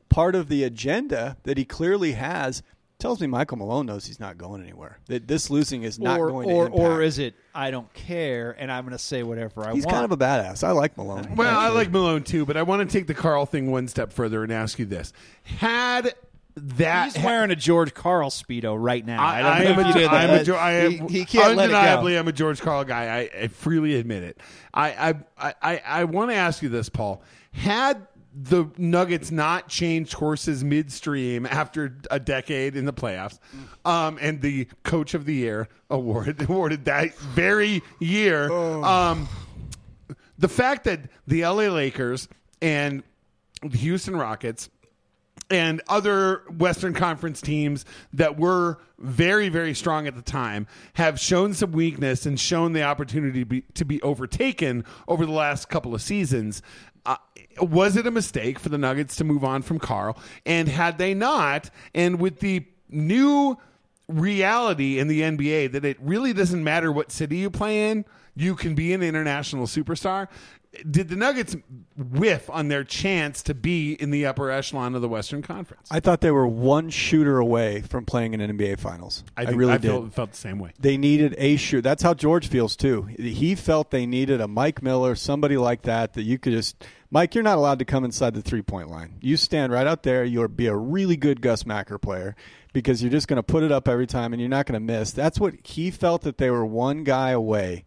part 0.09 0.35
of 0.35 0.49
the 0.49 0.63
agenda 0.63 1.37
that 1.43 1.59
he 1.59 1.65
clearly 1.65 2.13
has. 2.13 2.63
Tells 2.99 3.21
me 3.21 3.27
Michael 3.27 3.59
Malone 3.59 3.85
knows 3.85 4.07
he's 4.07 4.19
not 4.19 4.39
going 4.39 4.63
anywhere. 4.63 4.99
That 5.09 5.29
this 5.29 5.51
losing 5.51 5.83
is 5.83 5.99
not 5.99 6.19
or 6.19 6.29
going 6.31 6.51
or 6.51 6.65
to 6.69 6.73
impact. 6.73 6.81
or 6.91 7.03
is 7.03 7.19
it 7.19 7.35
I 7.55 7.71
don't 7.71 7.93
care 7.93 8.57
and 8.59 8.73
I'm 8.73 8.85
going 8.85 8.93
to 8.93 8.99
say 8.99 9.23
whatever 9.23 9.61
I 9.65 9.75
He's 9.75 9.85
want. 9.85 9.85
He's 9.85 9.87
kind 9.87 10.05
of 10.05 10.13
a 10.13 10.17
badass. 10.17 10.65
I 10.65 10.71
like 10.71 10.97
Malone. 10.97 11.35
Well, 11.37 11.59
I 11.59 11.69
like 11.69 11.91
Malone 11.91 12.23
too, 12.23 12.47
but 12.47 12.57
I 12.57 12.63
want 12.63 12.89
to 12.89 12.99
take 12.99 13.07
the 13.07 13.13
Karl 13.15 13.45
thing 13.45 13.71
one 13.71 13.87
step 13.89 14.15
further 14.15 14.43
and 14.43 14.51
ask 14.51 14.79
you 14.79 14.87
this: 14.87 15.13
Had 15.43 16.15
that 16.57 17.13
He's 17.15 17.23
wearing 17.23 17.51
a 17.51 17.57
George 17.57 17.93
Karl 17.93 18.31
speedo 18.31 18.75
right 18.79 19.05
now. 19.05 19.23
I, 19.23 19.43
don't 19.43 19.53
I 19.53 19.59
know 19.65 19.71
am 19.73 19.79
if 19.81 19.85
a, 19.85 19.89
you 19.89 19.95
did 19.95 20.07
I 20.09 20.23
am 20.25 20.31
a, 20.31 20.33
that. 20.39 20.47
Jo- 20.47 20.57
I 20.57 20.73
am 20.73 20.91
He, 21.09 21.19
he 21.19 21.25
can't 21.27 21.49
let 21.55 21.69
go. 21.69 21.77
undeniably 21.77 22.17
I'm 22.17 22.29
a 22.29 22.33
George 22.33 22.63
Karl 22.63 22.85
guy. 22.85 23.05
I, 23.15 23.43
I 23.43 23.49
freely 23.49 23.97
admit 23.97 24.23
it. 24.25 24.41
I 24.73 25.15
I 25.39 25.55
I, 25.63 25.83
I 25.87 26.05
want 26.05 26.31
to 26.31 26.35
ask 26.35 26.63
you 26.63 26.71
this, 26.71 26.89
Paul. 26.89 27.23
Had 27.53 28.07
the 28.37 28.67
Nuggets 28.77 29.31
not 29.31 29.69
changed 29.69 30.13
horses 30.13 30.63
midstream 30.63 31.47
after 31.47 31.97
a 32.11 32.21
decade 32.21 32.77
in 32.77 32.85
the 32.85 32.93
playoffs, 32.93 33.39
um, 33.85 34.19
and 34.21 34.43
the 34.43 34.67
Coach 34.83 35.15
of 35.15 35.25
the 35.25 35.35
Year 35.35 35.69
award 35.89 36.43
awarded 36.49 36.85
that 36.85 37.17
very 37.17 37.83
year, 37.99 38.53
um, 38.53 39.27
the 40.39 40.49
fact 40.49 40.85
that 40.85 41.01
the 41.27 41.43
LA 41.47 41.69
Lakers 41.69 42.29
and 42.61 43.03
the 43.63 43.79
Houston 43.79 44.15
Rockets 44.15 44.69
and 45.51 45.81
other 45.89 46.43
Western 46.59 46.93
Conference 46.93 47.41
teams 47.41 47.85
that 48.13 48.39
were 48.39 48.79
very, 48.99 49.49
very 49.49 49.75
strong 49.75 50.07
at 50.07 50.17
the 50.17 50.23
time 50.23 50.67
have 50.95 51.21
shown 51.21 51.55
some 51.55 51.73
weakness 51.73 52.27
and 52.27 52.39
shown 52.41 52.73
the 52.73 52.83
opportunity 52.83 53.41
to 53.41 53.47
be, 53.47 53.61
to 53.75 53.85
be 53.85 54.03
overtaken 54.03 54.85
over 55.07 55.25
the 55.25 55.33
last 55.33 55.69
couple 55.69 55.95
of 55.95 56.03
seasons. 56.03 56.63
Was 57.61 57.97
it 57.97 58.07
a 58.07 58.11
mistake 58.11 58.59
for 58.59 58.69
the 58.69 58.79
Nuggets 58.79 59.17
to 59.17 59.25
move 59.25 59.45
on 59.45 59.63
from 59.63 59.79
Karl? 59.79 60.19
And 60.45 60.69
had 60.69 60.99
they 60.99 61.15
not, 61.15 61.71
and 61.95 62.21
with 62.21 62.41
the 62.41 62.65
new 62.89 63.57
reality 64.09 64.99
in 64.99 65.09
the 65.09 65.23
NBA 65.23 65.73
that 65.73 65.85
it 65.85 65.97
really 66.01 66.33
doesn't 66.33 66.63
matter 66.63 66.93
what 66.93 67.11
city 67.11 67.39
you 67.39 67.51
play 67.51 67.91
in, 67.91 68.05
you 68.35 68.55
can 68.55 68.75
be 68.75 68.93
an 68.93 69.03
international 69.03 69.67
superstar. 69.67 70.29
Did 70.89 71.09
the 71.09 71.17
Nuggets 71.17 71.57
whiff 71.97 72.51
on 72.51 72.69
their 72.69 72.85
chance 72.85 73.43
to 73.45 73.55
be 73.55 73.95
in 73.95 74.11
the 74.11 74.27
upper 74.27 74.51
echelon 74.51 74.95
of 74.95 75.01
the 75.01 75.09
Western 75.09 75.41
Conference? 75.41 75.89
I 75.91 76.01
thought 76.01 76.21
they 76.21 76.31
were 76.31 76.47
one 76.47 76.91
shooter 76.91 77.39
away 77.39 77.81
from 77.81 78.05
playing 78.05 78.35
in 78.35 78.43
an 78.43 78.59
NBA 78.59 78.79
Finals. 78.79 79.25
I, 79.39 79.47
think- 79.47 79.59
really 79.59 79.73
I 79.73 79.79
did. 79.79 79.91
Felt, 79.91 80.13
felt 80.13 80.31
the 80.33 80.37
same 80.37 80.59
way. 80.59 80.73
They 80.79 80.99
needed 80.99 81.35
a 81.39 81.57
shooter. 81.57 81.81
That's 81.81 82.03
how 82.03 82.13
George 82.13 82.49
feels 82.49 82.77
too. 82.77 83.03
He 83.19 83.55
felt 83.55 83.91
they 83.91 84.05
needed 84.05 84.43
a 84.43 84.49
Mike 84.49 84.83
Miller, 84.83 85.15
somebody 85.15 85.57
like 85.57 85.83
that 85.83 86.13
that 86.13 86.25
you 86.25 86.39
could 86.39 86.53
just 86.53 86.85
Mike, 87.17 87.35
you're 87.35 87.43
not 87.43 87.57
allowed 87.57 87.79
to 87.79 87.87
come 87.87 88.05
inside 88.05 88.35
the 88.35 88.43
three 88.43 88.61
point 88.61 88.91
line. 88.91 89.15
You 89.23 89.39
stand 89.39 89.73
right 89.73 89.87
out 89.87 90.03
there, 90.03 90.23
you'll 90.23 90.49
be 90.49 90.67
a 90.67 90.77
really 90.77 91.17
good 91.17 91.41
Gus 91.41 91.65
Macker 91.65 91.97
player 91.97 92.37
because 92.75 93.03
you're 93.03 93.11
just 93.11 93.27
going 93.27 93.39
to 93.39 93.43
put 93.43 93.63
it 93.63 93.73
up 93.73 93.89
every 93.89 94.07
time 94.07 94.35
and 94.35 94.41
you're 94.43 94.51
not 94.51 94.67
going 94.67 94.75
to 94.79 94.85
miss. 94.85 95.13
That's 95.13 95.41
what 95.41 95.55
he 95.67 95.91
felt 95.91 96.21
that 96.25 96.37
they 96.37 96.51
were 96.51 96.67
one 96.67 97.05
guy 97.05 97.31
away 97.31 97.87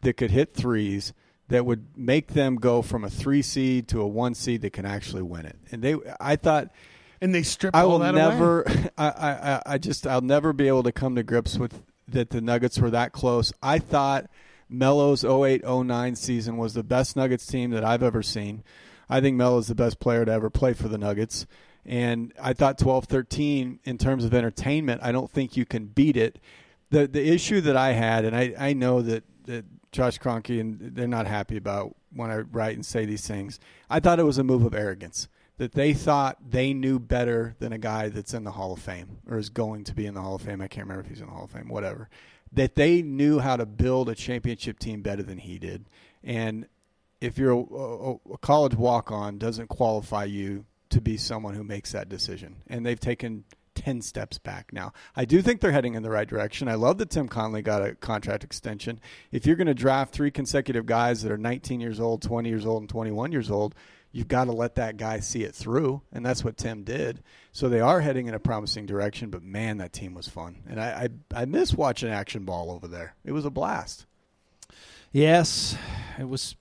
that 0.00 0.14
could 0.14 0.30
hit 0.30 0.54
threes 0.54 1.12
that 1.48 1.66
would 1.66 1.88
make 1.94 2.28
them 2.28 2.56
go 2.56 2.80
from 2.80 3.04
a 3.04 3.10
3 3.10 3.42
seed 3.42 3.86
to 3.88 4.00
a 4.00 4.08
1 4.08 4.34
seed 4.34 4.62
that 4.62 4.72
can 4.72 4.86
actually 4.86 5.24
win 5.24 5.44
it. 5.44 5.58
And 5.70 5.82
they 5.82 5.96
I 6.18 6.36
thought 6.36 6.70
And 7.20 7.34
they 7.34 7.42
stripped 7.42 7.76
I 7.76 7.82
all 7.82 7.90
will 7.90 7.98
that 7.98 8.14
never. 8.14 8.64
I, 8.96 9.08
I- 9.10 9.62
I 9.74 9.76
just. 9.76 10.06
I'll 10.06 10.22
never 10.22 10.54
be 10.54 10.68
able 10.68 10.84
to 10.84 10.92
come 10.92 11.16
to 11.16 11.22
grips 11.22 11.58
with 11.58 11.82
that. 12.08 12.30
The 12.30 12.40
Nuggets 12.40 12.78
were 12.78 12.88
that 12.92 13.12
close. 13.12 13.52
I 13.62 13.78
thought 13.78 14.30
Melo's 14.70 15.22
08-09 15.22 16.16
season 16.16 16.56
was 16.56 16.74
the 16.74 16.82
best 16.82 17.16
Nuggets 17.16 17.46
team 17.46 17.70
that 17.70 17.84
I've 17.84 18.02
ever 18.02 18.22
seen. 18.22 18.62
I 19.08 19.20
think 19.20 19.36
Melo's 19.36 19.66
the 19.66 19.74
best 19.74 19.98
player 19.98 20.24
to 20.24 20.32
ever 20.32 20.50
play 20.50 20.72
for 20.72 20.88
the 20.88 20.98
Nuggets. 20.98 21.46
And 21.84 22.32
I 22.40 22.52
thought 22.52 22.78
12-13 22.78 23.80
in 23.84 23.98
terms 23.98 24.24
of 24.24 24.32
entertainment. 24.32 25.00
I 25.02 25.12
don't 25.12 25.30
think 25.30 25.56
you 25.56 25.64
can 25.64 25.86
beat 25.86 26.16
it. 26.16 26.38
The 26.90 27.06
the 27.06 27.26
issue 27.26 27.60
that 27.62 27.76
I 27.76 27.92
had, 27.92 28.24
and 28.24 28.36
I, 28.36 28.54
I 28.58 28.72
know 28.72 29.00
that, 29.02 29.24
that 29.44 29.64
Josh 29.92 30.18
Kroenke 30.18 30.60
and 30.60 30.78
they're 30.94 31.08
not 31.08 31.26
happy 31.26 31.56
about 31.56 31.96
when 32.12 32.30
I 32.30 32.38
write 32.38 32.74
and 32.74 32.84
say 32.84 33.04
these 33.04 33.26
things. 33.26 33.58
I 33.88 34.00
thought 34.00 34.18
it 34.18 34.24
was 34.24 34.38
a 34.38 34.44
move 34.44 34.64
of 34.64 34.74
arrogance 34.74 35.28
that 35.60 35.72
they 35.72 35.92
thought 35.92 36.38
they 36.50 36.72
knew 36.72 36.98
better 36.98 37.54
than 37.58 37.72
a 37.72 37.78
guy 37.78 38.08
that's 38.08 38.32
in 38.32 38.44
the 38.44 38.52
Hall 38.52 38.72
of 38.72 38.78
Fame 38.78 39.18
or 39.28 39.36
is 39.36 39.50
going 39.50 39.84
to 39.84 39.94
be 39.94 40.06
in 40.06 40.14
the 40.14 40.20
Hall 40.22 40.34
of 40.34 40.42
Fame. 40.42 40.62
I 40.62 40.68
can't 40.68 40.86
remember 40.86 41.02
if 41.02 41.08
he's 41.08 41.20
in 41.20 41.26
the 41.26 41.32
Hall 41.32 41.44
of 41.44 41.50
Fame, 41.50 41.68
whatever. 41.68 42.08
That 42.52 42.74
they 42.74 43.02
knew 43.02 43.38
how 43.38 43.56
to 43.56 43.66
build 43.66 44.08
a 44.08 44.14
championship 44.14 44.78
team 44.78 45.02
better 45.02 45.22
than 45.22 45.38
he 45.38 45.58
did. 45.58 45.86
And 46.24 46.66
if 47.20 47.38
you're 47.38 47.52
a, 47.52 48.14
a, 48.32 48.38
college 48.38 48.74
walk 48.74 49.12
on, 49.12 49.38
doesn't 49.38 49.68
qualify 49.68 50.24
you 50.24 50.64
to 50.88 51.00
be 51.00 51.16
someone 51.16 51.54
who 51.54 51.62
makes 51.62 51.92
that 51.92 52.08
decision. 52.08 52.56
And 52.66 52.84
they've 52.84 52.98
taken 52.98 53.44
10 53.74 54.02
steps 54.02 54.38
back 54.38 54.72
now. 54.72 54.92
I 55.16 55.24
do 55.24 55.40
think 55.42 55.60
they're 55.60 55.72
heading 55.72 55.94
in 55.94 56.02
the 56.02 56.10
right 56.10 56.28
direction. 56.28 56.68
I 56.68 56.74
love 56.74 56.98
that 56.98 57.10
Tim 57.10 57.28
Connelly 57.28 57.62
got 57.62 57.86
a 57.86 57.94
contract 57.94 58.44
extension. 58.44 59.00
If 59.30 59.46
you're 59.46 59.56
going 59.56 59.68
to 59.68 59.74
draft 59.74 60.12
three 60.12 60.30
consecutive 60.30 60.86
guys 60.86 61.22
that 61.22 61.32
are 61.32 61.38
19 61.38 61.80
years 61.80 62.00
old, 62.00 62.22
20 62.22 62.48
years 62.48 62.66
old, 62.66 62.82
and 62.82 62.88
21 62.90 63.32
years 63.32 63.50
old, 63.50 63.74
you've 64.12 64.28
got 64.28 64.44
to 64.44 64.52
let 64.52 64.74
that 64.76 64.96
guy 64.96 65.20
see 65.20 65.44
it 65.44 65.54
through. 65.54 66.02
And 66.12 66.24
that's 66.24 66.44
what 66.44 66.56
Tim 66.56 66.82
did. 66.82 67.22
So 67.52 67.68
they 67.68 67.80
are 67.80 68.00
heading 68.00 68.26
in 68.26 68.34
a 68.34 68.38
promising 68.40 68.86
direction. 68.86 69.30
But 69.30 69.42
man, 69.42 69.78
that 69.78 69.92
team 69.92 70.14
was 70.14 70.28
fun. 70.28 70.62
And 70.68 70.80
I, 70.80 71.08
I, 71.34 71.42
I 71.42 71.44
miss 71.44 71.74
watching 71.74 72.10
action 72.10 72.44
ball 72.44 72.70
over 72.70 72.88
there. 72.88 73.14
It 73.24 73.32
was 73.32 73.44
a 73.44 73.50
blast. 73.50 74.06
Yes, 75.12 75.76
it 76.18 76.28
was, 76.28 76.56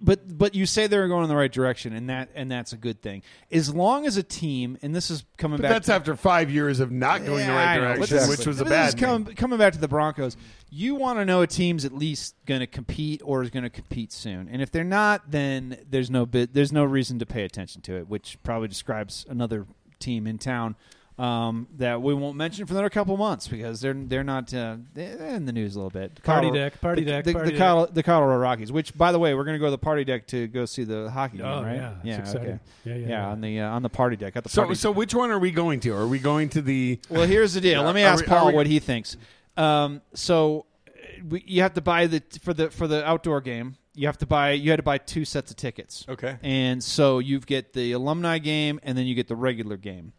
but 0.00 0.36
but 0.38 0.54
you 0.54 0.66
say 0.66 0.86
they're 0.86 1.06
going 1.08 1.24
in 1.24 1.28
the 1.28 1.36
right 1.36 1.52
direction, 1.52 1.92
and 1.92 2.08
that 2.08 2.30
and 2.34 2.50
that's 2.50 2.72
a 2.72 2.76
good 2.76 3.02
thing. 3.02 3.22
As 3.50 3.74
long 3.74 4.06
as 4.06 4.16
a 4.16 4.22
team, 4.22 4.78
and 4.82 4.94
this 4.94 5.10
is 5.10 5.24
coming 5.36 5.58
But 5.58 5.62
back. 5.62 5.70
that's 5.72 5.86
to, 5.86 5.94
after 5.94 6.16
five 6.16 6.50
years 6.50 6.80
of 6.80 6.90
not 6.90 7.24
going 7.24 7.46
the 7.46 7.52
right 7.52 7.76
know, 7.76 7.94
direction, 7.96 8.28
which 8.28 8.46
was 8.46 8.60
a 8.60 8.64
bad 8.64 8.86
This 8.86 8.94
is 8.94 9.00
coming, 9.00 9.34
coming 9.34 9.58
back 9.58 9.72
to 9.74 9.78
the 9.78 9.88
Broncos. 9.88 10.36
You 10.70 10.94
want 10.94 11.18
to 11.18 11.24
know 11.24 11.42
a 11.42 11.46
team's 11.46 11.84
at 11.84 11.92
least 11.92 12.34
going 12.46 12.60
to 12.60 12.66
compete 12.66 13.20
or 13.24 13.42
is 13.42 13.50
going 13.50 13.64
to 13.64 13.70
compete 13.70 14.12
soon, 14.12 14.48
and 14.48 14.62
if 14.62 14.70
they're 14.70 14.84
not, 14.84 15.30
then 15.30 15.78
there's 15.88 16.10
no 16.10 16.26
bit, 16.26 16.54
there's 16.54 16.72
no 16.72 16.84
reason 16.84 17.18
to 17.18 17.26
pay 17.26 17.44
attention 17.44 17.82
to 17.82 17.96
it, 17.96 18.08
which 18.08 18.38
probably 18.42 18.68
describes 18.68 19.26
another 19.28 19.66
team 19.98 20.26
in 20.26 20.38
town. 20.38 20.76
Um, 21.20 21.66
that 21.76 22.00
we 22.00 22.14
won't 22.14 22.36
mention 22.38 22.64
for 22.64 22.72
another 22.72 22.88
couple 22.88 23.14
months 23.18 23.46
because 23.46 23.82
they're 23.82 23.92
they're 23.92 24.24
not 24.24 24.54
uh, 24.54 24.76
they're 24.94 25.18
in 25.34 25.44
the 25.44 25.52
news 25.52 25.74
a 25.76 25.78
little 25.78 25.90
bit. 25.90 26.22
Party 26.22 26.46
Colorado- 26.46 26.54
deck, 26.70 26.80
party 26.80 27.04
the, 27.04 27.10
deck, 27.10 27.24
the, 27.24 27.32
party 27.34 27.46
the, 27.50 27.58
deck. 27.58 27.58
Colo- 27.68 27.86
the 27.86 28.02
Colorado 28.02 28.38
Rockies. 28.40 28.72
Which, 28.72 28.96
by 28.96 29.12
the 29.12 29.18
way, 29.18 29.34
we're 29.34 29.44
going 29.44 29.54
to 29.56 29.58
go 29.58 29.66
to 29.66 29.70
the 29.72 29.76
party 29.78 30.02
deck 30.04 30.26
to 30.28 30.46
go 30.46 30.64
see 30.64 30.84
the 30.84 31.10
hockey 31.10 31.36
game, 31.36 31.46
Oh, 31.46 31.62
right? 31.62 31.76
yeah, 31.76 32.22
it's 32.22 32.32
yeah, 32.34 32.40
okay. 32.40 32.58
Yeah, 32.84 32.94
yeah, 32.94 32.94
yeah, 32.94 33.08
yeah. 33.08 33.26
on 33.28 33.40
the 33.42 33.60
uh, 33.60 33.70
on 33.70 33.82
the 33.82 33.90
party 33.90 34.16
deck 34.16 34.34
at 34.36 34.44
the 34.44 34.48
So, 34.48 34.62
party. 34.62 34.76
so 34.76 34.90
which 34.90 35.14
one 35.14 35.30
are 35.30 35.38
we 35.38 35.50
going 35.50 35.80
to? 35.80 35.90
Are 35.94 36.06
we 36.06 36.18
going 36.20 36.48
to 36.50 36.62
the? 36.62 36.98
Well, 37.10 37.26
here's 37.26 37.52
the 37.52 37.60
deal. 37.60 37.82
Let 37.82 37.94
me 37.94 38.02
ask 38.02 38.24
we- 38.24 38.28
Paul 38.28 38.46
we- 38.46 38.54
what 38.54 38.66
he 38.66 38.78
thinks. 38.78 39.18
Um, 39.58 40.00
so 40.14 40.64
uh, 40.88 40.90
we, 41.28 41.44
you 41.46 41.60
have 41.60 41.74
to 41.74 41.82
buy 41.82 42.06
the 42.06 42.22
for 42.40 42.54
the 42.54 42.70
for 42.70 42.86
the 42.86 43.06
outdoor 43.06 43.42
game. 43.42 43.76
You 43.94 44.06
have 44.06 44.16
to 44.18 44.26
buy. 44.26 44.52
You 44.52 44.70
had 44.70 44.76
to 44.76 44.82
buy 44.82 44.96
two 44.96 45.26
sets 45.26 45.50
of 45.50 45.58
tickets. 45.58 46.06
Okay. 46.08 46.38
And 46.42 46.82
so 46.82 47.18
you 47.18 47.40
get 47.40 47.74
the 47.74 47.92
alumni 47.92 48.38
game, 48.38 48.80
and 48.84 48.96
then 48.96 49.04
you 49.06 49.14
get 49.14 49.28
the 49.28 49.36
regular 49.36 49.76
game. 49.76 50.14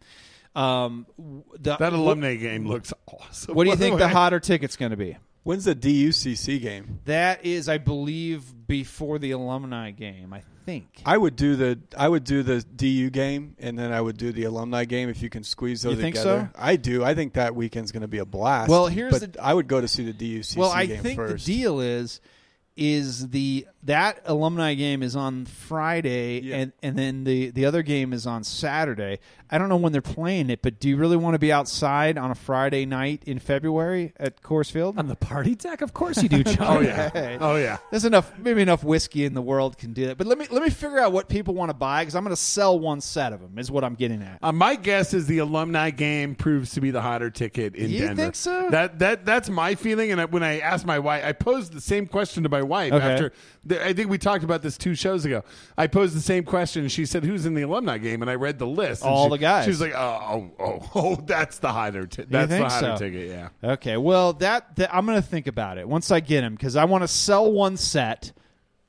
Um, 0.54 1.06
the, 1.58 1.76
That 1.76 1.92
alumni 1.92 2.34
game 2.36 2.66
looks 2.66 2.92
awesome. 3.06 3.54
What 3.54 3.64
do 3.64 3.70
you 3.70 3.76
think 3.76 3.98
the 3.98 4.06
way. 4.06 4.12
hotter 4.12 4.40
ticket's 4.40 4.76
going 4.76 4.90
to 4.90 4.96
be? 4.96 5.16
When's 5.44 5.64
the 5.64 5.74
DUCC 5.74 6.60
game? 6.60 7.00
That 7.06 7.44
is, 7.44 7.68
I 7.68 7.78
believe, 7.78 8.54
before 8.66 9.18
the 9.18 9.32
alumni 9.32 9.90
game. 9.90 10.32
I 10.32 10.42
think. 10.64 11.02
I 11.04 11.18
would 11.18 11.34
do 11.34 11.56
the 11.56 11.80
I 11.96 12.08
would 12.08 12.22
do 12.22 12.44
the 12.44 12.62
DU 12.62 13.10
game 13.10 13.56
and 13.58 13.76
then 13.76 13.92
I 13.92 14.00
would 14.00 14.16
do 14.16 14.30
the 14.30 14.44
alumni 14.44 14.84
game 14.84 15.08
if 15.08 15.20
you 15.20 15.28
can 15.30 15.42
squeeze 15.42 15.82
those 15.82 15.96
You 15.96 16.00
think 16.00 16.14
together. 16.14 16.50
so? 16.54 16.60
I 16.62 16.76
do. 16.76 17.02
I 17.02 17.14
think 17.14 17.32
that 17.32 17.56
weekend's 17.56 17.90
going 17.90 18.02
to 18.02 18.08
be 18.08 18.18
a 18.18 18.24
blast. 18.24 18.70
Well, 18.70 18.86
here's 18.86 19.18
but 19.18 19.32
the- 19.32 19.42
I 19.44 19.52
would 19.52 19.66
go 19.66 19.80
to 19.80 19.88
see 19.88 20.08
the 20.08 20.12
DUCC 20.12 20.56
well, 20.56 20.70
I 20.70 20.86
game 20.86 21.02
think 21.02 21.16
first. 21.16 21.44
the 21.44 21.52
deal 21.56 21.80
is 21.80 22.20
is 22.76 23.28
the 23.30 23.66
that 23.84 24.20
alumni 24.26 24.74
game 24.74 25.02
is 25.02 25.16
on 25.16 25.44
Friday 25.44 26.40
Yeah. 26.40 26.56
and 26.56 26.72
and 26.82 26.96
then 26.98 27.24
the 27.24 27.50
the 27.50 27.64
other 27.64 27.82
game 27.82 28.12
is 28.12 28.26
on 28.26 28.44
Saturday. 28.44 29.18
I 29.50 29.58
don't 29.58 29.68
know 29.68 29.76
when 29.76 29.92
they're 29.92 30.00
playing 30.00 30.48
it, 30.48 30.62
but 30.62 30.80
do 30.80 30.88
you 30.88 30.96
really 30.96 31.16
want 31.16 31.34
to 31.34 31.38
be 31.38 31.52
outside 31.52 32.16
on 32.16 32.30
a 32.30 32.34
Friday 32.34 32.86
night 32.86 33.22
in 33.26 33.38
February 33.38 34.14
at 34.18 34.40
Coors 34.42 34.70
Field? 34.72 34.98
On 34.98 35.08
the 35.08 35.16
party 35.16 35.54
deck, 35.54 35.82
of 35.82 35.92
course 35.92 36.22
you 36.22 36.28
do, 36.30 36.42
John. 36.44 36.78
Oh 36.78 36.80
yeah. 36.80 37.36
Oh 37.40 37.56
yeah. 37.56 37.76
There's 37.90 38.04
enough, 38.06 38.32
maybe 38.38 38.62
enough 38.62 38.82
whiskey 38.82 39.24
in 39.26 39.34
the 39.34 39.42
world 39.42 39.76
can 39.76 39.92
do 39.92 40.06
that. 40.06 40.16
But 40.16 40.26
let 40.26 40.38
me 40.38 40.46
let 40.50 40.62
me 40.62 40.70
figure 40.70 40.98
out 41.00 41.12
what 41.12 41.28
people 41.28 41.54
want 41.54 41.68
to 41.70 41.74
buy 41.74 42.02
because 42.02 42.14
I'm 42.14 42.22
going 42.24 42.34
to 42.34 42.40
sell 42.40 42.78
one 42.78 43.00
set 43.00 43.32
of 43.32 43.40
them. 43.40 43.58
Is 43.58 43.70
what 43.70 43.84
I'm 43.84 43.94
getting 43.94 44.22
at. 44.22 44.38
Uh, 44.42 44.52
my 44.52 44.74
guess 44.74 45.12
is 45.12 45.26
the 45.26 45.38
alumni 45.38 45.90
game 45.90 46.34
proves 46.34 46.70
to 46.72 46.80
be 46.80 46.90
the 46.90 47.02
hotter 47.02 47.28
ticket 47.30 47.74
in 47.74 47.90
You 47.90 47.98
Denver. 48.00 48.22
think 48.22 48.34
so? 48.36 48.70
That 48.70 49.00
that 49.00 49.26
that's 49.26 49.50
my 49.50 49.74
feeling. 49.74 50.12
And 50.12 50.20
I, 50.20 50.24
when 50.26 50.42
I 50.42 50.60
asked 50.60 50.86
my 50.86 50.98
wife, 50.98 51.24
I 51.24 51.32
posed 51.32 51.72
the 51.74 51.80
same 51.80 52.06
question 52.06 52.42
to 52.44 52.48
my 52.48 52.62
wife 52.62 52.92
Okay. 52.92 53.04
after. 53.06 53.32
The, 53.72 53.86
I 53.86 53.92
think 53.92 54.10
we 54.10 54.18
talked 54.18 54.44
about 54.44 54.62
this 54.62 54.76
two 54.76 54.94
shows 54.94 55.24
ago. 55.24 55.42
I 55.76 55.86
posed 55.86 56.14
the 56.14 56.20
same 56.20 56.44
question. 56.44 56.82
and 56.82 56.92
She 56.92 57.06
said, 57.06 57.24
"Who's 57.24 57.46
in 57.46 57.54
the 57.54 57.62
alumni 57.62 57.98
game?" 57.98 58.22
And 58.22 58.30
I 58.30 58.34
read 58.34 58.58
the 58.58 58.66
list. 58.66 59.02
and 59.02 59.10
All 59.10 59.26
she- 59.26 59.30
the 59.30 59.38
guys. 59.38 59.64
She 59.64 59.70
was 59.70 59.80
like, 59.80 59.94
"Oh, 59.94 60.50
oh, 60.58 60.64
oh, 60.64 60.90
oh 60.94 61.16
that's 61.16 61.58
the 61.58 61.72
hotter. 61.72 62.06
Ti- 62.06 62.26
that's 62.28 62.50
the 62.50 62.68
hotter 62.68 62.96
so? 62.96 62.96
ticket." 62.96 63.28
Yeah. 63.28 63.72
Okay, 63.72 63.96
well 63.96 64.34
that, 64.34 64.76
that 64.76 64.94
I'm 64.94 65.06
going 65.06 65.20
to 65.20 65.26
think 65.26 65.46
about 65.46 65.78
it 65.78 65.88
once 65.88 66.10
I 66.10 66.20
get 66.20 66.44
him 66.44 66.54
because 66.54 66.76
I 66.76 66.84
want 66.84 67.02
to 67.02 67.08
sell 67.08 67.50
one 67.50 67.76
set 67.76 68.32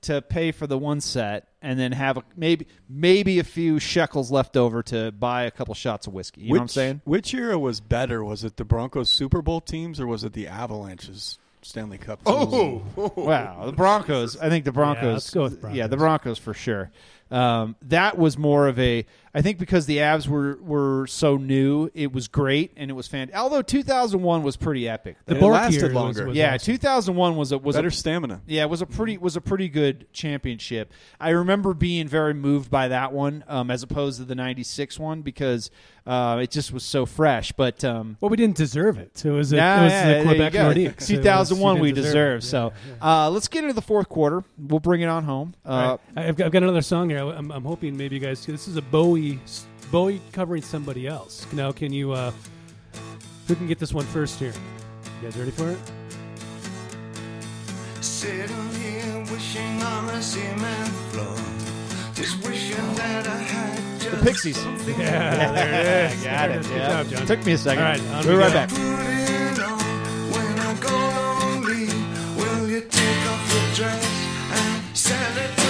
to 0.01 0.21
pay 0.21 0.51
for 0.51 0.67
the 0.67 0.77
one 0.77 0.99
set 0.99 1.47
and 1.61 1.79
then 1.79 1.93
have 1.93 2.17
a, 2.17 2.23
maybe 2.36 2.67
maybe 2.89 3.39
a 3.39 3.43
few 3.43 3.79
shekels 3.79 4.29
left 4.31 4.57
over 4.57 4.84
to 4.84 5.11
buy 5.13 5.43
a 5.43 5.51
couple 5.51 5.73
shots 5.73 6.07
of 6.07 6.13
whiskey. 6.13 6.41
You 6.41 6.51
which, 6.51 6.57
know 6.57 6.61
what 6.61 6.63
I'm 6.63 6.67
saying? 6.67 7.01
Which 7.05 7.34
era 7.34 7.57
was 7.57 7.79
better? 7.79 8.23
Was 8.23 8.43
it 8.43 8.57
the 8.57 8.65
Broncos 8.65 9.09
Super 9.09 9.41
Bowl 9.41 9.61
teams 9.61 9.99
or 9.99 10.07
was 10.07 10.23
it 10.23 10.34
the 10.34 10.45
Avalanche's 10.47 11.39
Stanley 11.66 11.97
Cup? 11.97 12.24
teams? 12.24 12.38
Oh, 12.39 12.84
Wow, 13.16 13.66
the 13.68 13.72
Broncos. 13.72 14.38
I 14.38 14.49
think 14.49 14.66
the 14.66 14.72
Broncos. 14.72 15.14
let's 15.14 15.30
go 15.32 15.43
with 15.43 15.64
Yeah, 15.74 15.88
the 15.88 15.97
Broncos. 15.97 16.38
Broncos 16.38 16.39
for 16.39 16.53
sure. 16.53 16.91
Um, 17.32 17.76
that 17.84 18.17
was 18.17 18.38
more 18.38 18.67
of 18.67 18.78
a. 18.80 19.05
I 19.36 19.41
think 19.41 19.57
because 19.57 19.88
the 19.88 19.97
Avs 19.97 20.28
were 20.28 20.59
were 20.61 21.07
so 21.07 21.38
new, 21.38 21.89
it 21.95 22.13
was 22.13 22.28
great 22.28 22.71
and 22.78 22.91
it 22.91 22.93
was 22.93 23.07
fantastic. 23.07 23.39
Although 23.41 23.63
2001 23.63 24.43
was 24.43 24.55
pretty 24.57 24.88
epic. 24.88 25.17
The 25.26 25.38
It 25.38 25.39
Bourque 25.39 25.53
lasted 25.53 25.74
year 25.80 25.86
was- 25.86 25.93
longer. 25.95 26.28
was 26.28 26.38
yeah, 26.38 26.53
awesome. 26.53 26.74
2001 26.76 27.36
was 27.36 27.51
a 27.51 27.57
was 27.57 27.76
Better 27.76 27.88
a 27.88 27.91
stamina. 27.91 28.41
Yeah, 28.45 28.61
it 28.63 28.69
was 28.69 28.84
a 28.84 28.86
pretty 28.86 29.17
was 29.17 29.36
a 29.36 29.41
pretty 29.41 29.69
good 29.69 30.05
championship. 30.13 30.93
I 31.19 31.30
remember 31.30 31.74
being 31.74 32.07
very 32.07 32.36
moved 32.36 32.69
by 32.69 32.89
that 32.89 33.11
one, 33.11 33.43
um, 33.47 33.71
as 33.71 33.82
opposed 33.82 34.19
to 34.19 34.26
the 34.26 34.36
'96 34.36 34.99
one 34.99 35.24
because 35.24 35.71
uh, 36.05 36.39
it 36.43 36.51
just 36.51 36.71
was 36.71 36.84
so 36.84 37.07
fresh. 37.07 37.51
But 37.53 37.84
um, 37.84 38.17
Well, 38.21 38.30
we 38.30 38.38
didn't 38.38 38.57
deserve 38.57 38.99
it. 38.99 39.26
It 39.26 39.32
was, 39.32 39.51
a, 39.53 39.55
yeah, 39.55 39.80
it 39.80 39.84
was 39.86 39.91
yeah, 39.93 40.17
the 40.19 40.24
Quebec 40.26 40.53
go. 40.53 40.59
Nordiques. 40.71 41.07
2001 41.07 41.76
you 41.78 41.82
we 41.82 41.91
didn't 41.91 42.03
deserve. 42.03 42.39
it. 42.41 42.45
So 42.45 42.74
Yeah, 42.88 42.93
yeah. 43.01 43.26
Uh, 43.26 43.30
let's 43.32 43.47
get 43.47 43.63
into 43.63 43.74
the 43.74 43.82
fourth 43.82 44.09
quarter. 44.09 44.43
We'll 44.59 44.82
bring 44.82 45.01
it 45.01 45.07
on 45.07 45.24
home. 45.24 45.55
Uh, 45.65 45.69
All 45.71 45.99
right. 46.17 46.28
I've, 46.28 46.36
got, 46.36 46.45
I've 46.47 46.51
got 46.51 46.61
another 46.63 46.82
song 46.82 47.11
here. 47.14 47.30
I'm, 47.34 47.51
I'm 47.51 47.64
hoping 47.64 47.95
maybe 47.95 48.16
you 48.16 48.22
guys. 48.22 48.45
This 48.45 48.68
is 48.68 48.76
a 48.78 48.82
Bowie 48.82 49.39
Bowie 49.91 50.22
covering 50.32 50.61
somebody 50.61 51.07
else. 51.07 51.45
Now, 51.53 51.72
can 51.72 51.93
you? 51.93 52.11
Uh, 52.11 52.32
who 53.47 53.55
can 53.55 53.68
get 53.68 53.80
this 53.80 53.93
one 53.93 54.05
first 54.05 54.39
here? 54.39 54.53
You 55.22 55.30
guys 55.30 55.38
ready 55.38 55.51
for 55.51 55.70
it? 55.70 55.78
Sitting 58.01 58.70
here 58.72 59.20
wishing 59.32 59.82
on 59.84 60.07
the 60.07 60.22
cement 60.22 60.88
floor. 61.11 61.36
Just 62.16 62.45
wishing 62.47 62.95
that 62.95 63.28
I 63.28 63.38
had 63.38 64.01
just 64.01 64.18
the 64.20 64.26
Pixies. 64.26 64.57
something 64.57 64.99
Yeah, 64.99 65.51
there 65.51 66.09
it 66.09 66.14
is. 66.14 66.24
Got 66.24 66.47
There 66.47 66.57
it. 66.57 66.59
is. 66.61 66.68
Good 66.68 66.78
yeah. 66.78 67.03
job, 67.03 67.07
John. 67.11 67.26
Took 67.28 67.45
me 67.45 67.51
a 67.53 67.57
second. 67.57 67.84
All 67.84 67.89
right, 67.91 68.01
on 68.01 68.26
we'll 68.26 68.38
be 68.38 68.43
right 68.43 68.47
go. 68.47 68.53
back. 68.53 68.70
Put 68.70 68.80
it 68.80 69.59
on 69.59 69.80
when 70.32 70.59
I 70.59 70.74
go 70.80 70.95
lonely. 71.39 71.88
Will 72.38 72.70
you 72.70 72.82
take 72.82 73.26
off 73.28 73.53
your 73.53 73.76
dress 73.76 74.05
and 74.51 74.97
send 74.97 75.38
it 75.38 75.62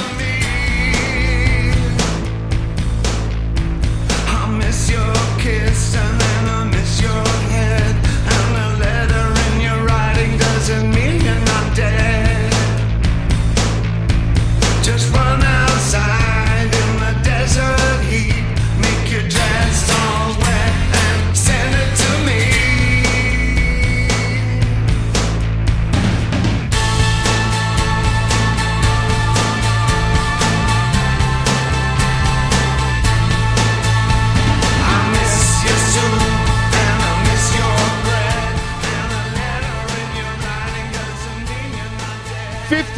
your 4.94 5.14
kiss 5.40 5.96
and 5.96 6.22
then 6.22 6.50
I 6.50 6.64
miss 6.66 7.02
your 7.02 7.43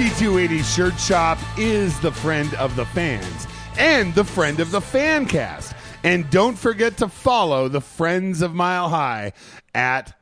5280 0.10 0.62
Shirt 0.62 1.00
Shop 1.00 1.40
is 1.58 2.00
the 2.00 2.12
friend 2.12 2.54
of 2.56 2.76
the 2.76 2.86
fans 2.86 3.48
and 3.76 4.14
the 4.14 4.24
friend 4.24 4.60
of 4.60 4.70
the 4.70 4.80
fan 4.80 5.26
cast. 5.26 5.74
And 6.04 6.30
don't 6.30 6.56
forget 6.56 6.98
to 6.98 7.08
follow 7.08 7.68
the 7.70 7.82
Friends 7.82 8.44
of 8.44 8.54
Mile 8.54 8.88
High 8.88 9.34
at 9.74 10.14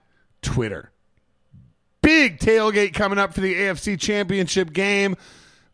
Twitter. 0.42 0.90
Big 2.02 2.40
tailgate 2.40 2.94
coming 2.94 3.20
up 3.20 3.34
for 3.34 3.42
the 3.42 3.54
AFC 3.54 4.00
Championship 4.00 4.72
game. 4.72 5.18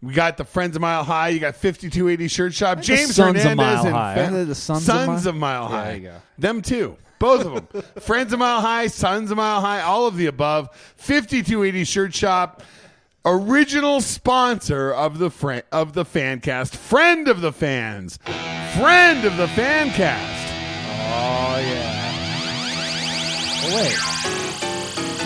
We 0.02 0.16
got 0.16 0.38
the 0.38 0.44
Friends 0.46 0.76
of 0.76 0.82
Mile 0.82 1.04
High. 1.04 1.30
You 1.30 1.40
got 1.40 1.56
5280 1.56 2.28
Shirt 2.30 2.54
Shop. 2.56 2.82
James 2.82 3.14
Sons 3.14 3.36
of 3.38 3.44
Hernandez 3.52 3.84
Mile 3.92 4.18
and. 4.18 4.36
Fa- 4.38 4.46
the 4.46 4.56
Sons 4.56 4.90
of 4.90 4.96
Mile- 5.06 5.28
of 5.28 5.36
Mile 5.36 5.68
High. 5.68 5.84
there 5.86 5.96
you 5.98 6.02
go. 6.02 6.16
Them 6.40 6.62
too. 6.64 6.98
Both 7.20 7.46
of 7.46 7.70
them. 7.72 7.84
Friends 8.02 8.34
of 8.34 8.40
Mile 8.40 8.62
High, 8.62 8.88
Sons 8.88 9.30
of 9.30 9.38
Mile 9.38 9.62
High, 9.62 9.82
all 9.82 10.08
of 10.08 10.18
the 10.18 10.26
above. 10.26 10.70
5280 10.96 11.84
Shirt 11.84 12.16
Shop, 12.16 12.64
original 13.26 14.02
sponsor 14.02 14.92
of 14.92 15.20
the 15.20 15.30
fr- 15.30 15.60
of 15.72 15.94
the 15.94 16.06
fan 16.06 16.40
cast, 16.40 16.76
friend 16.76 17.28
of 17.28 17.42
the 17.42 17.52
fans, 17.52 18.18
friend 18.78 19.26
of 19.26 19.38
the 19.38 19.48
fan 19.50 19.90
cast. 19.92 20.54
Oh 21.12 21.60
yeah. 21.60 21.96
Oh 23.64 23.76
wait. 23.76 23.98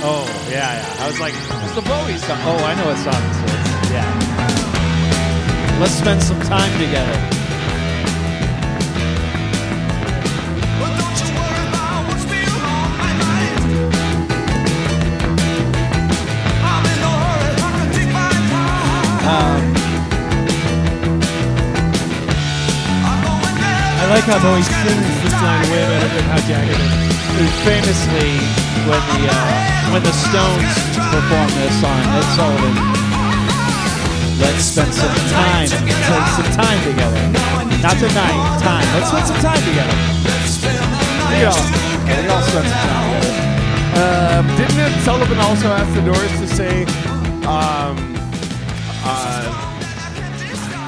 Oh 0.05 0.47
yeah, 0.49 0.73
yeah. 0.75 1.03
I 1.03 1.07
was 1.07 1.19
like, 1.19 1.33
it's 1.33 1.75
the 1.75 1.81
Bowie 1.81 2.17
song. 2.17 2.39
Oh, 2.43 2.57
I 2.65 2.75
know 2.75 2.85
what 2.85 2.97
song 2.97 3.21
this 3.29 3.37
is. 3.51 3.91
Yeah. 3.91 5.77
Let's 5.79 5.93
spend 5.93 6.21
some 6.21 6.39
time 6.41 6.71
together. 6.79 7.42
There. 24.39 24.41
I 24.41 24.41
like 24.41 24.41
how 24.41 24.41
Bowie 24.41 24.63
sings 24.63 25.23
this 25.23 25.33
line 25.41 25.65
way 25.69 25.83
better 25.85 26.09
than 26.09 26.25
how 26.25 26.41
Jagger 26.47 26.77
did. 26.77 27.53
famously, 27.65 28.31
when 28.89 29.01
the 29.13 29.21
uh, 29.29 29.91
when 29.93 30.03
the 30.03 30.13
Stones 30.13 30.73
performed 31.13 31.53
this 31.61 31.77
on 31.83 32.01
Ed 32.13 32.27
Sullivan, 32.33 32.75
let's 34.41 34.63
spend 34.65 34.93
some 34.93 35.15
time, 35.29 35.67
spend 35.67 36.27
some 36.33 36.49
time 36.57 36.79
together. 36.83 37.21
Not 37.81 37.97
tonight, 37.99 38.41
time. 38.61 38.85
Let's 38.95 39.09
spend 39.09 39.27
some 39.27 39.41
time 39.41 39.61
together. 39.61 39.97
You 41.33 41.49
know, 41.49 41.61
They 42.05 42.27
all 42.27 42.41
start 42.41 42.65
to 42.65 42.69
sound 42.69 43.05
good. 43.21 43.35
Um, 43.93 44.43
didn't 44.57 44.79
Ed 44.79 45.01
Sullivan 45.03 45.37
also 45.39 45.67
ask 45.69 45.93
the 45.93 46.01
Doors 46.01 46.33
to 46.41 46.47
say, 46.47 46.83
um, 47.45 48.15
uh, 49.05 49.43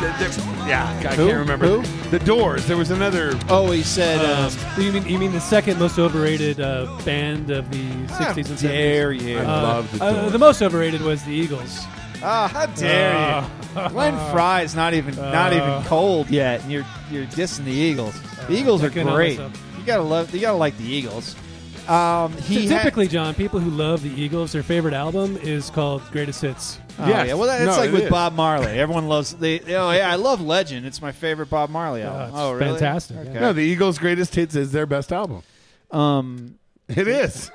the- 0.02 0.26
the- 0.26 0.55
yeah, 0.68 0.90
I 1.10 1.16
Who? 1.16 1.28
can't 1.28 1.38
remember. 1.40 1.68
Who? 1.82 2.10
The 2.10 2.20
Doors. 2.20 2.66
There 2.68 2.78
was 2.78 2.92
another. 2.92 3.38
Oh, 3.50 3.72
he 3.72 3.84
said, 3.84 4.20
Um, 4.24 4.52
um, 4.76 4.82
you 4.82 4.92
mean 4.92 5.06
you 5.08 5.18
mean 5.20 5.32
the 5.32 5.40
second 5.42 5.80
most 5.80 5.98
overrated 6.00 6.60
uh, 6.60 6.86
band 7.06 7.50
of 7.52 7.70
the 7.72 7.84
'60s 8.14 8.36
and 8.38 8.46
'70s? 8.58 8.62
dare 8.62 9.12
you. 9.12 9.38
I 9.40 9.42
Uh, 9.42 9.62
love 9.62 9.98
the 10.00 10.04
uh, 10.06 10.12
Doors. 10.14 10.32
the 10.32 10.40
most 10.40 10.62
overrated 10.62 11.02
was 11.02 11.24
the 11.24 11.32
Eagles. 11.34 11.80
Ah, 12.24 12.48
how 12.48 12.66
dare 12.68 13.44
you? 13.84 13.90
Glenn 13.90 14.18
Frey's 14.32 14.74
not 14.76 14.94
even 14.94 15.16
not 15.16 15.54
Uh. 15.54 15.56
even 15.58 15.84
cold 15.88 16.30
yet, 16.30 16.62
and 16.64 16.72
you're 16.72 16.86
you're 17.12 17.26
dissing 17.26 17.66
the 17.66 17.72
Eagles. 17.72 18.20
The 18.48 18.54
Eagles 18.56 18.84
are 18.84 18.90
checking 18.90 19.08
on 19.08 19.16
great. 19.16 19.38
myself. 19.38 19.62
You 19.80 19.86
gotta 19.86 20.04
love. 20.04 20.34
You 20.34 20.40
gotta 20.42 20.58
like 20.58 20.78
the 20.78 20.86
Eagles. 20.86 21.36
Um, 21.90 22.34
he 22.38 22.68
ha- 22.68 22.78
Typically, 22.80 23.08
John, 23.08 23.34
people 23.36 23.60
who 23.60 23.70
love 23.70 24.02
the 24.02 24.10
Eagles, 24.10 24.52
their 24.54 24.64
favorite 24.64 24.94
album 24.94 25.38
is 25.38 25.70
called 25.70 26.02
Greatest 26.12 26.42
Hits. 26.42 26.80
Oh, 26.98 27.08
Yes. 27.08 27.28
yeah. 27.28 27.34
Well, 27.36 27.48
that's 27.48 27.66
No, 27.66 27.78
like 27.78 27.90
it 27.90 27.94
with 27.94 28.04
is. 28.04 28.10
Bob 28.10 28.34
Marley. 28.34 28.68
Everyone 28.80 29.08
loves. 29.08 29.34
They, 29.34 29.60
oh 29.76 29.92
yeah, 29.92 30.10
I 30.12 30.16
love 30.16 30.42
Legend. 30.42 30.86
It's 30.86 31.02
my 31.02 31.12
favorite 31.12 31.50
Bob 31.50 31.70
Marley 31.70 32.02
album. 32.02 32.30
it's 32.30 32.38
oh, 32.38 32.54
really? 32.54 32.72
fantastic, 32.80 33.18
Okay. 33.18 33.40
No, 33.40 33.54
the 33.54 33.62
Eagles' 33.62 33.98
greatest 34.00 34.34
hits 34.34 34.56
is 34.56 34.72
their 34.72 34.86
best 34.86 35.12
album. 35.12 35.44
Um, 35.92 36.56
It 36.88 37.08
is. 37.08 37.52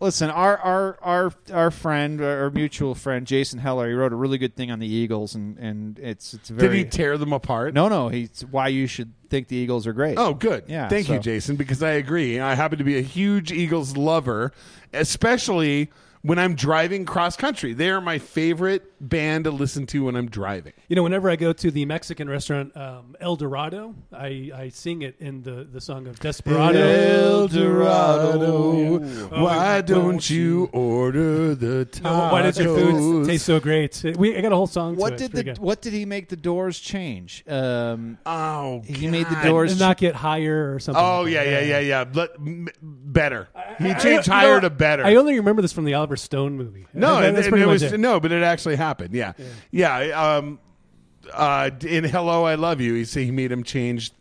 Listen, 0.00 0.30
our 0.30 0.58
our 0.58 0.98
our 1.02 1.32
our 1.52 1.70
friend, 1.70 2.20
our 2.20 2.50
mutual 2.50 2.94
friend, 2.94 3.26
Jason 3.26 3.58
Heller, 3.58 3.88
he 3.88 3.94
wrote 3.94 4.12
a 4.12 4.16
really 4.16 4.38
good 4.38 4.54
thing 4.56 4.70
on 4.70 4.78
the 4.78 4.86
Eagles, 4.86 5.34
and 5.34 5.58
and 5.58 5.98
it's 5.98 6.34
it's 6.34 6.48
very. 6.48 6.68
Did 6.68 6.76
he 6.76 6.84
tear 6.84 7.18
them 7.18 7.32
apart? 7.32 7.74
no, 7.74 7.88
no. 7.88 8.08
He's 8.08 8.44
why 8.50 8.68
you 8.68 8.86
should 8.86 9.12
think 9.30 9.48
the 9.48 9.56
Eagles 9.56 9.86
are 9.86 9.92
great. 9.92 10.16
Oh, 10.18 10.34
good. 10.34 10.64
Yeah, 10.68 10.88
Thank 10.88 11.08
you, 11.08 11.18
Jason, 11.18 11.56
because 11.56 11.82
I 11.82 11.92
agree. 11.92 12.38
I 12.38 12.54
happen 12.54 12.78
to 12.78 12.84
be 12.84 12.98
a 12.98 13.02
huge 13.02 13.50
Eagles 13.52 13.96
lover, 13.96 14.52
especially 14.92 15.90
when 16.22 16.38
I'm 16.38 16.54
driving 16.54 17.04
cross 17.04 17.36
country. 17.36 17.72
They 17.74 17.90
are 17.90 18.00
my 18.00 18.18
favorite 18.18 18.90
band 19.08 19.44
to 19.44 19.50
listen 19.50 19.86
to 19.88 20.04
when 20.04 20.16
I'm 20.16 20.28
driving. 20.28 20.72
You 20.88 20.96
know, 20.96 21.02
whenever 21.02 21.30
I 21.30 21.36
go 21.36 21.52
to 21.52 21.70
the 21.70 21.84
Mexican 21.86 22.28
restaurant 22.28 22.76
um, 22.76 23.16
El 23.20 23.36
Dorado, 23.36 23.94
I, 24.12 24.50
I 24.54 24.68
sing 24.72 25.02
it 25.02 25.16
in 25.20 25.42
the, 25.42 25.64
the 25.70 25.80
song 25.80 26.06
of 26.06 26.18
Desperado. 26.20 26.78
El 26.78 27.48
Dorado, 27.48 29.00
Yeah. 29.04 29.42
why 29.42 29.78
Oh, 29.78 29.82
don't 29.82 30.30
you 30.30 30.70
order 30.72 31.54
the 31.54 31.86
tacos? 31.90 32.32
Why 32.32 32.42
does 32.42 32.58
your 32.58 32.76
food 32.76 33.26
taste 33.26 33.44
so 33.46 33.60
great? 33.60 34.02
We, 34.16 34.36
I 34.36 34.40
got 34.40 34.52
a 34.52 34.56
whole 34.56 34.66
song. 34.66 34.96
What 34.96 35.10
to 35.10 35.16
did 35.16 35.24
It's 35.26 35.34
the 35.34 35.44
good. 35.44 35.58
What 35.58 35.82
did 35.82 35.92
he 35.92 36.04
make 36.04 36.28
the 36.28 36.36
Doors 36.36 36.78
change? 36.78 37.44
Um, 37.48 38.18
Oh, 38.26 38.82
he 38.86 39.08
made 39.08 39.26
the 39.28 39.40
Doors. 39.44 39.72
And 39.72 39.80
not 39.80 39.96
get 39.98 40.14
higher 40.14 40.74
or 40.74 40.78
something? 40.78 41.02
Oh 41.02 41.22
like 41.22 41.32
yeah, 41.32 41.44
that. 41.44 41.66
yeah, 41.66 41.78
yeah, 41.78 41.78
yeah. 41.80 42.04
But 42.04 42.34
m- 42.36 42.68
better. 42.82 43.48
He 43.78 43.92
changed 43.94 44.06
you 44.06 44.14
know, 44.16 44.22
higher 44.38 44.60
to 44.60 44.70
better. 44.70 45.04
I 45.04 45.16
only 45.16 45.36
remember 45.36 45.62
this 45.62 45.72
from 45.72 45.84
the 45.84 45.94
Oliver 45.94 46.16
Stone 46.16 46.56
movie. 46.56 46.86
No, 46.94 47.16
That- 47.16 47.24
and, 47.28 47.36
that's 47.36 47.46
and 47.46 47.52
pretty 47.52 47.64
it 47.64 47.66
much 47.66 47.82
was 47.82 47.92
it. 47.92 47.98
no, 48.00 48.20
but 48.20 48.32
it 48.32 48.42
actually 48.42 48.76
happened. 48.76 48.93
Yeah, 49.12 49.32
yeah. 49.70 50.36
um, 50.36 50.58
uh, 51.32 51.70
in 51.86 52.04
"Hello, 52.04 52.44
I 52.44 52.54
Love 52.56 52.80
You," 52.80 52.94
he 52.94 53.04
he 53.04 53.30
made 53.30 53.50
him 53.52 53.62
change 53.62 54.12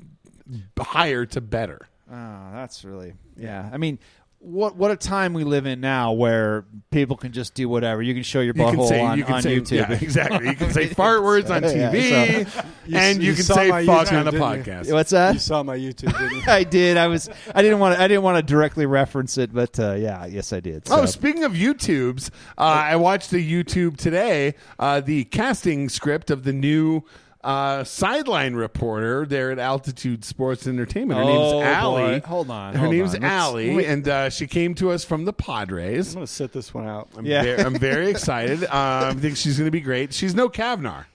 higher 0.78 1.26
to 1.28 1.42
better. 1.42 1.88
Oh, 2.12 2.50
that's 2.54 2.84
really 2.84 3.14
yeah. 3.38 3.70
I 3.72 3.78
mean, 3.78 4.00
what 4.44 4.76
what 4.76 4.92
a 4.92 4.98
time 4.98 5.34
we 5.34 5.46
live 5.46 5.66
in 5.66 5.80
now 5.80 6.12
where 6.12 6.66
people 6.92 7.16
can 7.16 7.32
just 7.32 7.54
do 7.54 7.70
whatever. 7.70 8.02
You 8.02 8.14
can 8.14 8.24
show 8.24 8.42
your 8.42 8.54
You 8.56 8.66
can 8.66 8.86
say 8.88 9.00
on, 9.02 9.18
you 9.18 9.24
can 9.24 9.36
on 9.36 9.42
say 9.42 9.58
YouTube. 9.60 9.90
yeah, 9.90 9.92
exactly. 10.02 10.50
You 10.50 10.56
can 10.56 10.72
say 10.72 10.88
fart 10.94 11.24
words 11.24 11.50
on 11.50 11.64
Yeah, 11.64 11.70
TV, 11.92 12.48
so- 12.50 12.62
and 12.94 13.22
you, 13.24 13.30
you 13.30 13.36
can 13.36 13.44
say 13.44 13.70
my 13.70 13.86
fuck 13.86 14.08
YouTube, 14.08 14.20
on 14.20 14.28
a 14.28 14.32
didn't 14.32 14.34
you? 14.34 14.64
podcast. 14.74 14.94
What's 14.94 15.12
You 15.14 15.18
that? 15.18 15.40
saw 15.42 15.64
my 15.64 15.78
YouTube, 15.78 16.18
didn't 16.18 16.36
you? 16.36 16.42
I 16.48 16.64
did. 16.66 16.98
I 16.98 17.08
was. 17.08 17.30
I 17.56 17.62
didn't 17.62 17.80
want. 17.80 17.96
to 17.98 18.04
I 18.04 18.08
didn't 18.10 18.24
want 18.24 18.38
to 18.38 18.44
directly 18.44 18.86
reference 18.86 19.38
it, 19.38 19.54
but 19.54 19.80
uh, 19.80 19.94
yeah, 19.94 20.26
yes, 20.26 20.52
I 20.52 20.60
did. 20.60 20.84
Oh, 20.92 21.06
speaking 21.06 21.46
of 21.46 21.54
YouTubes, 21.54 22.30
uh, 22.58 22.62
I 22.62 22.98
watched 22.98 23.32
the 23.32 23.40
YouTube 23.64 23.96
today, 23.98 24.56
uh, 24.78 25.00
the 25.00 25.24
casting 25.26 25.88
script 25.88 26.30
of 26.30 26.44
the 26.44 26.54
new 26.54 27.04
uh, 27.44 27.84
sideline 27.84 28.56
reporter 28.56 29.26
there 29.26 29.52
at 29.52 29.60
Altitude 29.60 30.24
Sports 30.24 30.66
Entertainment. 30.68 31.20
Her 31.20 31.26
Oh, 31.26 31.28
name's 31.28 31.52
boy. 31.54 31.64
Allie. 31.64 32.20
Hold 32.22 32.50
on, 32.50 32.74
Her 32.74 32.80
hold 32.80 32.92
name's 32.94 33.16
on. 33.16 33.24
Allie, 33.24 33.76
wait. 33.76 33.86
and 33.88 34.08
uh, 34.08 34.30
she 34.30 34.48
came 34.48 34.74
to 34.76 34.92
us 34.92 35.04
from 35.04 35.26
the 35.26 35.34
Padres. 35.34 36.10
I'm 36.10 36.14
gonna 36.16 36.28
sit 36.28 36.54
this 36.54 36.74
one 36.74 36.88
out. 36.88 37.10
I'm, 37.18 37.26
Yeah. 37.26 37.44
very, 37.44 37.60
I'm 37.64 37.76
very 37.76 38.10
excited. 38.10 38.64
Um, 38.66 38.70
I 38.72 39.14
think 39.16 39.38
she's 39.38 39.58
going 39.58 39.68
to 39.68 39.72
be 39.72 39.82
great. 39.82 40.14
She's 40.14 40.34
no 40.36 40.48
Cavnar, 40.50 41.06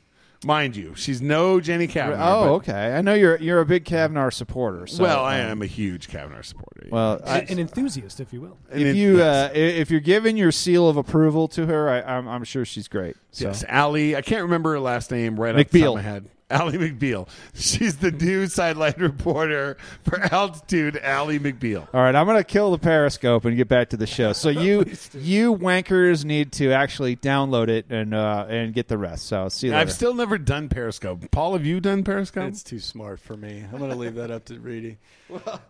mind 0.45 0.76
you. 0.76 0.95
She's 0.95 1.20
no 1.20 1.61
Jenny 1.61 1.89
Cavnar. 1.89 2.16
oh, 2.18 2.45
but- 2.45 2.53
okay. 2.70 2.95
I 2.95 3.01
know 3.01 3.14
you're 3.14 3.36
you're 3.39 3.61
a 3.61 3.66
big 3.66 3.84
Kavanaugh 3.84 4.30
supporter. 4.30 4.86
So, 4.86 5.03
well, 5.03 5.24
I 5.24 5.41
um, 5.41 5.51
am 5.51 5.62
a 5.62 5.66
huge 5.66 6.09
Cavnar 6.09 6.45
supporter. 6.45 6.89
Well, 6.91 7.20
I, 7.26 7.41
An 7.41 7.59
enthusiast, 7.59 8.20
if 8.20 8.32
you 8.32 8.41
will. 8.41 8.57
If 8.70 8.78
it- 8.80 8.97
you 8.97 9.22
uh, 9.22 9.51
i- 9.53 9.57
if 9.57 9.91
you're 9.91 10.01
giving 10.01 10.36
your 10.36 10.53
seal 10.53 10.89
of 10.89 10.97
approval 10.97 11.49
to 11.49 11.66
her, 11.66 11.89
I, 11.91 12.01
I'm, 12.16 12.28
I'm 12.28 12.45
sure 12.45 12.64
she's 12.64 12.89
great. 12.89 13.16
So. 13.32 13.47
Yes, 13.47 13.64
Allie. 13.68 14.16
I 14.16 14.22
can't 14.22 14.43
remember 14.43 14.72
her 14.72 14.80
last 14.80 15.11
name 15.11 15.39
right 15.39 15.55
off 15.55 15.59
the 15.59 15.64
top 15.64 15.72
McBeal. 15.72 15.89
of 15.91 15.95
my 15.97 16.03
head. 16.03 16.30
Allie 16.51 16.78
McBeal. 16.78 17.28
She's 17.55 17.96
the 17.99 18.11
new 18.11 18.46
sideline 18.46 18.94
reporter 18.96 19.76
for 20.03 20.18
Altitude. 20.32 20.96
Allie 21.03 21.38
McBeal. 21.38 21.86
All 21.92 22.01
right, 22.01 22.14
I'm 22.14 22.24
going 22.26 22.38
to 22.38 22.44
kill 22.44 22.70
the 22.70 22.78
Periscope 22.78 23.44
and 23.44 23.55
get 23.57 23.68
back 23.68 23.90
to 23.90 23.99
the 23.99 24.07
show. 24.07 24.32
So 24.32 24.49
you 24.49 24.78
you 25.14 25.55
wankers 25.55 26.24
need 26.24 26.53
to 26.53 26.72
actually 26.72 27.16
download 27.16 27.68
it 27.68 27.86
and 27.90 28.14
uh, 28.14 28.46
and 28.49 28.72
get 28.72 28.88
the 28.88 28.96
rest. 28.96 29.26
So 29.26 29.49
see 29.51 29.66
you 29.66 29.72
later. 29.74 29.80
I've 29.82 29.92
still 29.92 30.14
never 30.14 30.38
done 30.38 30.70
Periscope. 30.70 31.30
Paul, 31.30 31.53
have 31.53 31.66
you 31.66 31.80
done 31.80 32.03
Periscope? 32.03 32.49
It's 32.49 32.62
too 32.62 32.78
smart 32.78 33.20
for 33.20 33.36
me. 33.36 33.64
I'm 33.70 33.78
gonna 33.78 33.94
leave 33.96 34.14
that 34.14 34.30
up 34.30 34.46
to 34.46 34.59
Reedy. 34.59 34.96
well, 35.28 35.61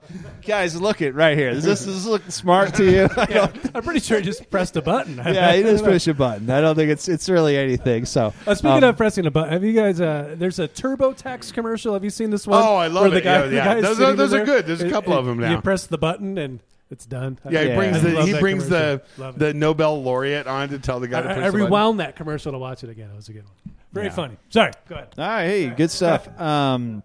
Guys, 0.46 0.80
look 0.80 1.02
it 1.02 1.12
right 1.14 1.36
here. 1.36 1.52
Does 1.52 1.64
this, 1.64 1.84
does 1.84 2.04
this 2.04 2.06
look 2.06 2.22
smart 2.30 2.74
to 2.74 2.84
you? 2.84 3.08
yeah, 3.28 3.50
I'm 3.74 3.82
pretty 3.82 3.98
sure 4.00 4.18
he 4.18 4.24
just 4.24 4.48
pressed 4.50 4.76
a 4.76 4.82
button. 4.82 5.16
yeah, 5.16 5.54
you 5.54 5.64
just 5.64 5.82
push 5.84 6.06
a 6.06 6.14
button. 6.14 6.48
I 6.48 6.60
don't 6.60 6.76
think 6.76 6.90
it's 6.90 7.08
it's 7.08 7.28
really 7.28 7.56
anything. 7.56 8.04
So 8.04 8.32
Uh, 8.46 8.54
speaking 8.54 8.84
um, 8.84 8.90
of 8.90 8.96
pressing 8.96 9.26
a 9.26 9.30
button, 9.32 9.52
have 9.52 9.64
you 9.64 9.72
guys? 9.72 10.00
Uh, 10.00 10.36
there's 10.38 10.60
a 10.60 10.67
TurboTax 10.68 11.52
commercial. 11.52 11.94
Have 11.94 12.04
you 12.04 12.10
seen 12.10 12.30
this 12.30 12.46
one? 12.46 12.62
Oh, 12.62 12.76
I 12.76 12.86
love 12.88 13.02
Where 13.02 13.10
the 13.10 13.16
it. 13.18 13.24
Guy, 13.24 13.32
Yeah, 13.38 13.46
the 13.46 13.54
yeah. 13.56 13.64
guy's 13.64 13.82
Those 13.82 13.90
are- 13.92 14.00
sitting 14.02 14.16
those 14.16 14.32
are 14.32 14.36
there, 14.36 14.44
good. 14.46 14.66
There's 14.66 14.80
a 14.80 14.84
and- 14.84 14.92
couple 14.92 15.12
of 15.14 15.26
and 15.28 15.38
them 15.40 15.48
now. 15.48 15.50
You 15.56 15.60
press 15.62 15.86
the 15.86 15.98
button 15.98 16.38
and 16.38 16.60
it's 16.90 17.04
done. 17.06 17.38
yeah, 17.50 17.64
he 17.64 17.74
brings 17.74 17.96
I 17.96 18.00
the 18.00 18.08
love 18.10 18.26
he 18.26 18.32
that 18.32 18.40
brings 18.40 18.68
the 18.68 19.02
commercial. 19.02 19.24
Love 19.24 19.36
it. 19.36 19.38
the 19.40 19.54
Nobel 19.54 20.02
laureate 20.02 20.46
on 20.46 20.68
to 20.70 20.78
tell 20.78 21.00
the 21.00 21.08
guy 21.08 21.22
to 21.22 21.30
I, 21.30 21.34
push 21.34 21.42
I 21.42 21.46
the 21.46 21.52
button. 21.52 21.64
rewound 21.66 22.00
that 22.00 22.16
commercial 22.16 22.52
to 22.52 22.58
watch 22.58 22.82
it 22.84 22.90
again. 22.90 23.10
It 23.12 23.16
was 23.16 23.28
a 23.28 23.32
good 23.32 23.44
one. 23.44 23.74
Very 23.92 24.06
Yeah. 24.06 24.12
funny. 24.12 24.36
Sorry. 24.50 24.72
Go 24.88 24.94
ahead. 24.94 25.08
All 25.18 25.24
right, 25.26 25.44
hey, 25.46 25.68
good 25.70 25.90
stuff. 25.90 26.28
Um, 26.40 27.02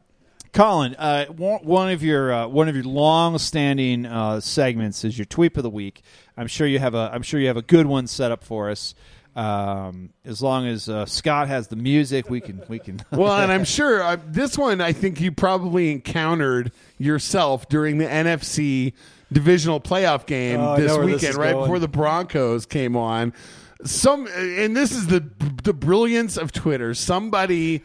Colin, 0.53 0.93
uh, 0.99 1.25
one 1.25 1.61
one 1.63 1.89
of 1.89 2.03
your 2.03 2.31
uh, 2.31 2.47
one 2.47 2.69
of 2.69 2.75
your 2.75 2.83
long-standing 2.83 4.05
uh, 4.05 4.39
segments 4.39 5.03
is 5.03 5.17
your 5.17 5.25
tweet 5.25 5.57
of 5.57 5.63
the 5.63 5.69
week. 5.69 6.03
I'm 6.37 6.45
sure 6.45 6.67
you 6.67 6.77
have 6.77 6.93
a 6.93 7.09
I'm 7.11 7.23
sure 7.23 7.39
you 7.39 7.47
have 7.47 7.57
a 7.57 7.63
good 7.63 7.87
one 7.87 8.05
set 8.05 8.31
up 8.31 8.43
for 8.43 8.69
us. 8.69 8.93
Um, 9.35 10.11
as 10.25 10.43
long 10.43 10.67
as 10.67 10.87
uh, 10.87 11.05
Scott 11.07 11.47
has 11.47 11.67
the 11.67 11.75
music, 11.75 12.29
we 12.29 12.39
can 12.39 12.61
we 12.67 12.77
can. 12.79 12.99
Well, 13.11 13.33
and 13.41 13.51
I'm 13.51 13.63
sure 13.65 14.01
uh, 14.03 14.17
this 14.27 14.57
one 14.57 14.79
I 14.79 14.93
think 14.93 15.19
you 15.19 15.31
probably 15.31 15.91
encountered 15.91 16.71
yourself 16.99 17.67
during 17.67 17.97
the 17.97 18.05
NFC 18.05 18.93
divisional 19.31 19.79
playoff 19.81 20.27
game 20.27 20.59
Oh, 20.59 20.77
this 20.77 20.87
know 20.87 20.97
where 20.99 21.07
this 21.07 21.21
weekend, 21.23 21.37
right 21.37 21.53
going. 21.53 21.63
before 21.63 21.79
the 21.79 21.87
Broncos 21.87 22.67
came 22.67 22.95
on. 22.95 23.33
Some, 23.83 24.27
and 24.27 24.77
this 24.77 24.91
is 24.91 25.07
the 25.07 25.27
the 25.63 25.73
brilliance 25.73 26.37
of 26.37 26.51
Twitter. 26.51 26.93
Somebody 26.93 27.83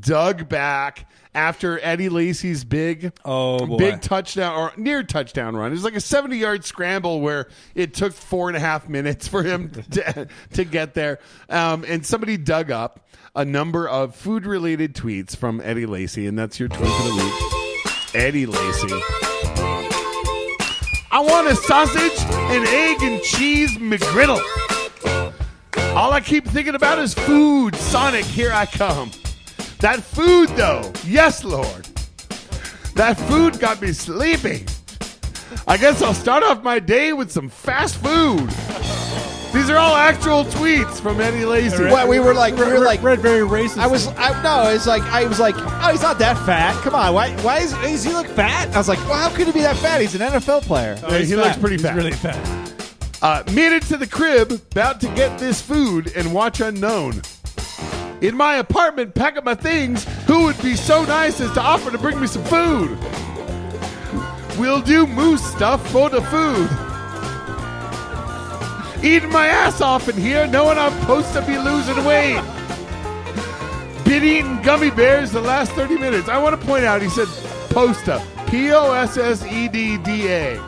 dug 0.00 0.48
back 0.48 1.08
after 1.36 1.78
Eddie 1.82 2.08
Lacy's 2.08 2.64
big, 2.64 3.12
Oh, 3.24 3.64
boy. 3.66 3.76
big 3.76 4.00
touchdown 4.00 4.56
or 4.58 4.72
near 4.76 5.02
touchdown 5.04 5.54
run. 5.54 5.68
It 5.70 5.74
was 5.74 5.84
like 5.84 5.94
a 5.94 6.00
seventy 6.00 6.38
yard 6.38 6.64
scramble 6.64 7.20
where 7.20 7.48
it 7.74 7.94
took 7.94 8.12
four 8.14 8.48
and 8.48 8.56
a 8.56 8.60
half 8.60 8.88
minutes 8.88 9.28
for 9.28 9.42
him 9.42 9.70
to, 9.92 10.26
to 10.54 10.64
get 10.64 10.94
there. 10.94 11.20
Um, 11.48 11.84
and 11.86 12.04
somebody 12.04 12.36
dug 12.36 12.70
up 12.70 13.06
a 13.36 13.44
number 13.44 13.86
of 13.88 14.16
food 14.16 14.46
related 14.46 14.94
tweets 14.94 15.36
from 15.36 15.60
Eddie 15.62 15.86
Lacy, 15.86 16.26
and 16.26 16.38
that's 16.38 16.58
your 16.58 16.68
tweet 16.70 16.90
of 16.90 17.04
the 17.04 17.14
week. 17.14 18.14
Eddie 18.14 18.46
Lacy. 18.46 18.88
I 21.12 21.20
want 21.20 21.46
a 21.48 21.54
sausage, 21.54 22.18
an 22.50 22.66
egg, 22.66 23.02
and 23.02 23.22
cheese 23.22 23.76
McGriddle. 23.78 24.40
All 25.94 26.12
I 26.12 26.20
keep 26.20 26.46
thinking 26.46 26.74
about 26.74 26.98
is 26.98 27.14
food. 27.14 27.74
Sonic, 27.76 28.24
here 28.24 28.52
I 28.52 28.66
come. 28.66 29.10
That 29.80 30.02
food, 30.02 30.48
though, 30.50 30.92
yes, 31.04 31.44
Lord. 31.44 31.86
That 32.94 33.14
food 33.28 33.60
got 33.60 33.82
me 33.82 33.92
sleeping. 33.92 34.66
I 35.68 35.76
guess 35.76 36.00
I'll 36.02 36.14
start 36.14 36.42
off 36.42 36.62
my 36.62 36.78
day 36.78 37.12
with 37.12 37.30
some 37.30 37.48
fast 37.48 37.96
food. 37.96 38.48
These 39.52 39.70
are 39.70 39.76
all 39.76 39.94
actual 39.94 40.44
tweets 40.44 41.00
from 41.00 41.20
Eddie 41.20 41.44
Lacy. 41.44 41.84
What 41.84 42.08
we 42.08 42.18
were 42.20 42.34
like, 42.34 42.54
we 42.56 42.64
were 42.64 42.78
like, 42.80 43.02
Red 43.02 43.20
very 43.20 43.40
racist. 43.46 43.78
I 43.78 43.86
was, 43.86 44.06
I, 44.08 44.42
no, 44.42 44.68
it's 44.70 44.86
like, 44.86 45.02
I 45.04 45.24
was 45.26 45.40
like, 45.40 45.54
oh, 45.56 45.92
he's 45.92 46.02
not 46.02 46.18
that 46.18 46.36
fat. 46.44 46.74
Come 46.82 46.94
on, 46.94 47.14
why, 47.14 47.30
why 47.42 47.58
is, 47.60 47.72
does 47.72 48.04
he 48.04 48.12
look 48.12 48.26
fat? 48.28 48.74
I 48.74 48.78
was 48.78 48.88
like, 48.88 48.98
well, 49.00 49.14
how 49.14 49.34
could 49.34 49.46
he 49.46 49.52
be 49.52 49.60
that 49.62 49.76
fat? 49.76 50.00
He's 50.00 50.14
an 50.14 50.20
NFL 50.20 50.62
player. 50.62 50.98
Yeah, 51.02 51.18
he 51.18 51.36
looks 51.36 51.56
pretty 51.56 51.76
He's 51.76 51.82
fat. 51.82 51.96
really 51.96 52.12
fat. 52.12 52.72
Uh, 53.22 53.42
made 53.52 53.74
it 53.74 53.82
to 53.84 53.96
the 53.96 54.06
crib, 54.06 54.52
about 54.52 55.00
to 55.00 55.08
get 55.14 55.38
this 55.38 55.60
food 55.60 56.12
and 56.14 56.34
watch 56.34 56.60
Unknown. 56.60 57.22
In 58.22 58.34
my 58.34 58.56
apartment, 58.56 59.14
pack 59.14 59.36
up 59.36 59.44
my 59.44 59.54
things. 59.54 60.04
Who 60.26 60.44
would 60.44 60.60
be 60.62 60.74
so 60.74 61.04
nice 61.04 61.40
as 61.40 61.52
to 61.52 61.60
offer 61.60 61.90
to 61.90 61.98
bring 61.98 62.18
me 62.18 62.26
some 62.26 62.44
food? 62.44 62.98
We'll 64.58 64.80
do 64.80 65.06
moose 65.06 65.44
stuff 65.44 65.86
for 65.90 66.08
the 66.08 66.22
food. 66.22 66.70
Eating 69.04 69.30
my 69.30 69.46
ass 69.46 69.82
off 69.82 70.08
in 70.08 70.16
here, 70.16 70.46
knowing 70.46 70.78
I'm 70.78 70.98
supposed 71.00 71.32
to 71.34 71.42
be 71.42 71.58
losing 71.58 72.02
weight. 72.04 72.42
Been 74.04 74.24
eating 74.24 74.62
gummy 74.62 74.90
bears 74.90 75.32
the 75.32 75.40
last 75.40 75.72
30 75.72 75.98
minutes. 75.98 76.28
I 76.28 76.38
want 76.38 76.58
to 76.58 76.66
point 76.66 76.84
out, 76.84 77.02
he 77.02 77.10
said 77.10 77.28
posta. 77.68 78.24
P 78.48 78.72
O 78.72 78.92
S 78.92 79.18
S 79.18 79.44
E 79.44 79.68
D 79.68 79.98
D 79.98 80.28
A. 80.28 80.60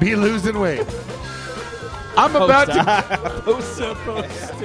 Be 0.00 0.16
losing 0.16 0.58
weight. 0.58 0.86
I'm 2.16 2.36
about 2.36 2.66
to 2.66 2.82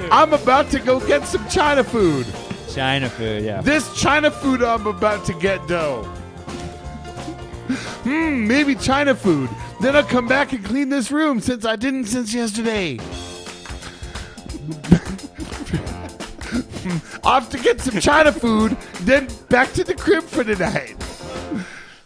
I'm 0.11 0.33
about 0.33 0.69
to 0.71 0.79
go 0.79 0.99
get 0.99 1.25
some 1.25 1.47
China 1.47 1.83
food. 1.83 2.25
China 2.69 3.09
food, 3.09 3.43
yeah. 3.43 3.61
This 3.61 3.95
China 3.99 4.29
food 4.29 4.61
I'm 4.61 4.87
about 4.87 5.25
to 5.25 5.33
get 5.33 5.65
dough. 5.67 6.03
Hmm, 8.03 8.47
maybe 8.47 8.75
China 8.75 9.15
food. 9.15 9.49
Then 9.81 9.95
I'll 9.95 10.03
come 10.03 10.27
back 10.27 10.53
and 10.53 10.63
clean 10.63 10.89
this 10.89 11.11
room 11.11 11.39
since 11.39 11.65
I 11.65 11.75
didn't 11.75 12.05
since 12.05 12.33
yesterday. 12.33 12.97
Off 17.23 17.49
to 17.49 17.59
get 17.59 17.81
some 17.81 17.99
China 17.99 18.31
food, 18.31 18.77
then 19.01 19.27
back 19.49 19.73
to 19.73 19.83
the 19.83 19.93
crib 19.93 20.23
for 20.23 20.43
the 20.43 20.55
night. 20.55 20.95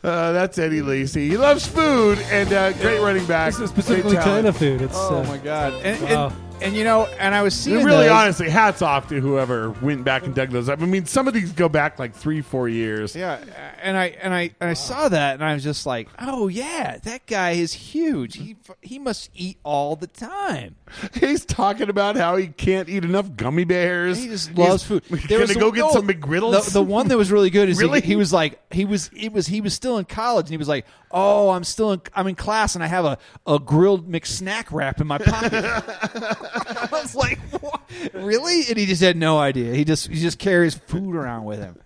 Uh, 0.04 0.32
that's 0.32 0.58
Eddie 0.58 0.82
Lacy. 0.82 1.30
He 1.30 1.38
loves 1.38 1.68
food 1.68 2.18
and 2.32 2.52
uh, 2.52 2.74
great 2.74 3.00
running 3.02 3.26
back. 3.28 3.52
This 3.54 3.62
is 3.62 3.70
specifically 3.70 4.14
Great 4.14 4.24
talent. 4.24 4.46
China 4.46 4.54
food. 4.54 4.82
It's 4.82 4.96
Oh 4.98 5.20
uh, 5.20 5.24
my 5.26 5.38
god! 5.38 5.74
And, 5.84 6.02
Wow. 6.04 6.28
and 6.30 6.36
and 6.64 6.76
you 6.76 6.84
know, 6.84 7.06
and 7.20 7.34
I 7.34 7.42
was 7.42 7.56
seeing 7.56 7.78
And 7.78 7.86
really, 7.86 8.04
those- 8.06 8.12
honestly, 8.12 8.50
hats 8.50 8.82
off 8.84 9.10
to 9.10 9.20
whoever 9.20 9.72
went 9.82 10.04
back 10.04 10.24
and 10.24 10.34
dug 10.36 10.50
those 10.52 10.70
up. 10.70 10.80
I 10.82 10.86
mean, 10.86 11.06
some 11.08 11.28
of 11.28 11.34
these 11.34 11.52
go 11.52 11.68
back 11.70 11.98
like 12.00 12.14
three, 12.16 12.42
four 12.42 12.68
years. 12.70 13.16
Yeah, 13.16 13.40
and 13.82 13.96
I 13.98 14.08
and 14.22 14.34
I 14.34 14.52
and 14.60 14.70
I 14.70 14.74
saw 14.74 15.08
that, 15.10 15.36
and 15.36 15.44
I 15.44 15.54
was 15.54 15.64
just 15.64 15.86
like, 15.86 16.08
"Oh 16.20 16.48
yeah, 16.48 16.98
that 17.04 17.26
guy 17.28 17.52
is 17.52 17.74
huge. 17.74 18.38
He 18.38 18.56
he 18.82 18.98
must 19.00 19.30
eat 19.36 19.58
all 19.64 19.96
the 19.96 20.08
time. 20.08 20.76
He's 21.14 21.46
talking 21.46 21.90
about 21.90 22.16
how 22.16 22.36
he 22.36 22.48
can't 22.48 22.90
eat 22.90 23.04
enough 23.04 23.36
gummy 23.36 23.64
bears. 23.64 24.18
He 24.18 24.28
just 24.28 24.50
He's 24.50 24.58
loves 24.58 24.84
food. 24.84 25.04
Gonna 25.28 25.42
was 25.42 25.56
go 25.56 25.72
get 25.72 25.82
no, 25.82 25.92
some 25.92 26.08
McGriddles. 26.08 26.66
The, 26.66 26.72
the 26.72 26.84
one 26.84 27.08
that 27.10 27.18
was 27.18 27.32
really 27.32 27.50
good 27.50 27.70
is 27.70 27.80
Really? 27.80 28.02
he, 28.02 28.08
he 28.08 28.16
was 28.16 28.32
like 28.34 28.60
he 28.74 28.86
was 28.86 29.10
it 29.16 29.32
was 29.32 29.48
he 29.48 29.62
was 29.62 29.74
still 29.74 29.98
in 29.98 30.06
college, 30.06 30.46
and 30.46 30.52
he 30.52 30.58
was 30.58 30.68
like, 30.68 30.86
"Oh, 31.12 31.50
I'm 31.50 31.64
still 31.64 31.92
in 31.94 32.02
I'm 32.14 32.28
in 32.28 32.36
class, 32.36 32.76
and 32.76 32.84
I 32.84 32.88
have 32.88 33.06
a 33.06 33.18
a 33.48 33.60
grilled 33.60 34.10
McSnack 34.12 34.68
wrap 34.72 35.02
in 35.02 35.08
my 35.08 35.18
pocket." 35.18 35.54
I 35.66 36.88
was 36.92 37.16
like, 37.16 37.40
what? 37.62 37.82
"Really?" 38.14 38.64
And 38.70 38.78
he 38.78 38.86
just 38.86 39.02
had 39.02 39.18
no 39.18 39.38
idea. 39.40 39.74
He 39.74 39.84
just 39.84 40.08
he 40.08 40.20
just 40.20 40.40
carries 40.40 40.76
food 40.76 41.16
around 41.16 41.46
with 41.46 41.60
him. 41.60 41.78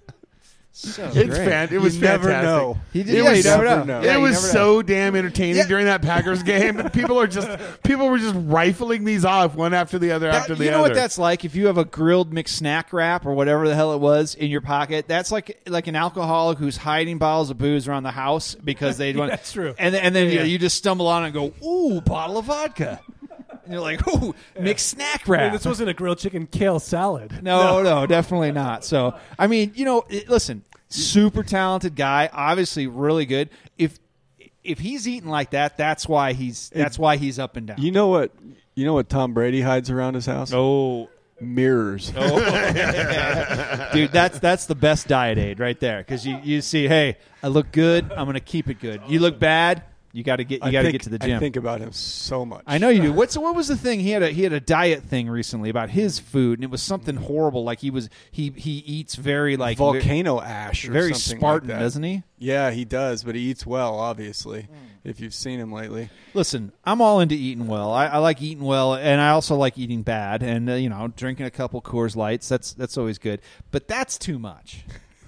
So 0.77 1.05
it's 1.05 1.13
great. 1.13 1.47
fan. 1.47 1.69
It 1.71 1.79
was 1.79 1.95
You 1.95 2.01
never 2.01 2.23
fantastic. 2.25 2.43
know. 2.49 2.77
He 2.91 3.03
did, 3.03 3.15
It 3.15 3.23
yeah, 3.23 3.29
was 3.29 3.37
you 3.37 3.43
never 3.49 3.65
so- 3.65 3.75
know. 3.77 3.83
know. 3.85 4.01
Yeah, 4.01 4.15
it 4.15 4.17
you 4.17 4.21
was 4.23 4.33
never 4.33 4.47
know. 4.47 4.53
so 4.53 4.81
damn 4.81 5.15
entertaining 5.15 5.55
Yeah. 5.55 5.67
during 5.67 5.85
that 5.85 6.01
Packers 6.01 6.43
game. 6.43 6.89
people 6.93 7.17
are 7.17 7.27
just 7.27 7.47
people 7.83 8.09
were 8.09 8.17
just 8.17 8.35
rifling 8.37 9.05
these 9.05 9.23
off 9.23 9.55
one 9.55 9.73
after 9.73 9.97
the 9.97 10.11
other 10.11 10.25
That- 10.27 10.35
after 10.35 10.49
the 10.53 10.55
other. 10.55 10.65
you 10.65 10.71
know 10.71 10.79
other. 10.81 10.89
what 10.89 10.93
that's 10.95 11.17
like? 11.17 11.45
If 11.45 11.55
you 11.55 11.67
have 11.67 11.77
a 11.77 11.85
grilled 11.85 12.33
McSnack 12.33 12.91
wrap 12.91 13.25
or 13.25 13.33
whatever 13.33 13.69
the 13.69 13.73
hell 13.75 13.93
it 13.93 13.99
was 14.01 14.35
in 14.35 14.49
your 14.51 14.59
pocket, 14.59 15.05
that's 15.07 15.31
like 15.31 15.61
like 15.65 15.87
an 15.87 15.95
alcoholic 15.95 16.57
who's 16.57 16.75
hiding 16.75 17.19
bottles 17.19 17.49
of 17.51 17.57
booze 17.57 17.87
around 17.87 18.03
the 18.03 18.11
house 18.11 18.53
because 18.55 18.97
they 18.97 19.13
want. 19.15 19.31
That's 19.31 19.53
true. 19.53 19.73
And 19.77 19.95
then, 19.95 20.01
and 20.03 20.13
then 20.13 20.25
you, 20.27 20.39
Yeah. 20.39 20.43
you 20.43 20.57
just 20.59 20.75
stumble 20.75 21.07
on 21.07 21.23
it 21.23 21.27
and 21.27 21.33
go, 21.33 21.53
"Ooh, 21.65 22.01
bottle 22.01 22.37
of 22.37 22.45
vodka," 22.45 22.99
and 23.65 23.73
you're 23.73 23.81
like, 23.81 24.07
"Ooh, 24.07 24.33
McSnack 24.57 24.99
I 25.01 25.03
mean, 25.03 25.39
wrap." 25.39 25.53
this 25.53 25.65
wasn't 25.65 25.89
a 25.89 25.93
grilled 25.93 26.19
chicken 26.19 26.47
kale 26.47 26.79
salad. 26.79 27.43
no, 27.43 27.81
no, 27.83 28.05
definitely 28.07 28.51
not. 28.51 28.85
So, 28.85 29.15
I 29.37 29.47
mean, 29.47 29.71
you 29.75 29.85
know, 29.85 30.05
it- 30.09 30.29
listen, 30.29 30.63
super 30.89 31.43
talented 31.43 31.95
guy, 31.95 32.29
obviously 32.31 32.87
really 32.87 33.25
good. 33.25 33.49
If 33.77 33.99
if 34.63 34.79
he's 34.79 35.07
eating 35.07 35.29
like 35.29 35.51
that, 35.51 35.77
that's 35.77 36.07
why 36.07 36.33
he's 36.33 36.69
that's 36.69 36.97
why 36.97 37.17
he's 37.17 37.37
up 37.39 37.55
and 37.57 37.67
down. 37.67 37.77
You 37.79 37.91
know 37.91 38.07
what? 38.07 38.31
You 38.75 38.85
know 38.85 38.93
what 38.93 39.09
Tom 39.09 39.33
Brady 39.33 39.61
hides 39.61 39.89
around 39.89 40.15
his 40.15 40.25
house? 40.25 40.51
oh. 40.53 41.09
Mirrors. 41.41 42.11
dude 43.93 44.11
that's 44.11 44.39
that's 44.39 44.67
the 44.67 44.75
best 44.75 45.07
diet 45.09 45.37
aid 45.37 45.59
right 45.59 45.79
there 45.81 45.97
because 45.99 46.25
you, 46.25 46.39
you 46.43 46.61
see 46.61 46.87
hey 46.87 47.17
i 47.43 47.47
look 47.47 47.71
good 47.73 48.09
i'm 48.13 48.25
gonna 48.25 48.39
keep 48.39 48.69
it 48.69 48.79
good 48.79 49.01
you 49.09 49.19
look 49.19 49.37
bad 49.37 49.83
you 50.15 50.23
gotta 50.23 50.43
get 50.45 50.63
you 50.65 50.71
gotta 50.71 50.91
get 50.91 51.01
to 51.03 51.09
the 51.09 51.19
gym 51.19 51.35
I 51.35 51.39
think 51.39 51.57
about 51.57 51.81
him 51.81 51.91
so 51.91 52.45
much. 52.45 52.63
I 52.65 52.77
know 52.77 52.89
you 52.89 53.01
do. 53.01 53.13
What's 53.13 53.37
what 53.37 53.53
was 53.53 53.67
the 53.67 53.75
thing? 53.75 53.99
He 53.99 54.11
had 54.11 54.23
a 54.23 54.29
he 54.29 54.43
had 54.43 54.53
a 54.53 54.59
diet 54.61 55.03
thing 55.03 55.29
recently 55.29 55.69
about 55.69 55.89
his 55.89 56.19
food, 56.19 56.59
and 56.59 56.63
it 56.63 56.71
was 56.71 56.81
something 56.81 57.17
horrible. 57.17 57.63
Like 57.65 57.79
he 57.81 57.89
was 57.91 58.09
he 58.31 58.49
he 58.55 58.77
eats 58.79 59.15
very 59.15 59.57
like 59.57 59.77
volcano 59.77 60.39
ash, 60.41 60.87
or 60.87 60.91
very 60.93 61.13
Spartan, 61.13 61.69
like 61.69 61.79
doesn't 61.79 62.03
he? 62.03 62.23
Yeah, 62.37 62.71
he 62.71 62.85
does, 62.85 63.23
but 63.23 63.35
he 63.35 63.41
eats 63.41 63.65
well. 63.65 63.95
Obviously, 63.99 64.63
Hmm. 64.63 64.75
if 65.09 65.19
you've 65.19 65.33
seen 65.33 65.59
him 65.59 65.71
lately. 65.71 66.09
Listen, 66.33 66.71
I'm 66.85 67.01
all 67.01 67.19
into 67.19 67.35
eating 67.35 67.67
well. 67.67 67.91
I, 67.93 68.05
I 68.07 68.17
like 68.19 68.41
eating 68.41 68.63
well, 68.63 68.95
and 68.95 69.19
I 69.21 69.29
also 69.31 69.55
like 69.55 69.77
eating 69.77 70.01
bad, 70.01 70.43
and 70.43 70.69
uh, 70.69 70.73
you 70.75 70.89
know, 70.89 71.11
drinking 71.15 71.45
a 71.45 71.51
couple 71.51 71.81
Coors 71.81 72.15
Lights. 72.15 72.47
That's 72.49 72.73
that's 72.73 72.97
always 72.97 73.17
good. 73.17 73.41
But 73.71 73.87
that's 73.87 74.17
too 74.17 74.39
much. 74.39 74.85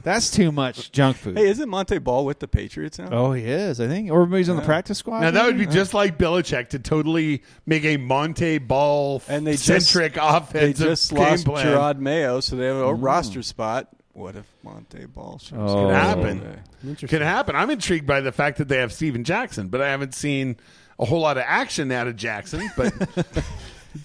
That's 0.08 0.32
too 0.32 0.52
much 0.52 0.92
junk 0.92 1.18
food. 1.18 1.38
Hey, 1.38 1.48
isn't 1.50 1.70
Monte 1.70 1.98
Ball 1.98 2.26
with 2.26 2.40
the 2.40 2.48
Patriots 2.48 2.98
now? 2.98 3.10
oh, 3.12 3.34
he 3.34 3.44
is. 3.44 3.82
I 3.82 3.88
think, 3.88 4.10
or 4.10 4.26
maybe 4.26 4.38
he's 4.40 4.50
on 4.50 4.56
the 4.56 4.62
practice 4.62 4.98
squad. 5.00 5.20
now 5.20 5.32
that 5.32 5.46
would 5.46 5.58
be 5.58 5.66
maybe? 5.66 5.74
just 5.74 5.94
like 5.94 6.18
Belichick 6.18 6.70
to 6.70 6.80
totally 6.80 7.44
make 7.66 7.84
a 7.84 7.98
Monte 7.98 8.60
Ball 8.60 9.22
And 9.28 9.46
they 9.46 9.58
just- 9.58 9.90
centric 9.92 10.14
They 10.52 10.72
just 10.74 11.12
game 11.12 11.20
lost 11.20 11.46
plan. 11.46 11.66
Jerod 11.68 12.00
Mayo, 12.00 12.40
so 12.40 12.56
they 12.56 12.68
have 12.68 12.78
a 12.78 12.94
roster 12.94 13.44
spot. 13.44 13.90
What 14.14 14.36
if 14.36 14.46
Monte 14.64 15.06
Ball 15.08 15.38
shows 15.40 15.60
Oh. 15.72 15.86
Could 15.88 15.94
up 15.94 16.18
happen. 16.18 16.58
someday? 16.82 17.08
Can 17.08 17.22
happen. 17.22 17.56
I'm 17.56 17.70
intrigued 17.70 18.08
by 18.08 18.22
the 18.22 18.32
fact 18.32 18.58
that 18.60 18.68
they 18.68 18.78
have 18.78 18.92
Steven 18.94 19.24
Jackson, 19.24 19.68
but 19.68 19.82
I 19.82 19.90
haven't 19.90 20.16
seen 20.16 20.56
a 20.98 21.06
whole 21.06 21.20
lot 21.20 21.38
of 21.38 21.44
action 21.46 21.92
out 21.92 22.08
of 22.08 22.16
Jackson. 22.16 22.68
But 22.76 22.94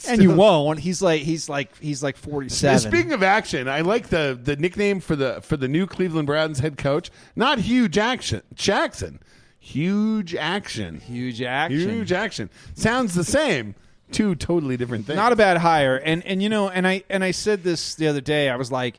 and 0.08 0.22
you 0.22 0.32
won't. 0.32 0.78
He's 0.80 1.02
like 1.02 1.22
he's 1.22 1.48
like 1.48 1.76
he's 1.78 2.02
like 2.02 2.16
forty 2.16 2.48
seven. 2.48 2.78
speaking 2.78 3.12
of 3.12 3.22
action, 3.22 3.68
I 3.68 3.80
like 3.80 4.08
the 4.08 4.38
the 4.40 4.56
nickname 4.56 5.00
for 5.00 5.16
the 5.16 5.40
for 5.42 5.56
the 5.56 5.68
new 5.68 5.86
Cleveland 5.86 6.26
Browns 6.26 6.60
head 6.60 6.78
coach. 6.78 7.10
Not 7.36 7.58
huge 7.58 7.98
action, 7.98 8.42
Jackson. 8.54 9.20
Huge 9.58 10.34
action. 10.34 10.98
huge 10.98 11.40
action, 11.40 11.78
Huge 11.78 12.10
action. 12.12 12.50
Sounds 12.74 13.14
the 13.14 13.22
same. 13.22 13.76
Two 14.10 14.34
totally 14.34 14.76
different 14.76 15.06
things. 15.06 15.16
not 15.16 15.32
a 15.32 15.36
bad 15.36 15.56
hire. 15.58 15.96
And 15.96 16.26
and 16.26 16.42
you 16.42 16.48
know, 16.48 16.68
and 16.68 16.86
I 16.86 17.04
and 17.08 17.22
I 17.22 17.30
said 17.30 17.62
this 17.62 17.94
the 17.94 18.08
other 18.08 18.20
day. 18.20 18.50
I 18.50 18.56
was 18.56 18.72
like, 18.72 18.98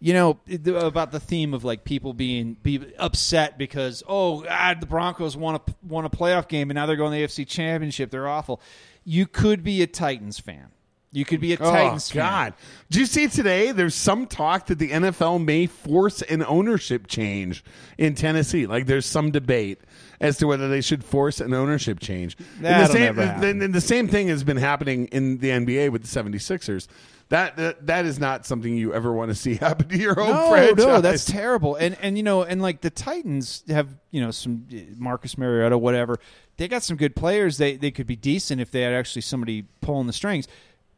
you 0.00 0.12
know, 0.12 0.38
about 0.66 1.12
the 1.12 1.18
theme 1.18 1.54
of 1.54 1.64
like 1.64 1.84
people 1.84 2.12
being 2.12 2.58
be 2.62 2.80
upset 2.98 3.56
because 3.56 4.02
oh 4.06 4.42
God, 4.42 4.80
the 4.80 4.86
Broncos 4.86 5.36
won 5.36 5.54
a 5.54 5.60
won 5.88 6.04
a 6.04 6.10
playoff 6.10 6.46
game 6.46 6.70
and 6.70 6.74
now 6.74 6.86
they're 6.86 6.96
going 6.96 7.12
to 7.12 7.18
the 7.18 7.24
AFC 7.24 7.48
Championship. 7.48 8.10
They're 8.10 8.28
awful. 8.28 8.60
You 9.04 9.26
could 9.26 9.64
be 9.64 9.82
a 9.82 9.86
Titans 9.86 10.38
fan. 10.38 10.68
You 11.14 11.26
could 11.26 11.40
be 11.40 11.52
a 11.52 11.58
Oh 11.60 11.70
Titans 11.70 12.10
fan. 12.10 12.22
God! 12.22 12.54
Did 12.90 13.00
you 13.00 13.06
see 13.06 13.28
today? 13.28 13.70
There's 13.72 13.94
some 13.94 14.26
talk 14.26 14.66
that 14.66 14.78
the 14.78 14.90
NFL 14.90 15.44
may 15.44 15.66
force 15.66 16.22
an 16.22 16.42
ownership 16.42 17.06
change 17.06 17.62
in 17.98 18.14
Tennessee. 18.14 18.66
Like 18.66 18.86
there's 18.86 19.04
some 19.04 19.30
debate 19.30 19.78
as 20.20 20.38
to 20.38 20.46
whether 20.46 20.68
they 20.70 20.80
should 20.80 21.04
force 21.04 21.38
an 21.40 21.52
ownership 21.52 22.00
change. 22.00 22.36
And 22.56 22.64
That'll 22.64 22.86
the 22.86 22.92
same, 22.94 23.02
never 23.16 23.26
happen. 23.26 23.62
and 23.62 23.74
the 23.74 23.80
same 23.82 24.08
thing 24.08 24.28
has 24.28 24.42
been 24.42 24.56
happening 24.56 25.06
in 25.08 25.36
the 25.38 25.50
NBA 25.50 25.90
with 25.92 26.02
the 26.02 26.08
76ers. 26.22 26.88
That, 27.28 27.56
that 27.56 27.86
that 27.86 28.04
is 28.04 28.18
not 28.18 28.44
something 28.46 28.74
you 28.76 28.92
ever 28.94 29.12
want 29.12 29.30
to 29.30 29.34
see 29.34 29.54
happen 29.60 29.88
to 29.88 29.98
your 29.98 30.18
own 30.18 30.28
No, 30.30 30.50
franchise. 30.50 30.76
no, 30.86 31.00
that's 31.02 31.24
terrible. 31.26 31.76
And 31.76 31.96
and 32.00 32.16
you 32.16 32.22
know, 32.22 32.42
and 32.42 32.62
like 32.62 32.80
the 32.80 32.90
Titans 32.90 33.64
have 33.68 33.88
you 34.10 34.20
know 34.22 34.30
some 34.30 34.66
uh, 34.72 34.76
Marcus 34.96 35.36
Mariota, 35.36 35.76
whatever. 35.76 36.18
They 36.58 36.68
got 36.68 36.82
some 36.82 36.96
good 36.96 37.16
players. 37.16 37.56
They 37.58 37.76
they 37.76 37.90
could 37.90 38.06
be 38.06 38.16
decent 38.16 38.60
if 38.62 38.70
they 38.70 38.82
had 38.82 38.92
actually 38.94 39.22
somebody 39.22 39.64
pulling 39.80 40.06
the 40.06 40.12
strings. 40.12 40.46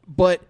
But 0.06 0.42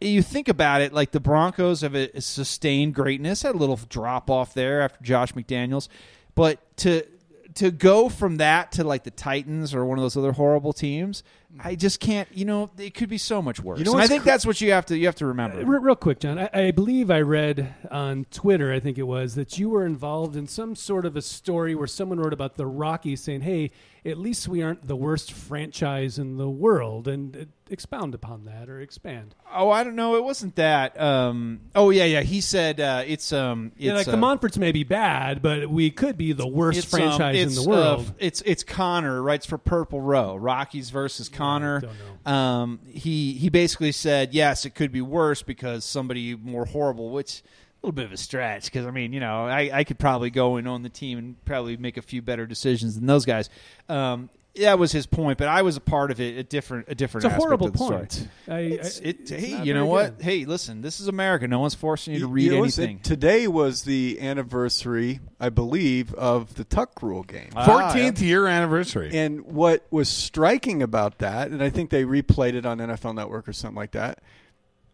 you 0.00 0.22
think 0.22 0.48
about 0.48 0.80
it, 0.80 0.92
like 0.92 1.12
the 1.12 1.20
Broncos 1.20 1.82
have 1.82 1.94
a, 1.94 2.20
sustained 2.20 2.94
greatness, 2.94 3.42
had 3.42 3.54
a 3.54 3.58
little 3.58 3.78
drop 3.88 4.30
off 4.30 4.54
there 4.54 4.80
after 4.80 5.02
Josh 5.02 5.32
McDaniels, 5.32 5.88
but 6.34 6.76
to 6.78 7.06
to 7.54 7.70
go 7.70 8.08
from 8.08 8.38
that 8.38 8.72
to 8.72 8.84
like 8.84 9.04
the 9.04 9.10
Titans 9.10 9.74
or 9.74 9.84
one 9.84 9.98
of 9.98 10.02
those 10.02 10.16
other 10.16 10.32
horrible 10.32 10.72
teams, 10.72 11.22
I 11.60 11.74
just 11.74 12.00
can't. 12.00 12.28
You 12.32 12.44
know, 12.44 12.70
it 12.78 12.94
could 12.94 13.08
be 13.08 13.18
so 13.18 13.42
much 13.42 13.60
worse. 13.60 13.78
You 13.78 13.84
know 13.84 13.92
and 13.92 14.00
I 14.02 14.06
think 14.06 14.22
cr- 14.22 14.28
that's 14.28 14.46
what 14.46 14.60
you 14.60 14.72
have 14.72 14.86
to 14.86 14.96
you 14.96 15.06
have 15.06 15.16
to 15.16 15.26
remember. 15.26 15.64
Re- 15.64 15.78
real 15.78 15.96
quick, 15.96 16.20
John. 16.20 16.38
I, 16.38 16.50
I 16.52 16.70
believe 16.70 17.10
I 17.10 17.20
read 17.20 17.74
on 17.90 18.26
Twitter, 18.30 18.72
I 18.72 18.80
think 18.80 18.98
it 18.98 19.02
was, 19.04 19.34
that 19.34 19.58
you 19.58 19.68
were 19.68 19.84
involved 19.84 20.36
in 20.36 20.46
some 20.46 20.74
sort 20.74 21.04
of 21.04 21.16
a 21.16 21.22
story 21.22 21.74
where 21.74 21.86
someone 21.86 22.18
wrote 22.18 22.32
about 22.32 22.56
the 22.56 22.66
Rockies 22.66 23.22
saying, 23.22 23.42
hey, 23.42 23.70
at 24.04 24.18
least 24.18 24.48
we 24.48 24.62
aren't 24.62 24.86
the 24.86 24.96
worst 24.96 25.32
franchise 25.32 26.18
in 26.18 26.36
the 26.36 26.48
world. 26.50 27.06
And 27.06 27.36
uh, 27.36 27.44
expound 27.72 28.14
upon 28.14 28.44
that 28.44 28.68
or 28.68 28.80
expand. 28.80 29.34
Oh, 29.52 29.70
I 29.70 29.82
don't 29.82 29.96
know. 29.96 30.16
It 30.16 30.24
wasn't 30.24 30.56
that. 30.56 31.00
Um, 31.00 31.60
oh 31.74 31.90
yeah, 31.90 32.04
yeah. 32.04 32.20
He 32.20 32.40
said 32.40 32.80
uh, 32.80 33.02
it's 33.06 33.32
um, 33.32 33.72
it's 33.76 33.84
Yeah, 33.84 33.94
like 33.94 34.08
uh, 34.08 34.12
the 34.12 34.16
Monforts 34.18 34.58
may 34.58 34.72
be 34.72 34.84
bad, 34.84 35.42
but 35.42 35.68
we 35.70 35.90
could 35.90 36.16
be 36.16 36.32
the 36.32 36.46
worst 36.46 36.92
um, 36.92 37.00
franchise 37.00 37.36
in 37.36 37.54
the 37.54 37.68
world. 37.68 38.08
Uh, 38.08 38.12
it's 38.18 38.42
it's 38.42 38.62
Connor 38.62 39.22
writes 39.22 39.46
for 39.46 39.58
Purple 39.58 40.00
Row. 40.00 40.36
Rockies 40.36 40.90
versus 40.90 41.28
Connor. 41.28 41.41
Don't 41.80 42.32
Um, 42.32 42.80
he 42.86 43.32
he 43.34 43.48
basically 43.48 43.92
said 43.92 44.32
yes, 44.32 44.64
it 44.64 44.74
could 44.74 44.92
be 44.92 45.02
worse 45.02 45.42
because 45.42 45.84
somebody 45.84 46.34
more 46.34 46.64
horrible. 46.64 47.10
Which 47.10 47.42
a 47.82 47.86
little 47.86 47.94
bit 47.94 48.04
of 48.04 48.12
a 48.12 48.16
stretch 48.16 48.64
because 48.66 48.86
I 48.86 48.90
mean, 48.90 49.12
you 49.12 49.20
know, 49.20 49.46
I, 49.46 49.70
I 49.72 49.84
could 49.84 49.98
probably 49.98 50.30
go 50.30 50.56
and 50.56 50.68
own 50.68 50.82
the 50.82 50.88
team 50.88 51.18
and 51.18 51.44
probably 51.44 51.76
make 51.76 51.96
a 51.96 52.02
few 52.02 52.22
better 52.22 52.46
decisions 52.46 52.94
than 52.94 53.06
those 53.06 53.24
guys. 53.24 53.50
Um, 53.88 54.30
that 54.60 54.78
was 54.78 54.92
his 54.92 55.06
point, 55.06 55.38
but 55.38 55.48
I 55.48 55.62
was 55.62 55.76
a 55.76 55.80
part 55.80 56.10
of 56.10 56.20
it. 56.20 56.36
A 56.36 56.42
different, 56.42 56.86
a 56.88 56.94
different. 56.94 57.24
It's 57.24 57.32
a 57.34 57.36
horrible 57.36 57.68
of 57.68 57.72
the 57.72 57.78
story. 57.78 57.96
point. 57.98 58.28
I, 58.48 58.58
It's, 58.60 59.00
I- 59.00 59.04
it, 59.04 59.20
it's 59.20 59.30
hey, 59.30 59.62
you 59.62 59.72
know 59.72 59.86
what? 59.86 60.18
good. 60.18 60.24
Hey, 60.24 60.44
listen, 60.44 60.82
this 60.82 61.00
is 61.00 61.08
America. 61.08 61.48
No 61.48 61.60
one's 61.60 61.74
forcing 61.74 62.12
you 62.14 62.20
to 62.20 62.26
read 62.26 62.44
you 62.44 62.50
know, 62.52 62.62
anything. 62.62 62.98
Today 63.00 63.48
was 63.48 63.84
the 63.84 64.18
anniversary, 64.20 65.20
I 65.40 65.48
believe, 65.48 66.12
of 66.14 66.54
the 66.56 66.64
Tuck 66.64 67.02
Rule 67.02 67.22
game. 67.22 67.48
Ah, 67.56 67.64
Fourteenth 67.64 68.20
year 68.20 68.46
anniversary. 68.46 69.10
And 69.16 69.42
what 69.46 69.86
was 69.90 70.08
striking 70.08 70.82
about 70.82 71.18
that, 71.18 71.50
and 71.50 71.62
I 71.62 71.70
think 71.70 71.88
they 71.90 72.04
replayed 72.04 72.54
it 72.54 72.66
on 72.66 72.78
NFL 72.78 73.14
Network 73.14 73.48
or 73.48 73.52
something 73.54 73.76
like 73.76 73.92
that, 73.92 74.18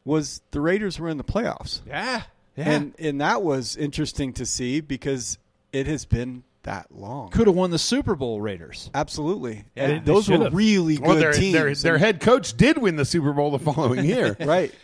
was 0.04 0.40
the 0.52 0.60
Raiders 0.60 0.98
were 0.98 1.08
in 1.08 1.16
the 1.18 1.24
playoffs. 1.24 1.80
yeah, 1.86 2.22
yeah. 2.56 2.70
And 2.70 2.94
and 2.98 3.20
that 3.20 3.42
was 3.42 3.76
interesting 3.76 4.32
to 4.34 4.46
see 4.46 4.80
because 4.80 5.38
it 5.72 5.86
has 5.86 6.04
been 6.04 6.44
that 6.64 6.86
long. 6.94 7.30
Could 7.30 7.46
have 7.46 7.56
won 7.56 7.70
the 7.70 7.78
Super 7.78 8.14
Bowl, 8.14 8.40
Raiders. 8.40 8.90
Absolutely. 8.94 9.64
Yeah, 9.74 9.84
And 9.84 9.92
they 10.06 10.12
those 10.12 10.28
were 10.28 10.36
should've. 10.36 10.54
really 10.54 10.96
good 10.96 11.06
well, 11.06 11.16
their, 11.16 11.32
teams. 11.32 11.52
their, 11.54 11.74
their 11.74 11.98
head 11.98 12.20
coach 12.20 12.56
did 12.56 12.78
win 12.78 12.96
the 12.96 13.04
Super 13.04 13.32
Bowl 13.32 13.50
the 13.50 13.58
following 13.58 14.04
year. 14.04 14.36
right. 14.40 14.74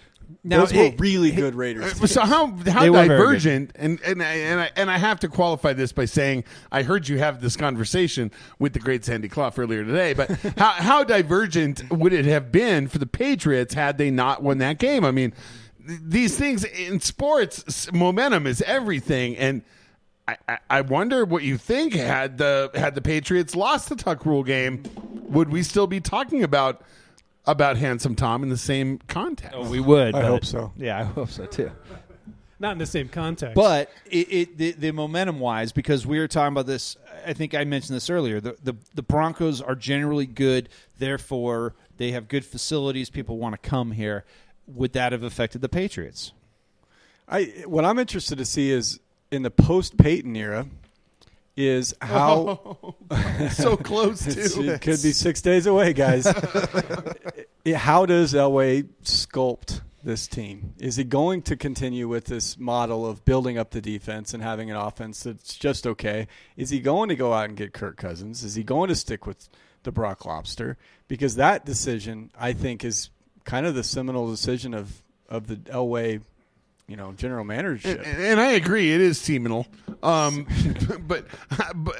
Now, 0.42 0.60
those 0.60 0.70
hey, 0.70 0.90
were 0.90 0.96
really 0.96 1.30
good 1.32 1.54
Raiders. 1.54 2.00
Uh, 2.02 2.06
So 2.06 2.20
how 2.22 2.46
how 2.46 2.80
They 2.82 2.88
were 2.90 2.96
very 3.04 3.08
divergent 3.08 3.72
and 3.74 4.00
and 4.00 4.22
I, 4.22 4.26
and 4.32 4.60
I 4.60 4.70
and 4.76 4.90
I 4.90 4.96
have 4.96 5.20
to 5.20 5.28
qualify 5.28 5.74
this 5.74 5.92
by 5.92 6.06
saying 6.06 6.44
I 6.72 6.82
heard 6.82 7.08
you 7.08 7.18
have 7.18 7.42
this 7.42 7.56
conversation 7.56 8.30
with 8.58 8.72
the 8.72 8.78
great 8.78 9.04
Sandy 9.04 9.28
Clough 9.28 9.52
earlier 9.58 9.84
today, 9.84 10.14
but 10.14 10.30
how 10.58 10.70
how 10.70 11.04
divergent 11.04 11.90
would 11.90 12.14
it 12.14 12.24
have 12.24 12.50
been 12.50 12.88
for 12.88 12.96
the 12.98 13.06
Patriots 13.06 13.74
had 13.74 13.98
they 13.98 14.10
not 14.10 14.42
won 14.42 14.58
that 14.58 14.78
game? 14.78 15.04
I 15.04 15.10
mean, 15.10 15.34
th- 15.86 16.00
these 16.02 16.38
things 16.38 16.64
in 16.64 17.00
sports, 17.00 17.62
s- 17.68 17.92
momentum 17.92 18.46
is 18.46 18.62
everything, 18.62 19.36
and. 19.36 19.62
I, 20.26 20.36
I- 20.48 20.58
I 20.70 20.80
wonder 20.80 21.24
what 21.24 21.42
you 21.42 21.58
think 21.58 21.94
had 21.94 22.38
the 22.38 22.70
had 22.74 22.94
the 22.94 23.02
Patriots 23.02 23.54
lost 23.54 23.88
the 23.88 23.96
Tuck 23.96 24.24
Rule 24.26 24.42
game, 24.42 24.82
would 25.28 25.50
we 25.50 25.62
still 25.62 25.86
be 25.86 26.00
talking 26.00 26.42
about 26.42 26.82
about 27.46 27.76
Handsome 27.76 28.14
Tom 28.14 28.42
in 28.42 28.48
the 28.48 28.56
same 28.56 28.98
context? 29.06 29.54
Oh, 29.56 29.68
we 29.68 29.80
would. 29.80 30.14
I 30.14 30.22
hope 30.22 30.44
so. 30.44 30.72
Yeah, 30.76 30.98
I 30.98 31.02
hope 31.04 31.28
so 31.30 31.44
too. 31.46 31.70
not 32.58 32.72
in 32.72 32.78
the 32.78 32.86
same 32.86 33.08
context. 33.08 33.54
But 33.54 33.90
it, 34.06 34.32
it 34.32 34.58
the, 34.58 34.72
the 34.72 34.90
momentum 34.92 35.40
wise, 35.40 35.70
because 35.72 36.06
we 36.06 36.18
were 36.18 36.28
talking 36.28 36.54
about 36.54 36.66
this, 36.66 36.96
I 37.26 37.34
think 37.34 37.54
I 37.54 37.64
mentioned 37.64 37.94
this 37.96 38.08
earlier. 38.08 38.40
The, 38.40 38.56
the 38.62 38.74
the 38.94 39.02
Broncos 39.02 39.60
are 39.60 39.74
generally 39.74 40.26
good, 40.26 40.70
therefore 40.98 41.74
they 41.98 42.12
have 42.12 42.28
good 42.28 42.46
facilities. 42.46 43.10
People 43.10 43.36
want 43.36 43.60
to 43.60 43.68
come 43.68 43.92
here. 43.92 44.24
Would 44.66 44.94
that 44.94 45.12
have 45.12 45.22
affected 45.22 45.60
the 45.60 45.68
Patriots? 45.68 46.32
I 47.28 47.64
what 47.66 47.84
I'm 47.84 47.98
interested 47.98 48.38
to 48.38 48.44
see 48.46 48.70
is 48.70 49.00
in 49.30 49.42
the 49.42 49.50
post 49.50 49.96
Peyton 49.96 50.36
era 50.36 50.66
is 51.56 51.94
oh, 52.02 52.96
how 53.10 53.48
so 53.50 53.76
close 53.76 54.24
to 54.24 54.30
it 54.72 54.80
could 54.80 55.02
be 55.02 55.12
six 55.12 55.40
days 55.40 55.66
away, 55.66 55.92
guys. 55.92 56.26
How 57.74 58.04
does 58.04 58.34
Elway 58.34 58.88
sculpt 59.04 59.80
this 60.02 60.26
team? 60.26 60.74
Is 60.78 60.96
he 60.96 61.04
going 61.04 61.40
to 61.42 61.56
continue 61.56 62.08
with 62.08 62.26
this 62.26 62.58
model 62.58 63.06
of 63.06 63.24
building 63.24 63.56
up 63.56 63.70
the 63.70 63.80
defense 63.80 64.34
and 64.34 64.42
having 64.42 64.70
an 64.70 64.76
offense 64.76 65.22
that's 65.22 65.56
just 65.56 65.86
okay? 65.86 66.26
Is 66.58 66.68
he 66.68 66.80
going 66.80 67.08
to 67.08 67.16
go 67.16 67.32
out 67.32 67.48
and 67.48 67.56
get 67.56 67.72
Kirk 67.72 67.96
Cousins? 67.96 68.44
Is 68.44 68.54
he 68.54 68.62
going 68.62 68.88
to 68.88 68.94
stick 68.94 69.26
with 69.26 69.48
the 69.84 69.92
Brock 69.92 70.26
Lobster? 70.26 70.76
Because 71.08 71.36
that 71.36 71.64
decision, 71.64 72.30
I 72.38 72.52
think, 72.52 72.84
is 72.84 73.08
kind 73.44 73.64
of 73.64 73.74
the 73.74 73.84
seminal 73.84 74.28
decision 74.30 74.74
of 74.74 75.02
of 75.26 75.46
the 75.46 75.56
Elway, 75.56 76.20
you 76.86 76.96
know, 76.96 77.12
general 77.12 77.44
managership. 77.44 78.02
And, 78.04 78.22
and 78.22 78.40
I 78.40 78.52
agree, 78.52 78.92
it 78.92 79.00
is 79.00 79.20
seminal. 79.20 79.66
Um, 80.02 80.46
but 81.06 81.26
but 81.74 81.96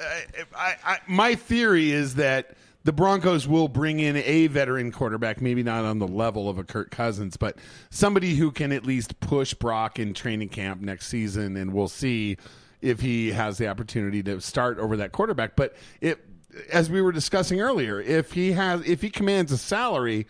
I, 0.57 0.77
I, 0.85 0.99
my 1.07 1.35
theory 1.35 1.93
is 1.93 2.17
that 2.17 2.57
the 2.85 2.93
Broncos 2.93 3.49
will 3.49 3.69
bring 3.69 3.99
in 3.99 4.17
a 4.17 4.47
veteran 4.49 4.93
quarterback, 4.93 5.41
maybe 5.41 5.63
not 5.63 5.87
on 5.87 5.99
the 5.99 6.07
level 6.07 6.51
of 6.51 6.59
a 6.59 6.65
Kirk 6.65 6.91
Cousins, 6.91 7.37
but 7.39 7.57
somebody 7.89 8.35
who 8.35 8.51
can 8.51 8.73
at 8.73 8.85
least 8.85 9.19
push 9.21 9.55
Brock 9.55 9.99
in 9.99 10.13
training 10.13 10.51
camp 10.51 10.83
next 10.83 11.07
season, 11.07 11.57
and 11.57 11.73
we'll 11.73 11.89
see 11.89 12.37
if 12.83 13.01
he 13.01 13.33
has 13.33 13.57
the 13.57 13.69
opportunity 13.69 14.23
to 14.23 14.39
start 14.43 14.79
over 14.79 14.99
that 14.99 15.13
quarterback. 15.13 15.57
But 15.57 15.75
it, 16.03 16.23
as 16.71 16.91
we 16.91 17.01
were 17.01 17.13
discussing 17.13 17.59
earlier, 17.59 18.01
if 18.01 18.33
he 18.33 18.53
has, 18.53 18.87
if 18.87 19.01
he 19.01 19.09
commands 19.09 19.51
a 19.51 19.59
salary 19.59 20.27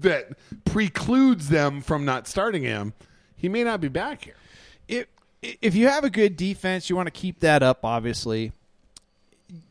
that 0.00 0.30
precludes 0.64 1.48
them 1.48 1.80
from 1.80 2.04
not 2.04 2.26
starting 2.26 2.64
him, 2.64 2.92
he 3.42 3.48
may 3.48 3.64
not 3.64 3.80
be 3.80 3.88
back 3.88 4.24
here. 4.24 4.36
If 4.88 5.06
if 5.42 5.74
you 5.74 5.88
have 5.88 6.04
a 6.04 6.10
good 6.10 6.36
defense, 6.36 6.88
you 6.88 6.94
want 6.94 7.08
to 7.08 7.10
keep 7.10 7.40
that 7.40 7.62
up. 7.62 7.84
Obviously, 7.84 8.52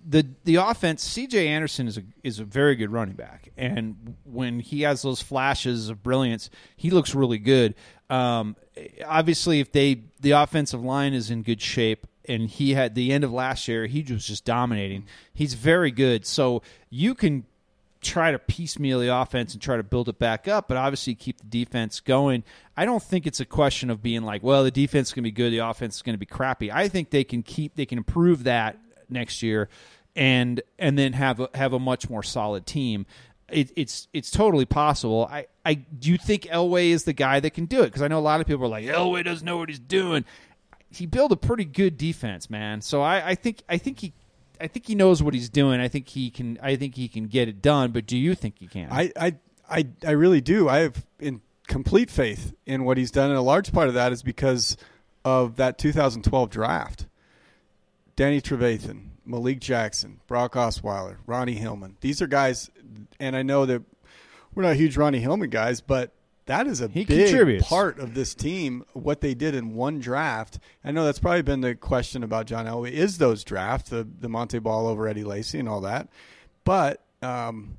the 0.08 0.28
the 0.44 0.58
offense. 0.58 1.02
C.J. 1.04 1.48
Anderson 1.48 1.88
is 1.88 1.98
a 1.98 2.04
is 2.24 2.40
a 2.40 2.44
very 2.44 2.76
good 2.76 2.92
running 2.92 3.16
back, 3.16 3.50
and 3.58 4.16
when 4.26 4.60
he 4.60 4.82
has 4.82 5.02
those 5.02 5.22
flashes 5.22 5.88
of 5.88 6.04
brilliance, 6.04 6.50
he 6.76 6.92
looks 6.92 7.16
really 7.16 7.38
good. 7.38 7.74
Um, 8.10 8.58
obviously, 9.06 9.62
if 9.62 9.72
they 9.72 10.02
the 10.20 10.32
offensive 10.32 10.84
line 10.84 11.14
is 11.14 11.32
in 11.32 11.42
good 11.42 11.62
shape, 11.62 12.06
and 12.26 12.50
he 12.50 12.74
had 12.74 12.94
the 12.94 13.14
end 13.14 13.24
of 13.24 13.32
last 13.32 13.70
year, 13.70 13.86
he 13.86 14.04
was 14.04 14.28
just 14.28 14.44
dominating. 14.44 15.06
He's 15.34 15.54
very 15.54 15.92
good, 15.92 16.26
so 16.26 16.62
you 16.90 17.16
can 17.16 17.46
try 18.02 18.32
to 18.32 18.40
piecemeal 18.40 19.00
the 19.00 19.16
offense 19.16 19.54
and 19.54 19.62
try 19.62 19.78
to 19.78 19.84
build 19.84 20.10
it 20.10 20.18
back 20.18 20.48
up, 20.48 20.68
but 20.68 20.76
obviously 20.76 21.14
keep 21.14 21.38
the 21.38 21.46
defense 21.46 22.00
going. 22.00 22.44
I 22.76 22.86
don't 22.86 23.02
think 23.02 23.28
it's 23.28 23.40
a 23.40 23.46
question 23.46 23.90
of 23.90 24.02
being 24.02 24.24
like, 24.24 24.42
well, 24.42 24.64
the 24.64 24.72
defense 24.72 25.10
is 25.10 25.14
going 25.14 25.24
to 25.24 25.28
be 25.28 25.32
good, 25.32 25.52
the 25.52 25.60
offense 25.60 25.98
is 25.98 26.02
going 26.02 26.16
to 26.16 26.20
be 26.20 26.26
crappy. 26.26 26.72
I 26.72 26.88
think 26.88 27.12
they 27.12 27.24
can 27.24 27.44
keep, 27.44 27.76
they 27.76 27.86
can 27.86 28.00
improve 28.00 28.46
that 28.46 28.80
next 29.10 29.44
year, 29.44 29.70
and 30.16 30.62
and 30.80 30.98
then 30.98 31.14
have 31.14 31.40
a, 31.40 31.50
have 31.54 31.74
a 31.74 31.80
much 31.80 32.10
more 32.10 32.24
solid 32.24 32.66
team. 32.66 33.06
It, 33.50 33.72
it's 33.76 34.08
it's 34.14 34.32
totally 34.32 34.66
possible. 34.66 35.28
I, 35.30 35.48
I 35.66 35.76
do 35.76 36.10
you 36.10 36.18
think 36.18 36.44
Elway 36.44 36.90
is 36.90 37.04
the 37.04 37.14
guy 37.14 37.40
that 37.40 37.52
can 37.52 37.66
do 37.66 37.82
it? 37.82 37.88
Because 37.88 38.02
I 38.02 38.08
know 38.08 38.18
a 38.18 38.22
lot 38.22 38.42
of 38.42 38.48
people 38.48 38.66
are 38.66 38.70
like 38.70 38.86
Elway 38.86 39.24
doesn't 39.24 39.46
know 39.46 39.58
what 39.58 39.70
he's 39.70 39.80
doing. 39.80 40.26
He 40.90 41.06
built 41.06 41.32
a 41.32 41.38
pretty 41.38 41.66
good 41.66 41.98
defense, 41.98 42.50
man. 42.50 42.82
So 42.82 43.02
I, 43.02 43.30
I 43.30 43.36
think 43.36 43.62
I 43.70 43.78
think 43.78 44.00
he 44.00 44.14
I 44.62 44.68
think 44.68 44.88
he 44.88 44.96
knows 44.96 45.24
what 45.24 45.34
he's 45.34 45.50
doing. 45.50 45.80
I 45.80 45.88
think 45.88 46.08
he 46.10 46.30
can. 46.30 46.60
I 46.62 46.76
think 46.76 46.96
he 46.96 47.08
can 47.08 47.28
get 47.28 47.48
it 47.48 47.62
done. 47.62 47.92
But 47.92 48.06
do 48.06 48.18
you 48.18 48.36
think 48.36 48.60
he 48.60 48.68
can? 48.68 48.90
I, 48.92 49.12
I, 49.20 49.36
I, 49.70 49.88
I 50.06 50.12
really 50.12 50.42
do. 50.42 50.70
I 50.70 50.80
have 50.80 51.06
in 51.20 51.42
complete 51.68 52.10
faith 52.10 52.54
in 52.66 52.84
what 52.84 52.98
he's 52.98 53.12
done, 53.12 53.30
and 53.30 53.38
a 53.38 53.42
large 53.42 53.72
part 53.72 53.88
of 53.88 53.94
that 53.96 54.12
is 54.12 54.24
because 54.24 54.78
of 55.26 55.56
that 55.56 55.78
2012 55.78 56.50
draft. 56.50 57.08
Danny 58.16 58.42
Trevathan, 58.42 59.06
Malik 59.26 59.60
Jackson, 59.60 60.20
Brock 60.28 60.54
Osweiler, 60.54 61.18
Ronnie 61.26 61.56
Hillman. 61.56 61.98
These 62.02 62.22
are 62.22 62.28
guys, 62.28 62.70
and 63.20 63.36
I 63.36 63.42
know 63.42 63.66
that 63.66 63.82
we're 64.54 64.64
not 64.64 64.76
huge 64.76 64.98
Ronnie 64.98 65.20
Hillman 65.20 65.50
guys, 65.50 65.82
but 65.82 66.12
that 66.52 66.68
is 66.68 66.82
a 66.82 66.88
He 66.88 67.06
big 67.06 67.28
contributes. 67.28 67.68
part 67.68 67.98
of 68.00 68.14
this 68.14 68.36
team. 68.36 68.86
What 68.94 69.22
they 69.22 69.34
did 69.34 69.56
in 69.56 69.74
one 69.74 70.00
draft. 70.00 70.60
I 70.84 70.92
know 70.92 71.06
that's 71.06 71.20
probably 71.20 71.42
been 71.42 71.62
the 71.62 71.76
question 71.76 72.24
about 72.24 72.46
John 72.46 72.66
Elway 72.66 72.92
is 72.92 73.18
those 73.18 73.44
drafts, 73.44 73.90
the 73.90 74.08
the 74.20 74.30
Monte 74.30 74.60
Ball 74.60 74.88
over 74.88 75.08
Eddie 75.08 75.24
Lacy 75.24 75.60
and 75.60 75.70
all 75.70 75.82
that, 75.82 76.08
but. 76.64 77.02
Um, 77.24 77.78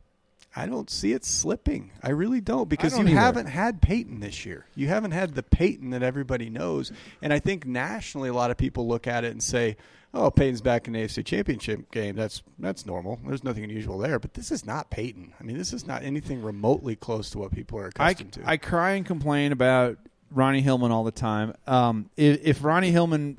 I 0.54 0.66
don't 0.66 0.90
see 0.90 1.14
it 1.14 1.24
slipping. 1.24 1.92
I 2.02 2.10
really 2.10 2.42
don't 2.42 2.68
because 2.68 2.92
you 2.92 2.98
don't 2.98 3.08
either. 3.08 3.18
haven't 3.20 3.46
had 3.46 3.80
Peyton 3.80 4.20
this 4.20 4.44
year. 4.44 4.66
You 4.74 4.86
haven't 4.88 5.12
had 5.12 5.34
the 5.34 5.42
Peyton 5.42 5.88
that 5.90 6.02
everybody 6.02 6.50
knows. 6.50 6.92
And 7.22 7.32
I 7.32 7.38
think 7.38 7.64
nationally, 7.66 8.28
a 8.28 8.34
lot 8.34 8.50
of 8.50 8.58
people 8.58 8.86
look 8.86 9.06
at 9.06 9.24
it 9.24 9.32
and 9.32 9.42
say, 9.42 9.78
"Oh, 10.14 10.30
Peyton's 10.30 10.60
back 10.60 10.86
in 10.86 10.92
the 10.94 11.00
AFC 11.00 11.24
Championship 11.24 11.90
game. 11.90 12.16
That's 12.16 12.42
that's 12.58 12.86
normal. 12.86 13.20
There's 13.26 13.44
nothing 13.44 13.64
unusual 13.64 13.98
there." 13.98 14.18
But 14.18 14.34
this 14.34 14.50
is 14.50 14.64
not 14.64 14.90
Peyton. 14.90 15.32
I 15.38 15.42
mean, 15.42 15.58
this 15.58 15.72
is 15.72 15.86
not 15.86 16.02
anything 16.02 16.42
remotely 16.42 16.96
close 16.96 17.30
to 17.30 17.38
what 17.38 17.52
people 17.52 17.78
are 17.78 17.90
I, 17.98 18.10
accustomed 18.10 18.32
to. 18.34 18.42
I 18.48 18.56
cry 18.56 18.92
and 18.92 19.06
complain 19.06 19.52
about 19.52 19.98
Ronnie 20.34 20.60
Hillman 20.60 20.90
all 20.90 21.04
the 21.04 21.10
time. 21.10 21.54
Um, 21.66 22.10
if, 22.16 22.40
if 22.42 22.64
Ronnie 22.64 22.90
Hillman 22.90 23.38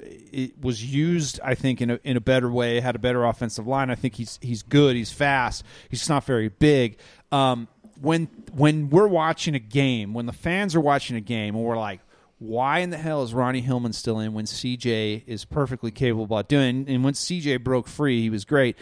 was 0.61 0.83
used, 0.83 1.39
I 1.43 1.55
think 1.55 1.81
in 1.81 1.91
a 1.91 1.99
in 2.03 2.17
a 2.17 2.21
better 2.21 2.49
way, 2.51 2.79
had 2.79 2.95
a 2.95 2.99
better 2.99 3.23
offensive 3.25 3.67
line. 3.67 3.89
I 3.89 3.95
think 3.95 4.15
he's 4.15 4.39
he's 4.41 4.63
good. 4.63 4.95
He's 4.95 5.11
fast. 5.11 5.63
He's 5.89 5.99
just 5.99 6.09
not 6.09 6.23
very 6.23 6.49
big. 6.49 6.97
Um, 7.31 7.67
when 8.01 8.25
when 8.53 8.89
we're 8.89 9.07
watching 9.07 9.55
a 9.55 9.59
game, 9.59 10.13
when 10.13 10.25
the 10.25 10.33
fans 10.33 10.75
are 10.75 10.81
watching 10.81 11.15
a 11.15 11.21
game, 11.21 11.55
and 11.55 11.63
we're 11.63 11.77
like. 11.77 11.99
Why 12.43 12.79
in 12.79 12.89
the 12.89 12.97
hell 12.97 13.23
is 13.23 13.33
Ronnie 13.33 13.61
Hillman 13.61 13.93
still 13.93 14.19
in 14.19 14.33
when 14.33 14.43
CJ 14.43 15.23
is 15.25 15.45
perfectly 15.45 15.91
capable 15.91 16.25
about 16.25 16.49
doing? 16.49 16.83
And 16.89 17.01
when 17.01 17.13
CJ 17.13 17.63
broke 17.63 17.87
free, 17.87 18.19
he 18.19 18.29
was 18.29 18.43
great. 18.43 18.75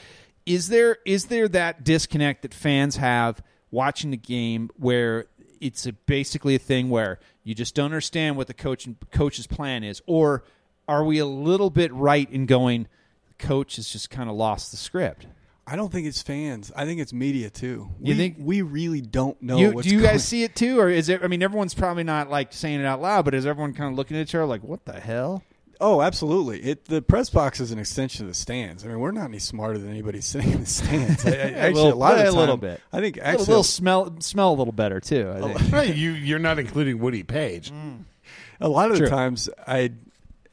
Is 0.48 0.70
there 0.70 0.98
is 1.06 1.26
there 1.26 1.48
that 1.50 1.84
disconnect 1.84 2.42
that 2.42 2.56
fans 2.56 2.96
have 2.96 3.40
watching 3.70 4.10
the 4.10 4.18
game 4.18 4.72
where 4.78 5.28
it's 5.60 5.86
a, 5.86 5.94
basically 5.94 6.56
a 6.56 6.60
thing 6.60 6.90
where 6.90 7.20
you 7.44 7.54
just 7.54 7.76
don't 7.76 7.86
understand 7.86 8.36
what 8.36 8.48
the 8.48 8.56
coach 8.56 8.88
and, 8.88 8.96
coach's 9.12 9.46
plan 9.46 9.84
is, 9.84 10.02
or 10.08 10.44
are 10.88 11.04
we 11.04 11.20
a 11.20 11.26
little 11.28 11.70
bit 11.70 11.94
right 11.94 12.28
in 12.32 12.48
going? 12.48 12.88
The 13.28 13.46
coach 13.46 13.76
has 13.76 13.88
just 13.88 14.10
kind 14.10 14.28
of 14.28 14.36
lost 14.36 14.72
the 14.72 14.78
script. 14.78 15.28
I 15.68 15.76
don't 15.76 15.92
think 15.92 16.08
it's 16.08 16.22
fans. 16.22 16.72
I 16.76 16.86
think 16.86 17.00
it's 17.00 17.14
media 17.14 17.50
too. 17.50 17.90
You 18.02 18.14
we, 18.14 18.14
think- 18.16 18.36
we 18.40 18.62
really 18.62 19.02
don't 19.02 19.42
know? 19.42 19.58
you, 19.58 19.72
what's 19.72 19.88
do 19.88 19.94
you 19.94 20.02
going- 20.02 20.14
guys 20.14 20.28
see 20.28 20.44
it 20.44 20.56
too, 20.56 20.80
or 20.80 20.90
is 20.90 21.08
it? 21.10 21.24
I 21.24 21.28
mean, 21.28 21.42
everyone's 21.44 21.74
probably 21.74 22.04
not 22.04 22.30
like 22.30 22.52
saying 22.52 22.80
it 22.80 22.86
out 22.86 23.02
loud, 23.02 23.26
but 23.26 23.34
is 23.36 23.46
everyone 23.46 23.74
kind 23.74 23.92
of 23.92 23.98
looking 23.98 24.18
at 24.18 24.22
each 24.24 24.36
other 24.36 24.46
like, 24.46 24.64
"What 24.64 24.86
the 24.86 25.00
hell?" 25.00 25.44
Oh, 25.80 26.02
absolutely. 26.02 26.62
It 26.62 26.86
the 26.86 27.02
press 27.02 27.30
box 27.30 27.60
is 27.60 27.72
an 27.72 27.80
extension 27.80 28.26
of 28.26 28.32
the 28.32 28.36
stands. 28.36 28.84
I 28.84 28.88
mean, 28.88 29.00
we're 29.00 29.12
not 29.12 29.26
any 29.26 29.40
smarter 29.40 29.78
than 29.78 29.90
anybody 29.90 30.20
sitting 30.22 30.52
in 30.52 30.60
the 30.62 30.66
stands. 30.66 31.26
I, 31.26 31.30
I, 31.30 31.34
actually, 31.34 31.74
little- 31.84 31.94
a 31.94 31.96
lot 31.96 32.14
of 32.18 32.20
the 32.26 32.30
a 32.30 32.32
little 32.40 32.58
bit. 32.58 32.82
I 32.92 33.00
think 33.00 33.18
A 33.18 33.26
actually 33.26 33.40
little, 33.40 33.52
little 33.54 33.64
smell 33.64 34.16
smell 34.20 34.52
a 34.52 34.56
little 34.56 34.74
better 34.74 35.00
too. 35.00 35.32
I 35.36 35.54
think. 35.54 35.72
Right, 35.72 35.96
you 35.96 36.12
you're 36.12 36.40
not 36.40 36.60
including 36.60 37.00
Woody 37.00 37.24
Paige. 37.24 37.72
a 38.62 38.68
lot 38.68 38.92
of 38.92 38.98
True. 38.98 39.06
the 39.08 39.10
times 39.10 39.50
I, 39.68 39.92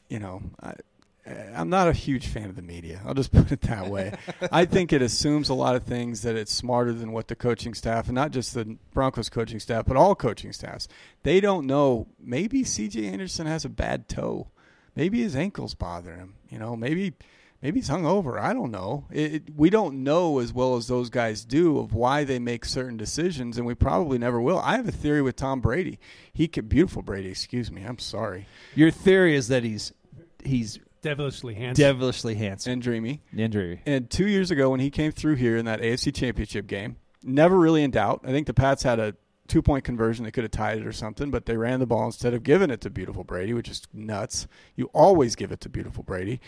you 0.09 0.19
know, 0.19 0.43
I, 0.63 0.75
I'm 1.55 1.69
not 1.69 1.89
a 1.89 1.93
huge 1.93 2.27
fan 2.29 2.49
of 2.49 2.57
the 2.57 2.63
media. 2.63 3.01
I'll 3.05 3.15
just 3.15 3.33
put 3.33 3.51
it 3.53 3.61
that 3.63 3.89
way. 3.89 4.15
I 4.53 4.65
think 4.65 4.93
it 4.93 5.03
assumes 5.03 5.49
a 5.49 5.55
lot 5.55 5.77
of 5.77 5.85
things 5.85 6.23
that 6.23 6.37
it's 6.37 6.53
smarter 6.53 6.93
than 6.93 7.13
what 7.13 7.29
the 7.29 7.37
coaching 7.37 7.75
staff, 7.75 8.07
and 8.07 8.15
not 8.15 8.31
just 8.31 8.55
the 8.55 8.77
Broncos 8.93 9.29
coaching 9.29 9.61
staff, 9.61 9.85
but 9.87 9.97
all 9.97 10.15
coaching 10.15 10.53
staffs. 10.53 10.89
They 11.23 11.41
don't 11.41 11.67
know. 11.67 12.07
Maybe 12.19 12.65
C.J. 12.65 13.07
Anderson 13.07 13.47
has 13.47 13.65
a 13.65 13.69
bad 13.69 14.09
toe. 14.09 14.49
Maybe 14.97 15.21
his 15.23 15.37
ankle's 15.37 15.75
bothering 15.75 16.19
him. 16.19 16.35
You 16.49 16.59
know, 16.59 16.75
maybe 16.77 17.13
maybe 17.63 17.81
he's 17.81 17.89
hungover. 17.91 18.41
I 18.41 18.53
don't 18.53 18.71
know. 18.71 19.05
It, 19.11 19.35
it- 19.35 19.55
we 19.57 19.69
don't 19.71 20.03
know 20.05 20.39
as 20.39 20.53
well 20.53 20.77
as 20.77 20.87
those 20.89 21.11
guys 21.11 21.45
do 21.45 21.79
of 21.79 21.93
why 21.93 22.25
they 22.25 22.39
make 22.39 22.65
certain 22.65 22.97
decisions, 22.97 23.59
and 23.59 23.67
we 23.67 23.75
probably 23.75 24.19
never 24.19 24.41
will. 24.41 24.59
I 24.61 24.77
have 24.77 24.89
a 24.89 24.93
theory 24.93 25.23
with 25.23 25.37
Tom 25.37 25.61
Brady. 25.61 25.99
He 26.33 26.49
could 26.49 26.69
beautiful 26.69 27.03
Brady. 27.03 27.29
Excuse 27.31 27.71
me. 27.71 27.83
I'm 27.83 27.99
sorry. 27.99 28.47
Your 28.75 28.91
theory 28.91 29.35
is 29.37 29.49
that 29.49 29.63
he's 29.65 29.93
he's 30.45 30.79
Devilishly 31.03 31.55
handsome. 31.55 31.83
devilishly 31.83 32.35
handsome. 32.35 32.73
And 32.75 32.83
dreamy. 32.83 33.23
And 33.37 33.53
dreamy. 33.53 33.81
And 33.87 34.11
two 34.11 34.27
years 34.27 34.51
ago, 34.51 34.71
when 34.71 34.81
he 34.81 34.91
came 34.91 35.13
through 35.13 35.37
here 35.37 35.57
in 35.57 35.65
that 35.67 35.81
AFC 35.81 36.15
Championship 36.15 36.67
game, 36.67 36.97
never 37.23 37.59
really 37.59 37.83
in 37.83 37.91
doubt. 37.91 38.23
I 38.25 38.29
think 38.29 38.47
the 38.47 38.55
Pats 38.55 38.83
had 38.83 38.99
a 38.99 39.15
two 39.47 39.63
point 39.63 39.85
conversion. 39.85 40.25
They 40.25 40.31
could 40.31 40.45
have 40.45 40.51
tied 40.51 40.79
it 40.79 40.87
or 40.87 40.93
something, 40.93 41.31
but 41.31 41.47
they 41.47 41.57
ran 41.57 41.81
the 41.81 41.87
ball 41.87 42.05
instead 42.07 42.35
of 42.35 42.43
giving 42.43 42.71
it 42.71 42.81
to 42.83 42.91
beautiful 42.91 43.25
Brady, 43.25 43.55
which 43.55 43.69
is 43.69 43.83
nuts. 43.93 44.47
You 44.77 44.91
always 44.93 45.37
give 45.37 45.53
it 45.53 45.61
to 45.63 45.69
beautiful 45.69 46.03
Brady. 46.05 46.41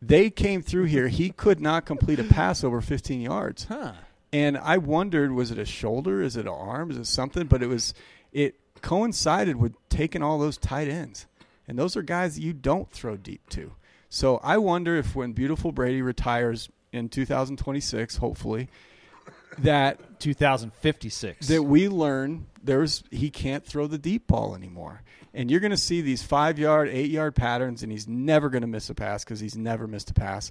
They 0.00 0.30
came 0.30 0.62
through 0.62 0.84
here. 0.84 1.08
He 1.08 1.30
could 1.30 1.60
not 1.60 1.84
complete 1.84 2.20
a 2.20 2.24
pass 2.24 2.62
over 2.62 2.80
15 2.80 3.20
yards. 3.20 3.64
Huh. 3.64 3.92
And 4.32 4.56
I 4.58 4.78
wondered, 4.78 5.32
was 5.32 5.50
it 5.50 5.58
a 5.58 5.64
shoulder? 5.64 6.22
Is 6.22 6.36
it 6.36 6.42
an 6.42 6.48
arm? 6.48 6.90
Is 6.90 6.98
it 6.98 7.06
something? 7.06 7.46
But 7.46 7.62
it 7.62 7.66
was, 7.66 7.94
it 8.32 8.54
coincided 8.82 9.56
with 9.56 9.74
taking 9.88 10.22
all 10.22 10.38
those 10.38 10.56
tight 10.56 10.88
ends. 10.88 11.26
And 11.68 11.78
those 11.78 11.96
are 11.96 12.02
guys 12.02 12.38
you 12.38 12.52
don't 12.52 12.90
throw 12.90 13.16
deep 13.16 13.48
to. 13.50 13.72
So 14.08 14.38
I 14.42 14.56
wonder 14.56 14.96
if 14.96 15.14
when 15.14 15.32
beautiful 15.32 15.70
Brady 15.70 16.00
retires 16.00 16.70
in 16.92 17.10
2026, 17.10 18.16
hopefully, 18.16 18.68
that 19.58 20.18
2056. 20.20 21.48
that 21.48 21.62
we 21.62 21.88
learn 21.88 22.46
there's 22.62 23.04
he 23.10 23.30
can't 23.30 23.64
throw 23.64 23.86
the 23.86 23.98
deep 23.98 24.26
ball 24.26 24.54
anymore. 24.54 25.02
And 25.34 25.50
you're 25.50 25.60
going 25.60 25.70
to 25.70 25.76
see 25.76 26.00
these 26.00 26.22
five 26.22 26.58
yard, 26.58 26.88
eight 26.88 27.10
yard 27.10 27.34
patterns, 27.34 27.82
and 27.82 27.92
he's 27.92 28.08
never 28.08 28.48
going 28.48 28.62
to 28.62 28.68
miss 28.68 28.88
a 28.88 28.94
pass 28.94 29.24
because 29.24 29.40
he's 29.40 29.56
never 29.56 29.86
missed 29.86 30.10
a 30.10 30.14
pass. 30.14 30.50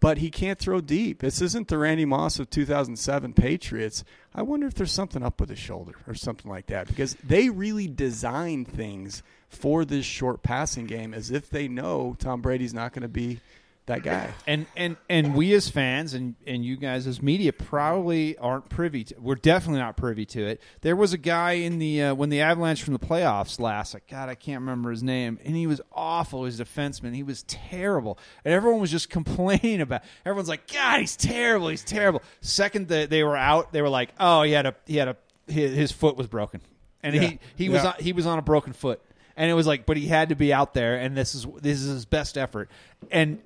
But 0.00 0.18
he 0.18 0.30
can't 0.30 0.58
throw 0.58 0.80
deep. 0.80 1.20
This 1.20 1.42
isn't 1.42 1.68
the 1.68 1.78
Randy 1.78 2.04
Moss 2.04 2.38
of 2.38 2.50
2007 2.50 3.32
Patriots. 3.32 4.04
I 4.32 4.42
wonder 4.42 4.66
if 4.68 4.74
there's 4.74 4.92
something 4.92 5.24
up 5.24 5.40
with 5.40 5.50
his 5.50 5.58
shoulder 5.58 5.94
or 6.06 6.14
something 6.14 6.50
like 6.50 6.66
that 6.66 6.86
because 6.86 7.14
they 7.24 7.48
really 7.50 7.88
design 7.88 8.64
things 8.64 9.24
for 9.48 9.84
this 9.84 10.04
short 10.04 10.42
passing 10.42 10.86
game 10.86 11.12
as 11.12 11.30
if 11.30 11.50
they 11.50 11.66
know 11.66 12.14
Tom 12.18 12.40
Brady's 12.40 12.74
not 12.74 12.92
going 12.92 13.02
to 13.02 13.08
be 13.08 13.40
that 13.88 14.02
guy. 14.02 14.30
and 14.46 14.66
and 14.76 14.96
and 15.10 15.34
we 15.34 15.52
as 15.54 15.68
fans 15.68 16.14
and 16.14 16.36
and 16.46 16.64
you 16.64 16.76
guys 16.76 17.06
as 17.06 17.20
media 17.20 17.52
probably 17.52 18.38
aren't 18.38 18.68
privy 18.68 19.04
to 19.04 19.14
we're 19.18 19.34
definitely 19.34 19.80
not 19.80 19.96
privy 19.96 20.24
to 20.26 20.46
it. 20.46 20.62
There 20.80 20.96
was 20.96 21.12
a 21.12 21.18
guy 21.18 21.52
in 21.52 21.78
the 21.78 22.02
uh, 22.04 22.14
when 22.14 22.30
the 22.30 22.40
avalanche 22.40 22.82
from 22.82 22.92
the 22.92 23.00
playoffs 23.00 23.58
last 23.60 23.94
like 23.94 24.06
god 24.08 24.28
i 24.28 24.34
can't 24.34 24.60
remember 24.60 24.90
his 24.90 25.02
name 25.02 25.38
and 25.44 25.56
he 25.56 25.66
was 25.66 25.80
awful 25.92 26.44
his 26.44 26.60
defenseman. 26.60 27.14
He 27.14 27.22
was 27.22 27.42
terrible. 27.44 28.18
And 28.44 28.54
everyone 28.54 28.80
was 28.80 28.90
just 28.90 29.10
complaining 29.18 29.80
about 29.80 30.02
everyone's 30.24 30.48
like 30.48 30.72
god 30.72 31.00
he's 31.00 31.16
terrible 31.16 31.68
he's 31.68 31.84
terrible. 31.84 32.22
Second 32.40 32.88
that 32.88 33.10
they 33.10 33.24
were 33.24 33.36
out 33.36 33.72
they 33.72 33.82
were 33.82 33.88
like 33.88 34.10
oh 34.20 34.42
he 34.42 34.52
had 34.52 34.66
a 34.66 34.74
he 34.86 34.96
had 34.96 35.08
a 35.08 35.16
his, 35.46 35.74
his 35.74 35.92
foot 35.92 36.16
was 36.16 36.26
broken. 36.26 36.60
And 37.02 37.14
he 37.14 37.38
he 37.56 37.68
was 37.68 37.84
on, 37.84 37.94
he 37.98 38.12
was 38.12 38.26
on 38.26 38.38
a 38.38 38.42
broken 38.42 38.72
foot. 38.72 39.00
And 39.36 39.48
it 39.50 39.54
was 39.54 39.66
like 39.66 39.86
but 39.86 39.96
he 39.96 40.06
had 40.06 40.30
to 40.30 40.34
be 40.34 40.52
out 40.52 40.74
there 40.74 40.96
and 40.96 41.16
this 41.16 41.34
is 41.34 41.46
this 41.60 41.80
is 41.80 41.88
his 41.88 42.04
best 42.04 42.36
effort. 42.36 42.70
And 43.10 43.40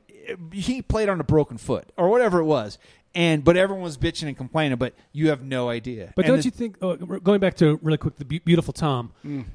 he 0.53 0.83
played 0.83 1.09
on 1.09 1.21
a 1.21 1.25
broken 1.25 1.59
foot 1.59 1.91
or 1.97 2.09
whatever 2.09 2.39
it 2.41 2.45
was 2.45 2.79
and 3.15 3.45
but 3.45 3.57
everyone 3.57 3.83
was 3.85 3.99
bitching 3.99 4.27
and 4.29 4.37
complaining 4.37 4.79
but 4.79 4.95
you 5.13 5.29
have 5.29 5.43
no 5.43 5.69
idea 5.69 6.13
But 6.17 6.25
And 6.25 6.33
don't 6.33 6.39
the- 6.39 6.45
you 6.45 6.51
think? 6.51 6.77
Oh, 6.81 6.97
going 6.97 7.41
back 7.41 7.55
to 7.57 7.79
really 7.83 7.99
quick, 7.99 8.17
the 8.17 8.25
be- 8.25 8.39
beautiful 8.39 8.73
Tom. 8.73 9.13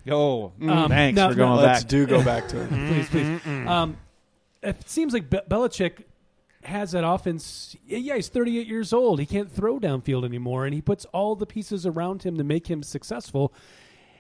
oh 0.10 0.52
Um, 0.62 0.90
thanks 0.90 1.16
now- 1.16 1.30
for 1.30 1.36
going 1.36 1.50
now- 1.56 1.62
Let's 1.62 1.84
back 1.84 1.90
do 1.90 2.06
go 2.06 2.24
back 2.24 2.48
to 2.50 2.62
it. 2.62 2.70
please, 2.70 3.10
please. 3.10 3.48
Um, 3.68 3.98
it 4.62 4.88
seems 4.90 5.14
like 5.14 5.30
Be- 5.30 5.40
Belichick 5.50 6.04
has 6.64 6.92
that 6.92 7.08
offense. 7.08 7.76
Yeah, 7.88 8.16
he's 8.16 8.28
38 8.28 8.68
years 8.68 8.92
old. 8.92 9.20
He 9.20 9.26
can't 9.26 9.50
throw 9.52 9.80
downfield 9.80 10.26
anymore, 10.26 10.66
and 10.66 10.74
he 10.74 10.82
puts 10.82 11.06
all 11.14 11.36
the 11.36 11.46
pieces 11.46 11.86
around 11.86 12.24
him 12.24 12.38
to 12.38 12.44
make 12.44 12.68
him 12.68 12.84
successful. 12.84 13.54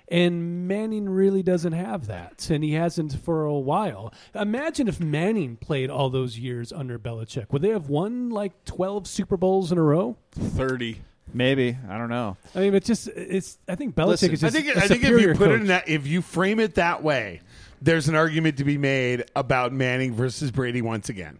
And 0.10 0.68
Manning 0.70 1.10
really 1.10 1.44
doesn't 1.44 1.74
have 1.74 2.08
that, 2.08 2.50
and 2.50 2.64
he 2.64 2.74
hasn't 2.74 3.14
for 3.14 3.44
a 3.44 3.54
while. 3.54 4.14
Imagine 4.34 4.88
if 4.88 5.02
Manning 5.02 5.58
played 5.58 5.90
all 5.90 6.10
those 6.10 6.40
years 6.40 6.72
under 6.72 6.98
Belichick. 6.98 7.52
Would 7.52 7.62
they 7.62 7.70
have 7.72 7.90
won 7.90 8.30
like 8.30 8.64
12 8.64 9.06
Super 9.06 9.36
Bowls 9.36 9.72
in 9.72 9.78
a 9.78 9.84
row? 9.84 10.16
30. 10.32 11.02
maybe 11.34 11.78
i 11.90 11.98
don't 11.98 12.08
know 12.10 12.38
I 12.56 12.60
mean, 12.60 12.74
it's 12.74 12.88
just 12.88 13.10
it's. 13.10 13.58
I 13.68 13.76
think 13.76 13.96
Belichick 13.96 14.08
Listen, 14.08 14.32
is 14.32 14.44
I 14.46 14.50
just. 14.50 14.56
think 14.56 14.78
a 14.78 14.80
I 14.80 14.88
think 14.88 15.04
if 15.04 15.10
you 15.10 15.18
superior 15.18 15.36
put 15.36 15.52
it 15.52 15.60
in 15.62 15.68
that 15.68 15.90
if 15.90 16.08
you 16.08 16.22
frame 16.22 16.62
it 16.62 16.76
that 16.76 17.04
way, 17.04 17.42
there's 17.82 18.08
an 18.08 18.16
argument 18.16 18.58
to 18.60 18.64
be 18.64 18.78
made 18.78 19.26
about 19.36 19.74
Manning 19.74 20.14
versus 20.14 20.52
Brady 20.52 20.82
once 20.82 21.10
again. 21.10 21.40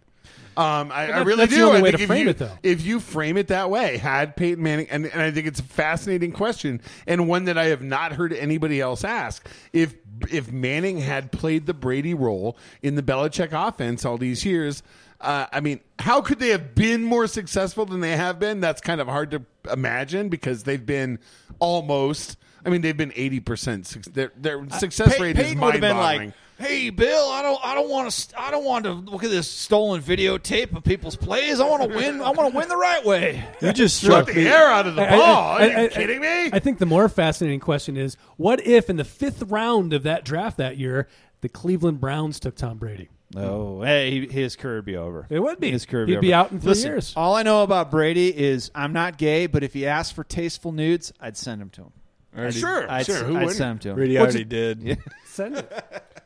Um, 0.58 0.90
I, 0.90 1.12
I 1.12 1.18
really 1.22 1.36
that's 1.36 1.52
the 1.52 1.58
do. 1.58 1.66
only 1.66 1.78
I 1.78 1.82
way 1.82 1.90
to 1.92 2.06
frame 2.06 2.24
you, 2.24 2.30
it, 2.30 2.38
though. 2.38 2.50
If 2.64 2.84
you 2.84 2.98
frame 2.98 3.36
it 3.36 3.46
that 3.48 3.70
way, 3.70 3.96
had 3.96 4.34
Peyton 4.34 4.62
Manning, 4.62 4.88
and, 4.90 5.06
and 5.06 5.22
I 5.22 5.30
think 5.30 5.46
it's 5.46 5.60
a 5.60 5.64
fascinating 5.64 6.32
question 6.32 6.80
and 7.06 7.28
one 7.28 7.44
that 7.44 7.56
I 7.56 7.66
have 7.66 7.80
not 7.82 8.12
heard 8.12 8.32
anybody 8.32 8.80
else 8.80 9.04
ask. 9.04 9.48
If 9.72 9.94
if 10.30 10.50
Manning 10.50 10.98
had 10.98 11.30
played 11.30 11.66
the 11.66 11.74
Brady 11.74 12.12
role 12.12 12.56
in 12.82 12.96
the 12.96 13.02
Belichick 13.02 13.52
offense 13.52 14.04
all 14.04 14.18
these 14.18 14.44
years, 14.44 14.82
uh, 15.20 15.46
I 15.52 15.60
mean, 15.60 15.78
how 16.00 16.22
could 16.22 16.40
they 16.40 16.48
have 16.48 16.74
been 16.74 17.04
more 17.04 17.28
successful 17.28 17.84
than 17.86 18.00
they 18.00 18.16
have 18.16 18.40
been? 18.40 18.60
That's 18.60 18.80
kind 18.80 19.00
of 19.00 19.06
hard 19.06 19.30
to 19.30 19.42
imagine 19.72 20.28
because 20.28 20.64
they've 20.64 20.84
been 20.84 21.20
almost. 21.60 22.36
I 22.66 22.70
mean, 22.70 22.80
they've 22.80 22.96
been 22.96 23.12
eighty 23.14 23.38
percent. 23.38 23.86
Their 24.12 24.32
their 24.36 24.68
success 24.70 25.16
Pey- 25.16 25.22
rate 25.22 25.36
Peyton 25.36 25.58
is 25.58 25.60
would 25.60 25.74
have 25.74 25.80
been 25.80 25.96
mind-boggling. 25.96 26.28
like 26.30 26.36
hey 26.58 26.90
bill 26.90 27.30
i 27.30 27.40
don't 27.42 27.60
i 27.64 27.74
don't 27.74 27.88
want 27.88 28.10
to 28.10 28.40
i 28.40 28.50
don't 28.50 28.64
want 28.64 28.84
to 28.84 28.90
look 28.92 29.22
at 29.22 29.30
this 29.30 29.48
stolen 29.48 30.02
videotape 30.02 30.74
of 30.76 30.82
people's 30.82 31.14
plays 31.16 31.60
i 31.60 31.64
want 31.68 31.82
to 31.82 31.96
win 31.96 32.20
i 32.20 32.30
want 32.30 32.50
to 32.52 32.56
win 32.58 32.68
the 32.68 32.76
right 32.76 33.04
way 33.04 33.44
You 33.60 33.72
just 33.72 33.96
Struck 33.98 34.24
struck 34.24 34.34
the 34.34 34.42
me. 34.42 34.48
air 34.48 34.66
out 34.66 34.86
of 34.86 34.96
the 34.96 35.02
I- 35.02 35.06
I- 35.06 35.16
ball. 35.16 35.52
I- 35.52 35.62
Are 35.62 35.66
you 35.68 35.76
I- 35.76 35.84
I- 35.84 35.88
kidding 35.88 36.20
me? 36.20 36.50
I 36.52 36.58
think 36.58 36.78
the 36.78 36.86
more 36.86 37.08
fascinating 37.08 37.60
question 37.60 37.96
is 37.96 38.16
what 38.36 38.64
if 38.66 38.90
in 38.90 38.96
the 38.96 39.04
fifth 39.04 39.42
round 39.44 39.92
of 39.92 40.02
that 40.02 40.24
draft 40.24 40.56
that 40.58 40.76
year, 40.76 41.06
the 41.42 41.48
Cleveland 41.48 42.00
Browns 42.00 42.40
took 42.40 42.56
Tom 42.56 42.78
Brady? 42.78 43.08
oh 43.36 43.82
hey 43.82 44.26
his 44.26 44.56
career 44.56 44.76
would 44.76 44.84
be 44.86 44.96
over 44.96 45.26
It 45.28 45.38
would 45.40 45.60
be. 45.60 45.70
his 45.70 45.84
career 45.84 46.02
would 46.04 46.08
He'd 46.08 46.20
be, 46.22 46.28
be 46.28 46.34
out 46.34 46.50
in 46.50 46.60
three 46.60 46.70
Listen, 46.70 46.92
years. 46.92 47.12
all 47.14 47.34
i 47.36 47.42
know 47.42 47.62
about 47.62 47.90
brady 47.90 48.34
is 48.34 48.70
i'm 48.74 48.94
not 48.94 49.18
gay 49.18 49.46
but 49.46 49.62
if 49.62 49.74
he 49.74 49.84
asked 49.86 50.14
for 50.14 50.24
tasteful 50.24 50.72
nudes 50.72 51.12
i'd 51.20 51.36
send 51.36 51.60
him 51.60 51.68
to 51.68 51.82
him 51.82 52.50
sure, 52.52 52.90
I'd, 52.90 53.04
sure. 53.04 53.16
Who 53.24 53.32
I'd 53.36 53.40
wouldn't? 53.40 53.52
send 53.52 53.70
him 53.72 53.78
to 53.80 53.88
him 53.90 53.94
Brady 53.96 54.18
already 54.18 54.40
it- 54.42 54.48
did. 54.48 54.98
Send 55.26 55.56
it. 55.58 56.02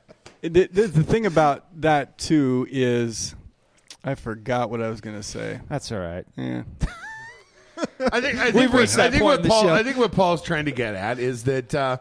The, 0.43 0.49
the, 0.49 0.89
the 0.89 1.05
thing 1.05 1.25
about 1.25 1.81
that 1.83 2.19
too 2.19 2.67
is, 2.69 3.35
I 4.03 4.17
forgot 4.17 4.71
what 4.71 4.83
I 4.83 4.89
was 4.89 5.01
going 5.01 5.17
to 5.17 5.23
say. 5.23 5.61
that's 5.69 5.93
all 5.93 6.01
right 6.01 6.27
Yeah. 6.37 6.65
I 8.13 8.21
think 8.21 8.39
I 8.39 8.47
We've 8.47 8.71
think, 8.71 8.73
what, 8.73 8.99
I 8.99 9.11
think 9.11 9.23
what 9.23 9.45
Paul 9.45 9.63
show. 9.63 9.75
I 9.75 9.83
think 9.83 9.97
what 9.97 10.13
Paul's 10.13 10.43
trying 10.43 10.65
to 10.65 10.73
get 10.73 10.95
at 10.95 11.19
is 11.19 11.45
that 11.45 11.75
uh, 11.75 11.99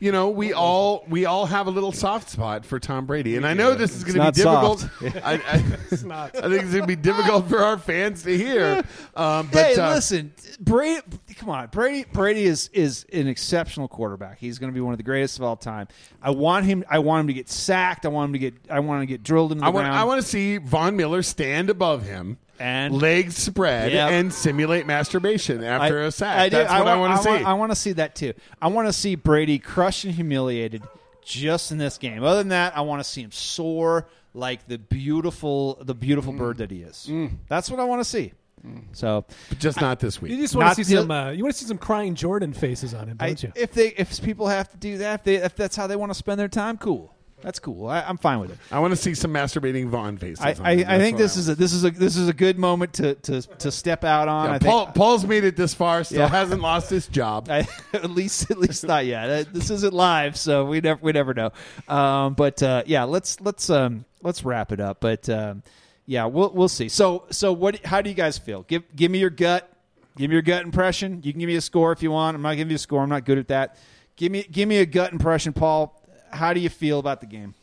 you 0.00 0.12
know 0.12 0.30
we 0.30 0.52
all 0.54 1.04
we 1.08 1.24
all 1.24 1.46
have 1.46 1.66
a 1.66 1.70
little 1.70 1.92
soft 1.92 2.30
spot 2.30 2.64
for 2.64 2.78
Tom 2.78 3.06
Brady, 3.06 3.36
and 3.36 3.46
I 3.46 3.54
know 3.54 3.74
this 3.74 3.94
is 3.94 4.04
going 4.04 4.14
to 4.14 4.20
be 4.20 4.24
not 4.24 4.34
difficult. 4.34 4.88
I, 5.24 5.34
I, 5.34 5.64
it's 5.90 6.02
not. 6.02 6.36
I 6.36 6.42
think 6.42 6.62
it's 6.62 6.72
going 6.72 6.82
to 6.82 6.86
be 6.86 6.96
difficult 6.96 7.48
for 7.48 7.58
our 7.58 7.78
fans 7.78 8.22
to 8.24 8.36
hear. 8.36 8.82
Um, 9.14 9.48
but 9.52 9.66
hey, 9.66 9.76
uh, 9.76 9.94
listen, 9.94 10.32
Brady. 10.60 11.02
Come 11.36 11.50
on, 11.50 11.68
Brady. 11.68 12.04
Brady 12.12 12.44
is 12.44 12.68
is 12.72 13.06
an 13.12 13.26
exceptional 13.26 13.88
quarterback. 13.88 14.38
He's 14.38 14.58
going 14.58 14.70
to 14.70 14.74
be 14.74 14.80
one 14.80 14.94
of 14.94 14.98
the 14.98 15.04
greatest 15.04 15.38
of 15.38 15.44
all 15.44 15.56
time. 15.56 15.88
I 16.22 16.30
want 16.30 16.66
him. 16.66 16.84
I 16.88 16.98
want 16.98 17.22
him 17.22 17.26
to 17.28 17.34
get 17.34 17.48
sacked. 17.48 18.06
I 18.06 18.08
want 18.08 18.28
him 18.28 18.32
to 18.34 18.38
get. 18.38 18.54
I 18.70 18.80
want 18.80 19.02
him 19.02 19.06
to 19.08 19.12
get 19.12 19.22
drilled 19.22 19.52
into 19.52 19.60
the 19.60 19.66
I 19.66 19.70
want 19.70 19.84
ground. 19.84 19.98
I 19.98 20.04
want 20.04 20.22
to 20.22 20.26
see 20.26 20.58
Von 20.58 20.96
Miller 20.96 21.22
stand 21.22 21.70
above 21.70 22.04
him. 22.04 22.38
And- 22.58 22.94
legs 23.00 23.36
spread 23.36 23.92
Yep. 23.92 24.10
and 24.10 24.32
simulate 24.32 24.86
masturbation 24.86 25.64
after 25.64 26.02
a 26.02 26.12
sack. 26.12 26.38
I 26.38 26.48
do- 26.48 26.56
That's 26.56 26.72
what 26.72 26.86
I, 26.88 26.96
want 26.96 27.16
to 27.16 27.22
see. 27.22 27.44
I 27.44 27.52
want 27.54 27.72
to 27.72 27.76
see 27.76 27.92
that 27.92 28.14
too. 28.14 28.34
I 28.60 28.68
want 28.68 28.88
to 28.88 28.92
see 28.92 29.14
Brady 29.14 29.58
crushed 29.58 30.04
and 30.04 30.14
humiliated 30.14 30.82
just 31.24 31.72
in 31.72 31.78
this 31.78 31.98
game. 31.98 32.22
Other 32.24 32.38
than 32.38 32.48
that, 32.48 32.76
I 32.76 32.82
want 32.82 33.02
to 33.02 33.08
see 33.08 33.22
him 33.22 33.32
soar 33.32 34.06
like 34.34 34.66
the 34.68 34.78
beautiful, 34.78 35.78
the 35.82 35.94
beautiful 35.94 36.32
bird 36.32 36.58
that 36.58 36.70
he 36.70 36.82
is. 36.82 37.06
Mm. 37.10 37.28
Mm. 37.30 37.36
That's 37.48 37.70
what 37.70 37.80
I 37.80 37.84
want 37.84 38.00
to 38.00 38.04
see. 38.04 38.32
Mm. 38.66 38.82
So 38.92 39.24
But 39.48 39.58
just 39.58 39.80
not 39.80 39.98
this 39.98 40.22
week. 40.22 40.30
You 40.30 40.36
week. 40.36 40.44
just 40.44 40.54
want 40.54 40.66
Not 40.68 40.76
to 40.76 40.84
see 40.84 40.94
the- 40.94 41.00
some. 41.02 41.10
Uh, 41.10 41.30
you 41.30 41.42
want 41.42 41.54
to 41.54 41.60
see 41.60 41.66
some 41.66 41.78
crying 41.78 42.14
Jordan 42.14 42.52
faces 42.52 42.94
on 42.94 43.08
him, 43.08 43.16
I, 43.18 43.26
don't 43.28 43.42
you? 43.42 43.52
if 43.56 43.72
they 43.72 43.88
if 43.88 44.22
people 44.22 44.46
have 44.46 44.70
to 44.70 44.76
do 44.76 44.98
that, 44.98 45.20
if, 45.20 45.24
they, 45.24 45.34
if 45.36 45.56
that's 45.56 45.74
how 45.74 45.86
they 45.88 45.96
want 45.96 46.10
to 46.10 46.14
spend 46.14 46.38
their 46.38 46.48
time, 46.48 46.76
cool. 46.78 47.11
That's 47.42 47.58
cool. 47.58 47.88
I, 47.88 48.02
I'm 48.02 48.16
fine 48.16 48.40
with 48.40 48.52
it. 48.52 48.58
I 48.70 48.78
want 48.78 48.92
to 48.92 48.96
see 48.96 49.14
some 49.14 49.32
masturbating 49.32 49.88
Von 49.88 50.16
faces. 50.16 50.40
I, 50.44 50.54
I. 50.62 50.72
I 50.86 50.98
think 50.98 51.18
this 51.18 51.32
what 51.34 51.40
is 51.40 51.48
a 51.48 51.54
this 51.54 51.72
is 51.72 51.84
a 51.84 51.90
this 51.90 52.16
is 52.16 52.28
a 52.28 52.32
good 52.32 52.58
moment 52.58 52.94
to 52.94 53.14
to, 53.16 53.42
to 53.42 53.70
step 53.72 54.04
out 54.04 54.28
on. 54.28 54.48
Yeah, 54.48 54.54
I 54.54 54.58
think, 54.58 54.94
Paul's 54.94 55.26
made 55.26 55.44
it 55.44 55.56
this 55.56 55.74
far, 55.74 56.04
still 56.04 56.20
Yeah. 56.20 56.28
hasn't 56.28 56.62
lost 56.62 56.88
his 56.90 57.06
job. 57.08 57.48
I, 57.50 57.66
at 57.92 58.10
least 58.10 58.50
at 58.50 58.58
least 58.58 58.84
not 58.84 59.04
yet. 59.04 59.28
Uh, 59.28 59.50
This 59.52 59.70
isn't 59.70 59.92
live, 59.92 60.36
so 60.36 60.64
we 60.64 60.80
never 60.80 61.00
we 61.02 61.12
never 61.12 61.34
know. 61.34 61.50
Um, 61.88 62.34
but 62.34 62.62
uh, 62.62 62.84
yeah, 62.86 63.04
let's 63.04 63.40
let's 63.40 63.68
um, 63.70 64.04
let's 64.22 64.44
wrap 64.44 64.72
it 64.72 64.80
up. 64.80 65.00
But 65.00 65.28
um, 65.28 65.62
yeah, 66.06 66.26
we'll 66.26 66.50
we'll 66.50 66.68
see. 66.68 66.88
So 66.88 67.24
so 67.30 67.52
what? 67.52 67.84
How 67.84 68.00
do 68.02 68.08
you 68.10 68.16
guys 68.16 68.38
feel? 68.38 68.62
Give 68.62 68.82
give 68.94 69.10
me 69.10 69.18
your 69.18 69.30
gut. 69.30 69.68
Give 70.16 70.28
me 70.28 70.34
your 70.34 70.42
gut 70.42 70.62
impression. 70.62 71.22
You 71.24 71.32
can 71.32 71.40
give 71.40 71.46
me 71.48 71.56
a 71.56 71.60
score 71.60 71.90
if 71.92 72.02
you 72.02 72.10
want. 72.10 72.34
I'm 72.34 72.42
not 72.42 72.56
giving 72.56 72.70
you 72.70 72.76
a 72.76 72.78
score. 72.78 73.02
I'm 73.02 73.08
not 73.08 73.24
good 73.24 73.38
at 73.38 73.48
that. 73.48 73.78
Give 74.16 74.30
me 74.30 74.42
give 74.50 74.68
me 74.68 74.78
a 74.78 74.86
gut 74.86 75.12
impression, 75.12 75.52
Paul. 75.52 75.98
How 76.32 76.52
do 76.52 76.60
you 76.60 76.68
feel 76.68 76.98
about 76.98 77.20
the 77.20 77.26
game? 77.26 77.54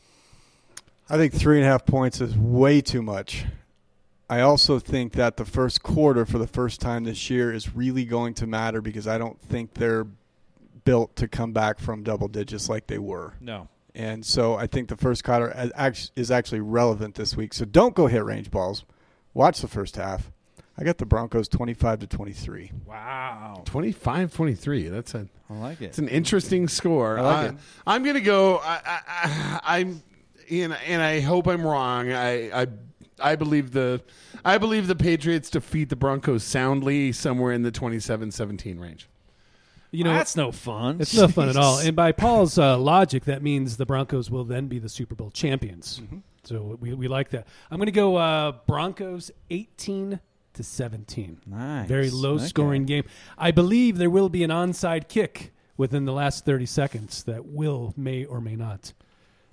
I 1.09 1.17
think 1.17 1.33
three 1.33 1.57
and 1.57 1.65
a 1.65 1.69
half 1.69 1.85
points 1.85 2.21
is 2.21 2.37
way 2.37 2.81
too 2.81 3.01
much. 3.01 3.45
I 4.29 4.41
also 4.41 4.77
think 4.77 5.13
that 5.13 5.37
the 5.37 5.45
first 5.45 5.81
quarter 5.81 6.23
for 6.25 6.37
the 6.37 6.47
first 6.47 6.79
time 6.79 7.03
this 7.03 7.31
year 7.31 7.51
is 7.51 7.75
really 7.75 8.05
going 8.05 8.35
to 8.35 8.47
matter 8.47 8.79
because 8.79 9.07
I 9.07 9.17
don't 9.17 9.41
think 9.41 9.73
they're 9.73 10.05
built 10.85 11.15
to 11.15 11.27
come 11.27 11.51
back 11.51 11.79
from 11.79 12.03
double 12.03 12.27
digits 12.27 12.69
like 12.69 12.85
they 12.87 12.99
were. 12.99 13.33
No. 13.41 13.67
And 13.95 14.23
so 14.23 14.55
I 14.55 14.67
think 14.67 14.89
the 14.89 14.97
first 14.97 15.23
quarter 15.23 15.51
is 15.77 16.11
is 16.15 16.29
actually 16.29 16.61
relevant 16.61 17.15
this 17.15 17.35
week. 17.35 17.55
So 17.55 17.65
don't 17.65 17.95
go 17.95 18.05
hit 18.05 18.23
range 18.23 18.51
balls. 18.51 18.85
Watch 19.33 19.61
the 19.61 19.67
first 19.67 19.95
half. 19.95 20.31
I 20.79 20.85
got 20.85 20.97
the 20.97 21.05
Broncos 21.05 21.49
25 21.49 21.99
to 21.99 22.07
23. 22.07 22.71
Wow. 22.85 23.63
25 23.65 24.33
23. 24.33 24.87
That's 24.87 25.13
a 25.13 25.27
I 25.49 25.53
like 25.55 25.81
it. 25.81 25.85
It's 25.85 25.97
an 25.97 26.07
interesting 26.07 26.69
score. 26.69 27.19
I 27.19 27.21
like 27.21 27.51
it. 27.51 27.57
I'm 27.85 28.03
going 28.03 28.15
to 28.15 28.21
go. 28.21 28.57
I, 28.57 28.79
I, 28.85 29.01
I, 29.07 29.59
I'm, 29.79 30.01
and, 30.49 30.77
and 30.87 31.01
I 31.01 31.19
hope 31.19 31.47
I'm 31.47 31.65
wrong. 31.65 32.13
I, 32.13 32.61
I, 32.61 32.67
I 33.21 33.35
believe 33.35 33.71
the, 33.71 34.01
I 34.45 34.57
believe 34.57 34.87
the 34.87 34.95
Patriots 34.95 35.49
defeat 35.49 35.89
the 35.89 35.95
Broncos 35.97 36.43
soundly 36.43 37.11
somewhere 37.11 37.51
in 37.51 37.63
the 37.63 37.71
27-17 37.71 38.79
range. 38.79 39.09
You 39.91 40.03
know, 40.03 40.13
that's 40.13 40.35
no 40.35 40.51
fun. 40.51 41.01
It's 41.01 41.15
no 41.15 41.27
fun 41.27 41.49
at 41.49 41.57
all. 41.57 41.79
And 41.79 41.95
by 41.95 42.11
Paul's 42.11 42.59
uh, 42.59 42.77
logic, 42.77 43.25
that 43.25 43.41
means 43.41 43.77
the 43.77 43.87
Broncos 43.87 44.29
will 44.29 44.43
then 44.45 44.67
be 44.67 44.77
the 44.77 44.89
Super 44.89 45.15
Bowl 45.15 45.31
champions. 45.31 45.99
So 46.43 46.77
we, 46.79 46.93
we 46.93 47.07
like 47.07 47.31
that. 47.31 47.47
I'm 47.71 47.77
going 47.77 47.87
to 47.87 47.91
go 47.91 48.15
uh, 48.15 48.51
Broncos 48.67 49.31
18 49.49 50.19
to 50.53 50.63
17. 50.63 51.39
Nice. 51.45 51.87
Very 51.87 52.09
low 52.09 52.35
Okay. 52.35 52.45
scoring 52.45 52.85
game. 52.85 53.03
I 53.37 53.51
believe 53.51 53.97
there 53.97 54.09
will 54.09 54.29
be 54.29 54.43
an 54.43 54.49
onside 54.49 55.07
kick 55.07 55.53
within 55.77 56.05
the 56.05 56.11
last 56.13 56.45
30 56.45 56.65
seconds 56.65 57.23
that 57.23 57.45
will, 57.45 57.93
may 57.95 58.25
or 58.25 58.41
may 58.41 58.55
not 58.55 58.93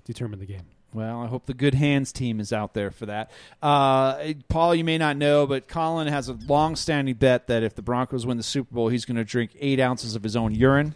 determine 0.05 0.39
the 0.39 0.45
game. 0.45 0.63
Well, 0.93 1.21
I 1.21 1.27
hope 1.27 1.45
the 1.45 1.53
Good 1.53 1.73
Hands 1.75 2.09
team 2.11 2.39
is 2.39 2.51
out 2.53 2.73
there 2.73 2.91
for 2.91 3.05
that. 3.07 3.29
Uh, 3.61 4.33
Paul, 4.47 4.73
you 4.73 4.83
may 4.83 4.97
not 4.97 5.17
know, 5.17 5.45
but 5.45 5.67
Colin 5.67 6.07
has 6.07 6.29
a 6.29 6.33
long-standing 6.33 7.15
bet 7.15 7.47
that 7.47 7.61
if 7.61 7.75
the 7.75 7.81
Broncos 7.81 8.25
win 8.25 8.37
the 8.37 8.43
Super 8.43 8.73
Bowl, 8.73 8.87
he's 8.87 9.05
going 9.05 9.17
to 9.17 9.25
drink 9.25 9.51
eight 9.59 9.79
ounces 9.79 10.15
of 10.15 10.23
his 10.23 10.35
own 10.35 10.55
urine, 10.55 10.95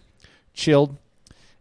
chilled, 0.53 0.97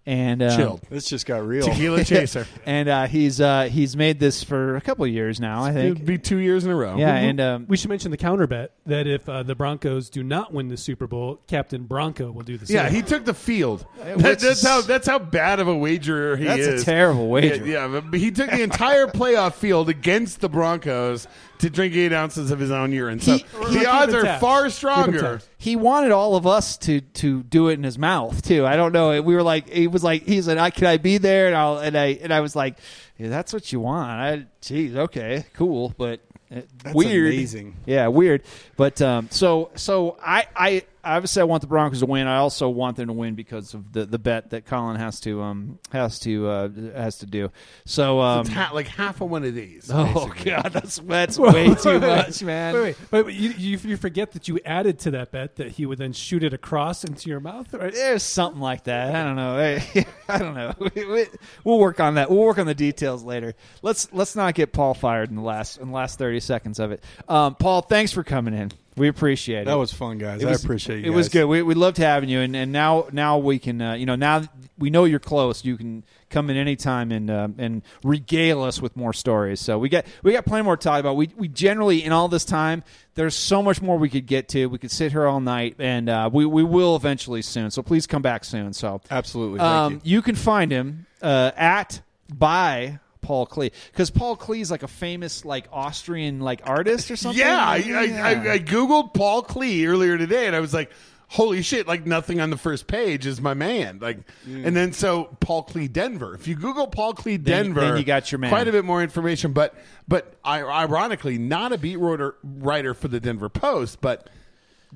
and 0.06 0.42
uh, 0.42 0.56
Chilled. 0.56 0.80
This 0.90 1.08
just 1.08 1.26
got 1.26 1.46
real. 1.46 1.64
Tequila 1.66 2.04
chaser. 2.04 2.46
And 2.66 2.88
uh, 2.88 3.06
he's 3.06 3.40
uh, 3.40 3.64
he's 3.70 3.96
made 3.96 4.18
this 4.18 4.42
for 4.42 4.76
a 4.76 4.80
couple 4.80 5.04
of 5.04 5.10
years 5.10 5.38
now, 5.40 5.62
I 5.62 5.72
think 5.72 5.96
It'd 5.96 6.06
be 6.06 6.18
two 6.18 6.38
years 6.38 6.64
in 6.64 6.70
a 6.70 6.74
row. 6.74 6.96
Yeah, 6.96 7.14
and 7.14 7.40
um, 7.40 7.66
We 7.68 7.76
should 7.76 7.90
mention 7.90 8.10
the 8.10 8.16
counter 8.16 8.46
bet 8.46 8.72
that 8.86 9.06
if 9.06 9.28
uh, 9.28 9.42
the 9.42 9.54
Broncos 9.54 10.08
do 10.10 10.22
not 10.22 10.52
win 10.52 10.68
the 10.68 10.76
Super 10.76 11.06
Bowl, 11.06 11.40
Captain 11.46 11.84
Bronco 11.84 12.30
will 12.30 12.42
do 12.42 12.56
the 12.56 12.66
same. 12.66 12.76
Yeah, 12.76 12.88
he 12.88 13.02
took 13.02 13.24
the 13.24 13.34
field. 13.34 13.86
That- 14.20 14.40
that's 14.40 14.62
how 14.64 14.80
that's 14.80 15.06
how 15.06 15.18
bad 15.18 15.60
of 15.60 15.68
a 15.68 15.76
wagerer 15.76 16.36
he 16.36 16.44
That's 16.44 16.66
a 16.82 16.84
terrible 16.84 17.28
wager. 17.28 17.64
Yeah, 17.64 17.86
yeah, 17.86 18.00
but 18.00 18.18
he 18.18 18.30
took 18.30 18.50
the 18.50 18.62
entire 18.62 19.06
playoff 19.06 19.54
field 19.54 19.88
against 19.88 20.40
the 20.40 20.48
Broncos 20.48 21.26
to 21.60 21.70
drink 21.70 21.94
eight 21.94 22.12
ounces 22.12 22.50
of 22.50 22.58
his 22.58 22.70
own 22.70 22.92
urine. 22.92 23.20
So 23.20 23.36
He- 23.38 23.44
the 23.78 23.86
odds 23.86 24.12
are 24.12 24.22
tapped. 24.22 24.40
far 24.40 24.68
stronger. 24.70 25.40
he 25.58 25.76
wanted 25.76 26.10
all 26.10 26.36
of 26.36 26.46
us 26.46 26.76
to 26.78 27.00
to 27.00 27.42
do 27.44 27.68
it 27.68 27.74
in 27.74 27.84
his 27.84 27.96
mouth 27.98 28.42
too. 28.42 28.66
I 28.66 28.76
don't 28.76 28.92
know. 28.92 29.20
We 29.22 29.34
were 29.34 29.42
like, 29.42 29.68
he 29.70 29.86
was 29.86 30.02
like, 30.04 30.24
he 30.26 30.42
said, 30.42 30.58
"I 30.58 30.70
can 30.70 30.86
I 30.86 30.96
be 30.96 31.18
there?" 31.18 31.46
And 31.46 31.56
I 31.56 31.84
and 31.84 31.96
I 31.96 32.06
and 32.22 32.32
I 32.34 32.40
was 32.40 32.54
like, 32.56 32.76
yeah, 33.18 33.28
"That's 33.28 33.52
what 33.52 33.72
you 33.72 33.80
want." 33.80 34.10
I, 34.10 34.46
geez, 34.62 34.96
okay, 34.96 35.44
cool, 35.54 35.94
but 35.96 36.20
uh, 36.54 36.62
That's 36.82 36.94
weird. 36.96 37.32
amazing. 37.32 37.76
Yeah, 37.86 38.08
weird. 38.08 38.42
But 38.76 39.00
um, 39.02 39.28
so 39.30 39.70
so 39.76 40.16
I 40.24 40.46
I 40.56 40.82
obviously 41.04 41.40
I 41.40 41.44
want 41.44 41.60
the 41.62 41.66
Broncos 41.66 42.00
to 42.00 42.06
win. 42.06 42.26
I 42.26 42.36
also 42.38 42.68
want 42.68 42.96
them 42.96 43.08
to 43.08 43.12
win 43.12 43.34
because 43.34 43.74
of 43.74 43.92
the, 43.92 44.04
the 44.06 44.18
bet 44.18 44.50
that 44.50 44.66
Colin 44.66 44.96
has 44.96 45.20
to 45.20 45.40
um 45.42 45.78
has 45.92 46.18
to 46.20 46.48
uh, 46.48 46.68
has 46.94 47.18
to 47.18 47.26
do. 47.26 47.50
So 47.84 48.20
um, 48.20 48.40
It's 48.42 48.50
ha- 48.50 48.70
like 48.74 48.86
half 48.88 49.20
of 49.20 49.30
one 49.30 49.44
of 49.44 49.54
these. 49.54 49.90
oh 49.92 50.26
basically. 50.28 50.50
god, 50.52 50.72
that's 50.72 50.96
that's 50.98 51.38
way 51.38 51.74
too 51.74 51.98
much, 52.00 52.42
man. 52.42 52.74
Wait, 52.74 52.82
wait, 52.82 52.96
but 53.10 53.34
you, 53.34 53.50
you 53.50 53.78
you 53.82 53.96
forget 53.96 54.32
that 54.32 54.48
you 54.48 54.58
added 54.64 54.98
to 55.00 55.10
that 55.12 55.30
bet 55.32 55.56
that 55.56 55.72
he 55.72 55.86
would 55.86 55.98
then 55.98 56.12
shoot 56.12 56.42
it 56.42 56.52
across 56.52 57.04
into 57.04 57.28
your 57.28 57.40
mouth. 57.40 57.72
Right? 57.72 57.92
There's 57.92 58.22
something 58.22 58.60
like 58.60 58.84
that. 58.84 59.14
I 59.14 59.24
don't 59.24 59.36
know. 59.36 59.78
I 60.28 60.38
don't 60.38 60.54
know. 60.54 60.74
We- 60.94 61.04
we- 61.04 61.26
We'll 61.64 61.78
work 61.78 62.00
on 62.00 62.14
that. 62.14 62.30
We'll 62.30 62.40
work 62.40 62.58
on 62.58 62.66
the 62.66 62.74
details 62.74 63.22
later. 63.22 63.54
Let's 63.82 64.12
let's 64.12 64.34
not 64.36 64.54
get 64.54 64.72
Paul 64.72 64.94
fired 64.94 65.28
in 65.30 65.36
the 65.36 65.42
last 65.42 65.78
in 65.78 65.88
the 65.88 65.94
last 65.94 66.18
thirty 66.18 66.40
seconds 66.40 66.78
of 66.78 66.90
it. 66.92 67.02
Um, 67.28 67.54
Paul, 67.54 67.82
thanks 67.82 68.12
for 68.12 68.22
coming 68.24 68.54
in. 68.54 68.72
We 68.96 69.08
appreciate 69.08 69.62
it. 69.62 69.64
That 69.66 69.78
was 69.78 69.92
fun, 69.92 70.18
guys. 70.18 70.42
It 70.42 70.46
was- 70.48 70.62
I 70.62 70.64
appreciate 70.64 71.04
you. 71.04 71.12
It 71.12 71.14
was 71.14 71.28
good. 71.28 71.44
We, 71.46 71.62
we 71.62 71.74
loved 71.74 71.96
having 71.96 72.28
you, 72.28 72.40
and, 72.40 72.54
and 72.56 72.72
now 72.72 73.06
now 73.12 73.38
we 73.38 73.58
can 73.58 73.80
uh, 73.80 73.94
you 73.94 74.04
know 74.06 74.16
now 74.16 74.42
we 74.78 74.90
know 74.90 75.04
you're 75.04 75.18
close. 75.20 75.64
You 75.64 75.76
can 75.76 76.04
come 76.28 76.50
in 76.50 76.56
anytime 76.56 77.12
and 77.12 77.30
uh, 77.30 77.48
and 77.58 77.82
regale 78.02 78.62
us 78.62 78.80
with 78.82 78.96
more 78.96 79.12
stories. 79.12 79.60
So 79.60 79.78
we 79.78 79.88
got 79.88 80.06
we 80.22 80.32
got 80.32 80.44
plenty 80.44 80.64
more 80.64 80.76
to 80.76 80.82
talk 80.82 81.00
about. 81.00 81.16
We 81.16 81.30
we 81.36 81.48
generally 81.48 82.02
in 82.04 82.12
all 82.12 82.28
this 82.28 82.44
time 82.44 82.82
there's 83.14 83.36
so 83.36 83.62
much 83.62 83.80
more 83.82 83.96
we 83.98 84.08
could 84.08 84.26
get 84.26 84.48
to. 84.48 84.66
We 84.66 84.78
could 84.78 84.90
sit 84.90 85.12
here 85.12 85.26
all 85.26 85.40
night, 85.40 85.76
and 85.78 86.08
uh, 86.08 86.30
we 86.32 86.44
we 86.46 86.64
will 86.64 86.96
eventually 86.96 87.42
soon. 87.42 87.70
So 87.70 87.82
please 87.82 88.06
come 88.06 88.22
back 88.22 88.44
soon. 88.44 88.72
So 88.72 89.00
Absolutely. 89.10 89.60
Um, 89.60 89.94
you. 89.94 90.16
you 90.16 90.22
can 90.22 90.34
find 90.34 90.70
him 90.72 91.06
uh, 91.22 91.52
at 91.56 92.00
by. 92.32 92.98
Paul 93.22 93.46
Klee, 93.46 93.72
because 93.92 94.10
Paul 94.10 94.36
Klee 94.36 94.60
is 94.60 94.70
like 94.70 94.82
a 94.82 94.88
famous 94.88 95.44
like 95.44 95.66
Austrian 95.72 96.40
like 96.40 96.60
artist 96.64 97.10
or 97.10 97.16
something. 97.16 97.38
Yeah, 97.38 97.58
I, 97.58 97.76
I, 97.76 98.02
I, 98.32 98.52
I 98.54 98.58
googled 98.58 99.14
Paul 99.14 99.42
Klee 99.42 99.86
earlier 99.86 100.16
today, 100.18 100.46
and 100.46 100.56
I 100.56 100.60
was 100.60 100.72
like, 100.74 100.90
"Holy 101.28 101.62
shit!" 101.62 101.86
Like 101.86 102.06
nothing 102.06 102.40
on 102.40 102.50
the 102.50 102.56
first 102.56 102.86
page 102.86 103.26
is 103.26 103.40
my 103.40 103.54
man. 103.54 103.98
Like, 104.00 104.18
and 104.46 104.74
then 104.76 104.92
so 104.92 105.36
Paul 105.40 105.64
Klee 105.64 105.92
Denver. 105.92 106.34
If 106.34 106.48
you 106.48 106.54
Google 106.54 106.86
Paul 106.86 107.14
Klee 107.14 107.38
Mm. 107.38 107.44
Then- 107.44 107.64
Denver, 107.66 107.80
then 107.82 107.96
you 107.98 108.04
got 108.04 108.32
your 108.32 108.38
man. 108.38 108.50
Quite 108.50 108.68
a 108.68 108.72
bit 108.72 108.84
more 108.84 109.02
information, 109.02 109.52
but 109.52 109.74
but 110.08 110.34
ironically, 110.46 111.38
not 111.38 111.72
a 111.72 111.78
beat 111.78 111.96
writer 111.96 112.36
writer 112.42 112.94
for 112.94 113.08
the 113.08 113.20
Denver 113.20 113.48
Post, 113.48 114.00
but 114.00 114.28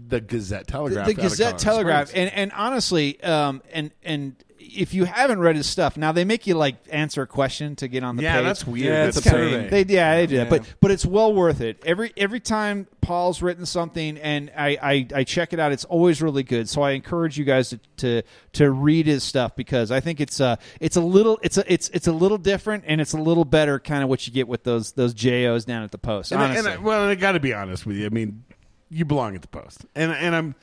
the 0.08 0.20
Gazette 0.20 0.66
Telegraph. 0.66 1.06
the 1.06 1.12
of 1.12 1.18
Gazette 1.18 1.58
Telegraph, 1.58 2.08
Springs. 2.08 2.30
and 2.32 2.38
and 2.38 2.52
honestly, 2.52 3.22
um, 3.22 3.62
and 3.72 3.92
and 4.02 4.34
if 4.66 4.94
you 4.94 5.04
haven't 5.04 5.40
read 5.40 5.56
his 5.56 5.66
stuff, 5.66 5.96
now 5.96 6.12
they 6.12 6.24
make 6.24 6.46
you 6.46 6.54
like 6.54 6.76
answer 6.90 7.22
a 7.22 7.26
question 7.26 7.76
to 7.76 7.88
get 7.88 8.02
on 8.02 8.16
the 8.16 8.22
yeah, 8.22 8.36
page. 8.36 8.44
that's 8.44 8.66
weird. 8.66 8.86
Yeah, 8.86 9.04
that's 9.04 9.18
it's 9.18 9.26
a 9.26 9.30
a 9.30 9.32
pain. 9.32 9.70
They 9.70 9.84
yeah 9.94 10.16
they 10.16 10.26
do 10.26 10.36
that, 10.36 10.44
Yeah. 10.44 10.50
but 10.50 10.74
but 10.80 10.90
it's 10.90 11.04
well 11.04 11.32
worth 11.34 11.60
it. 11.60 11.82
Every 11.84 12.12
every 12.16 12.40
time 12.40 12.86
Paul's 13.00 13.42
written 13.42 13.66
something 13.66 14.16
and 14.18 14.50
I, 14.56 14.78
I, 14.82 15.06
I 15.14 15.24
check 15.24 15.52
it 15.52 15.60
out, 15.60 15.72
it's 15.72 15.84
always 15.84 16.22
really 16.22 16.42
good. 16.42 16.68
So 16.68 16.82
I 16.82 16.92
encourage 16.92 17.38
you 17.38 17.44
guys 17.44 17.70
to, 17.70 17.80
to 17.98 18.22
to 18.54 18.70
read 18.70 19.06
his 19.06 19.22
stuff 19.22 19.54
because 19.56 19.90
I 19.90 20.00
think 20.00 20.20
it's 20.20 20.40
uh 20.40 20.56
it's 20.80 20.96
a 20.96 21.02
little 21.02 21.38
it's 21.42 21.58
a 21.58 21.72
it's 21.72 21.88
it's 21.90 22.06
a 22.06 22.12
little 22.12 22.38
different 22.38 22.84
and 22.86 23.00
it's 23.00 23.12
a 23.12 23.18
little 23.18 23.44
better 23.44 23.78
kind 23.78 24.02
of 24.02 24.08
what 24.08 24.26
you 24.26 24.32
get 24.32 24.48
with 24.48 24.64
those 24.64 24.92
those 24.92 25.14
JOs 25.14 25.64
down 25.64 25.82
at 25.82 25.92
the 25.92 25.98
post. 25.98 26.32
And, 26.32 26.40
I, 26.40 26.50
honestly. 26.50 26.72
and 26.72 26.80
I, 26.80 26.82
well, 26.82 27.08
I 27.08 27.14
got 27.14 27.32
to 27.32 27.40
be 27.40 27.52
honest 27.52 27.84
with 27.86 27.96
you. 27.96 28.06
I 28.06 28.10
mean, 28.10 28.44
you 28.90 29.04
belong 29.04 29.34
at 29.34 29.42
the 29.42 29.48
Post, 29.48 29.84
and 29.94 30.12
and 30.12 30.34
I'm. 30.34 30.54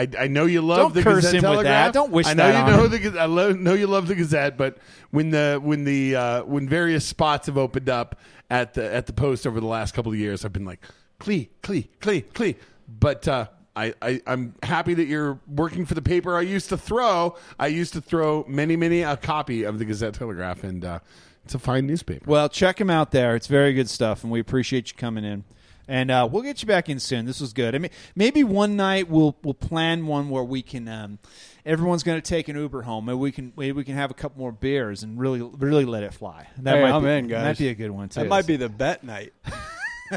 I, 0.00 0.08
I 0.24 0.26
know 0.28 0.46
you 0.46 0.62
love 0.62 0.78
Don't 0.78 0.94
the 0.94 1.02
curse 1.02 1.24
Gazette 1.24 1.34
him 1.34 1.50
with 1.50 1.56
Telegraph. 1.64 1.86
that. 1.86 1.92
Don't 1.94 2.10
wish 2.12 2.26
I 2.26 2.34
know 2.34 2.42
that 2.46 2.52
you 2.52 2.72
on 2.72 2.78
know 2.78 2.84
him. 2.84 2.90
the 2.90 2.98
Gaz- 2.98 3.16
I 3.16 3.24
lo- 3.26 3.52
know 3.52 3.74
you 3.74 3.86
love 3.86 4.06
the 4.08 4.14
Gazette, 4.14 4.56
but 4.56 4.78
when 5.10 5.30
the 5.30 5.60
when 5.62 5.84
the 5.84 6.16
uh, 6.16 6.42
when 6.44 6.68
various 6.68 7.04
spots 7.04 7.46
have 7.46 7.58
opened 7.58 7.88
up 7.88 8.18
at 8.50 8.74
the 8.74 8.92
at 8.94 9.06
the 9.06 9.12
Post 9.12 9.46
over 9.46 9.60
the 9.60 9.66
last 9.66 9.94
couple 9.94 10.10
of 10.12 10.18
years, 10.18 10.44
I've 10.44 10.52
been 10.52 10.64
like, 10.64 10.80
Klee, 11.18 11.48
Klee, 11.62 11.88
Klee, 12.00 12.24
Klee. 12.32 12.56
But 12.88 13.28
uh, 13.28 13.46
I, 13.76 13.94
I 14.02 14.20
I'm 14.26 14.54
happy 14.62 14.94
that 14.94 15.04
you're 15.06 15.38
working 15.46 15.84
for 15.86 15.94
the 15.94 16.02
paper 16.02 16.36
I 16.36 16.40
used 16.42 16.68
to 16.70 16.76
throw. 16.78 17.36
I 17.58 17.68
used 17.68 17.92
to 17.92 18.00
throw 18.00 18.44
many 18.48 18.76
many 18.76 19.02
a 19.02 19.16
copy 19.16 19.64
of 19.64 19.78
the 19.78 19.84
Gazette 19.84 20.14
Telegraph, 20.14 20.64
and 20.64 20.84
uh, 20.84 20.98
it's 21.44 21.54
a 21.54 21.58
fine 21.58 21.86
newspaper. 21.86 22.24
Well, 22.28 22.48
check 22.48 22.80
him 22.80 22.90
out 22.90 23.10
there. 23.12 23.36
It's 23.36 23.46
very 23.46 23.72
good 23.74 23.88
stuff, 23.88 24.22
and 24.24 24.32
we 24.32 24.40
appreciate 24.40 24.90
you 24.90 24.96
coming 24.96 25.24
in. 25.24 25.44
And 25.90 26.08
uh, 26.10 26.28
we'll 26.30 26.44
get 26.44 26.62
you 26.62 26.68
back 26.68 26.88
in 26.88 27.00
soon. 27.00 27.26
This 27.26 27.40
was 27.40 27.52
good. 27.52 27.74
I 27.74 27.78
mean, 27.78 27.90
maybe 28.14 28.44
one 28.44 28.76
night 28.76 29.08
we'll 29.08 29.36
we'll 29.42 29.54
plan 29.54 30.06
one 30.06 30.30
where 30.30 30.44
we 30.44 30.62
can. 30.62 30.86
Um, 30.86 31.18
everyone's 31.66 32.04
going 32.04 32.20
to 32.20 32.26
take 32.26 32.48
an 32.48 32.54
Uber 32.56 32.82
home. 32.82 33.08
and 33.08 33.18
we 33.18 33.32
can 33.32 33.52
maybe 33.56 33.72
we 33.72 33.82
can 33.82 33.96
have 33.96 34.10
a 34.12 34.14
couple 34.14 34.38
more 34.38 34.52
beers 34.52 35.02
and 35.02 35.18
really 35.18 35.40
really 35.42 35.84
let 35.84 36.04
it 36.04 36.14
fly. 36.14 36.46
That 36.58 36.76
Hey, 36.76 36.82
might 36.82 36.92
I'm 36.92 37.02
be, 37.02 37.10
in, 37.10 37.26
guys. 37.26 37.44
Might 37.44 37.58
be 37.58 37.68
a 37.70 37.74
good 37.74 37.90
one 37.90 38.08
too. 38.08 38.20
That 38.20 38.28
might 38.28 38.46
be 38.46 38.54
the 38.56 38.68
bet 38.68 39.02
night. 39.02 39.32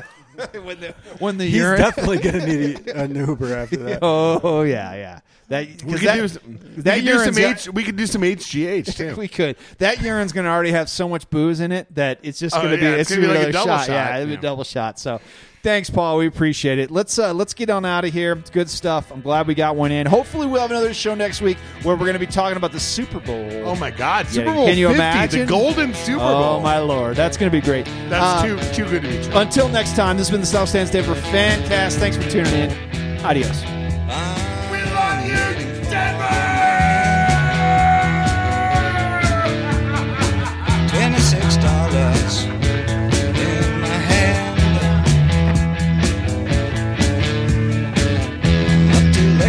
when 0.63 0.79
the 0.79 0.95
when 1.19 1.37
the 1.37 1.45
He's 1.45 1.55
urine. 1.55 1.79
definitely 1.79 2.17
going 2.19 2.39
to 2.39 2.45
need 2.45 2.87
a, 2.89 3.01
an 3.03 3.15
Uber 3.27 3.55
after 3.55 3.77
that. 3.77 3.99
oh 4.01 4.61
yeah, 4.63 4.93
yeah. 4.95 5.19
That 5.49 5.67
We 5.67 5.93
because 5.93 5.99
could 5.99 6.07
that, 6.07 6.15
do 6.15 6.27
some, 6.27 6.59
that 6.77 6.95
we 6.95 7.03
could 7.03 7.05
do 7.05 7.17
some 7.27 7.37
urine's 7.37 7.67
H, 7.67 7.73
we 7.73 7.83
could 7.83 7.95
do 7.95 8.05
some 8.07 8.21
HGH 8.21 8.95
too. 9.15 9.15
we 9.15 9.27
could. 9.27 9.57
That 9.79 10.01
urine's 10.01 10.31
going 10.33 10.45
to 10.45 10.51
already 10.51 10.71
have 10.71 10.89
so 10.89 11.07
much 11.09 11.29
booze 11.29 11.59
in 11.59 11.71
it 11.71 11.93
that 11.95 12.19
it's 12.23 12.39
just 12.39 12.55
Oh, 12.55 12.61
going 12.61 12.71
to 12.71 12.77
be 12.77 12.83
yeah, 12.83 12.91
it's 12.93 13.09
it's 13.11 13.17
going 13.17 13.21
to 13.21 13.27
gonna 13.27 13.39
be 13.39 13.51
be 13.51 13.53
like 13.53 13.63
a 13.63 13.65
double 13.67 13.77
shot. 13.83 13.87
Yeah, 13.89 14.05
shot. 14.07 14.15
it'll 14.15 14.25
be 14.27 14.31
Yeah. 14.33 14.37
a 14.37 14.41
double 14.41 14.63
shot. 14.63 14.99
So, 14.99 15.21
thanks, 15.63 15.89
Paul. 15.89 16.17
We 16.19 16.27
appreciate 16.27 16.77
it. 16.77 16.91
Let's 16.91 17.17
uh, 17.17 17.33
let's 17.33 17.53
get 17.53 17.69
on 17.69 17.85
out 17.85 18.05
of 18.05 18.13
here. 18.13 18.33
It's 18.33 18.49
good 18.49 18.69
stuff. 18.69 19.11
I'm 19.11 19.21
glad 19.21 19.47
we 19.47 19.55
got 19.55 19.75
one 19.75 19.91
in. 19.91 20.05
Hopefully, 20.05 20.45
we'll 20.45 20.61
have 20.61 20.69
another 20.71 20.93
show 20.93 21.15
next 21.15 21.41
week 21.41 21.57
where 21.81 21.95
we're 21.95 22.05
going 22.05 22.13
to 22.13 22.19
be 22.19 22.27
talking 22.27 22.57
about 22.57 22.71
the 22.71 22.79
Super 22.79 23.19
Bowl. 23.19 23.49
Oh 23.65 23.75
my 23.75 23.89
God, 23.89 24.27
Super 24.27 24.47
Yeah, 24.49 24.53
Bowl 24.53 24.65
can 24.67 24.77
you 24.77 24.87
50, 24.89 24.95
imagine? 24.99 25.39
the 25.41 25.45
Golden 25.47 25.93
Super 25.95 26.19
Bowl. 26.19 26.27
Oh 26.27 26.59
my 26.59 26.77
lord, 26.79 27.15
that's 27.15 27.37
going 27.37 27.51
to 27.51 27.57
be 27.57 27.65
great. 27.65 27.85
That's 28.09 28.43
Uh, 28.43 28.43
too 28.73 28.83
too 28.83 28.89
good 28.89 29.01
to 29.01 29.07
be 29.09 29.23
true. 29.23 29.33
Until 29.37 29.67
next 29.69 29.95
time, 29.95 30.17
this 30.17 30.27
has 30.27 30.31
been 30.31 30.41
the 30.41 30.47
South 30.47 30.69
Stand 30.69 30.89
Stand 30.89 31.05
for 31.05 31.15
Fancast. 31.15 31.97
Thanks 31.97 32.17
for 32.17 32.29
tuning 32.29 32.53
in. 32.53 33.25
Adios. 33.25 33.72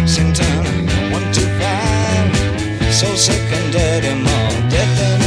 Lexington, 0.05 0.85
one 1.11 1.33
two 1.33 1.49
five. 1.57 2.93
So 2.93 3.07
sick 3.15 3.41
and 3.41 3.73
dirty, 3.73 4.13
more 4.13 4.69
dead 4.69 4.87
than 4.99 5.24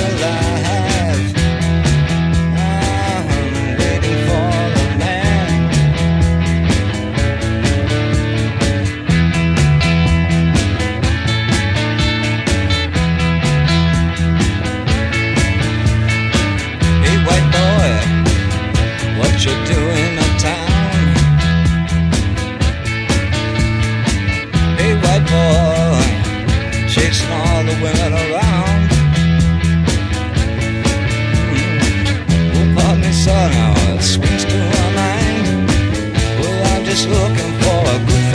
chasing 27.09 27.33
all 27.33 27.65
the 27.65 27.73
women 27.85 28.13
around. 28.13 28.89
Mm. 31.53 31.73
Oh, 32.55 32.67
pardon 32.77 33.01
me, 33.01 33.13
son, 33.13 33.51
now 33.51 33.95
it 33.95 34.03
swings 34.03 34.45
to 34.45 34.59
my 34.77 34.89
mind. 35.01 35.69
Well, 36.39 36.59
I'm 36.73 36.85
just 36.85 37.09
looking 37.09 37.53
for 37.63 37.79
a 37.95 37.99
good 38.09 38.28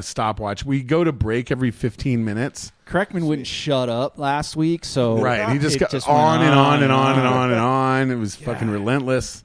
A 0.00 0.02
stopwatch. 0.02 0.64
We 0.64 0.82
go 0.82 1.04
to 1.04 1.12
break 1.12 1.50
every 1.50 1.70
15 1.70 2.24
minutes. 2.24 2.72
Kreckman 2.86 3.26
wouldn't 3.26 3.46
shut 3.46 3.90
up 3.90 4.16
last 4.16 4.56
week, 4.56 4.86
so 4.86 5.20
Right. 5.20 5.52
He 5.52 5.58
just 5.58 5.78
got 5.78 5.92
went 5.92 6.08
on 6.08 6.40
and 6.40 6.54
on 6.54 6.82
and 6.82 6.90
on 6.90 7.18
and 7.18 7.28
on 7.28 7.50
and 7.50 7.60
on. 7.60 8.10
It 8.10 8.14
was 8.14 8.34
fucking 8.46 8.70
relentless. 8.70 9.44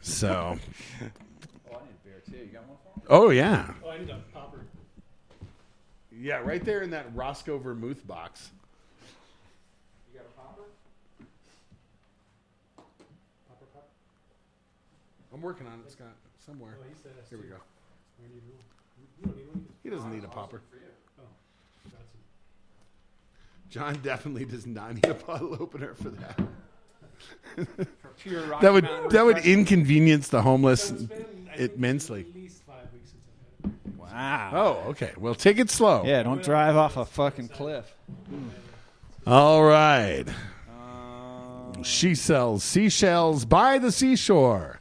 So. 0.00 0.58
Oh, 3.12 3.26
oh 3.26 3.30
yeah. 3.30 3.74
Oh, 3.84 3.90
I 3.90 3.98
need 3.98 4.08
a 4.08 4.18
popper. 4.32 4.60
Yeah, 6.16 6.36
right 6.36 6.64
there 6.64 6.80
in 6.80 6.90
that 6.90 7.06
Roscoe 7.14 7.58
Vermouth 7.58 8.06
box. 8.06 8.50
You 10.12 10.20
got 10.20 10.26
a 10.28 10.40
popper? 10.40 10.62
I'm 15.34 15.42
working 15.42 15.66
on 15.66 15.80
it, 15.84 15.90
Scott. 15.90 16.06
Somewhere. 16.46 16.76
Oh, 16.80 16.84
he 16.84 16.94
Here 17.28 17.38
we 17.38 17.48
too- 17.48 17.54
go. 17.54 17.56
I 19.24 19.26
need 19.28 19.34
one. 19.34 19.36
You 19.36 19.36
don't 19.36 19.36
need 19.36 19.46
one. 19.48 19.66
He 19.82 19.90
doesn't 19.90 20.12
need 20.12 20.24
a 20.24 20.28
popper. 20.28 20.60
Oh, 21.18 21.22
got 21.84 21.92
some. 21.92 22.20
John 23.70 23.94
definitely 24.02 24.44
does 24.44 24.66
not 24.66 24.94
need 24.94 25.06
a 25.06 25.14
bottle 25.14 25.56
opener 25.60 25.94
for 25.94 26.10
that. 26.10 26.38
Pure 28.18 28.42
Rocky 28.46 28.62
That 28.66 28.72
would 28.72 28.84
Mountain 28.84 29.08
that 29.10 29.24
would 29.24 29.36
refreshment. 29.36 29.60
inconvenience 29.60 30.28
the 30.28 30.42
homeless 30.42 30.90
It's 30.90 31.02
been, 31.02 31.48
I 31.52 31.56
think, 31.56 31.72
immensely. 31.76 32.20
At 32.28 32.34
least 32.34 32.62
five 32.64 32.92
weeks 32.92 33.10
since 33.10 33.22
I've 33.64 33.70
had 33.70 33.92
it. 33.94 33.98
Wow. 33.98 34.50
Oh, 34.86 34.90
okay. 34.90 35.12
Well, 35.18 35.34
take 35.34 35.58
it 35.58 35.70
slow. 35.70 36.04
Yeah, 36.04 36.22
don't 36.22 36.42
drive 36.42 36.76
off 36.76 36.96
a 36.96 37.04
fucking 37.04 37.48
cliff. 37.48 37.94
All 39.26 39.62
right. 39.64 40.24
Um, 40.70 41.82
She 41.82 42.14
sells 42.14 42.64
seashells 42.64 43.44
by 43.44 43.78
the 43.78 43.92
seashore. 43.92 44.80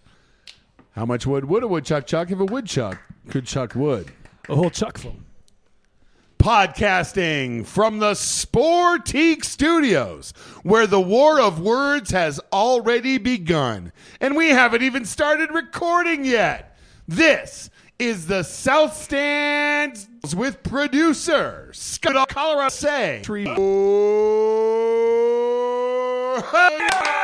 How 0.95 1.05
much 1.05 1.27
wood 1.27 1.45
would 1.45 1.63
a 1.63 1.67
woodchuck 1.67 2.07
chuck 2.07 2.31
if 2.31 2.39
a 2.39 2.45
woodchuck 2.45 2.99
could 3.29 3.45
chuck 3.45 3.75
wood? 3.75 4.11
A 4.49 4.55
whole 4.55 4.71
chuck 4.71 4.97
full. 4.97 5.15
Podcasting 6.39 7.67
from 7.67 7.99
the 7.99 8.13
Sportique 8.13 9.45
Studios, 9.45 10.33
where 10.63 10.87
the 10.87 10.99
war 10.99 11.39
of 11.39 11.59
words 11.59 12.09
has 12.09 12.39
already 12.51 13.19
begun, 13.19 13.91
and 14.19 14.35
we 14.35 14.49
haven't 14.49 14.81
even 14.81 15.05
started 15.05 15.51
recording 15.51 16.25
yet. 16.25 16.75
This 17.07 17.69
is 17.99 18.25
the 18.25 18.41
South 18.41 18.95
Stands 18.95 20.07
with 20.35 20.63
producer 20.63 21.69
Scott 21.73 22.29
Colorado 22.29 22.69
Say. 22.69 23.21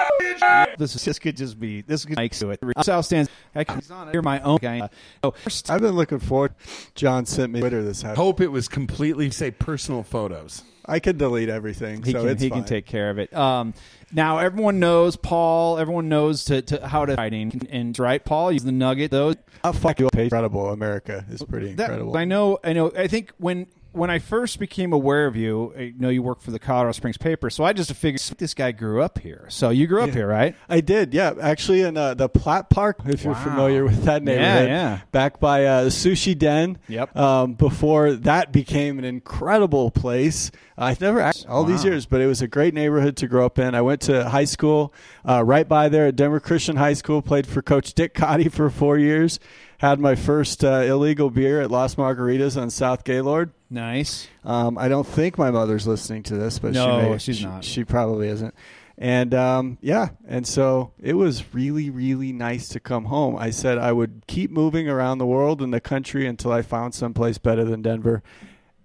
This 0.78 0.95
is 0.95 1.06
this 1.06 1.20
could 1.20 1.38
just 1.38 1.60
be 1.60 1.82
this 1.82 2.06
could 2.06 2.18
make 2.18 2.34
to 2.34 2.49
it. 2.52 2.60
South 2.82 3.06
stands. 3.06 3.30
I 3.53 3.64
can 3.64 3.82
hear 4.12 4.22
my 4.22 4.40
own 4.41 4.57
guy. 4.62 4.82
Uh, 4.82 4.88
Oh, 5.24 5.32
first, 5.32 5.70
I've 5.70 5.82
been 5.82 5.95
looking 5.95 6.20
forward. 6.20 6.53
John 6.95 7.26
sent 7.26 7.53
me 7.53 7.60
Twitter 7.60 7.84
this 7.84 8.02
house. 8.02 8.18
Hope 8.18 8.41
it 8.41 8.48
was 8.52 8.68
completely 8.68 9.30
say 9.32 9.52
personal 9.52 10.03
photos. 10.03 10.64
I 10.88 10.99
can 10.99 11.18
delete 11.18 11.49
everything, 11.49 12.03
he 12.03 12.12
so 12.12 12.22
can 12.22 12.30
it's 12.30 12.41
he 12.44 12.49
can 12.52 12.64
take 12.64 12.86
care 12.86 13.10
of 13.10 13.18
it. 13.18 13.34
Um, 13.34 13.74
now 14.14 14.38
everyone 14.38 14.80
knows 14.80 15.16
Paul. 15.16 15.80
Everyone 15.80 16.10
knows 16.10 16.45
to, 16.45 16.62
to 16.62 16.88
how 16.88 17.06
to 17.06 17.16
fighting 17.16 17.68
and 17.72 17.98
right. 17.98 18.24
Paul, 18.24 18.52
use 18.52 18.64
the 18.64 18.72
nugget. 18.72 19.10
Those 19.10 19.36
How 19.64 19.72
fucking 19.72 20.10
incredible 20.16 20.70
America 20.70 21.26
is 21.30 21.41
pretty 21.44 21.74
That- 21.74 21.86
incredible. 21.86 22.16
I 22.18 22.26
know. 22.26 22.60
I 22.64 22.74
know. 22.74 22.91
I 22.95 23.07
think 23.07 23.32
when 23.38 23.66
when 23.96 24.10
I 24.10 24.20
first 24.20 24.60
became 24.60 24.94
aware 24.94 25.26
of 25.26 25.36
you, 25.36 25.74
I 25.78 25.94
know 25.98 26.10
you 26.10 26.22
work 26.22 26.42
for 26.42 26.52
the 26.52 26.60
Colorado 26.60 26.92
Springs 26.92 27.18
paper, 27.18 27.50
so 27.50 27.64
I 27.64 27.74
just 27.74 27.94
figured 27.94 28.22
this 28.38 28.54
guy 28.54 28.72
grew 28.72 29.02
up 29.02 29.20
here. 29.20 29.46
So 29.50 29.70
you 29.70 29.88
grew 29.88 30.04
up 30.04 30.10
here, 30.10 30.28
right? 30.28 30.56
I 30.68 30.82
did, 30.82 31.14
yeah. 31.14 31.34
Actually, 31.42 31.82
in 31.82 31.96
uh, 31.96 32.14
the 32.14 32.28
Platt 32.28 32.70
Park, 32.70 33.00
if 33.06 33.24
you're 33.24 33.36
familiar 33.36 33.84
with 33.84 34.04
that 34.04 34.22
neighborhood, 34.24 34.68
yeah. 34.70 34.96
yeah. 34.96 35.00
back 35.12 35.40
by 35.40 35.66
uh, 35.66 35.86
Sushi 35.86 36.38
Den. 36.38 36.78
Yep. 36.88 37.16
Um, 37.16 37.54
before 37.54 38.14
that 38.14 38.52
became 38.52 39.00
an 39.00 39.06
incredible 39.06 39.92
place. 39.92 40.52
I've 40.78 41.00
never 41.00 41.22
act- 41.22 41.46
all 41.48 41.64
these 41.64 41.86
years, 41.86 42.06
but 42.06 42.20
it 42.20 42.28
was 42.28 42.42
a 42.42 42.48
great 42.48 42.74
neighborhood 42.74 43.16
to 43.18 43.28
grow 43.28 43.46
up 43.46 43.58
in. 43.58 43.74
I 43.74 43.82
went 43.82 44.02
to 44.02 44.30
high 44.30 44.44
school 44.44 44.94
uh, 45.28 45.44
right 45.44 45.68
by 45.68 45.88
there 45.88 46.08
at 46.08 46.18
Denver 46.18 46.42
Christian 46.42 46.76
High 46.76 46.94
School. 46.94 47.22
Played 47.22 47.48
for 47.48 47.62
Coach 47.62 47.94
Dick 47.94 48.14
Cotty 48.14 48.52
for 48.52 48.70
four 48.70 48.98
years. 48.98 49.40
Had 49.78 50.00
my 50.00 50.16
first 50.16 50.64
uh, 50.64 50.84
illegal 50.86 51.30
beer 51.30 51.62
at 51.62 51.72
Las 51.72 51.96
Margaritas 51.96 52.62
on 52.62 52.70
South 52.70 53.04
Gaylord. 53.04 53.52
Nice. 53.70 54.28
Um, 54.44 54.78
I 54.78 54.88
don't 54.88 55.08
think 55.08 55.38
my 55.38 55.52
mother's 55.52 55.88
listening 55.88 56.24
to 56.24 56.36
this, 56.36 56.60
but 56.60 56.74
No, 56.74 57.02
she 57.02 57.10
may, 57.10 57.18
she's 57.18 57.38
she, 57.38 57.46
not. 57.46 57.64
She 57.64 57.84
probably 57.84 58.28
isn't. 58.30 58.54
And 58.98 59.34
um, 59.34 59.78
yeah, 59.82 60.10
and 60.26 60.48
so 60.48 60.94
it 61.02 61.14
was 61.16 61.54
really, 61.54 61.90
really 61.90 62.32
nice 62.32 62.70
to 62.70 62.80
come 62.80 63.06
home. 63.06 63.36
I 63.36 63.50
said 63.50 63.78
I 63.78 63.92
would 63.92 64.24
keep 64.28 64.52
moving 64.52 64.88
around 64.88 65.18
the 65.18 65.26
world 65.26 65.62
and 65.62 65.74
the 65.74 65.82
country 65.82 66.26
until 66.26 66.52
I 66.54 66.62
found 66.62 66.94
someplace 66.94 67.38
better 67.38 67.66
than 67.66 67.82
Denver, 67.82 68.24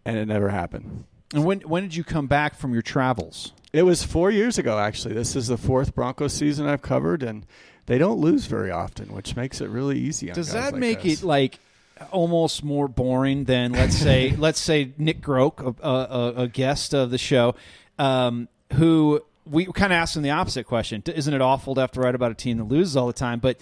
and 0.05 0.16
it 0.16 0.27
never 0.27 0.48
happened. 0.48 1.05
And 1.32 1.44
when 1.44 1.61
when 1.61 1.85
did 1.85 1.94
you 1.94 2.02
come 2.02 2.27
back 2.27 2.57
from 2.57 2.73
your 2.73 2.82
travels? 2.82 3.52
It 3.73 3.85
was 3.85 4.02
four 4.02 4.32
years 4.32 4.59
ago, 4.59 4.81
actually. 4.81 5.15
This 5.15 5.36
is 5.36 5.47
the 5.47 5.57
fourth 5.57 5.94
Broncos 5.94 6.32
season 6.32 6.66
I've 6.66 6.82
covered, 6.82 7.23
and 7.23 7.47
they 7.86 7.98
don't 7.98 8.19
lose 8.19 8.47
very 8.47 8.73
often, 8.73 9.12
which 9.12 9.36
makes 9.36 9.61
it 9.61 9.69
really 9.69 9.97
easy. 9.97 10.28
On 10.31 10.35
Does 10.35 10.52
that 10.52 10.73
like 10.73 10.81
make 10.81 10.98
us. 11.01 11.05
it 11.05 11.23
like 11.23 11.61
almost 12.10 12.64
more 12.64 12.89
boring 12.89 13.44
than 13.44 13.72
let's 13.72 13.97
say 13.97 14.31
let's 14.39 14.60
say 14.60 14.93
Nick 14.98 15.20
Groke, 15.20 15.60
a, 15.60 15.89
a, 15.89 16.43
a 16.43 16.48
guest 16.48 16.94
of 16.94 17.10
the 17.10 17.18
show, 17.18 17.55
um, 17.98 18.48
who 18.74 19.20
we 19.47 19.66
kind 19.66 19.93
of 19.93 19.97
asked 19.97 20.16
him 20.16 20.22
the 20.22 20.31
opposite 20.31 20.64
question: 20.64 21.02
Isn't 21.06 21.35
it 21.35 21.40
awful 21.40 21.74
to 21.74 21.81
have 21.81 21.90
to 21.93 22.01
write 22.01 22.14
about 22.14 22.31
a 22.31 22.35
team 22.35 22.59
that 22.59 22.64
loses 22.64 22.97
all 22.97 23.06
the 23.06 23.12
time? 23.12 23.40
But 23.40 23.59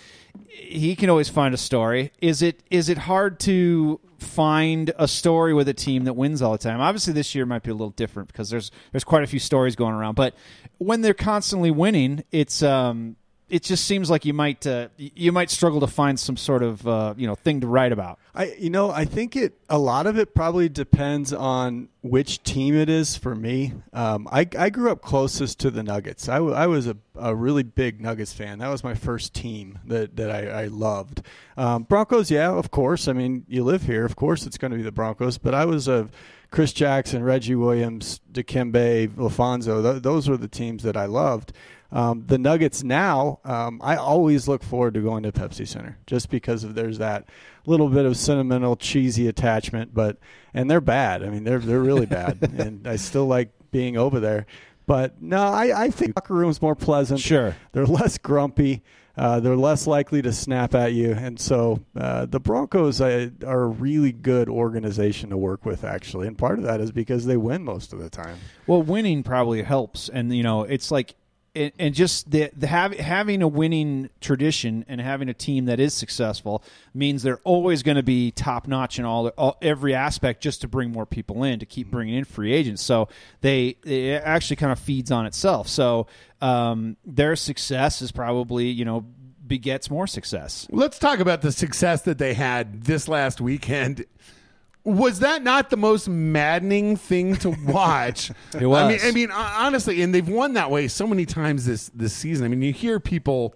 he 0.48 0.94
can 0.96 1.08
always 1.08 1.28
find 1.28 1.54
a 1.54 1.58
story. 1.58 2.12
Is 2.20 2.42
it 2.42 2.62
is 2.70 2.88
it 2.88 2.98
hard 2.98 3.40
to 3.40 4.00
find 4.18 4.92
a 4.98 5.06
story 5.06 5.54
with 5.54 5.68
a 5.68 5.74
team 5.74 6.04
that 6.04 6.14
wins 6.14 6.42
all 6.42 6.52
the 6.52 6.58
time? 6.58 6.80
Obviously, 6.80 7.12
this 7.12 7.34
year 7.34 7.46
might 7.46 7.62
be 7.62 7.70
a 7.70 7.74
little 7.74 7.90
different 7.90 8.28
because 8.28 8.50
there's 8.50 8.70
there's 8.92 9.04
quite 9.04 9.22
a 9.22 9.26
few 9.26 9.38
stories 9.38 9.76
going 9.76 9.94
around. 9.94 10.14
But 10.14 10.34
when 10.78 11.00
they're 11.00 11.14
constantly 11.14 11.70
winning, 11.70 12.24
it's 12.30 12.62
um, 12.62 13.16
it 13.48 13.62
just 13.62 13.84
seems 13.84 14.10
like 14.10 14.24
you 14.24 14.34
might 14.34 14.66
uh, 14.66 14.88
you 14.96 15.32
might 15.32 15.50
struggle 15.50 15.80
to 15.80 15.86
find 15.86 16.18
some 16.18 16.36
sort 16.36 16.62
of 16.62 16.86
uh, 16.86 17.14
you 17.16 17.26
know 17.26 17.34
thing 17.34 17.60
to 17.60 17.66
write 17.66 17.92
about. 17.92 18.18
I 18.34 18.54
you 18.58 18.70
know 18.70 18.90
I 18.90 19.04
think 19.04 19.36
it 19.36 19.54
a 19.68 19.78
lot 19.78 20.06
of 20.06 20.18
it 20.18 20.34
probably 20.34 20.68
depends 20.68 21.32
on 21.32 21.88
which 22.02 22.42
team 22.42 22.74
it 22.74 22.88
is 22.88 23.16
for 23.16 23.34
me. 23.34 23.74
Um, 23.92 24.28
I 24.30 24.46
I 24.58 24.70
grew 24.70 24.90
up 24.90 25.02
closest 25.02 25.58
to 25.60 25.70
the 25.70 25.82
Nuggets. 25.82 26.28
I, 26.28 26.36
w- 26.36 26.54
I 26.54 26.66
was 26.66 26.86
a, 26.86 26.96
a 27.16 27.34
really 27.34 27.62
big 27.62 28.00
Nuggets 28.00 28.32
fan. 28.32 28.58
That 28.58 28.68
was 28.68 28.84
my 28.84 28.94
first 28.94 29.34
team 29.34 29.78
that 29.86 30.16
that 30.16 30.30
I, 30.30 30.62
I 30.62 30.66
loved. 30.66 31.22
Um, 31.56 31.84
Broncos, 31.84 32.30
yeah, 32.30 32.50
of 32.50 32.70
course. 32.70 33.08
I 33.08 33.12
mean, 33.12 33.44
you 33.48 33.64
live 33.64 33.82
here, 33.84 34.04
of 34.04 34.16
course 34.16 34.46
it's 34.46 34.58
going 34.58 34.70
to 34.72 34.76
be 34.76 34.82
the 34.82 34.92
Broncos. 34.92 35.38
But 35.38 35.54
I 35.54 35.64
was 35.64 35.88
a 35.88 36.08
Chris 36.50 36.72
Jackson, 36.72 37.22
Reggie 37.22 37.54
Williams, 37.54 38.20
Dikembe, 38.32 39.08
Lafonso. 39.08 39.82
Th- 39.82 40.02
those 40.02 40.28
were 40.28 40.36
the 40.36 40.48
teams 40.48 40.82
that 40.82 40.96
I 40.96 41.04
loved. 41.06 41.52
Um, 41.90 42.24
the 42.26 42.36
Nuggets 42.36 42.82
now, 42.82 43.40
um, 43.44 43.80
I 43.82 43.96
always 43.96 44.46
look 44.46 44.62
forward 44.62 44.94
to 44.94 45.00
going 45.00 45.22
to 45.22 45.32
Pepsi 45.32 45.66
Center 45.66 45.98
just 46.06 46.28
because 46.28 46.62
of 46.62 46.74
there's 46.74 46.98
that 46.98 47.28
little 47.64 47.88
bit 47.88 48.04
of 48.04 48.16
sentimental, 48.16 48.76
cheesy 48.76 49.26
attachment. 49.26 49.94
But 49.94 50.18
and 50.52 50.70
they're 50.70 50.80
bad. 50.80 51.22
I 51.22 51.30
mean, 51.30 51.44
they're 51.44 51.58
they're 51.58 51.80
really 51.80 52.06
bad, 52.20 52.38
and 52.42 52.86
I 52.86 52.96
still 52.96 53.26
like 53.26 53.50
being 53.70 53.96
over 53.96 54.20
there. 54.20 54.46
But 54.86 55.20
no, 55.20 55.42
I, 55.42 55.84
I 55.84 55.90
think 55.90 56.16
locker 56.16 56.34
room's 56.34 56.62
more 56.62 56.74
pleasant. 56.74 57.20
Sure. 57.20 57.54
they're 57.72 57.86
less 57.86 58.16
grumpy. 58.16 58.82
Uh, 59.18 59.40
they're 59.40 59.56
less 59.56 59.86
likely 59.86 60.22
to 60.22 60.32
snap 60.32 60.76
at 60.76 60.92
you, 60.92 61.12
and 61.12 61.40
so 61.40 61.80
uh, 61.96 62.24
the 62.24 62.38
Broncos 62.38 63.00
uh, 63.00 63.30
are 63.44 63.62
a 63.64 63.66
really 63.66 64.12
good 64.12 64.48
organization 64.48 65.30
to 65.30 65.36
work 65.36 65.66
with, 65.66 65.82
actually. 65.82 66.28
And 66.28 66.38
part 66.38 66.58
of 66.58 66.64
that 66.66 66.80
is 66.80 66.92
because 66.92 67.26
they 67.26 67.36
win 67.36 67.64
most 67.64 67.92
of 67.92 67.98
the 67.98 68.08
time. 68.08 68.38
Well, 68.68 68.80
winning 68.80 69.24
probably 69.24 69.62
helps, 69.62 70.08
and 70.08 70.34
you 70.34 70.42
know 70.42 70.62
it's 70.62 70.90
like. 70.90 71.14
And 71.54 71.72
and 71.78 71.94
just 71.94 72.30
the, 72.30 72.50
the 72.56 72.66
have, 72.66 72.92
having 72.92 73.42
a 73.42 73.48
winning 73.48 74.10
tradition 74.20 74.84
and 74.88 75.00
having 75.00 75.28
a 75.28 75.34
team 75.34 75.64
that 75.66 75.80
is 75.80 75.94
successful 75.94 76.62
means 76.94 77.22
they're 77.22 77.40
always 77.44 77.82
going 77.82 77.96
to 77.96 78.02
be 78.02 78.30
top 78.30 78.66
notch 78.68 78.98
in 78.98 79.04
all, 79.04 79.28
all 79.28 79.56
every 79.62 79.94
aspect, 79.94 80.42
just 80.42 80.60
to 80.60 80.68
bring 80.68 80.92
more 80.92 81.06
people 81.06 81.44
in 81.44 81.58
to 81.58 81.66
keep 81.66 81.90
bringing 81.90 82.14
in 82.14 82.24
free 82.24 82.52
agents. 82.52 82.82
So 82.82 83.08
they 83.40 83.76
it 83.84 84.22
actually 84.24 84.56
kind 84.56 84.72
of 84.72 84.78
feeds 84.78 85.10
on 85.10 85.26
itself. 85.26 85.68
So 85.68 86.06
um, 86.40 86.96
their 87.04 87.34
success 87.34 88.02
is 88.02 88.12
probably 88.12 88.68
you 88.68 88.84
know 88.84 89.04
begets 89.46 89.90
more 89.90 90.06
success. 90.06 90.68
Let's 90.70 90.98
talk 90.98 91.18
about 91.18 91.40
the 91.42 91.52
success 91.52 92.02
that 92.02 92.18
they 92.18 92.34
had 92.34 92.84
this 92.84 93.08
last 93.08 93.40
weekend. 93.40 94.04
Was 94.84 95.20
that 95.20 95.42
not 95.42 95.70
the 95.70 95.76
most 95.76 96.08
maddening 96.08 96.96
thing 96.96 97.36
to 97.36 97.50
watch? 97.66 98.30
It 98.58 98.66
was. 98.66 98.82
I 98.82 98.88
mean, 98.88 98.98
I 99.02 99.10
mean, 99.10 99.30
honestly, 99.30 100.00
and 100.02 100.14
they've 100.14 100.28
won 100.28 100.54
that 100.54 100.70
way 100.70 100.88
so 100.88 101.06
many 101.06 101.26
times 101.26 101.66
this 101.66 101.90
this 101.94 102.12
season. 102.14 102.44
I 102.44 102.48
mean, 102.48 102.62
you 102.62 102.72
hear 102.72 102.98
people, 103.00 103.54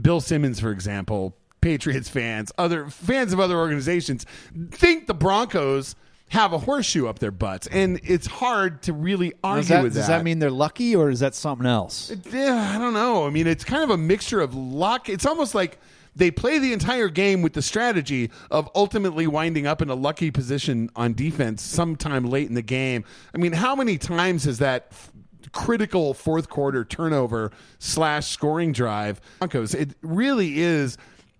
Bill 0.00 0.20
Simmons, 0.20 0.58
for 0.60 0.70
example, 0.72 1.36
Patriots 1.60 2.08
fans, 2.08 2.50
other 2.58 2.88
fans 2.88 3.32
of 3.32 3.40
other 3.40 3.56
organizations, 3.56 4.26
think 4.70 5.06
the 5.06 5.14
Broncos 5.14 5.94
have 6.28 6.52
a 6.52 6.58
horseshoe 6.58 7.06
up 7.06 7.20
their 7.20 7.30
butts, 7.30 7.66
and 7.68 8.00
it's 8.02 8.26
hard 8.26 8.82
to 8.82 8.92
really 8.92 9.32
argue 9.44 9.60
Does 9.60 9.68
that, 9.68 9.82
with 9.84 9.94
does 9.94 10.08
that 10.08 10.24
mean 10.24 10.40
they're 10.40 10.50
lucky, 10.50 10.96
or 10.96 11.08
is 11.10 11.20
that 11.20 11.34
something 11.34 11.66
else? 11.66 12.12
yeah, 12.32 12.72
I 12.74 12.78
don't 12.78 12.94
know. 12.94 13.26
I 13.26 13.30
mean, 13.30 13.46
it's 13.46 13.64
kind 13.64 13.84
of 13.84 13.90
a 13.90 13.96
mixture 13.96 14.40
of 14.40 14.54
luck. 14.54 15.08
It's 15.08 15.26
almost 15.26 15.54
like 15.54 15.78
they 16.16 16.30
play 16.30 16.58
the 16.58 16.72
entire 16.72 17.08
game 17.08 17.42
with 17.42 17.52
the 17.54 17.62
strategy 17.62 18.30
of 18.50 18.68
ultimately 18.74 19.26
winding 19.26 19.66
up 19.66 19.82
in 19.82 19.88
a 19.90 19.94
lucky 19.94 20.30
position 20.30 20.90
on 20.96 21.14
defense 21.14 21.62
sometime 21.62 22.24
late 22.24 22.48
in 22.48 22.54
the 22.54 22.62
game. 22.62 23.04
I 23.34 23.38
mean, 23.38 23.52
how 23.52 23.74
many 23.74 23.98
times 23.98 24.44
has 24.44 24.58
that 24.58 24.88
f- 24.90 25.10
critical 25.52 26.14
fourth 26.14 26.48
quarter 26.48 26.84
turnover 26.84 27.52
slash 27.78 28.28
scoring 28.28 28.72
drive 28.72 29.20
Broncos? 29.38 29.74
It 29.74 29.90
really 30.02 30.60
is 30.60 30.98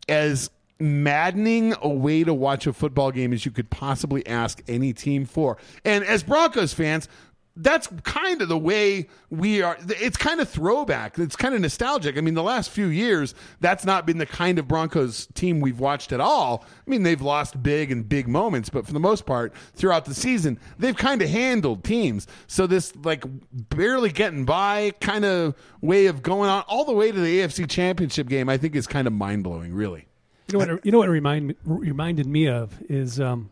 as 0.08 0.50
maddening 0.80 1.74
a 1.82 1.88
way 1.88 2.24
to 2.24 2.34
watch 2.34 2.66
a 2.66 2.72
football 2.72 3.10
game 3.12 3.32
as 3.32 3.44
you 3.44 3.50
could 3.52 3.70
possibly 3.70 4.26
ask 4.26 4.62
any 4.68 4.92
team 4.92 5.24
for. 5.24 5.56
And 5.84 6.04
as 6.04 6.22
Broncos 6.22 6.74
fans, 6.74 7.08
that's 7.56 7.86
kind 8.02 8.42
of 8.42 8.48
the 8.48 8.58
way 8.58 9.06
we 9.30 9.62
are. 9.62 9.76
It's 9.88 10.16
kind 10.16 10.40
of 10.40 10.48
throwback. 10.48 11.18
It's 11.18 11.36
kind 11.36 11.54
of 11.54 11.60
nostalgic. 11.60 12.18
I 12.18 12.20
mean, 12.20 12.34
the 12.34 12.42
last 12.42 12.70
few 12.70 12.86
years, 12.86 13.34
that's 13.60 13.84
not 13.84 14.06
been 14.06 14.18
the 14.18 14.26
kind 14.26 14.58
of 14.58 14.66
Broncos 14.66 15.26
team 15.34 15.60
we've 15.60 15.78
watched 15.78 16.10
at 16.12 16.20
all. 16.20 16.64
I 16.66 16.90
mean, 16.90 17.04
they've 17.04 17.20
lost 17.20 17.62
big 17.62 17.92
and 17.92 18.08
big 18.08 18.26
moments, 18.26 18.70
but 18.70 18.86
for 18.86 18.92
the 18.92 19.00
most 19.00 19.24
part, 19.24 19.54
throughout 19.74 20.04
the 20.04 20.14
season, 20.14 20.58
they've 20.78 20.96
kind 20.96 21.22
of 21.22 21.28
handled 21.28 21.84
teams. 21.84 22.26
So 22.48 22.66
this, 22.66 22.92
like, 23.04 23.24
barely 23.52 24.10
getting 24.10 24.44
by 24.44 24.90
kind 25.00 25.24
of 25.24 25.54
way 25.80 26.06
of 26.06 26.22
going 26.22 26.50
on 26.50 26.64
all 26.66 26.84
the 26.84 26.92
way 26.92 27.12
to 27.12 27.20
the 27.20 27.40
AFC 27.40 27.70
Championship 27.70 28.28
game, 28.28 28.48
I 28.48 28.56
think 28.56 28.74
is 28.74 28.88
kind 28.88 29.06
of 29.06 29.12
mind 29.12 29.44
blowing, 29.44 29.72
really. 29.72 30.08
You 30.48 30.58
know 30.58 30.66
what? 30.66 30.84
You 30.84 30.92
know 30.92 30.98
what 30.98 31.08
remind, 31.08 31.54
reminded 31.64 32.26
me 32.26 32.48
of 32.48 32.74
is 32.88 33.20
um, 33.20 33.50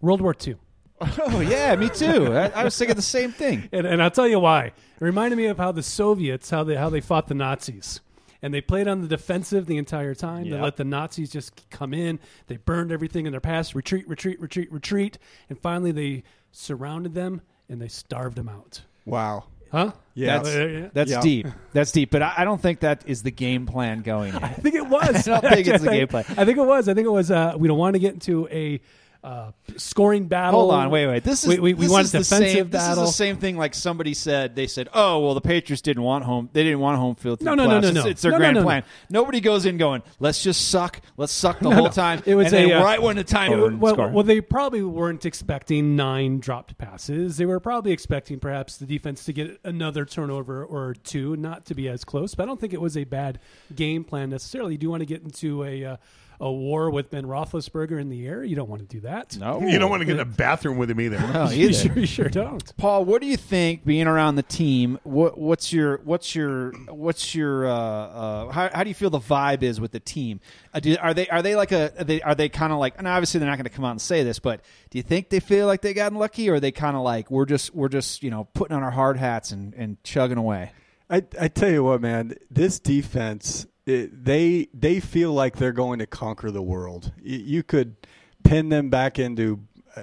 World 0.00 0.20
War 0.20 0.36
II. 0.46 0.56
Oh 1.00 1.40
yeah, 1.40 1.74
me 1.76 1.88
too. 1.88 2.32
I, 2.36 2.48
I 2.48 2.64
was 2.64 2.76
thinking 2.76 2.96
the 2.96 3.02
same 3.02 3.32
thing. 3.32 3.68
and, 3.72 3.86
and 3.86 4.02
I'll 4.02 4.10
tell 4.10 4.28
you 4.28 4.38
why. 4.40 4.64
It 4.66 4.74
reminded 5.00 5.36
me 5.36 5.46
of 5.46 5.56
how 5.56 5.72
the 5.72 5.82
Soviets 5.82 6.50
how 6.50 6.64
they 6.64 6.76
how 6.76 6.90
they 6.90 7.00
fought 7.00 7.28
the 7.28 7.34
Nazis. 7.34 8.00
and 8.42 8.52
they 8.54 8.60
played 8.60 8.86
on 8.88 9.00
the 9.02 9.08
defensive 9.08 9.66
the 9.66 9.76
entire 9.78 10.14
time. 10.14 10.44
They 10.44 10.50
Yep. 10.56 10.62
let 10.62 10.76
the 10.76 10.84
Nazis 10.84 11.30
just 11.30 11.68
come 11.70 11.94
in. 11.94 12.18
They 12.48 12.56
burned 12.58 12.92
everything 12.92 13.26
in 13.26 13.32
their 13.32 13.40
path. 13.40 13.74
Retreat, 13.74 14.08
retreat, 14.08 14.40
retreat, 14.40 14.70
retreat, 14.72 15.18
and 15.48 15.58
finally 15.58 15.92
they 15.92 16.22
surrounded 16.52 17.14
them 17.14 17.40
and 17.68 17.80
they 17.80 17.88
starved 17.88 18.36
them 18.36 18.48
out. 18.48 18.82
Wow. 19.06 19.44
Huh? 19.72 19.92
Yeah. 20.14 20.38
That's, 20.38 20.48
Uh, 20.48 20.88
that's 20.92 21.10
Yeah. 21.12 21.20
deep. 21.20 21.46
That's 21.72 21.92
deep. 21.92 22.10
But 22.10 22.22
I, 22.22 22.34
I 22.38 22.44
don't 22.44 22.60
think 22.60 22.80
that 22.80 23.04
is 23.06 23.22
the 23.22 23.30
game 23.30 23.66
plan 23.66 24.02
going 24.02 24.34
in. 24.34 24.42
I 24.42 24.48
think 24.48 24.74
it 24.74 24.84
was. 24.86 25.28
I 25.28 25.40
don't 25.40 25.54
think 25.54 25.66
it's 25.68 25.84
the 25.84 25.90
game 25.90 26.08
plan. 26.08 26.24
I 26.36 26.44
think 26.44 26.58
it 26.58 26.66
was. 26.66 26.88
I 26.88 26.94
think 26.94 27.06
it 27.06 27.10
was. 27.12 27.30
Uh, 27.30 27.54
we 27.56 27.68
don't 27.68 27.78
want 27.78 27.94
to 27.94 28.00
get 28.00 28.12
into 28.14 28.48
a 28.48 28.80
uh, 29.22 29.52
scoring 29.76 30.26
battle. 30.28 30.60
Hold 30.60 30.72
on, 30.72 30.90
wait, 30.90 31.06
wait. 31.06 31.24
This 31.24 31.44
is 31.44 31.48
we, 31.48 31.58
we, 31.58 31.74
we 31.74 31.82
this 31.82 31.90
want 31.90 32.04
is 32.04 32.12
the 32.12 32.18
defensive 32.20 32.50
same, 32.52 32.66
battle. 32.68 33.02
This 33.02 33.10
is 33.10 33.16
the 33.18 33.24
same 33.24 33.36
thing. 33.36 33.56
Like 33.56 33.74
somebody 33.74 34.14
said, 34.14 34.56
they 34.56 34.66
said, 34.66 34.88
"Oh, 34.94 35.18
well, 35.20 35.34
the 35.34 35.40
Patriots 35.40 35.82
didn't 35.82 36.02
want 36.02 36.24
home. 36.24 36.48
They 36.52 36.62
didn't 36.62 36.80
want 36.80 36.98
home 36.98 37.16
field. 37.16 37.42
No, 37.42 37.50
through 37.54 37.56
no, 37.56 37.80
no, 37.80 37.80
no, 37.80 37.88
It's, 37.88 37.94
no. 37.94 38.06
it's 38.06 38.22
their 38.22 38.30
No, 38.32 38.38
no, 38.38 38.40
grand 38.40 38.54
no, 38.54 38.60
no. 38.60 38.66
plan. 38.66 38.84
Nobody 39.10 39.40
goes 39.40 39.66
in 39.66 39.76
going, 39.76 40.02
"Let's 40.18 40.42
just 40.42 40.68
suck. 40.68 41.00
Let's 41.16 41.32
suck 41.32 41.58
the 41.58 41.68
No, 41.68 41.74
whole 41.76 41.84
no. 41.84 41.90
time." 41.90 42.22
It 42.24 42.34
was 42.34 42.52
and 42.52 42.70
a, 42.70 42.80
uh, 42.80 42.84
right 42.84 43.02
when 43.02 43.16
the 43.16 43.24
time 43.24 43.50
Well, 43.50 43.76
well, 43.76 43.94
score. 43.94 44.08
well, 44.08 44.24
they 44.24 44.40
probably 44.40 44.82
weren't 44.82 45.26
expecting 45.26 45.96
nine 45.96 46.40
dropped 46.40 46.78
passes. 46.78 47.36
They 47.36 47.46
were 47.46 47.60
probably 47.60 47.92
expecting 47.92 48.40
perhaps 48.40 48.78
the 48.78 48.86
defense 48.86 49.24
to 49.24 49.32
get 49.32 49.60
another 49.64 50.04
turnover 50.06 50.64
or 50.64 50.94
two, 50.94 51.36
not 51.36 51.66
to 51.66 51.74
be 51.74 51.88
as 51.88 52.04
close. 52.04 52.34
But 52.34 52.44
I 52.44 52.46
don't 52.46 52.60
think 52.60 52.72
it 52.72 52.80
was 52.80 52.96
a 52.96 53.04
bad 53.04 53.38
game 53.74 54.04
plan 54.04 54.30
necessarily. 54.30 54.72
You 54.72 54.78
do 54.78 54.90
want 54.90 55.00
to 55.00 55.06
get 55.06 55.22
into 55.22 55.62
a 55.64 55.84
uh, 55.84 55.96
a 56.40 56.50
war 56.50 56.90
with 56.90 57.10
Ben 57.10 57.24
Roethlisberger 57.24 58.00
in 58.00 58.08
the 58.08 58.26
air. 58.26 58.42
You 58.42 58.56
don't 58.56 58.68
want 58.68 58.80
to 58.80 58.88
do 58.88 59.00
that. 59.02 59.36
no, 59.36 59.60
You 59.66 59.78
don't 59.78 59.90
want 59.90 60.00
to 60.00 60.06
get 60.06 60.14
in 60.14 60.20
a 60.20 60.24
bathroom 60.24 60.78
with 60.78 60.90
him 60.90 61.00
either. 61.00 61.18
No, 61.18 61.50
you 61.50 61.68
either. 61.68 61.72
sure, 61.74 61.98
you 61.98 62.06
sure 62.06 62.28
don't. 62.28 62.76
Paul, 62.76 63.04
what 63.04 63.20
do 63.20 63.28
you 63.28 63.36
think 63.36 63.84
being 63.84 64.06
around 64.06 64.36
the 64.36 64.42
team? 64.42 64.98
What, 65.02 65.36
what's 65.38 65.72
your 65.72 65.98
what's 65.98 66.34
your 66.34 66.72
what's 66.88 67.34
your 67.34 67.68
uh, 67.68 67.72
uh, 67.72 68.52
how, 68.52 68.70
how 68.72 68.82
do 68.82 68.88
you 68.88 68.94
feel 68.94 69.10
the 69.10 69.20
vibe 69.20 69.62
is 69.62 69.80
with 69.80 69.92
the 69.92 70.00
team? 70.00 70.40
Uh, 70.72 70.80
do, 70.80 70.96
are 71.00 71.12
they 71.12 71.28
are 71.28 71.42
they 71.42 71.56
like 71.56 71.72
a 71.72 71.92
are 72.00 72.04
they, 72.04 72.22
are 72.22 72.34
they 72.34 72.48
kind 72.48 72.72
of 72.72 72.78
like? 72.78 72.94
And 72.96 73.06
obviously 73.06 73.38
they're 73.38 73.48
not 73.48 73.56
going 73.56 73.64
to 73.64 73.70
come 73.70 73.84
out 73.84 73.92
and 73.92 74.00
say 74.00 74.24
this, 74.24 74.38
but 74.38 74.62
do 74.88 74.98
you 74.98 75.02
think 75.02 75.28
they 75.28 75.40
feel 75.40 75.66
like 75.66 75.82
they 75.82 75.92
got 75.92 76.12
lucky, 76.12 76.48
or 76.48 76.54
are 76.54 76.60
they 76.60 76.72
kind 76.72 76.96
of 76.96 77.02
like 77.02 77.30
we're 77.30 77.46
just 77.46 77.74
we're 77.74 77.88
just 77.88 78.22
you 78.22 78.30
know 78.30 78.44
putting 78.54 78.74
on 78.76 78.82
our 78.82 78.90
hard 78.90 79.18
hats 79.18 79.50
and, 79.50 79.74
and 79.74 80.02
chugging 80.04 80.38
away? 80.38 80.72
I, 81.10 81.24
I 81.40 81.48
tell 81.48 81.70
you 81.70 81.82
what, 81.82 82.00
man, 82.00 82.36
this 82.52 82.78
defense, 82.78 83.64
it, 83.64 83.69
they 84.12 84.68
they 84.74 85.00
feel 85.00 85.32
like 85.32 85.56
they're 85.56 85.72
going 85.72 85.98
to 85.98 86.06
conquer 86.06 86.50
the 86.50 86.62
world. 86.62 87.12
You, 87.22 87.62
could 87.62 87.96
pin 88.42 88.68
them 88.68 88.90
back 88.90 89.18
into 89.18 89.60
uh, 89.96 90.00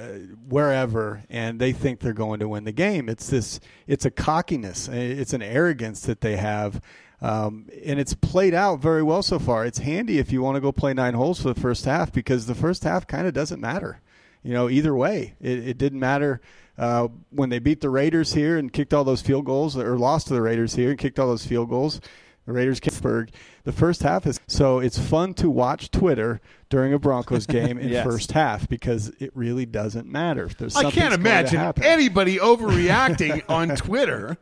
wherever, 0.48 1.24
and 1.30 1.60
they 1.60 1.72
think 1.72 2.00
they're 2.00 2.14
going 2.14 2.40
to 2.40 2.48
win 2.48 2.64
the 2.64 2.72
game. 2.72 3.10
It's 3.10 3.30
this, 3.30 3.60
it's 3.88 4.06
a 4.06 4.12
cockiness, 4.12 4.88
it's 4.88 5.34
an 5.34 5.42
arrogance 5.42 6.02
that 6.02 6.22
they 6.22 6.38
have. 6.38 6.82
Um, 7.20 7.68
and 7.84 8.00
it's 8.00 8.14
played 8.14 8.54
out 8.54 8.80
very 8.80 9.02
well 9.02 9.24
so 9.24 9.40
far. 9.40 9.66
It's 9.66 9.80
handy 9.80 10.20
if 10.20 10.32
you 10.32 10.44
want 10.44 10.56
to 10.56 10.62
go 10.62 10.72
play 10.72 10.94
nine 10.94 11.16
holes 11.16 11.42
for 11.42 11.52
the 11.54 11.60
first 11.60 11.86
half 11.86 12.12
because 12.14 12.46
the 12.46 12.54
first 12.54 12.84
half 12.84 13.08
kind 13.08 13.26
of 13.26 13.34
doesn't 13.34 13.60
matter. 13.60 14.02
You 14.44 14.54
know, 14.54 14.70
either 14.70 14.96
way, 14.96 15.34
it, 15.42 15.68
it 15.68 15.78
didn't 15.80 16.00
matter 16.00 16.42
uh, 16.78 17.08
when 17.32 17.50
they 17.50 17.60
beat 17.60 17.82
the 17.82 17.90
Raiders 17.90 18.34
here 18.34 18.58
and 18.58 18.72
kicked 18.72 18.94
all 18.94 19.04
those 19.04 19.22
field 19.22 19.46
goals, 19.46 19.76
or 19.76 19.98
lost 19.98 20.28
to 20.28 20.34
the 20.34 20.42
Raiders 20.42 20.76
here 20.76 20.92
and 20.92 21.00
kicked 21.00 21.18
all 21.18 21.28
those 21.28 21.46
field 21.46 21.70
goals. 21.70 22.00
The 22.48 22.54
Raiders, 22.54 22.80
Pittsburgh. 22.80 23.30
The 23.66 23.72
first 23.74 24.02
half 24.04 24.26
is 24.26 24.40
so 24.48 24.80
it's 24.80 24.98
fun 24.98 25.34
to 25.36 25.50
watch 25.50 25.92
Twitter 25.92 26.40
during 26.70 26.94
a 26.94 26.98
Broncos 27.00 27.46
game 27.46 27.78
in 27.78 27.90
Yes. 27.90 28.06
first 28.06 28.32
half 28.32 28.68
because 28.70 29.10
it 29.20 29.32
really 29.36 29.66
doesn't 29.66 30.08
matter. 30.08 30.50
There's 30.58 30.76
I 30.76 30.90
can't 30.90 31.14
imagine 31.14 31.60
anybody 31.84 32.38
overreacting 32.42 33.44
on 33.50 33.76
Twitter. 33.76 34.38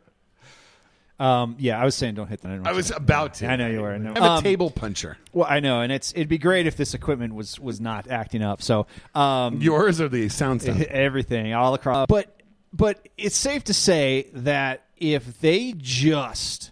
Um, 1.18 1.56
yeah, 1.58 1.80
I 1.80 1.84
was 1.84 1.94
saying 1.94 2.14
don't 2.14 2.28
hit 2.28 2.42
that. 2.42 2.60
I 2.64 2.72
was 2.72 2.90
about 2.90 3.34
to. 3.34 3.48
I 3.50 3.56
know 3.56 3.68
you 3.68 3.80
were. 3.80 3.92
I 3.92 3.98
know. 3.98 4.12
I'm 4.14 4.22
a 4.22 4.26
Um, 4.36 4.42
table 4.42 4.70
puncher. 4.70 5.16
Well, 5.32 5.46
I 5.48 5.60
know, 5.60 5.80
and 5.80 5.90
it's 5.90 6.12
it'd 6.12 6.28
be 6.28 6.36
great 6.38 6.66
if 6.66 6.76
this 6.76 6.92
equipment 6.94 7.34
was 7.34 7.58
was 7.58 7.80
not 7.80 8.06
acting 8.08 8.42
up. 8.42 8.60
So, 8.62 8.86
um, 9.14 9.60
Yours 9.62 10.00
or 10.00 10.08
the 10.10 10.28
sound 10.28 10.60
stuff? 10.62 10.78
everything 10.90 11.54
all 11.54 11.72
across. 11.74 12.06
But 12.08 12.38
but 12.72 13.08
it's 13.16 13.36
safe 13.36 13.64
to 13.64 13.74
say 13.74 14.28
that 14.34 14.84
if 14.98 15.40
they 15.40 15.72
just 15.78 16.70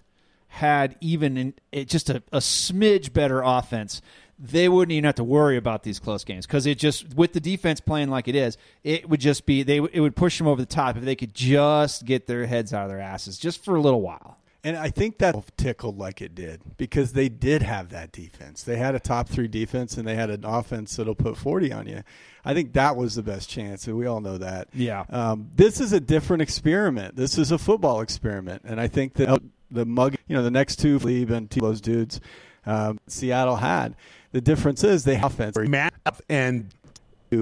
had 0.55 0.97
even 1.01 1.37
in, 1.37 1.55
it, 1.73 1.89
just 1.89 2.09
a, 2.11 2.23
a 2.31 2.39
smidge 2.39 3.13
better 3.13 3.43
offense, 3.43 4.01
they 4.39 4.69
wouldn't 4.69 4.93
even 4.93 5.05
have 5.05 5.17
to 5.17 5.25
worry 5.25 5.57
about 5.57 5.83
these 5.83 5.99
close 5.99 6.23
games 6.23 6.47
because 6.47 6.65
it 6.65 6.79
just 6.79 7.13
with 7.15 7.33
the 7.33 7.41
defense 7.41 7.81
playing 7.81 8.09
like 8.09 8.29
it 8.29 8.37
is, 8.37 8.57
it 8.85 9.09
would 9.09 9.21
just 9.21 9.47
be 9.47 9.65
they 9.65 9.79
it 9.79 9.99
would 9.99 10.15
push 10.15 10.39
them 10.39 10.47
over 10.47 10.61
the 10.61 10.67
top 10.67 10.97
if 10.97 11.03
they 11.03 11.17
could 11.17 11.35
just 11.35 12.05
get 12.05 12.27
their 12.29 12.47
heads 12.47 12.73
out 12.73 12.85
of 12.85 12.89
their 12.89 13.01
asses 13.01 13.37
just 13.37 13.65
for 13.65 13.75
a 13.75 13.81
little 13.81 14.01
while. 14.01 14.39
And 14.63 14.77
I 14.79 14.91
think 14.91 15.19
that 15.19 15.37
tickled 15.59 15.99
like 15.99 16.23
it 16.23 16.35
did 16.35 16.63
because 16.79 17.13
they 17.13 17.29
did 17.29 17.63
have 17.63 17.91
that 17.91 18.13
defense. 18.13 18.63
They 18.63 18.77
had 18.77 18.95
a 18.95 19.01
top 19.01 19.29
three 19.29 19.49
defense 19.49 19.99
and 19.99 20.07
they 20.09 20.15
had 20.15 20.31
an 20.31 20.45
offense 20.45 20.97
that'll 20.97 21.15
put 21.15 21.37
40 21.37 21.73
on 21.73 21.87
you. 21.87 22.03
I 22.45 22.55
think 22.55 22.73
that 22.75 22.97
was 22.97 23.15
the 23.15 23.23
best 23.23 23.49
chance, 23.49 23.87
and 23.87 23.97
we 23.97 24.07
all 24.07 24.21
know 24.21 24.39
that. 24.39 24.69
Yeah. 24.75 25.05
Um, 25.09 25.51
this 25.55 25.81
is 25.81 25.93
a 25.93 26.01
different 26.01 26.43
experiment. 26.43 27.17
This 27.17 27.39
is 27.39 27.51
a 27.51 27.59
football 27.59 28.01
experiment, 28.01 28.63
and 28.65 28.81
I 28.81 28.89
think 28.89 29.15
that 29.15 29.41
the 29.71 29.85
mug, 29.85 30.17
you 30.29 30.37
know, 30.37 30.43
the 30.43 30.51
next 30.51 30.77
two, 30.77 30.99
Leave 30.99 31.31
and 31.31 31.51
two 31.51 31.61
of 31.61 31.67
those 31.67 31.81
dudes, 31.81 32.21
um, 32.67 32.99
Seattle 33.07 33.57
had. 33.57 33.95
The 34.33 34.41
difference 34.41 34.83
is 34.83 35.05
they 35.05 35.15
have 35.17 35.33
offense. 35.33 35.57
Matt 35.57 35.95
and 36.29 36.73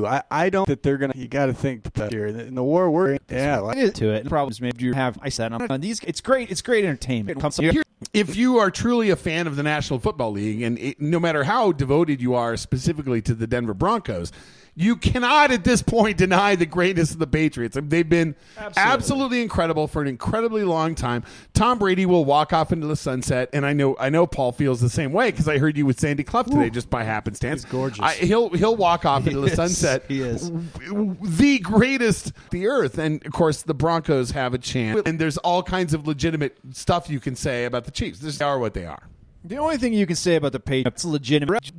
I, 0.01 0.23
I 0.31 0.51
don't 0.51 0.66
that 0.66 0.82
they're 0.82 0.97
gonna. 0.97 1.12
You 1.16 1.28
got 1.28 1.47
to 1.47 1.55
think 1.55 1.93
that 1.94 2.12
here 2.12 2.27
in 2.27 2.55
the 2.55 2.62
war 2.62 2.90
we're 2.90 3.12
in. 3.12 3.20
Yeah, 3.28 3.59
like, 3.59 3.94
to 3.94 4.11
it. 4.11 4.24
The 4.24 4.31
problem 4.31 4.51
is 4.51 4.61
maybe 4.61 4.85
you 4.85 4.94
have 4.94 5.19
I 5.20 5.28
said 5.28 5.53
on 5.53 5.81
these. 5.81 6.01
It's 6.01 6.20
great. 6.20 6.51
It's 6.51 6.62
great 6.62 6.85
entertainment. 6.85 7.39
It 7.39 7.40
comes 7.40 7.57
here. 7.57 7.82
if 8.15 8.36
you 8.36 8.59
are 8.59 8.70
truly 8.70 9.11
a 9.11 9.16
fan 9.16 9.47
of 9.47 9.57
the 9.57 9.62
National 9.62 9.99
Football 9.99 10.32
League, 10.32 10.62
and 10.62 10.78
it, 10.78 11.01
no 11.01 11.20
matter 11.20 11.44
how 11.44 11.73
devoted 11.73 12.20
you 12.20 12.35
are 12.35 12.57
specifically 12.57 13.20
to 13.23 13.35
the 13.35 13.47
Denver 13.47 13.74
Broncos, 13.74 14.32
you 14.74 14.97
cannot 14.97 15.51
at 15.51 15.65
this 15.65 15.82
point 15.82 16.16
deny 16.16 16.57
the 16.57 16.65
greatness 16.65 17.12
of 17.12 17.19
the 17.19 17.27
Patriots. 17.27 17.77
They've 17.81 18.09
been 18.09 18.35
absolutely, 18.77 19.43
incredible 19.43 19.86
for 19.86 20.01
an 20.01 20.09
incredibly 20.09 20.65
long 20.65 20.94
time. 20.94 21.24
Tom 21.53 21.78
Brady 21.78 22.07
will 22.07 22.24
walk 22.24 22.55
off 22.55 22.73
into 22.73 22.86
the 22.86 22.97
sunset, 22.97 23.51
and 23.53 23.66
I 23.66 23.74
know 23.74 23.97
I 23.99 24.09
know 24.09 24.27
Paul 24.27 24.53
feels 24.53 24.81
the 24.81 24.89
same 24.89 25.12
way 25.12 25.31
because 25.31 25.47
I 25.47 25.59
heard 25.59 25.77
you 25.77 25.85
with 25.85 26.01
Sandy 26.01 26.24
Clough 26.24 26.44
today 26.44 26.70
just 26.70 26.89
by 26.89 27.05
happenstance. 27.05 27.65
He's 27.65 27.70
gorgeous. 27.70 28.01
I, 28.01 28.15
he'll 28.15 28.49
he'll 28.51 28.77
walk 28.77 29.05
off 29.05 29.27
into 29.27 29.40
the 29.40 29.49
is. 29.49 29.55
sunset. 29.55 30.05
He 30.09 30.23
is. 30.23 30.51
the 30.51 31.59
greatest 31.59 32.32
the 32.51 32.66
earth, 32.66 32.99
and 32.99 33.24
of 33.27 33.32
course 33.32 33.62
the 33.62 33.74
Broncos 33.74 34.31
have 34.31 34.55
a 34.55 34.59
chance. 34.59 35.03
And 35.05 35.19
there's 35.19 35.36
all 35.39 35.62
kinds 35.62 35.93
of 35.93 36.07
legitimate 36.07 36.57
stuff 36.73 37.11
you 37.11 37.20
can 37.20 37.36
say 37.36 37.66
about 37.66 37.85
the 37.85 37.90
Chiefs. 37.90 38.20
They 38.20 38.44
are 38.44 38.59
what 38.59 38.73
they 38.73 38.86
are. 38.86 39.03
The 39.44 39.59
only 39.59 39.77
thing 39.77 39.93
you 39.93 40.07
can 40.07 40.16
say 40.16 40.36
about 40.36 40.53
the 40.53 40.61
Patriots, 40.61 41.03
it's 41.03 41.05
legitimate. 41.05 41.73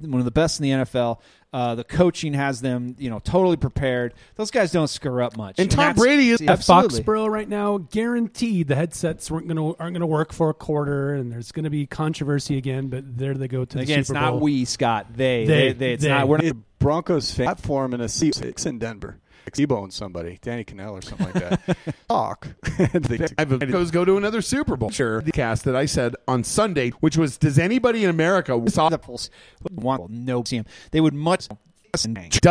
One 0.00 0.20
of 0.20 0.24
the 0.24 0.30
best 0.30 0.60
in 0.60 0.64
the 0.64 0.84
NFL. 0.84 1.18
Uh, 1.50 1.74
the 1.74 1.84
coaching 1.84 2.34
has 2.34 2.60
them, 2.60 2.94
you 2.98 3.08
know, 3.08 3.18
totally 3.20 3.56
prepared. 3.56 4.12
Those 4.36 4.50
guys 4.50 4.70
don't 4.70 4.88
screw 4.88 5.22
up 5.24 5.34
much. 5.38 5.58
And 5.58 5.70
Tom 5.70 5.94
Brady 5.96 6.28
is- 6.30 6.42
At 6.42 6.50
absolutely. 6.50 7.00
Foxborough 7.00 7.30
right 7.30 7.48
now, 7.48 7.78
guaranteed 7.78 8.68
the 8.68 8.74
headsets 8.74 9.30
weren't 9.30 9.48
going 9.48 9.56
to 9.56 9.74
aren't 9.80 9.94
going 9.94 10.00
to 10.00 10.06
work 10.06 10.34
for 10.34 10.50
a 10.50 10.54
quarter, 10.54 11.14
and 11.14 11.32
there's 11.32 11.50
going 11.50 11.64
to 11.64 11.70
be 11.70 11.86
controversy 11.86 12.58
again. 12.58 12.88
But 12.88 13.16
there 13.16 13.32
they 13.32 13.48
go 13.48 13.64
to 13.64 13.76
the 13.78 13.82
Again, 13.82 14.00
it's 14.00 14.08
Super 14.08 14.20
not 14.20 14.40
we, 14.40 14.66
Scott. 14.66 15.06
They. 15.16 15.46
They. 15.46 15.68
They. 15.68 15.72
they 15.72 15.92
it's 15.94 16.02
They. 16.02 16.10
not. 16.10 16.28
We're 16.28 16.36
in 16.38 16.44
the 16.48 16.54
not. 16.54 16.62
Broncos 16.80 17.32
fan 17.32 17.46
platform 17.46 17.94
in 17.94 18.00
a 18.02 18.08
seat 18.08 18.34
six 18.34 18.66
in 18.66 18.78
Denver. 18.78 19.18
Ebo 19.58 19.88
somebody, 19.90 20.38
Danny 20.42 20.64
Cannell 20.64 20.96
or 20.96 21.02
something 21.02 21.26
like 21.26 21.34
that. 21.34 21.76
Talk. 22.08 22.48
They- 22.92 23.26
I've 23.38 23.48
Broncos 23.48 23.90
go 23.90 24.04
to 24.04 24.16
another 24.16 24.42
Super 24.42 24.76
Bowl. 24.76 24.90
Sure, 24.90 25.20
the 25.20 25.32
cast 25.32 25.64
that 25.64 25.76
I 25.76 25.86
said 25.86 26.14
on 26.26 26.44
Sunday, 26.44 26.90
which 27.00 27.16
was, 27.16 27.36
does 27.38 27.58
anybody 27.58 28.04
in 28.04 28.10
America 28.10 28.60
saw 28.68 28.88
The 28.88 28.98
Pulse. 28.98 29.30
Want 29.70 30.10
no 30.10 30.42
see 30.44 30.56
him. 30.56 30.66
They 30.90 31.00
would 31.00 31.14
much. 31.14 31.48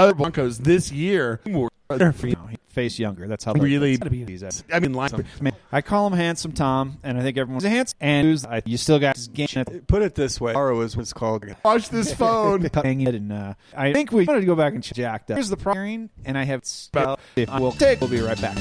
the 0.07 0.15
Broncos 0.15 0.59
this 0.59 0.91
year? 0.91 1.41
were- 1.45 1.69
You 1.89 1.97
know, 1.97 2.49
face 2.67 2.99
younger. 2.99 3.27
That's 3.27 3.43
how 3.45 3.53
they 3.53 3.59
Really? 3.61 3.95
that's 3.95 4.09
how 4.13 4.25
he's. 4.25 4.63
I 4.73 4.79
mean, 4.79 4.93
last 4.93 5.15
Man, 5.41 5.53
I 5.71 5.81
call 5.81 6.05
him 6.07 6.13
handsome 6.13 6.51
Tom, 6.51 6.97
and 7.03 7.17
I 7.17 7.21
think 7.21 7.37
everyone's 7.37 7.63
a 7.65 7.69
handsome. 7.69 7.97
And 8.01 8.27
who's- 8.27 8.45
I- 8.45 8.61
you 8.65 8.77
still 8.77 8.99
got 8.99 9.15
his 9.15 9.27
game. 9.29 9.47
Put 9.87 10.01
it 10.01 10.15
this 10.15 10.39
way: 10.41 10.51
Tomorrow 10.53 10.81
is 10.81 10.97
what's 10.97 11.13
called. 11.13 11.45
watch 11.63 11.89
this 11.89 12.13
phone. 12.15 12.67
hanging 12.73 13.07
it, 13.07 13.15
and 13.15 13.31
uh, 13.31 13.53
I 13.75 13.93
think 13.93 14.11
we 14.11 14.25
wanted 14.25 14.41
to 14.41 14.45
go 14.45 14.55
back 14.55 14.73
and 14.73 14.83
check 14.83 15.27
that. 15.27 15.33
Here's 15.35 15.49
the 15.49 15.57
problem, 15.57 16.09
and 16.25 16.37
I 16.37 16.43
have. 16.43 16.65
Spell. 16.65 17.19
We'll 17.35 17.71
take. 17.71 18.01
We'll 18.01 18.09
be 18.09 18.19
right 18.21 18.39
back. 18.39 18.57